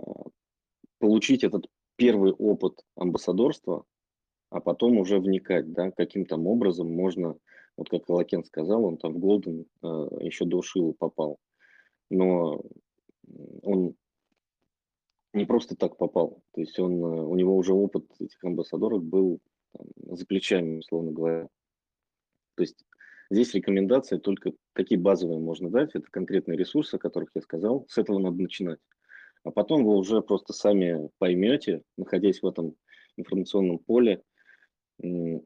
получить 0.99 1.43
этот 1.43 1.67
первый 1.95 2.31
опыт 2.31 2.83
амбассадорства, 2.95 3.85
а 4.49 4.59
потом 4.59 4.97
уже 4.97 5.19
вникать, 5.19 5.71
да, 5.71 5.91
каким 5.91 6.25
там 6.25 6.47
образом 6.47 6.91
можно, 6.93 7.37
вот 7.77 7.89
как 7.89 8.09
Лакен 8.09 8.43
сказал, 8.43 8.85
он 8.85 8.97
там 8.97 9.13
в 9.13 9.19
Голден 9.19 9.65
э, 9.81 9.87
еще 10.21 10.45
до 10.45 10.61
Шилу 10.61 10.93
попал, 10.93 11.39
но 12.09 12.61
он 13.63 13.95
не 15.33 15.45
просто 15.45 15.75
так 15.75 15.97
попал, 15.97 16.43
то 16.53 16.61
есть 16.61 16.77
он, 16.79 16.93
э, 16.93 17.21
у 17.21 17.35
него 17.35 17.55
уже 17.55 17.73
опыт 17.73 18.05
этих 18.19 18.43
амбассадоров 18.43 19.03
был 19.03 19.39
там, 19.71 20.17
за 20.17 20.25
плечами, 20.25 20.79
условно 20.79 21.11
говоря. 21.11 21.47
То 22.55 22.63
есть 22.63 22.85
здесь 23.29 23.53
рекомендации 23.53 24.17
только 24.17 24.51
такие 24.73 24.99
базовые 24.99 25.39
можно 25.39 25.69
дать, 25.69 25.91
это 25.93 26.05
конкретные 26.11 26.57
ресурсы, 26.57 26.95
о 26.95 26.99
которых 26.99 27.29
я 27.35 27.41
сказал, 27.41 27.85
с 27.87 27.97
этого 27.97 28.19
надо 28.19 28.41
начинать. 28.41 28.79
А 29.43 29.51
потом 29.51 29.85
вы 29.85 29.95
уже 29.95 30.21
просто 30.21 30.53
сами 30.53 31.09
поймете, 31.17 31.81
находясь 31.97 32.41
в 32.41 32.47
этом 32.47 32.75
информационном 33.17 33.79
поле, 33.79 34.21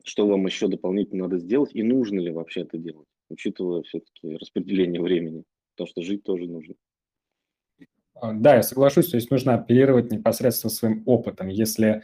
что 0.03 0.27
вам 0.27 0.45
еще 0.45 0.67
дополнительно 0.67 1.23
надо 1.23 1.37
сделать 1.37 1.73
и 1.73 1.81
нужно 1.81 2.19
ли 2.19 2.31
вообще 2.31 2.61
это 2.61 2.77
делать, 2.77 3.07
учитывая 3.29 3.83
все-таки 3.83 4.35
распределение 4.35 5.01
времени, 5.01 5.43
потому 5.71 5.87
что 5.87 6.01
жить 6.01 6.23
тоже 6.23 6.45
нужно. 6.47 6.75
А, 8.15 8.33
да, 8.33 8.55
я 8.55 8.63
соглашусь, 8.63 9.09
то 9.09 9.17
есть 9.17 9.29
нужно 9.31 9.55
оперировать 9.55 10.11
непосредственно 10.11 10.71
своим 10.71 11.03
опытом. 11.05 11.47
Если 11.47 12.03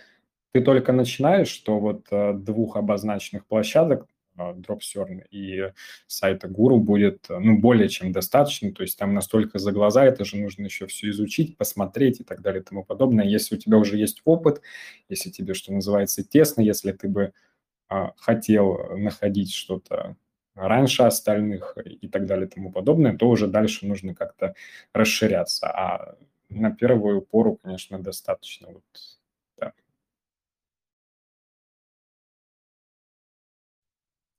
ты 0.53 0.61
только 0.61 0.91
начинаешь, 0.91 1.55
то 1.59 1.79
вот 1.79 2.07
э, 2.11 2.33
двух 2.33 2.75
обозначенных 2.75 3.45
площадок 3.45 4.05
а, 4.37 4.53
Dropsern 4.53 5.23
и 5.31 5.71
сайта 6.07 6.47
Guru 6.47 6.77
будет 6.77 7.25
ну, 7.29 7.57
более 7.59 7.87
чем 7.87 8.11
достаточно, 8.11 8.73
то 8.73 8.83
есть 8.83 8.97
там 8.97 9.13
настолько 9.13 9.59
за 9.59 9.71
глаза, 9.71 10.05
это 10.05 10.25
же 10.25 10.37
нужно 10.37 10.65
еще 10.65 10.87
все 10.87 11.09
изучить, 11.09 11.57
посмотреть 11.57 12.19
и 12.19 12.23
так 12.23 12.41
далее 12.41 12.61
и 12.61 12.65
тому 12.65 12.83
подобное. 12.83 13.25
Если 13.25 13.55
у 13.55 13.57
тебя 13.57 13.77
уже 13.77 13.97
есть 13.97 14.21
опыт, 14.25 14.61
если 15.09 15.29
тебе, 15.29 15.53
что 15.53 15.71
называется, 15.73 16.23
тесно, 16.23 16.61
если 16.61 16.91
ты 16.91 17.07
бы 17.07 17.33
а, 17.87 18.13
хотел 18.17 18.97
находить 18.97 19.53
что-то 19.53 20.17
раньше 20.55 21.03
остальных 21.03 21.77
и 21.85 22.07
так 22.07 22.25
далее 22.27 22.47
и 22.47 22.49
тому 22.49 22.71
подобное, 22.71 23.17
то 23.17 23.27
уже 23.29 23.47
дальше 23.47 23.85
нужно 23.87 24.15
как-то 24.15 24.53
расширяться. 24.93 25.67
А 25.69 26.15
на 26.49 26.71
первую 26.71 27.21
пору, 27.21 27.57
конечно, 27.63 27.99
достаточно 28.01 28.67
вот 28.67 28.83
так. 29.57 29.73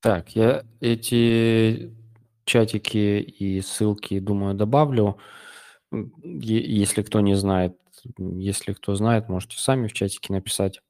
Так, 0.01 0.35
я 0.35 0.63
эти 0.81 1.93
чатики 2.45 3.21
и 3.21 3.61
ссылки, 3.61 4.19
думаю, 4.19 4.53
добавлю. 4.53 5.17
Если 6.23 7.03
кто 7.03 7.21
не 7.21 7.35
знает, 7.35 7.77
если 8.17 8.73
кто 8.73 8.95
знает, 8.95 9.29
можете 9.29 9.57
сами 9.57 9.87
в 9.87 9.93
чатике 9.93 10.33
написать. 10.33 10.81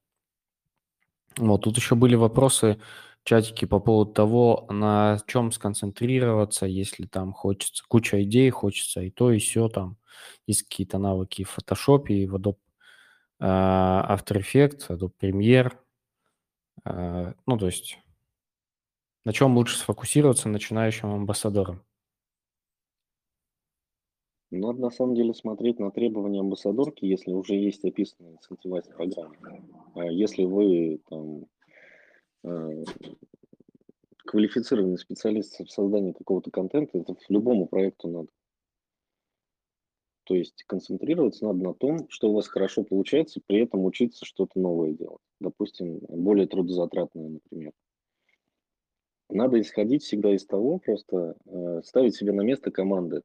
Вот, 1.37 1.61
тут 1.63 1.77
еще 1.77 1.95
были 1.95 2.15
вопросы 2.15 2.79
чатики 3.23 3.65
по 3.65 3.79
поводу 3.79 4.11
того, 4.13 4.67
на 4.69 5.19
чем 5.27 5.51
сконцентрироваться, 5.51 6.65
если 6.65 7.05
там 7.05 7.33
хочется 7.33 7.83
куча 7.87 8.23
идей, 8.23 8.49
хочется 8.49 9.01
и 9.01 9.09
то, 9.09 9.31
и 9.31 9.39
все, 9.39 9.69
там 9.69 9.97
есть 10.45 10.63
какие-то 10.63 10.97
навыки 10.97 11.43
в 11.43 11.57
Photoshop 11.57 12.07
и 12.07 12.27
в 12.27 12.35
Adobe 12.35 12.57
э, 13.39 13.45
After 13.45 14.41
Effects, 14.41 14.89
Adobe 14.89 15.13
Premiere. 15.21 15.73
Э, 16.85 17.33
ну, 17.45 17.57
то 17.57 17.65
есть 17.65 17.97
на 19.25 19.31
чем 19.31 19.55
лучше 19.55 19.77
сфокусироваться 19.77 20.49
начинающим 20.49 21.09
амбассадорам? 21.13 21.81
Надо 24.51 24.81
на 24.81 24.91
самом 24.91 25.15
деле 25.15 25.33
смотреть 25.33 25.79
на 25.79 25.91
требования 25.91 26.41
амбассадорки, 26.41 27.05
если 27.05 27.31
уже 27.31 27.55
есть 27.55 27.83
описанная 27.85 28.33
инцентивайз 28.33 28.85
программа. 28.85 29.35
А 29.95 30.05
если 30.05 30.43
вы 30.43 30.99
там 31.09 31.45
квалифицированный 34.25 34.97
специалист 34.97 35.59
в 35.59 35.69
создании 35.69 36.11
какого-то 36.11 36.51
контента, 36.51 36.97
это 36.97 37.15
любому 37.29 37.67
проекту 37.67 38.07
надо. 38.07 38.27
То 40.25 40.35
есть 40.35 40.63
концентрироваться 40.67 41.45
надо 41.45 41.63
на 41.63 41.73
том, 41.73 42.09
что 42.09 42.29
у 42.29 42.33
вас 42.33 42.47
хорошо 42.47 42.83
получается, 42.83 43.41
при 43.45 43.63
этом 43.63 43.83
учиться 43.83 44.25
что-то 44.25 44.59
новое 44.59 44.93
делать. 44.93 45.21
Допустим, 45.39 45.99
более 46.07 46.47
трудозатратное, 46.47 47.27
например. 47.29 47.73
Надо 49.29 49.59
исходить 49.59 50.03
всегда 50.03 50.33
из 50.33 50.45
того, 50.45 50.79
просто 50.79 51.35
э, 51.45 51.81
ставить 51.83 52.15
себе 52.15 52.31
на 52.31 52.41
место 52.41 52.71
команды. 52.71 53.23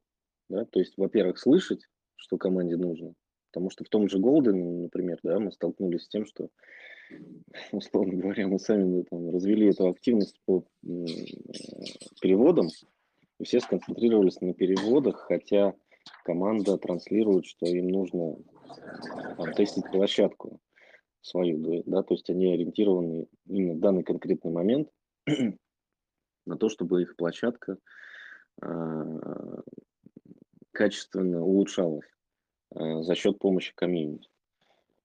Да? 0.49 0.65
То 0.65 0.79
есть, 0.79 0.97
во-первых, 0.97 1.37
слышать, 1.37 1.87
что 2.15 2.37
команде 2.37 2.75
нужно. 2.77 3.13
Потому 3.51 3.69
что 3.69 3.83
в 3.83 3.89
том 3.89 4.07
же 4.07 4.19
Golden, 4.19 4.83
например, 4.83 5.19
да, 5.23 5.39
мы 5.39 5.51
столкнулись 5.51 6.03
с 6.03 6.07
тем, 6.07 6.25
что 6.25 6.49
условно 7.71 8.15
говоря, 8.15 8.47
мы 8.47 8.59
сами 8.59 9.03
там, 9.03 9.31
развели 9.31 9.69
эту 9.69 9.87
активность 9.89 10.39
по 10.45 10.63
переводам, 12.21 12.67
и 13.39 13.43
все 13.43 13.59
сконцентрировались 13.59 14.41
на 14.41 14.53
переводах, 14.53 15.17
хотя 15.27 15.73
команда 16.23 16.77
транслирует, 16.77 17.45
что 17.45 17.65
им 17.65 17.87
нужно 17.87 18.37
там, 19.37 19.53
тестить 19.53 19.89
площадку 19.91 20.59
свою, 21.21 21.83
да, 21.85 22.03
то 22.03 22.13
есть 22.13 22.29
они 22.29 22.53
ориентированы 22.53 23.27
именно 23.47 23.73
в 23.73 23.79
данный 23.79 24.03
конкретный 24.03 24.51
момент 24.51 24.89
на 26.45 26.57
то, 26.57 26.69
чтобы 26.69 27.01
их 27.01 27.15
площадка 27.15 27.77
э, 28.61 29.61
качественно 30.71 31.43
улучшалась 31.43 32.05
за 32.71 33.15
счет 33.15 33.39
помощи 33.39 33.73
комьюнити. 33.75 34.29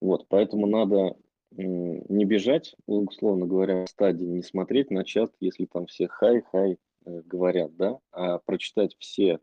Вот, 0.01 0.27
поэтому 0.29 0.67
надо 0.67 1.17
не 1.57 2.25
бежать, 2.25 2.75
условно 2.87 3.47
говоря, 3.47 3.85
в 3.85 3.89
стадии, 3.89 4.25
не 4.25 4.43
смотреть 4.43 4.91
на 4.91 5.05
чат, 5.05 5.33
если 5.41 5.67
там 5.67 5.87
все 5.87 6.09
хай-хай 6.09 6.73
э, 6.73 7.23
говорят, 7.25 7.77
да, 7.77 7.99
а 8.11 8.39
прочитать 8.39 8.97
все 8.99 9.39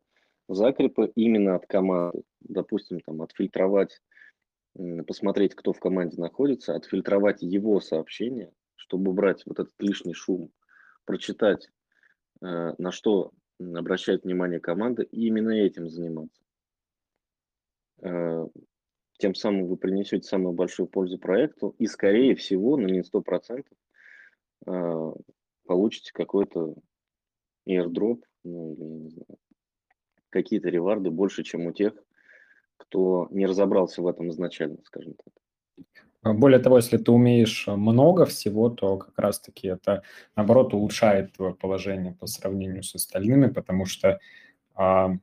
закрепы 0.50 1.12
именно 1.16 1.56
от 1.56 1.66
команды. 1.68 2.24
Допустим, 2.42 3.00
там 3.00 3.22
отфильтровать, 3.22 4.02
посмотреть, 5.08 5.56
кто 5.56 5.72
в 5.74 5.80
команде 5.80 6.18
находится, 6.22 6.76
отфильтровать 6.76 7.42
его 7.42 7.80
сообщение, 7.80 8.52
чтобы 8.76 9.12
убрать 9.12 9.44
вот 9.46 9.60
этот 9.60 9.74
лишний 9.80 10.14
шум, 10.14 10.52
прочитать, 11.06 11.70
э, 12.42 12.74
на 12.78 12.92
что 12.92 13.32
обращает 13.60 14.24
внимание 14.24 14.60
команда, 14.60 15.04
и 15.04 15.28
именно 15.28 15.52
этим 15.52 15.88
заниматься. 15.88 16.42
Э, 18.02 18.48
тем 19.18 19.36
самым 19.36 19.68
вы 19.68 19.78
принесете 19.78 20.28
самую 20.28 20.54
большую 20.54 20.88
пользу 20.88 21.20
проекту 21.20 21.76
и, 21.78 21.86
скорее 21.88 22.36
всего, 22.36 22.78
но 22.78 22.88
не 22.88 23.04
100%, 23.04 23.66
э, 24.66 25.12
получите 25.66 26.12
какой-то 26.14 26.76
airdrop, 27.68 28.22
ну 28.44 28.74
или, 28.74 28.84
не 28.84 29.10
знаю, 29.10 29.38
какие-то 30.30 30.70
реварды 30.70 31.12
больше, 31.12 31.44
чем 31.44 31.68
у 31.68 31.72
тех, 31.72 31.94
кто 32.78 33.28
не 33.30 33.46
разобрался 33.46 34.02
в 34.02 34.08
этом 34.08 34.30
изначально, 34.30 34.78
скажем 34.84 35.14
так. 35.14 35.34
Более 36.24 36.60
того, 36.60 36.78
если 36.78 36.98
ты 36.98 37.12
умеешь 37.12 37.66
много 37.68 38.26
всего, 38.26 38.70
то 38.70 38.98
как 38.98 39.18
раз-таки 39.18 39.68
это, 39.68 40.04
наоборот, 40.36 40.74
улучшает 40.74 41.34
твое 41.34 41.54
положение 41.54 42.14
по 42.14 42.28
сравнению 42.28 42.84
с 42.84 42.94
остальными, 42.94 43.48
потому 43.48 43.86
что 43.86 44.20
а, 44.76 45.18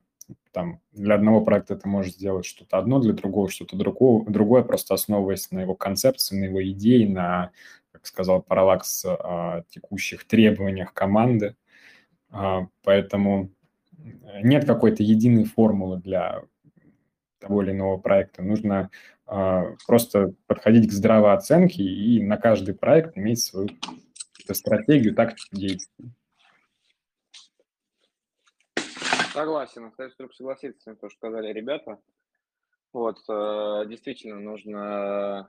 там 0.53 0.81
для 0.93 1.15
одного 1.15 1.41
проекта 1.41 1.77
ты 1.77 1.89
можешь 1.89 2.15
сделать 2.15 2.45
что-то 2.45 2.79
одно, 2.79 2.99
для 2.99 3.13
другого 3.13 3.49
что-то 3.49 3.77
другое, 3.77 4.25
другое, 4.27 4.63
просто 4.63 4.95
основываясь 4.95 5.51
на 5.51 5.61
его 5.61 5.75
концепции, 5.75 6.37
на 6.37 6.45
его 6.45 6.63
идеи, 6.71 7.05
на, 7.05 7.51
как 7.93 8.07
сказал 8.07 8.43
Паралакс, 8.43 9.05
а, 9.07 9.63
текущих 9.71 10.27
требованиях 10.27 10.93
команды. 10.93 11.57
А, 12.31 12.67
поэтому 12.83 13.51
нет 14.43 14.65
какой-то 14.65 15.03
единой 15.03 15.45
формулы 15.45 15.99
для 15.99 16.43
того 17.39 17.63
или 17.63 17.71
иного 17.71 17.99
проекта. 17.99 18.43
Нужно 18.43 18.91
а, 19.27 19.75
просто 19.87 20.35
подходить 20.47 20.89
к 20.89 20.93
здравой 20.93 21.35
оценке 21.35 21.83
и 21.83 22.23
на 22.23 22.37
каждый 22.37 22.75
проект 22.75 23.17
иметь 23.17 23.41
свою 23.41 23.69
стратегию, 24.51 25.15
тактику 25.15 25.57
действий. 25.57 26.13
Согласен, 29.39 29.85
остаюсь 29.85 30.17
только 30.17 30.35
согласиться 30.35 30.81
с 30.81 30.85
тем, 30.85 30.97
что 30.97 31.09
сказали 31.11 31.53
ребята. 31.53 32.01
Вот, 32.93 33.19
э, 33.29 33.85
действительно, 33.87 34.41
нужно 34.41 35.49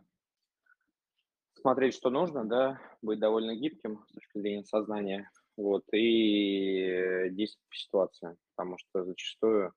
смотреть, 1.59 1.95
что 1.95 2.11
нужно, 2.11 2.45
да, 2.45 2.79
быть 3.01 3.19
довольно 3.19 3.55
гибким 3.55 4.05
с 4.07 4.13
точки 4.13 4.37
зрения 4.37 4.63
сознания, 4.63 5.31
вот, 5.57 5.85
и 5.91 7.29
действовать 7.31 7.67
по 7.67 7.75
ситуации, 7.75 8.37
потому 8.55 8.77
что 8.77 9.05
зачастую 9.05 9.73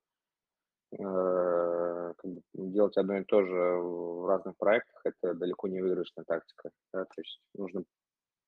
э, 1.00 2.12
делать 2.52 2.98
одно 2.98 3.16
и 3.16 3.24
то 3.24 3.42
же 3.46 3.56
в 3.56 4.26
разных 4.26 4.58
проектах– 4.58 5.00
это 5.04 5.32
далеко 5.32 5.68
не 5.68 5.80
выигрышная 5.80 6.26
тактика, 6.26 6.70
да, 6.92 7.06
то 7.06 7.14
есть 7.16 7.40
нужно 7.54 7.84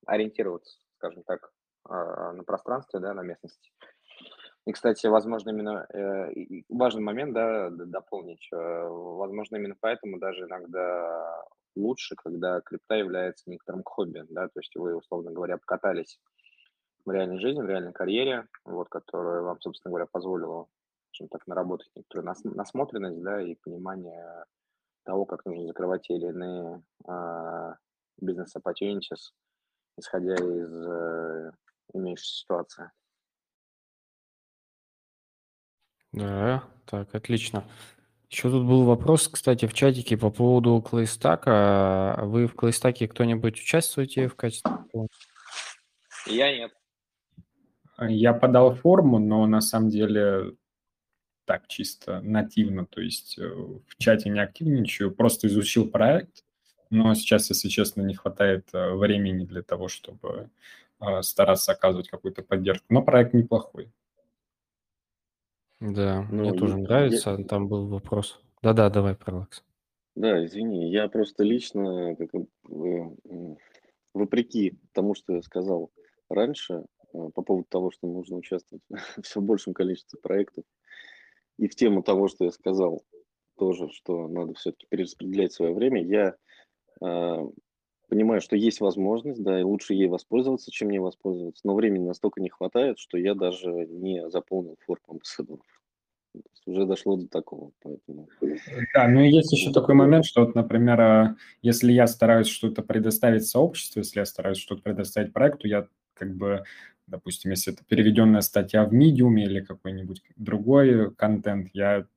ориентироваться, 0.05 0.77
скажем 0.97 1.23
так, 1.23 1.51
э, 1.89 1.91
на 2.33 2.43
пространстве, 2.43 2.99
да, 2.99 3.15
на 3.15 3.23
местности, 3.23 3.71
И, 4.65 4.71
кстати, 4.71 5.05
возможно, 5.05 5.51
именно 5.51 5.85
э, 5.93 6.63
важный 6.69 7.03
момент, 7.03 7.33
да, 7.33 7.69
дополнить. 7.69 8.47
Э, 8.51 8.87
возможно, 8.87 9.57
именно 9.57 9.75
поэтому 9.79 10.17
даже 10.17 10.45
иногда 10.45 11.43
лучше, 11.75 12.15
когда 12.15 12.61
крипта 12.61 12.95
является 12.95 13.49
некоторым 13.49 13.83
хобби, 13.83 14.23
да, 14.29 14.47
то 14.47 14.59
есть 14.59 14.75
вы, 14.75 14.95
условно 14.95 15.31
говоря, 15.31 15.57
покатались 15.57 16.19
в 17.05 17.11
реальной 17.11 17.39
жизни, 17.39 17.61
в 17.61 17.69
реальной 17.69 17.93
карьере, 17.93 18.47
вот, 18.63 18.89
которая 18.89 19.41
вам, 19.41 19.61
собственно 19.61 19.91
говоря, 19.91 20.07
позволила, 20.11 20.67
скажем 21.11 21.29
так, 21.29 21.45
наработать 21.45 21.91
некоторую 21.95 22.25
нас, 22.25 22.43
насмотренность, 22.43 23.21
да, 23.21 23.41
и 23.41 23.55
понимание 23.55 24.45
того, 25.03 25.25
как 25.25 25.45
нужно 25.45 25.67
закрывать 25.67 26.01
те 26.03 26.15
или 26.15 26.27
иные 26.27 26.83
а, 27.07 27.75
бизнес-opportunities, 28.19 29.33
исходя 29.97 30.33
из 30.33 30.87
э, 30.87 31.51
имеющейся 31.93 32.41
ситуации. 32.41 32.91
Да, 36.15 36.63
так, 36.85 37.13
отлично. 37.13 37.65
Еще 38.29 38.49
тут 38.49 38.65
был 38.65 38.85
вопрос, 38.85 39.27
кстати, 39.27 39.65
в 39.65 39.73
чатике 39.73 40.17
по 40.17 40.29
поводу 40.29 40.81
клейстака. 40.81 42.19
Вы 42.23 42.47
в 42.47 42.55
клейстаке 42.55 43.07
кто-нибудь 43.07 43.59
участвуете 43.59 44.29
в 44.29 44.35
качестве? 44.35 44.71
Я 46.25 46.55
нет. 46.55 46.71
Я 47.99 48.33
подал 48.33 48.75
форму, 48.75 49.19
но 49.19 49.45
на 49.45 49.59
самом 49.59 49.89
деле 49.89 50.53
так 51.45 51.67
чисто 51.67 52.21
нативно, 52.21 52.85
то 52.85 53.01
есть 53.01 53.37
э, 53.37 53.47
в 53.47 53.97
чате 53.99 54.29
не 54.29 54.39
активничаю, 54.39 55.13
просто 55.13 55.47
изучил 55.47 55.87
проект, 55.87 56.43
но 56.89 57.13
сейчас, 57.13 57.49
если 57.49 57.69
честно, 57.69 58.01
не 58.01 58.15
хватает 58.15 58.67
э, 58.73 58.93
времени 58.95 59.45
для 59.45 59.61
того, 59.61 59.87
чтобы 59.87 60.49
э, 60.99 61.21
стараться 61.21 61.73
оказывать 61.73 62.09
какую-то 62.09 62.41
поддержку. 62.41 62.85
Но 62.89 63.03
проект 63.03 63.33
неплохой. 63.33 63.91
Да, 65.93 66.27
ну, 66.31 66.41
мне 66.41 66.53
тоже 66.53 66.77
я, 66.77 66.83
нравится. 66.83 67.35
Я... 67.37 67.45
Там 67.45 67.67
был 67.67 67.87
вопрос. 67.87 68.39
Да-да, 68.61 68.89
давай, 68.89 69.15
Пролакс. 69.15 69.63
Да, 70.15 70.43
извини, 70.45 70.89
я 70.89 71.09
просто 71.09 71.43
лично, 71.43 72.15
как, 72.15 72.29
вопреки 74.13 74.79
тому, 74.93 75.13
что 75.13 75.35
я 75.35 75.41
сказал 75.41 75.91
раньше, 76.29 76.85
по 77.11 77.41
поводу 77.41 77.67
того, 77.69 77.91
что 77.91 78.07
нужно 78.07 78.37
участвовать 78.37 78.83
в 79.17 79.21
все 79.21 79.41
большем 79.41 79.73
количестве 79.73 80.19
проектов, 80.21 80.63
и 81.57 81.67
в 81.67 81.75
тему 81.75 82.01
того, 82.01 82.27
что 82.27 82.45
я 82.45 82.51
сказал, 82.51 83.03
тоже, 83.57 83.89
что 83.89 84.27
надо 84.27 84.53
все-таки 84.53 84.87
перераспределять 84.89 85.53
свое 85.53 85.73
время, 85.73 86.03
я 86.03 86.35
э, 87.01 87.49
понимаю, 88.15 88.39
что 88.39 88.55
есть 88.55 88.79
возможность, 88.79 89.43
да, 89.43 89.59
и 89.59 89.63
лучше 89.63 89.93
ей 89.93 90.07
воспользоваться, 90.07 90.71
чем 90.71 90.89
не 90.89 90.99
воспользоваться, 90.99 91.61
но 91.65 91.75
времени 91.75 92.07
настолько 92.07 92.39
не 92.39 92.49
хватает, 92.49 92.97
что 92.97 93.17
я 93.17 93.35
даже 93.35 93.69
не 93.69 94.29
заполнил 94.29 94.77
форму 94.85 95.03
амбассадоров. 95.09 95.65
Уже 96.65 96.85
дошло 96.85 97.17
до 97.17 97.27
такого, 97.27 97.71
поэтому... 97.83 98.29
Да, 98.93 99.07
ну 99.09 99.19
и 99.19 99.29
есть 99.29 99.51
еще 99.51 99.71
такой 99.73 99.95
момент, 99.95 100.25
что, 100.25 100.45
вот, 100.45 100.55
например, 100.55 101.01
а, 101.01 101.35
если 101.61 101.91
я 101.91 102.07
стараюсь 102.07 102.47
что-то 102.47 102.83
предоставить 102.83 103.45
сообществу, 103.45 103.99
если 103.99 104.19
я 104.19 104.25
стараюсь 104.25 104.57
что-то 104.57 104.81
предоставить 104.81 105.33
проекту, 105.33 105.67
я 105.67 105.87
как 106.13 106.33
бы 106.35 106.63
допустим, 107.07 107.51
если 107.51 107.71
это 107.71 107.83
переведенная 107.85 108.41
статья 108.41 108.85
в 108.85 108.93
Medium 108.93 109.35
или 109.39 109.59
какой-нибудь 109.61 110.23
другой 110.37 111.13
контент, 111.13 111.69
я 111.73 112.07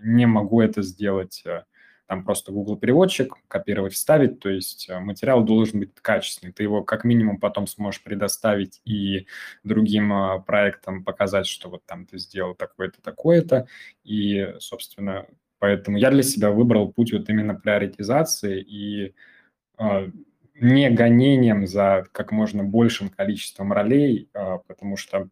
не 0.00 0.26
могу 0.26 0.60
это 0.60 0.82
сделать 0.82 1.42
э, 1.44 1.64
там 2.12 2.24
просто 2.24 2.52
Google 2.52 2.76
переводчик, 2.76 3.36
копировать, 3.48 3.94
вставить, 3.94 4.38
то 4.38 4.50
есть 4.50 4.86
э, 4.90 4.98
материал 4.98 5.42
должен 5.42 5.80
быть 5.80 5.94
качественный. 5.94 6.52
Ты 6.52 6.62
его 6.62 6.84
как 6.84 7.04
минимум 7.04 7.40
потом 7.40 7.66
сможешь 7.66 8.02
предоставить 8.02 8.82
и 8.84 9.26
другим 9.64 10.12
э, 10.12 10.42
проектам 10.42 11.04
показать, 11.04 11.46
что 11.46 11.70
вот 11.70 11.86
там 11.86 12.04
ты 12.04 12.18
сделал 12.18 12.54
такое-то, 12.54 13.00
такое-то. 13.00 13.66
И, 14.04 14.46
собственно, 14.58 15.24
поэтому 15.58 15.96
я 15.96 16.10
для 16.10 16.22
себя 16.22 16.50
выбрал 16.50 16.92
путь 16.92 17.14
вот 17.14 17.30
именно 17.30 17.54
приоритизации 17.54 18.60
и 18.60 19.14
не 20.60 20.90
гонением 20.90 21.66
за 21.66 22.06
как 22.12 22.30
можно 22.30 22.62
большим 22.62 23.08
количеством 23.08 23.72
ролей, 23.72 24.28
потому 24.66 24.98
что 24.98 25.30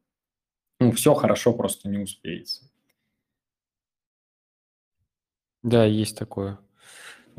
ну, 0.80 0.92
все 0.92 1.12
хорошо 1.12 1.52
просто 1.52 1.90
не 1.90 1.98
успеется. 1.98 2.70
Да, 5.62 5.84
есть 5.84 6.16
такое. 6.16 6.58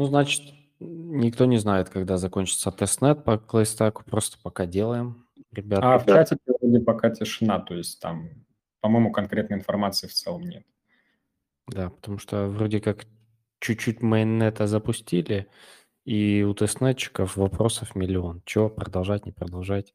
Ну, 0.02 0.08
значит, 0.08 0.42
никто 0.80 1.46
не 1.46 1.60
знает, 1.60 1.90
когда 1.90 2.18
закончится 2.18 2.72
тестнет 2.72 3.24
по 3.24 3.38
клейстаку, 3.38 4.04
просто 4.04 4.40
пока 4.42 4.66
делаем. 4.66 5.28
Ребята, 5.52 5.94
а 5.94 6.00
в 6.00 6.08
чате 6.08 6.38
вроде 6.48 6.80
пока 6.80 7.12
тишина, 7.12 7.60
то 7.60 7.76
есть 7.76 8.00
там, 8.00 8.32
по-моему, 8.80 9.12
конкретной 9.12 9.60
информации 9.60 10.08
в 10.08 10.14
целом 10.14 10.42
нет. 10.42 10.66
Да, 11.68 11.92
потому 11.92 12.18
что 12.18 12.48
вроде 12.48 12.82
как 12.82 13.06
чуть-чуть 13.60 14.02
mainnet 14.02 14.58
а 14.58 14.66
запустили, 14.66 15.48
и 16.04 16.42
у 16.42 16.56
testnet 16.56 17.00
чиков 17.00 17.38
вопросов 17.38 17.94
миллион. 17.94 18.42
Чего 18.44 18.72
продолжать, 18.72 19.28
не 19.28 19.32
продолжать? 19.32 19.94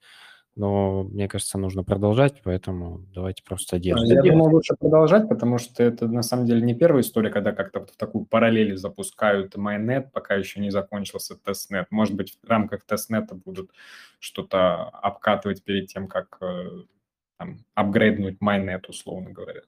Но 0.57 1.05
мне 1.05 1.29
кажется, 1.29 1.59
нужно 1.59 1.85
продолжать, 1.85 2.41
поэтому 2.43 3.05
давайте 3.15 3.43
просто 3.43 3.79
делать. 3.79 4.09
Я 4.09 4.23
думаю, 4.23 4.51
лучше 4.51 4.75
продолжать, 4.75 5.29
потому 5.29 5.59
что 5.59 5.83
это 5.83 6.09
на 6.09 6.23
самом 6.23 6.47
деле 6.47 6.63
не 6.63 6.75
первая 6.75 7.03
история, 7.03 7.31
когда 7.31 7.53
как-то 7.53 7.81
вот 7.81 7.91
в 7.91 7.97
такую 7.99 8.25
параллель 8.25 8.75
запускают 8.79 9.55
mainnet, 9.59 10.11
пока 10.13 10.35
еще 10.35 10.61
не 10.61 10.71
закончился 10.71 11.37
testnet. 11.37 11.89
Может 11.91 12.15
быть, 12.15 12.39
в 12.43 12.49
рамках 12.49 12.87
testnet 12.87 13.29
а 13.29 13.35
будут 13.35 13.71
что-то 14.19 14.89
обкатывать 14.89 15.63
перед 15.63 15.89
тем, 15.89 16.09
как 16.09 16.39
э, 16.41 16.65
там, 17.37 17.59
апгрейднуть 17.75 18.41
майнет, 18.41 18.89
условно 18.89 19.33
говоря. 19.33 19.61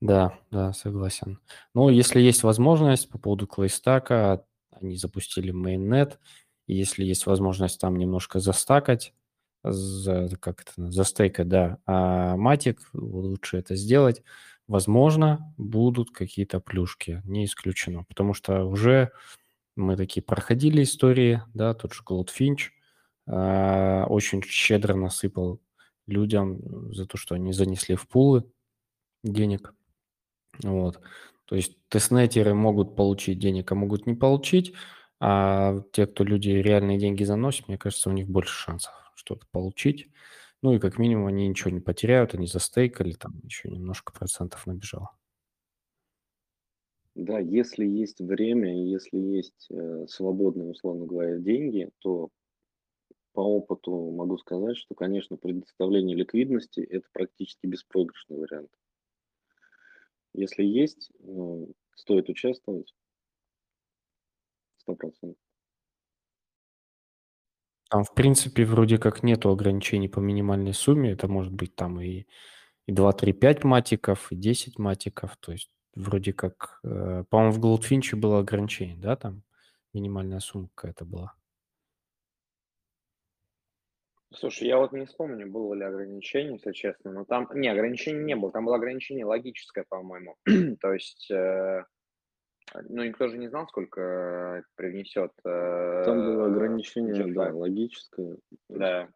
Да, 0.00 0.38
да, 0.50 0.72
согласен. 0.74 1.40
Ну, 1.74 1.88
если 1.88 2.20
есть 2.20 2.42
возможность 2.42 3.08
по 3.08 3.18
поводу 3.18 3.46
клейстака, 3.46 4.44
они 4.82 4.96
запустили 4.96 5.52
mainnet, 5.52 6.18
и 6.66 6.74
если 6.74 7.04
есть 7.04 7.26
возможность 7.26 7.80
там 7.80 7.96
немножко 7.96 8.40
застакать, 8.40 9.14
за, 9.64 10.28
как 10.40 10.62
это, 10.62 10.90
застейкать, 10.90 11.48
да, 11.48 11.78
а 11.86 12.36
матик, 12.36 12.78
лучше 12.92 13.58
это 13.58 13.74
сделать, 13.74 14.22
возможно, 14.66 15.52
будут 15.56 16.10
какие-то 16.10 16.60
плюшки, 16.60 17.22
не 17.24 17.44
исключено, 17.44 18.04
потому 18.04 18.34
что 18.34 18.64
уже 18.64 19.10
мы 19.76 19.96
такие 19.96 20.22
проходили 20.22 20.82
истории, 20.82 21.42
да, 21.54 21.74
тот 21.74 21.94
же 21.94 22.02
Goldfinch 22.04 22.70
э, 23.26 24.04
очень 24.04 24.42
щедро 24.42 24.94
насыпал 24.94 25.60
людям 26.06 26.92
за 26.92 27.06
то, 27.06 27.16
что 27.16 27.34
они 27.34 27.52
занесли 27.52 27.94
в 27.94 28.08
пулы 28.08 28.44
денег. 29.22 29.74
Вот. 30.62 31.00
То 31.48 31.56
есть 31.56 31.78
тестнетеры 31.88 32.52
могут 32.52 32.94
получить 32.94 33.38
денег, 33.38 33.72
а 33.72 33.74
могут 33.74 34.06
не 34.06 34.14
получить, 34.14 34.74
а 35.18 35.80
те, 35.92 36.06
кто 36.06 36.22
люди 36.22 36.50
реальные 36.50 36.98
деньги 36.98 37.24
заносят, 37.24 37.68
мне 37.68 37.78
кажется, 37.78 38.10
у 38.10 38.12
них 38.12 38.28
больше 38.28 38.52
шансов 38.54 38.92
что-то 39.14 39.46
получить. 39.50 40.10
Ну 40.62 40.74
и 40.74 40.78
как 40.78 40.98
минимум 40.98 41.28
они 41.28 41.48
ничего 41.48 41.70
не 41.70 41.80
потеряют, 41.80 42.34
они 42.34 42.46
застейкали, 42.46 43.12
там 43.12 43.40
еще 43.44 43.70
немножко 43.70 44.12
процентов 44.12 44.66
набежало. 44.66 45.10
Да, 47.14 47.38
если 47.38 47.86
есть 47.86 48.20
время, 48.20 48.84
если 48.84 49.18
есть 49.18 49.68
э, 49.70 50.06
свободные, 50.06 50.70
условно 50.70 51.06
говоря, 51.06 51.38
деньги, 51.38 51.88
то 52.00 52.28
по 53.32 53.40
опыту 53.40 54.10
могу 54.10 54.36
сказать, 54.36 54.76
что, 54.76 54.94
конечно, 54.94 55.36
предоставление 55.36 56.14
ликвидности– 56.14 56.80
это 56.90 57.08
практически 57.12 57.66
беспроигрышный 57.66 58.36
вариант. 58.36 58.68
Если 60.34 60.64
есть, 60.64 61.10
ну, 61.20 61.72
стоит 61.94 62.28
участвовать. 62.28 62.94
Сто 64.80 64.94
процентов. 64.96 65.36
Там, 67.90 68.04
в 68.04 68.12
принципе, 68.14 68.64
вроде 68.64 68.98
как 68.98 69.22
нету 69.22 69.50
ограничений 69.50 70.08
по 70.08 70.20
минимальной 70.20 70.74
сумме. 70.74 71.12
Это 71.12 71.26
может 71.28 71.52
быть 71.52 71.74
там 71.74 72.00
и, 72.00 72.26
и 72.86 72.92
2, 72.92 73.12
3, 73.12 73.32
5 73.32 73.64
матиков, 73.64 74.30
и 74.32 74.36
10 74.36 74.78
матиков. 74.78 75.36
То 75.40 75.52
есть 75.52 75.70
вроде 75.94 76.32
как, 76.34 76.80
э, 76.84 77.24
по-моему, 77.30 77.52
в 77.52 77.60
Goldfinch 77.60 78.16
было 78.16 78.40
ограничение, 78.40 78.96
да, 78.98 79.16
там 79.16 79.42
минимальная 79.94 80.40
сумма 80.40 80.68
какая-то 80.74 81.04
была. 81.06 81.34
Слушай, 84.34 84.68
я 84.68 84.78
вот 84.78 84.92
не 84.92 85.06
вспомню, 85.06 85.50
было 85.50 85.72
ли 85.74 85.84
ограничение, 85.84 86.54
если 86.54 86.72
честно, 86.72 87.12
но 87.12 87.24
там... 87.24 87.48
Не, 87.54 87.68
ограничения 87.68 88.24
не 88.24 88.36
было, 88.36 88.52
там 88.52 88.66
было 88.66 88.76
ограничение 88.76 89.24
логическое, 89.24 89.84
по-моему. 89.88 90.36
То 90.80 90.92
есть, 90.92 91.30
э, 91.30 91.84
ну, 92.74 93.04
никто 93.04 93.28
же 93.28 93.38
не 93.38 93.48
знал, 93.48 93.66
сколько 93.68 94.62
привнесет... 94.74 95.32
Э, 95.46 96.02
там 96.04 96.18
было 96.26 96.46
ограничение, 96.46 97.32
да, 97.32 97.54
логическое. 97.54 98.36
Да. 98.68 99.08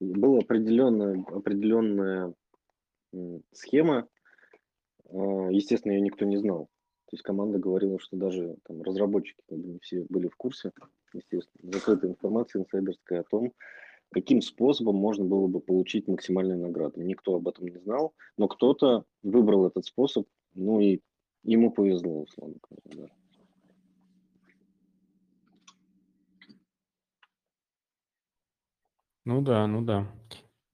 Была 0.00 0.40
определенная, 0.40 1.24
определенная 1.26 2.34
схема, 3.52 4.06
э, 5.06 5.16
естественно, 5.50 5.92
ее 5.92 6.02
никто 6.02 6.26
не 6.26 6.36
знал. 6.36 6.68
То 7.06 7.14
есть 7.14 7.22
команда 7.22 7.58
говорила, 7.58 7.98
что 7.98 8.18
даже 8.18 8.56
там 8.64 8.82
разработчики 8.82 9.40
как 9.48 9.58
бы 9.58 9.66
не 9.66 9.78
все 9.78 10.04
были 10.10 10.28
в 10.28 10.36
курсе, 10.36 10.72
естественно, 11.14 11.72
закрытая 11.72 12.10
информация 12.10 12.60
инсайдерская 12.60 13.20
о 13.20 13.24
том, 13.24 13.54
каким 14.10 14.40
способом 14.40 14.96
можно 14.96 15.24
было 15.24 15.46
бы 15.46 15.60
получить 15.60 16.08
максимальную 16.08 16.58
награду. 16.58 17.02
Никто 17.02 17.34
об 17.34 17.48
этом 17.48 17.68
не 17.68 17.78
знал, 17.78 18.14
но 18.36 18.48
кто-то 18.48 19.04
выбрал 19.22 19.66
этот 19.66 19.84
способ, 19.84 20.26
ну 20.54 20.80
и 20.80 21.00
ему 21.44 21.70
повезло, 21.70 22.22
условно 22.22 22.56
говоря. 22.62 23.06
Да. 23.08 23.14
Ну 29.24 29.42
да, 29.42 29.66
ну 29.66 29.82
да. 29.82 30.10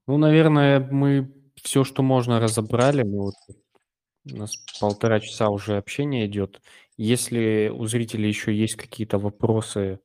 Ну, 0.07 0.17
наверное, 0.17 0.79
мы 0.79 1.33
все, 1.57 1.83
что 1.83 2.05
можно, 2.05 2.39
разобрали. 2.39 3.03
Мы 3.03 3.23
вот, 3.23 3.35
у 4.31 4.37
нас 4.37 4.57
полтора 4.81 5.19
часа 5.19 5.49
уже 5.49 5.77
общения 5.77 6.27
идет. 6.27 6.61
Если 6.97 7.69
у 7.75 7.85
зрителей 7.87 8.29
еще 8.29 8.55
есть 8.55 8.77
какие-то 8.77 9.19
вопросы, 9.19 9.99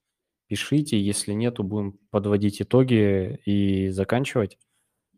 пишите. 0.50 1.00
Если 1.00 1.32
нет, 1.32 1.56
то 1.56 1.64
будем 1.64 1.94
подводить 2.12 2.62
итоги 2.62 3.40
и 3.46 3.90
заканчивать. 3.90 4.58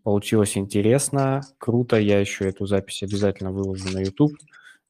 Получилось 0.03 0.57
интересно, 0.57 1.41
круто. 1.57 1.97
Я 1.97 2.19
еще 2.19 2.47
эту 2.47 2.65
запись 2.67 3.01
обязательно 3.01 3.51
выложу 3.51 3.91
на 3.91 3.99
YouTube. 3.99 4.33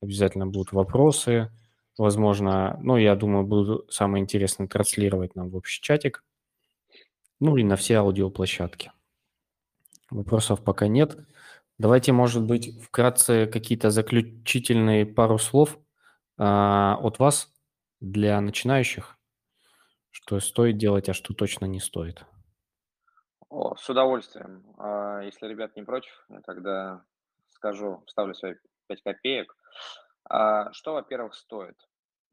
Обязательно 0.02 0.48
будут 0.48 0.74
вопросы. 0.74 1.50
Возможно, 1.98 2.80
ну, 2.82 2.98
я 2.98 3.16
думаю, 3.16 3.46
буду 3.46 3.86
самое 3.90 4.22
интересное 4.22 4.68
транслировать 4.68 5.36
нам 5.36 5.50
в 5.50 5.56
общий 5.56 5.82
чатик. 5.82 6.24
Ну 7.40 7.58
и 7.58 7.64
на 7.64 7.76
все 7.76 7.96
аудиоплощадки. 7.96 8.92
Вопросов 10.10 10.64
пока 10.64 10.88
нет. 10.88 11.18
Давайте, 11.78 12.12
может 12.12 12.44
быть, 12.44 12.80
вкратце 12.82 13.48
какие-то 13.48 13.92
заключительные 13.92 15.06
пару 15.06 15.38
слов 15.38 15.80
а, 16.38 16.98
от 17.02 17.20
вас 17.20 17.52
для 18.00 18.40
начинающих, 18.42 19.18
что 20.12 20.40
стоит 20.40 20.78
делать, 20.78 21.10
а 21.10 21.14
что 21.14 21.34
точно 21.34 21.66
не 21.66 21.80
стоит. 21.80 22.26
О, 23.50 23.76
с 23.76 23.90
удовольствием. 23.90 24.64
А, 24.78 25.22
если 25.22 25.48
ребят 25.48 25.76
не 25.76 25.84
против, 25.84 26.12
я 26.30 26.42
тогда 26.42 27.04
скажу, 27.50 28.04
вставлю 28.08 28.34
свои 28.34 28.56
5 28.88 29.02
копеек. 29.02 29.56
А, 30.30 30.72
что, 30.74 30.94
во-первых, 30.94 31.34
стоит 31.36 31.78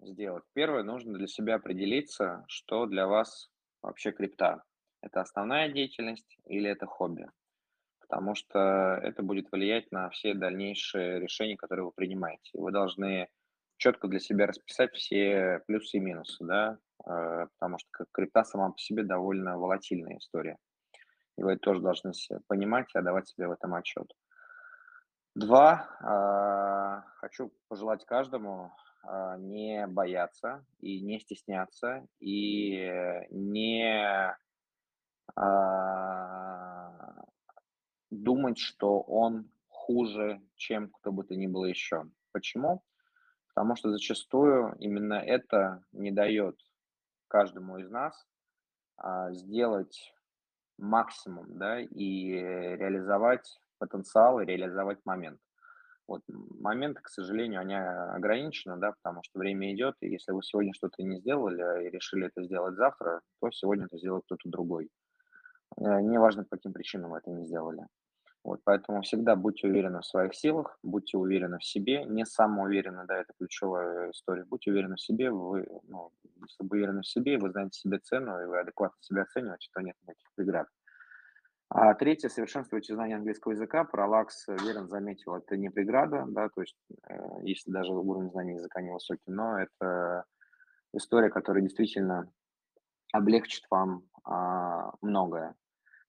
сделать? 0.00 0.44
Первое, 0.52 0.82
нужно 0.82 1.14
для 1.14 1.26
себя 1.26 1.56
определиться, 1.56 2.44
что 2.48 2.86
для 2.86 3.06
вас 3.06 3.50
вообще 3.82 4.12
крипта. 4.12 4.62
Это 5.00 5.20
основная 5.20 5.68
деятельность 5.68 6.38
или 6.46 6.70
это 6.70 6.86
хобби? 6.86 7.28
Потому 8.00 8.34
что 8.34 9.00
это 9.02 9.22
будет 9.22 9.50
влиять 9.52 9.90
на 9.92 10.08
все 10.10 10.34
дальнейшие 10.34 11.20
решения, 11.20 11.56
которые 11.56 11.86
вы 11.86 11.92
принимаете. 11.92 12.50
Вы 12.54 12.72
должны 12.72 13.28
четко 13.78 14.08
для 14.08 14.18
себя 14.18 14.46
расписать 14.46 14.94
все 14.94 15.62
плюсы 15.66 15.96
и 15.96 16.00
минусы, 16.00 16.44
да, 16.44 16.78
э, 17.06 17.46
потому 17.58 17.78
что 17.78 18.04
крипта 18.12 18.44
сама 18.44 18.70
по 18.70 18.78
себе 18.78 19.04
довольно 19.04 19.58
волатильная 19.58 20.18
история. 20.18 20.58
И 21.36 21.42
вы 21.42 21.56
тоже 21.56 21.80
должны 21.80 22.12
понимать 22.48 22.94
и 22.94 22.98
отдавать 22.98 23.28
себе 23.28 23.46
в 23.46 23.52
этом 23.52 23.74
отчет. 23.74 24.12
Два, 25.36 25.88
а, 26.00 27.04
хочу 27.18 27.52
пожелать 27.68 28.04
каждому 28.04 28.72
а, 29.04 29.36
не 29.38 29.86
бояться 29.86 30.64
и 30.80 31.00
не 31.00 31.20
стесняться, 31.20 32.04
и 32.18 33.24
не 33.30 34.36
а, 35.36 37.24
думать, 38.10 38.58
что 38.58 39.00
он 39.00 39.48
хуже, 39.68 40.42
чем 40.56 40.90
кто 40.90 41.12
бы 41.12 41.22
то 41.22 41.36
ни 41.36 41.46
было 41.46 41.66
еще. 41.66 42.10
Почему? 42.32 42.82
Потому 43.58 43.74
что 43.74 43.90
зачастую 43.90 44.76
именно 44.78 45.14
это 45.14 45.82
не 45.90 46.12
дает 46.12 46.54
каждому 47.26 47.78
из 47.78 47.90
нас 47.90 48.14
а, 48.96 49.32
сделать 49.32 50.14
максимум, 50.78 51.58
да, 51.58 51.80
и 51.80 52.30
реализовать 52.30 53.58
потенциал, 53.78 54.38
и 54.38 54.44
реализовать 54.44 55.04
момент. 55.04 55.40
Вот 56.06 56.22
моменты, 56.28 57.00
к 57.02 57.08
сожалению, 57.08 57.60
они 57.60 57.74
ограничены, 57.74 58.76
да, 58.76 58.92
потому 58.92 59.24
что 59.24 59.40
время 59.40 59.74
идет, 59.74 59.96
и 60.02 60.08
если 60.08 60.30
вы 60.30 60.44
сегодня 60.44 60.72
что-то 60.72 61.02
не 61.02 61.18
сделали 61.18 61.84
и 61.84 61.90
решили 61.90 62.28
это 62.28 62.44
сделать 62.44 62.76
завтра, 62.76 63.22
то 63.40 63.50
сегодня 63.50 63.86
это 63.86 63.98
сделает 63.98 64.22
кто-то 64.26 64.48
другой. 64.48 64.88
Э, 65.78 66.00
неважно, 66.00 66.44
по 66.44 66.50
каким 66.50 66.72
причинам 66.72 67.10
вы 67.10 67.18
это 67.18 67.32
не 67.32 67.44
сделали. 67.44 67.88
Вот, 68.48 68.60
поэтому 68.64 69.02
всегда 69.02 69.36
будьте 69.36 69.68
уверены 69.68 70.00
в 70.00 70.06
своих 70.06 70.34
силах, 70.34 70.78
будьте 70.82 71.18
уверены 71.18 71.58
в 71.58 71.64
себе, 71.64 72.04
не 72.04 72.24
самоуверены, 72.24 73.04
да, 73.06 73.18
это 73.18 73.34
ключевая 73.38 74.10
история. 74.10 74.46
Будьте 74.46 74.70
уверены 74.70 74.96
в 74.96 75.02
себе, 75.02 75.30
вы, 75.30 75.68
ну, 75.82 76.12
если 76.24 76.62
вы 76.62 76.78
уверены 76.78 77.02
в 77.02 77.06
себе, 77.06 77.36
вы 77.36 77.50
знаете 77.50 77.78
себе 77.78 77.98
цену, 77.98 78.40
и 78.40 78.46
вы 78.46 78.58
адекватно 78.58 78.96
себя 79.02 79.24
оцениваете, 79.24 79.68
то 79.74 79.82
нет 79.82 79.96
никаких 80.00 80.26
преград. 80.34 80.66
А 81.68 81.92
третье, 81.92 82.30
совершенствуйте 82.30 82.94
знание 82.94 83.18
английского 83.18 83.52
языка. 83.52 83.84
Пролакс, 83.84 84.48
верен 84.48 84.88
заметил, 84.88 85.34
это 85.34 85.58
не 85.58 85.68
преграда, 85.68 86.24
да, 86.26 86.48
то 86.48 86.62
есть 86.62 86.78
э, 87.06 87.18
если 87.42 87.70
даже 87.70 87.92
уровень 87.92 88.30
знания 88.30 88.54
языка 88.54 88.80
невысокий, 88.80 89.30
но 89.30 89.58
это 89.58 90.24
история, 90.94 91.28
которая 91.28 91.62
действительно 91.62 92.32
облегчит 93.12 93.64
вам 93.68 94.04
а, 94.24 94.92
многое 95.02 95.54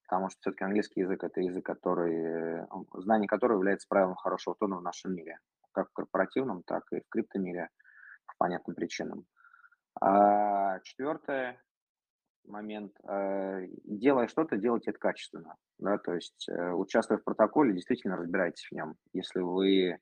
потому 0.10 0.30
что 0.30 0.40
все-таки 0.42 0.64
английский 0.64 1.02
язык– 1.02 1.24
это 1.24 1.40
язык, 1.40 1.64
который, 1.64 2.66
знание 2.96 3.28
которого 3.28 3.58
является 3.58 3.88
правилом 3.88 4.16
хорошего 4.16 4.56
тона 4.60 4.78
в 4.78 4.82
нашем 4.82 5.14
мире, 5.14 5.38
как 5.72 5.90
в 5.90 5.94
корпоративном, 5.94 6.64
так 6.64 6.84
и 6.92 7.02
в 7.02 7.10
криптомире 7.10 7.70
по 8.26 8.34
понятным 8.40 8.76
причинам. 8.76 9.26
А 10.02 10.80
четвертое 10.80 11.62
момент, 12.48 12.94
э, 13.08 13.68
делая 13.84 14.28
что-то, 14.28 14.58
делайте 14.58 14.90
это 14.90 15.00
качественно, 15.00 15.56
да, 15.78 16.00
то 16.00 16.16
есть 16.16 16.50
э, 16.50 16.72
участвуя 16.72 17.20
в 17.20 17.24
протоколе, 17.24 17.74
действительно 17.74 18.18
разбирайтесь 18.18 18.66
в 18.66 18.72
нем, 18.72 18.96
если 19.14 19.42
вы 19.42 20.00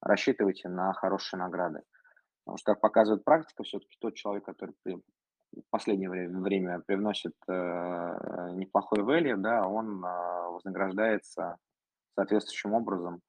рассчитываете 0.00 0.68
на 0.68 0.92
хорошие 0.94 1.38
награды. 1.38 1.82
Потому 2.44 2.58
что, 2.58 2.72
как 2.72 2.80
показывает 2.80 3.24
практика, 3.24 3.62
все-таки 3.62 3.96
тот 4.00 4.14
человек, 4.14 4.44
который 4.44 4.74
в 5.54 5.70
последнее 5.70 6.10
время, 6.10 6.40
время 6.40 6.80
привносит 6.80 7.34
э, 7.48 7.52
неплохой 8.54 9.00
value, 9.00 9.36
да, 9.36 9.66
он 9.66 10.04
э, 10.04 10.48
вознаграждается 10.50 11.56
соответствующим 12.14 12.74
образом 12.74 13.20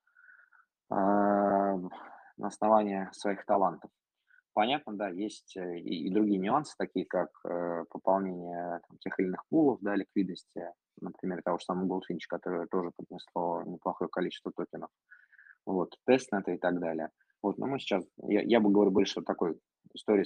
э, 0.92 0.96
на 0.96 2.48
основании 2.48 3.10
своих 3.12 3.46
талантов. 3.46 3.92
Понятно, 4.54 4.94
да, 4.94 5.10
есть 5.10 5.58
э, 5.58 5.80
и, 5.80 6.08
и 6.08 6.14
другие 6.14 6.40
нюансы, 6.40 6.76
такие 6.78 7.06
как 7.06 7.30
э, 7.46 7.84
пополнение 7.90 8.80
там, 8.88 8.98
тех 9.00 9.20
или 9.20 9.28
иных 9.28 9.44
пулов, 9.50 9.80
да, 9.82 9.96
ликвидности, 9.96 10.72
например, 11.02 11.42
того 11.44 11.58
же 11.58 11.66
самого 11.66 11.98
Goldfinch, 11.98 12.26
которое 12.30 12.66
тоже 12.68 12.92
поднесло 12.96 13.64
неплохое 13.64 14.10
количество 14.10 14.52
токенов, 14.56 14.90
вот, 15.66 15.96
testnet 16.06 16.46
а 16.46 16.52
и 16.52 16.58
так 16.58 16.80
далее. 16.80 17.10
Вот, 17.44 17.58
но 17.58 17.68
мы 17.68 17.80
сейчас, 17.80 18.04
я, 18.24 18.42
я 18.42 18.60
бы 18.60 18.72
говорил 18.72 18.94
больше 18.94 19.20
о 19.20 19.24
такой 19.24 19.60
истории, 19.94 20.26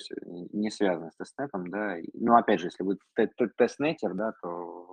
не 0.56 0.72
связанной 0.72 1.12
с 1.12 1.16
testnet 1.16 1.53
ом, 1.53 1.70
да. 1.70 1.98
Но 2.14 2.36
опять 2.36 2.60
же, 2.60 2.68
если 2.68 2.84
вы 2.84 2.98
testnet 3.58 3.97
ер, 3.97 4.14
да, 4.14 4.34
то 4.42 4.48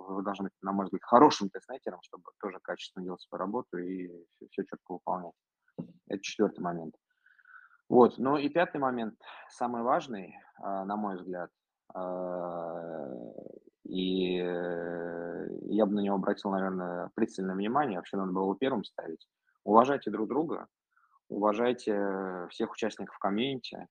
вы 0.09 0.23
должны 0.23 0.45
быть, 0.45 0.53
на 0.61 0.71
мой 0.71 0.85
взгляд, 0.85 1.03
хорошим 1.03 1.49
testnet 1.49 1.78
ером, 1.78 1.99
чтобы 2.01 2.23
тоже 2.39 2.59
качественно 2.61 3.05
делать 3.05 3.21
свою 3.21 3.39
работу 3.39 3.77
и 3.77 4.07
все, 4.07 4.47
все 4.49 4.63
четко 4.63 4.93
выполнять. 4.93 5.33
Это 6.07 6.21
четвертый 6.21 6.61
момент. 6.61 6.95
Вот, 7.89 8.17
ну 8.17 8.37
и 8.37 8.49
пятый 8.49 8.79
момент, 8.79 9.15
самый 9.49 9.81
важный, 9.81 10.35
а, 10.61 10.83
на 10.83 10.97
мой 10.97 11.15
взгляд, 11.15 11.49
а, 11.93 13.07
и 13.85 14.35
я 14.35 15.85
бы 15.85 15.93
на 15.93 16.01
него 16.01 16.15
обратил, 16.15 16.51
наверное, 16.51 17.09
пристальное 17.15 17.55
внимание, 17.55 17.97
вообще 17.97 18.17
надо 18.17 18.33
было 18.33 18.43
его 18.43 18.55
первым 18.55 18.83
ставить. 18.83 19.25
Уважайте 19.63 20.11
друг 20.11 20.27
друга, 20.27 20.67
уважайте 21.29 22.47
всех 22.49 22.71
участников 22.71 23.17
комьюнити, 23.19 23.87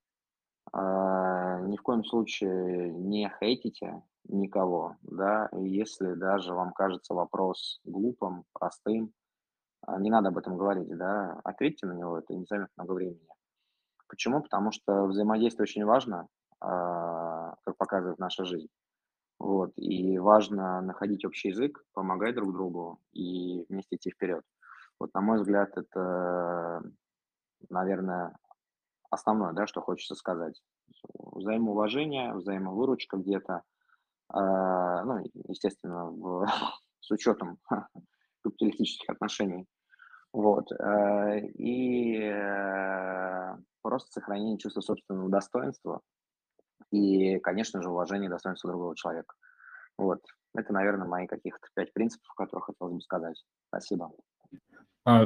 ни 0.72 1.76
в 1.76 1.82
коем 1.82 2.04
случае 2.04 2.92
не 2.92 3.32
хейтите 3.38 4.02
никого, 4.28 4.96
да, 5.02 5.48
если 5.52 6.14
даже 6.14 6.52
вам 6.52 6.72
кажется 6.72 7.14
вопрос 7.14 7.80
глупым, 7.84 8.44
простым, 8.52 9.12
а, 9.82 10.00
не 10.00 10.10
надо 10.10 10.28
об 10.28 10.38
этом 10.38 10.56
говорить, 10.56 10.88
да, 10.96 11.40
ответьте 11.44 11.86
на 11.86 11.92
него, 11.92 12.18
это 12.18 12.34
не 12.34 12.44
займет 12.46 12.70
много 12.76 12.92
времени. 12.92 13.28
Почему? 14.08 14.42
Потому 14.42 14.72
что 14.72 15.06
взаимодействие 15.06 15.64
очень 15.64 15.84
важно, 15.84 16.28
а, 16.60 17.54
как 17.64 17.76
показывает 17.76 18.18
наша 18.18 18.44
жизнь. 18.44 18.68
Вот, 19.38 19.72
и 19.76 20.18
важно 20.18 20.80
находить 20.80 21.24
общий 21.24 21.48
язык, 21.48 21.84
помогать 21.92 22.34
друг 22.34 22.52
другу 22.52 22.98
и 23.12 23.66
вместе 23.68 23.96
идти 23.96 24.10
вперед. 24.10 24.42
Вот, 24.98 25.12
на 25.12 25.20
мой 25.20 25.38
взгляд, 25.38 25.76
это, 25.76 26.82
наверное, 27.68 28.34
основное, 29.10 29.52
да, 29.52 29.66
что 29.66 29.80
хочется 29.80 30.14
сказать. 30.14 30.60
Взаимоуважение, 31.14 32.34
взаимовыручка 32.34 33.16
где-то, 33.16 33.62
э, 34.32 34.38
ну, 34.38 35.24
естественно, 35.48 36.06
в, 36.06 36.46
с 37.00 37.10
учетом 37.10 37.58
капиталистических 38.42 39.10
отношений. 39.10 39.66
Вот. 40.32 40.70
Э, 40.72 41.40
и 41.40 42.18
э, 42.18 43.56
просто 43.82 44.12
сохранение 44.12 44.58
чувства 44.58 44.80
собственного 44.80 45.30
достоинства 45.30 46.00
и, 46.90 47.38
конечно 47.38 47.82
же, 47.82 47.90
уважение 47.90 48.30
достоинства 48.30 48.70
другого 48.70 48.96
человека. 48.96 49.34
Вот. 49.98 50.20
Это, 50.54 50.72
наверное, 50.72 51.06
мои 51.06 51.26
каких-то 51.26 51.66
пять 51.74 51.92
принципов, 51.92 52.28
которые 52.34 52.64
хотелось 52.64 52.94
бы 52.94 53.00
сказать. 53.00 53.42
Спасибо. 53.68 54.10
А, 55.04 55.24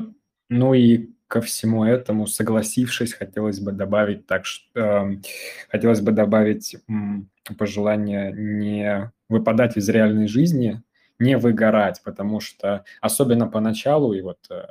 ну 0.51 0.75
и 0.75 1.11
ко 1.29 1.41
всему 1.43 1.85
этому, 1.85 2.27
согласившись, 2.29 3.15
хотелось 3.15 3.61
бы 3.61 3.73
добавить 3.73 4.27
так, 4.27 4.47
что 4.47 4.81
э, 4.81 5.17
хотелось 5.71 6.01
бы 6.03 6.13
добавить 6.13 6.77
м, 6.89 7.31
пожелание 7.59 8.33
не 8.33 9.13
выпадать 9.29 9.77
из 9.77 9.89
реальной 9.89 10.29
жизни, 10.29 10.83
не 11.21 11.39
выгорать, 11.39 12.03
потому 12.05 12.41
что 12.41 12.85
особенно 13.01 13.47
поначалу, 13.47 14.13
и 14.15 14.23
вот 14.23 14.39
э, 14.51 14.65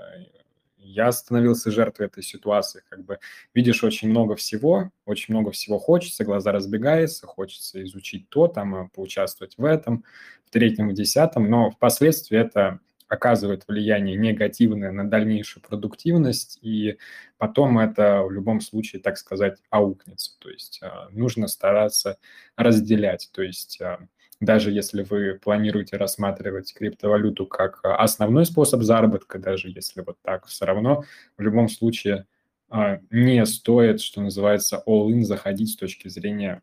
я 0.80 1.12
становился 1.12 1.72
жертвой 1.72 2.08
этой 2.08 2.24
ситуации, 2.24 2.82
как 2.90 3.06
бы 3.06 3.20
видишь 3.54 3.84
очень 3.84 4.10
много 4.10 4.36
всего, 4.36 4.92
очень 5.06 5.34
много 5.34 5.52
всего 5.52 5.78
хочется, 5.80 6.26
глаза 6.26 6.52
разбегаются, 6.52 7.28
хочется 7.28 7.84
изучить 7.84 8.30
то, 8.30 8.48
там, 8.48 8.76
э, 8.76 8.90
поучаствовать 8.94 9.56
в 9.58 9.66
этом, 9.66 10.04
в 10.46 10.52
третьем, 10.52 10.90
в 10.90 10.94
десятом, 10.94 11.50
но 11.50 11.70
впоследствии 11.72 12.38
это 12.40 12.80
оказывает 13.10 13.68
влияние 13.68 14.16
негативное 14.16 14.92
на 14.92 15.10
дальнейшую 15.10 15.64
продуктивность, 15.64 16.60
и 16.62 16.98
потом 17.38 17.80
это 17.80 18.22
в 18.22 18.32
любом 18.32 18.62
случае, 18.62 19.02
так 19.02 19.18
сказать, 19.18 19.58
аукнется. 19.70 20.38
То 20.40 20.50
есть 20.50 20.80
а, 20.82 21.10
нужно 21.12 21.48
стараться 21.48 22.20
разделять. 22.56 23.30
То 23.34 23.42
есть 23.42 23.82
а, 23.82 24.08
даже 24.40 24.72
если 24.72 25.04
вы 25.04 25.40
планируете 25.42 25.98
рассматривать 25.98 26.74
криптовалюту 26.74 27.46
как 27.46 27.80
основной 27.84 28.46
способ 28.46 28.84
заработка, 28.84 29.40
даже 29.40 29.70
если 29.70 30.02
вот 30.02 30.18
так, 30.22 30.46
все 30.46 30.66
равно 30.66 31.04
в 31.38 31.42
любом 31.42 31.68
случае 31.68 32.26
а, 32.70 33.00
не 33.10 33.44
стоит, 33.46 34.02
что 34.02 34.22
называется, 34.22 34.84
all-in 34.88 35.24
заходить 35.24 35.72
с 35.72 35.76
точки 35.76 36.08
зрения 36.08 36.62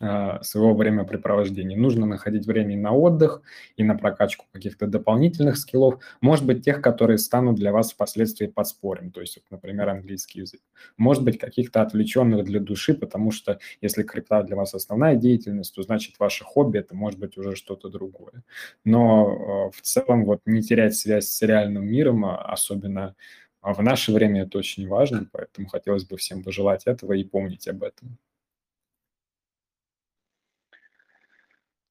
своего 0.00 0.74
времяпрепровождения. 0.74 1.76
Нужно 1.76 2.06
находить 2.06 2.46
время 2.46 2.76
на 2.76 2.92
отдых, 2.92 3.42
и 3.76 3.84
на 3.84 3.96
прокачку 3.96 4.46
каких-то 4.52 4.86
дополнительных 4.86 5.56
скиллов, 5.56 6.00
может 6.20 6.46
быть, 6.46 6.64
тех, 6.64 6.80
которые 6.82 7.18
станут 7.18 7.56
для 7.56 7.72
вас 7.72 7.92
впоследствии 7.92 8.46
подспорьем, 8.46 9.10
то 9.10 9.20
есть, 9.20 9.38
например, 9.50 9.88
английский 9.88 10.40
язык. 10.40 10.60
Может 10.96 11.24
быть, 11.24 11.38
каких-то 11.38 11.82
отвлеченных 11.82 12.44
для 12.44 12.60
души, 12.60 12.94
потому 12.94 13.30
что 13.30 13.58
если 13.80 14.02
крипта 14.02 14.42
для 14.42 14.56
вас 14.56 14.74
основная 14.74 15.16
деятельность, 15.16 15.74
то 15.74 15.82
значит 15.82 16.18
ваше 16.18 16.44
хобби– 16.44 16.78
это 16.80 16.94
может 16.94 17.18
быть 17.18 17.36
уже 17.36 17.56
что-то 17.56 17.88
другое. 17.88 18.42
Но 18.84 19.66
а, 19.68 19.70
в 19.70 19.80
целом 19.82 20.24
вот 20.24 20.40
не 20.46 20.62
терять 20.62 20.94
связь 20.96 21.28
с 21.28 21.42
реальным 21.42 21.86
миром, 21.86 22.24
а, 22.24 22.36
особенно 22.36 23.14
в 23.62 23.82
наше 23.82 24.12
время 24.12 24.42
это 24.42 24.58
очень 24.58 24.86
важно, 24.88 25.28
поэтому 25.32 25.68
хотелось 25.68 26.04
бы 26.04 26.16
всем 26.16 26.42
пожелать 26.42 26.84
этого 26.86 27.12
и 27.14 27.24
помнить 27.24 27.68
об 27.68 27.82
этом. 27.82 28.18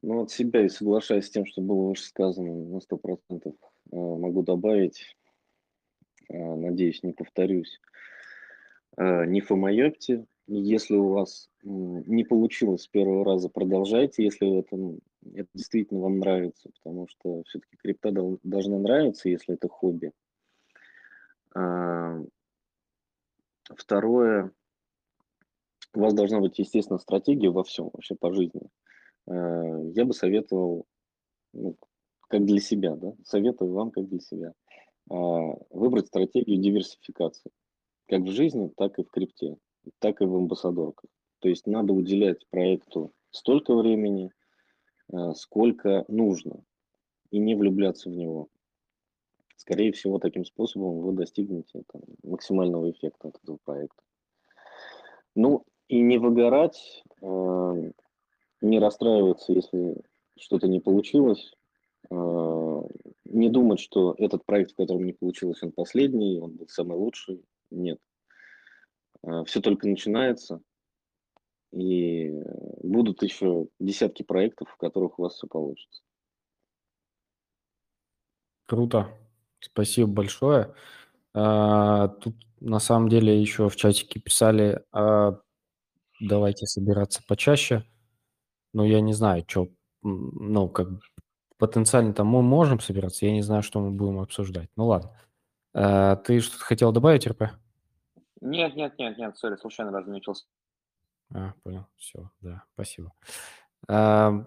Ну, 0.08 0.22
от 0.22 0.32
себя 0.32 0.64
и 0.64 0.70
соглашаясь 0.70 1.26
с 1.26 1.30
тем, 1.30 1.46
что 1.46 1.60
было 1.60 1.90
выше 1.90 2.06
сказано, 2.06 2.54
на 2.54 2.80
сто 2.80 2.96
процентов 2.96 3.56
э, 3.92 3.98
могу 3.98 4.42
добавить, 4.42 5.18
э, 6.30 6.38
надеюсь, 6.38 7.04
не 7.04 7.12
повторюсь, 7.12 7.82
э, 8.96 9.26
не 9.26 9.42
фомоёбьте. 9.42 10.26
Если 10.48 10.96
у 10.96 11.10
вас 11.10 11.50
не 11.64 12.24
получилось 12.24 12.84
с 12.84 12.88
первого 12.88 13.26
раза, 13.26 13.50
продолжайте, 13.50 14.24
если 14.24 14.60
это, 14.60 14.78
это 15.36 15.50
действительно 15.54 16.00
вам 16.00 16.20
нравится, 16.20 16.70
потому 16.82 17.10
что 17.10 17.44
все-таки 17.44 17.76
крипта 17.76 18.14
должна 18.44 18.80
нравиться, 18.80 19.28
если 19.28 19.56
это 19.56 19.68
хобби. 19.68 20.14
Второе, 23.76 24.52
у 25.94 26.00
вас 26.00 26.14
должна 26.14 26.40
быть, 26.40 26.58
естественно, 26.60 26.98
стратегия 26.98 27.50
во 27.50 27.66
всем, 27.66 27.90
вообще 27.92 28.16
по 28.16 28.32
жизни. 28.32 28.70
Я 29.28 30.06
бы 30.06 30.14
советовал, 30.14 30.86
ну, 31.54 31.76
как 32.28 32.46
для 32.46 32.60
себя, 32.60 32.96
да, 32.96 33.14
советую 33.24 33.74
вам 33.74 33.92
как 33.92 34.08
для 34.08 34.20
себя, 34.20 34.54
а, 35.10 35.16
выбрать 35.70 36.08
стратегию 36.08 36.62
диверсификации, 36.62 37.52
как 38.08 38.22
в 38.22 38.32
жизни, 38.32 38.72
так 38.76 39.00
и 39.00 39.04
в 39.04 39.10
крипте, 39.10 39.58
так 40.00 40.22
и 40.22 40.26
в 40.26 40.36
амбассадорках. 40.36 41.10
То 41.40 41.50
есть 41.50 41.68
надо 41.68 41.94
уделять 41.94 42.48
проекту 42.50 43.14
столько 43.32 43.76
времени, 43.76 44.32
э, 45.14 45.34
сколько 45.36 46.04
нужно, 46.08 46.64
и 47.30 47.38
не 47.38 47.56
влюбляться 47.56 48.10
в 48.10 48.14
него. 48.14 48.48
Скорее 49.56 49.92
всего, 49.92 50.20
таким 50.20 50.46
способом 50.46 51.00
вы 51.00 51.14
достигнете 51.14 51.84
там, 51.92 52.02
максимального 52.24 52.90
эффекта 52.92 53.30
от 53.30 53.38
этого 53.44 53.58
проекта. 53.64 54.02
Ну, 55.36 55.64
и 55.88 56.02
не 56.02 56.18
выгорать, 56.18 57.04
э, 57.22 57.92
не 58.62 58.80
расстраиваться, 58.80 59.54
если 59.54 59.98
что-то 60.40 60.68
не 60.68 60.80
получилось, 60.80 61.52
а, 62.10 62.82
не 63.26 63.50
думать, 63.50 63.80
что 63.80 64.16
этот 64.18 64.46
проект, 64.46 64.72
в 64.72 64.76
котором 64.76 65.06
не 65.06 65.14
получилось, 65.14 65.62
он 65.62 65.72
последний, 65.72 66.40
он 66.40 66.56
был 66.56 66.68
самый 66.68 66.98
лучший. 66.98 67.44
Нет. 67.70 68.00
А, 69.24 69.44
Все 69.44 69.62
только 69.62 69.88
начинается, 69.88 70.62
и 71.72 72.32
будут 72.82 73.24
еще 73.24 73.68
десятки 73.80 74.24
проектов, 74.24 74.70
в 74.70 74.78
которых 74.78 75.20
у 75.20 75.24
вас 75.24 75.34
все 75.34 75.48
получится. 75.48 76.02
Круто. 78.66 79.08
Спасибо 79.60 80.10
большое. 80.10 80.74
А, 81.34 82.08
тут 82.08 82.36
на 82.60 82.80
самом 82.80 83.10
деле 83.10 83.40
еще 83.40 83.70
в 83.70 83.76
чатике 83.76 84.20
писали, 84.20 84.84
давайте 86.20 86.66
собираться 86.66 87.22
почаще. 87.28 87.84
Ну, 88.78 88.84
я 88.84 89.02
не 89.02 89.14
знаю, 89.14 89.44
что, 89.48 89.70
ну, 90.04 90.70
как 90.70 90.88
потенциально 91.58 92.14
там 92.14 92.28
мы 92.28 92.44
можем 92.44 92.80
собираться, 92.80 93.26
я 93.26 93.32
не 93.32 93.42
знаю, 93.42 93.64
что 93.64 93.80
мы 93.80 93.90
будем 93.90 94.20
обсуждать. 94.20 94.70
Ну, 94.76 94.86
ладно. 94.86 95.20
А, 95.74 96.16
ты 96.18 96.40
что-то 96.42 96.64
хотел 96.64 96.92
добавить, 96.92 97.26
РП? 97.26 97.46
Нет, 98.40 98.76
нет, 98.76 98.94
нет, 99.00 99.18
нет, 99.18 99.36
сори, 99.36 99.56
случайно 99.56 99.92
размечился. 99.92 100.46
А, 101.34 101.54
понял, 101.64 101.88
все, 101.96 102.30
да, 102.42 102.66
спасибо. 102.76 103.14
А, 103.88 104.46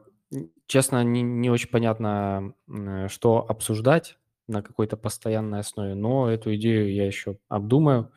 честно, 0.67 1.03
не, 1.03 1.23
не 1.23 1.51
очень 1.51 1.69
понятно, 1.69 2.55
что 3.09 3.45
обсуждать 3.49 4.17
на 4.47 4.63
какой-то 4.63 4.97
постоянной 4.97 5.59
основе, 5.59 5.97
но 5.97 6.31
эту 6.31 6.55
идею 6.55 6.95
я 6.95 7.05
еще 7.05 7.37
обдумаю, 7.49 8.13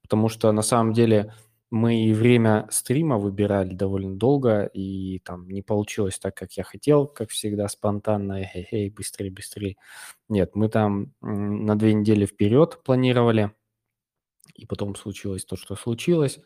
потому 0.00 0.28
что 0.28 0.50
на 0.50 0.62
самом 0.62 0.92
деле 0.92 1.32
мы 1.72 2.04
и 2.04 2.12
время 2.12 2.68
стрима 2.70 3.16
выбирали 3.16 3.74
довольно 3.74 4.14
долго, 4.14 4.66
и 4.66 5.20
там 5.20 5.48
не 5.48 5.62
получилось 5.62 6.18
так, 6.18 6.36
как 6.36 6.52
я 6.52 6.64
хотел, 6.64 7.06
как 7.06 7.30
всегда, 7.30 7.66
спонтанно, 7.66 8.44
хей-хей, 8.44 8.90
быстрее, 8.90 9.30
быстрее. 9.30 9.76
Нет, 10.28 10.54
мы 10.54 10.68
там 10.68 11.14
на 11.22 11.74
две 11.78 11.94
недели 11.94 12.26
вперед 12.26 12.82
планировали, 12.84 13.52
и 14.54 14.66
потом 14.66 14.94
случилось 14.96 15.46
то, 15.46 15.56
что 15.56 15.74
случилось, 15.74 16.40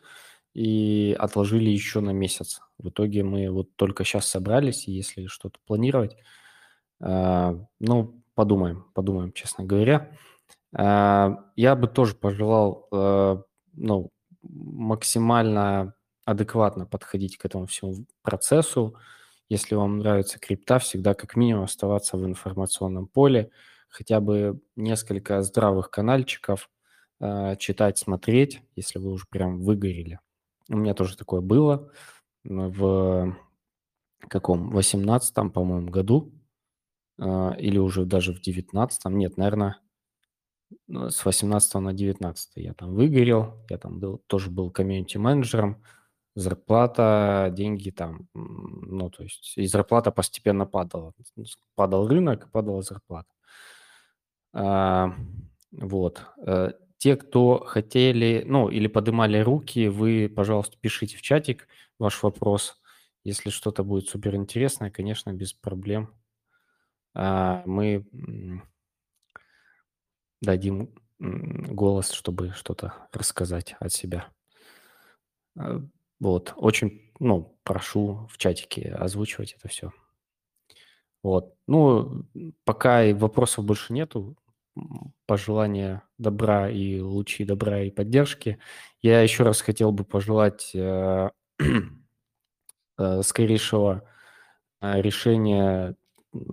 и 0.53 1.13
отложили 1.19 1.69
еще 1.69 1.99
на 1.99 2.11
месяц. 2.11 2.61
В 2.77 2.87
итоге 2.87 3.23
мы 3.25 3.51
вот 3.51 3.75
только 3.75 4.05
сейчас 4.05 4.29
собрались, 4.29 4.87
и 4.87 4.93
если 4.93 5.25
что-то 5.25 5.59
планировать, 5.65 6.15
э, 7.01 7.59
ну, 7.81 8.23
подумаем, 8.33 8.85
подумаем, 8.93 9.33
честно 9.33 9.65
говоря. 9.65 10.09
Э, 10.71 11.35
я 11.57 11.75
бы 11.75 11.89
тоже 11.89 12.15
пожелал, 12.15 12.87
э, 12.93 13.37
ну, 13.73 14.09
максимально 14.49 15.95
адекватно 16.25 16.85
подходить 16.85 17.37
к 17.37 17.45
этому 17.45 17.67
всему 17.67 18.05
процессу. 18.21 18.95
Если 19.49 19.75
вам 19.75 19.99
нравится 19.99 20.39
крипта, 20.39 20.79
всегда 20.79 21.13
как 21.13 21.35
минимум 21.35 21.63
оставаться 21.63 22.17
в 22.17 22.25
информационном 22.25 23.07
поле, 23.07 23.49
хотя 23.87 24.19
бы 24.19 24.59
несколько 24.75 25.41
здравых 25.41 25.89
канальчиков 25.89 26.69
э, 27.19 27.55
читать, 27.57 27.97
смотреть, 27.97 28.61
если 28.75 28.99
вы 28.99 29.11
уже 29.11 29.25
прям 29.29 29.61
выгорели. 29.61 30.19
У 30.69 30.75
меня 30.77 30.93
тоже 30.93 31.15
такое 31.17 31.41
было 31.41 31.91
в 32.43 33.35
каком? 34.29 34.69
18 34.71 35.53
по-моему, 35.53 35.89
году 35.89 36.33
э, 37.19 37.51
или 37.57 37.77
уже 37.77 38.05
даже 38.05 38.33
в 38.33 38.41
19 38.41 39.05
Нет, 39.05 39.37
наверное, 39.37 39.77
с 40.89 41.25
18 41.25 41.75
на 41.75 41.93
19 41.93 42.51
я 42.55 42.73
там 42.73 42.93
выгорел, 42.93 43.65
я 43.69 43.77
там 43.77 43.99
был, 43.99 44.19
тоже 44.27 44.49
был 44.49 44.71
комьюнити-менеджером, 44.71 45.81
зарплата, 46.35 47.49
деньги 47.51 47.89
там, 47.89 48.27
ну, 48.33 49.09
то 49.09 49.23
есть 49.23 49.57
и 49.57 49.65
зарплата 49.65 50.11
постепенно 50.11 50.65
падала. 50.65 51.13
Падал 51.75 52.07
рынок, 52.07 52.51
падала 52.51 52.81
зарплата. 52.81 53.29
А, 54.53 55.15
вот. 55.71 56.21
Э, 56.45 56.71
те, 56.97 57.15
кто 57.15 57.59
хотели, 57.59 58.43
ну, 58.45 58.69
или 58.69 58.87
поднимали 58.87 59.39
руки, 59.39 59.87
вы, 59.87 60.31
пожалуйста, 60.33 60.77
пишите 60.79 61.17
в 61.17 61.21
чатик 61.21 61.67
ваш 61.99 62.21
вопрос. 62.23 62.81
Если 63.23 63.49
что-то 63.49 63.83
будет 63.83 64.09
суперинтересное, 64.09 64.89
конечно, 64.89 65.33
без 65.33 65.53
проблем. 65.53 66.13
А, 67.13 67.63
мы 67.65 68.05
дадим 70.41 70.93
голос, 71.19 72.11
чтобы 72.11 72.51
что-то 72.51 72.93
рассказать 73.11 73.75
от 73.79 73.91
себя. 73.91 74.29
А, 75.57 75.81
вот, 76.19 76.53
очень, 76.55 77.11
ну, 77.19 77.57
прошу 77.63 78.27
в 78.31 78.37
чатике 78.37 78.93
озвучивать 78.93 79.53
это 79.53 79.67
все. 79.67 79.91
Вот. 81.23 81.55
Ну, 81.67 82.25
пока 82.63 83.13
вопросов 83.13 83.65
больше 83.65 83.93
нету, 83.93 84.37
пожелания 85.25 86.03
добра 86.17 86.69
и 86.69 86.99
лучи 86.99 87.45
добра 87.45 87.81
и 87.81 87.89
поддержки. 87.89 88.59
Я 89.01 89.21
еще 89.21 89.43
раз 89.43 89.61
хотел 89.61 89.91
бы 89.91 90.03
пожелать 90.03 90.71
э, 90.75 91.29
э, 92.97 93.21
скорейшего 93.23 94.03
э, 94.81 95.01
решения 95.01 95.95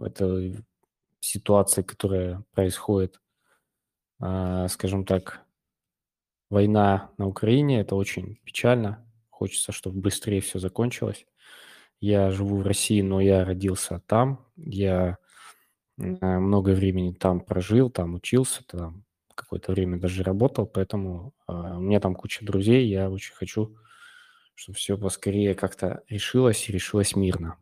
этой 0.01 0.57
ситуации, 1.21 1.83
которая 1.83 2.45
происходит, 2.53 3.21
скажем 4.69 5.05
так, 5.05 5.43
война 6.51 7.11
на 7.19 7.27
Украине. 7.27 7.81
Это 7.81 7.97
очень 7.97 8.37
печально. 8.45 9.05
Хочется, 9.31 9.73
чтобы 9.73 10.01
быстрее 10.01 10.41
все 10.41 10.59
закончилось. 10.59 11.27
Я 12.01 12.31
живу 12.31 12.59
в 12.59 12.67
России, 12.67 13.03
но 13.03 13.21
я 13.21 13.45
родился 13.45 14.01
там. 14.07 14.47
Я 14.57 15.19
Э, 15.99 16.39
много 16.39 16.71
времени 16.71 17.13
там 17.13 17.41
прожил, 17.41 17.91
там 17.91 18.15
учился, 18.15 18.65
там 18.65 19.05
какое-то 19.35 19.73
время 19.73 19.99
даже 19.99 20.23
работал, 20.23 20.67
поэтому 20.67 21.35
а, 21.47 21.77
у 21.77 21.81
меня 21.81 21.99
там 21.99 22.15
куча 22.15 22.45
друзей, 22.45 22.87
я 22.89 23.11
очень 23.11 23.35
хочу, 23.35 23.77
чтобы 24.55 24.77
все 24.77 24.97
поскорее 24.97 25.55
как-то 25.57 26.05
решилось 26.09 26.69
и 26.69 26.73
решилось 26.73 27.17
мирно. 27.17 27.57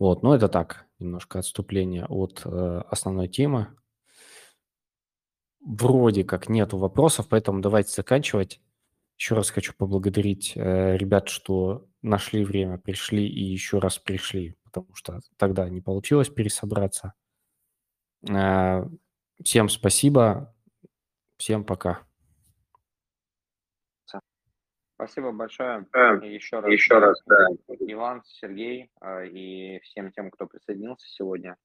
Вот, 0.00 0.22
но 0.22 0.34
это 0.34 0.48
так, 0.48 0.86
немножко 0.98 1.38
отступление 1.38 2.04
от 2.06 2.42
э, 2.44 2.82
основной 2.90 3.28
темы. 3.28 3.68
Вроде 5.66 6.24
как 6.24 6.48
нету 6.48 6.78
вопросов, 6.78 7.26
поэтому 7.28 7.60
давайте 7.60 7.90
заканчивать. 7.90 8.60
Еще 9.18 9.34
раз 9.34 9.50
хочу 9.50 9.74
поблагодарить 9.76 10.52
э, 10.56 10.96
ребят, 10.96 11.28
что 11.28 11.86
нашли 12.02 12.44
время, 12.44 12.78
пришли 12.78 13.26
и 13.26 13.42
еще 13.42 13.78
раз 13.78 13.98
пришли 13.98 14.56
потому 14.76 14.94
что 14.94 15.20
тогда 15.38 15.68
не 15.70 15.80
получилось 15.80 16.28
пересобраться. 16.28 17.14
Э, 18.28 18.84
всем 19.42 19.70
спасибо, 19.70 20.54
всем 21.38 21.64
пока. 21.64 22.02
Спасибо 24.96 25.32
большое. 25.32 25.86
Еще 26.22 26.60
раз, 26.60 26.72
еще 26.72 26.98
раз 26.98 27.22
да. 27.26 27.46
Иван, 27.80 28.22
Сергей 28.24 28.90
э, 29.00 29.28
и 29.28 29.80
всем 29.80 30.10
тем, 30.12 30.30
кто 30.30 30.46
присоединился 30.46 31.06
сегодня. 31.08 31.56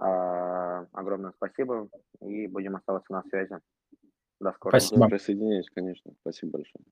Э, 0.00 0.86
огромное 0.92 1.32
спасибо 1.36 1.88
и 2.20 2.46
будем 2.46 2.76
оставаться 2.76 3.12
на 3.12 3.22
связи. 3.24 3.56
До 4.40 4.52
скорого. 4.52 4.80
Спасибо. 4.80 5.08
Присоединяюсь, 5.08 5.70
конечно. 5.70 6.12
Спасибо 6.20 6.52
большое. 6.52 6.84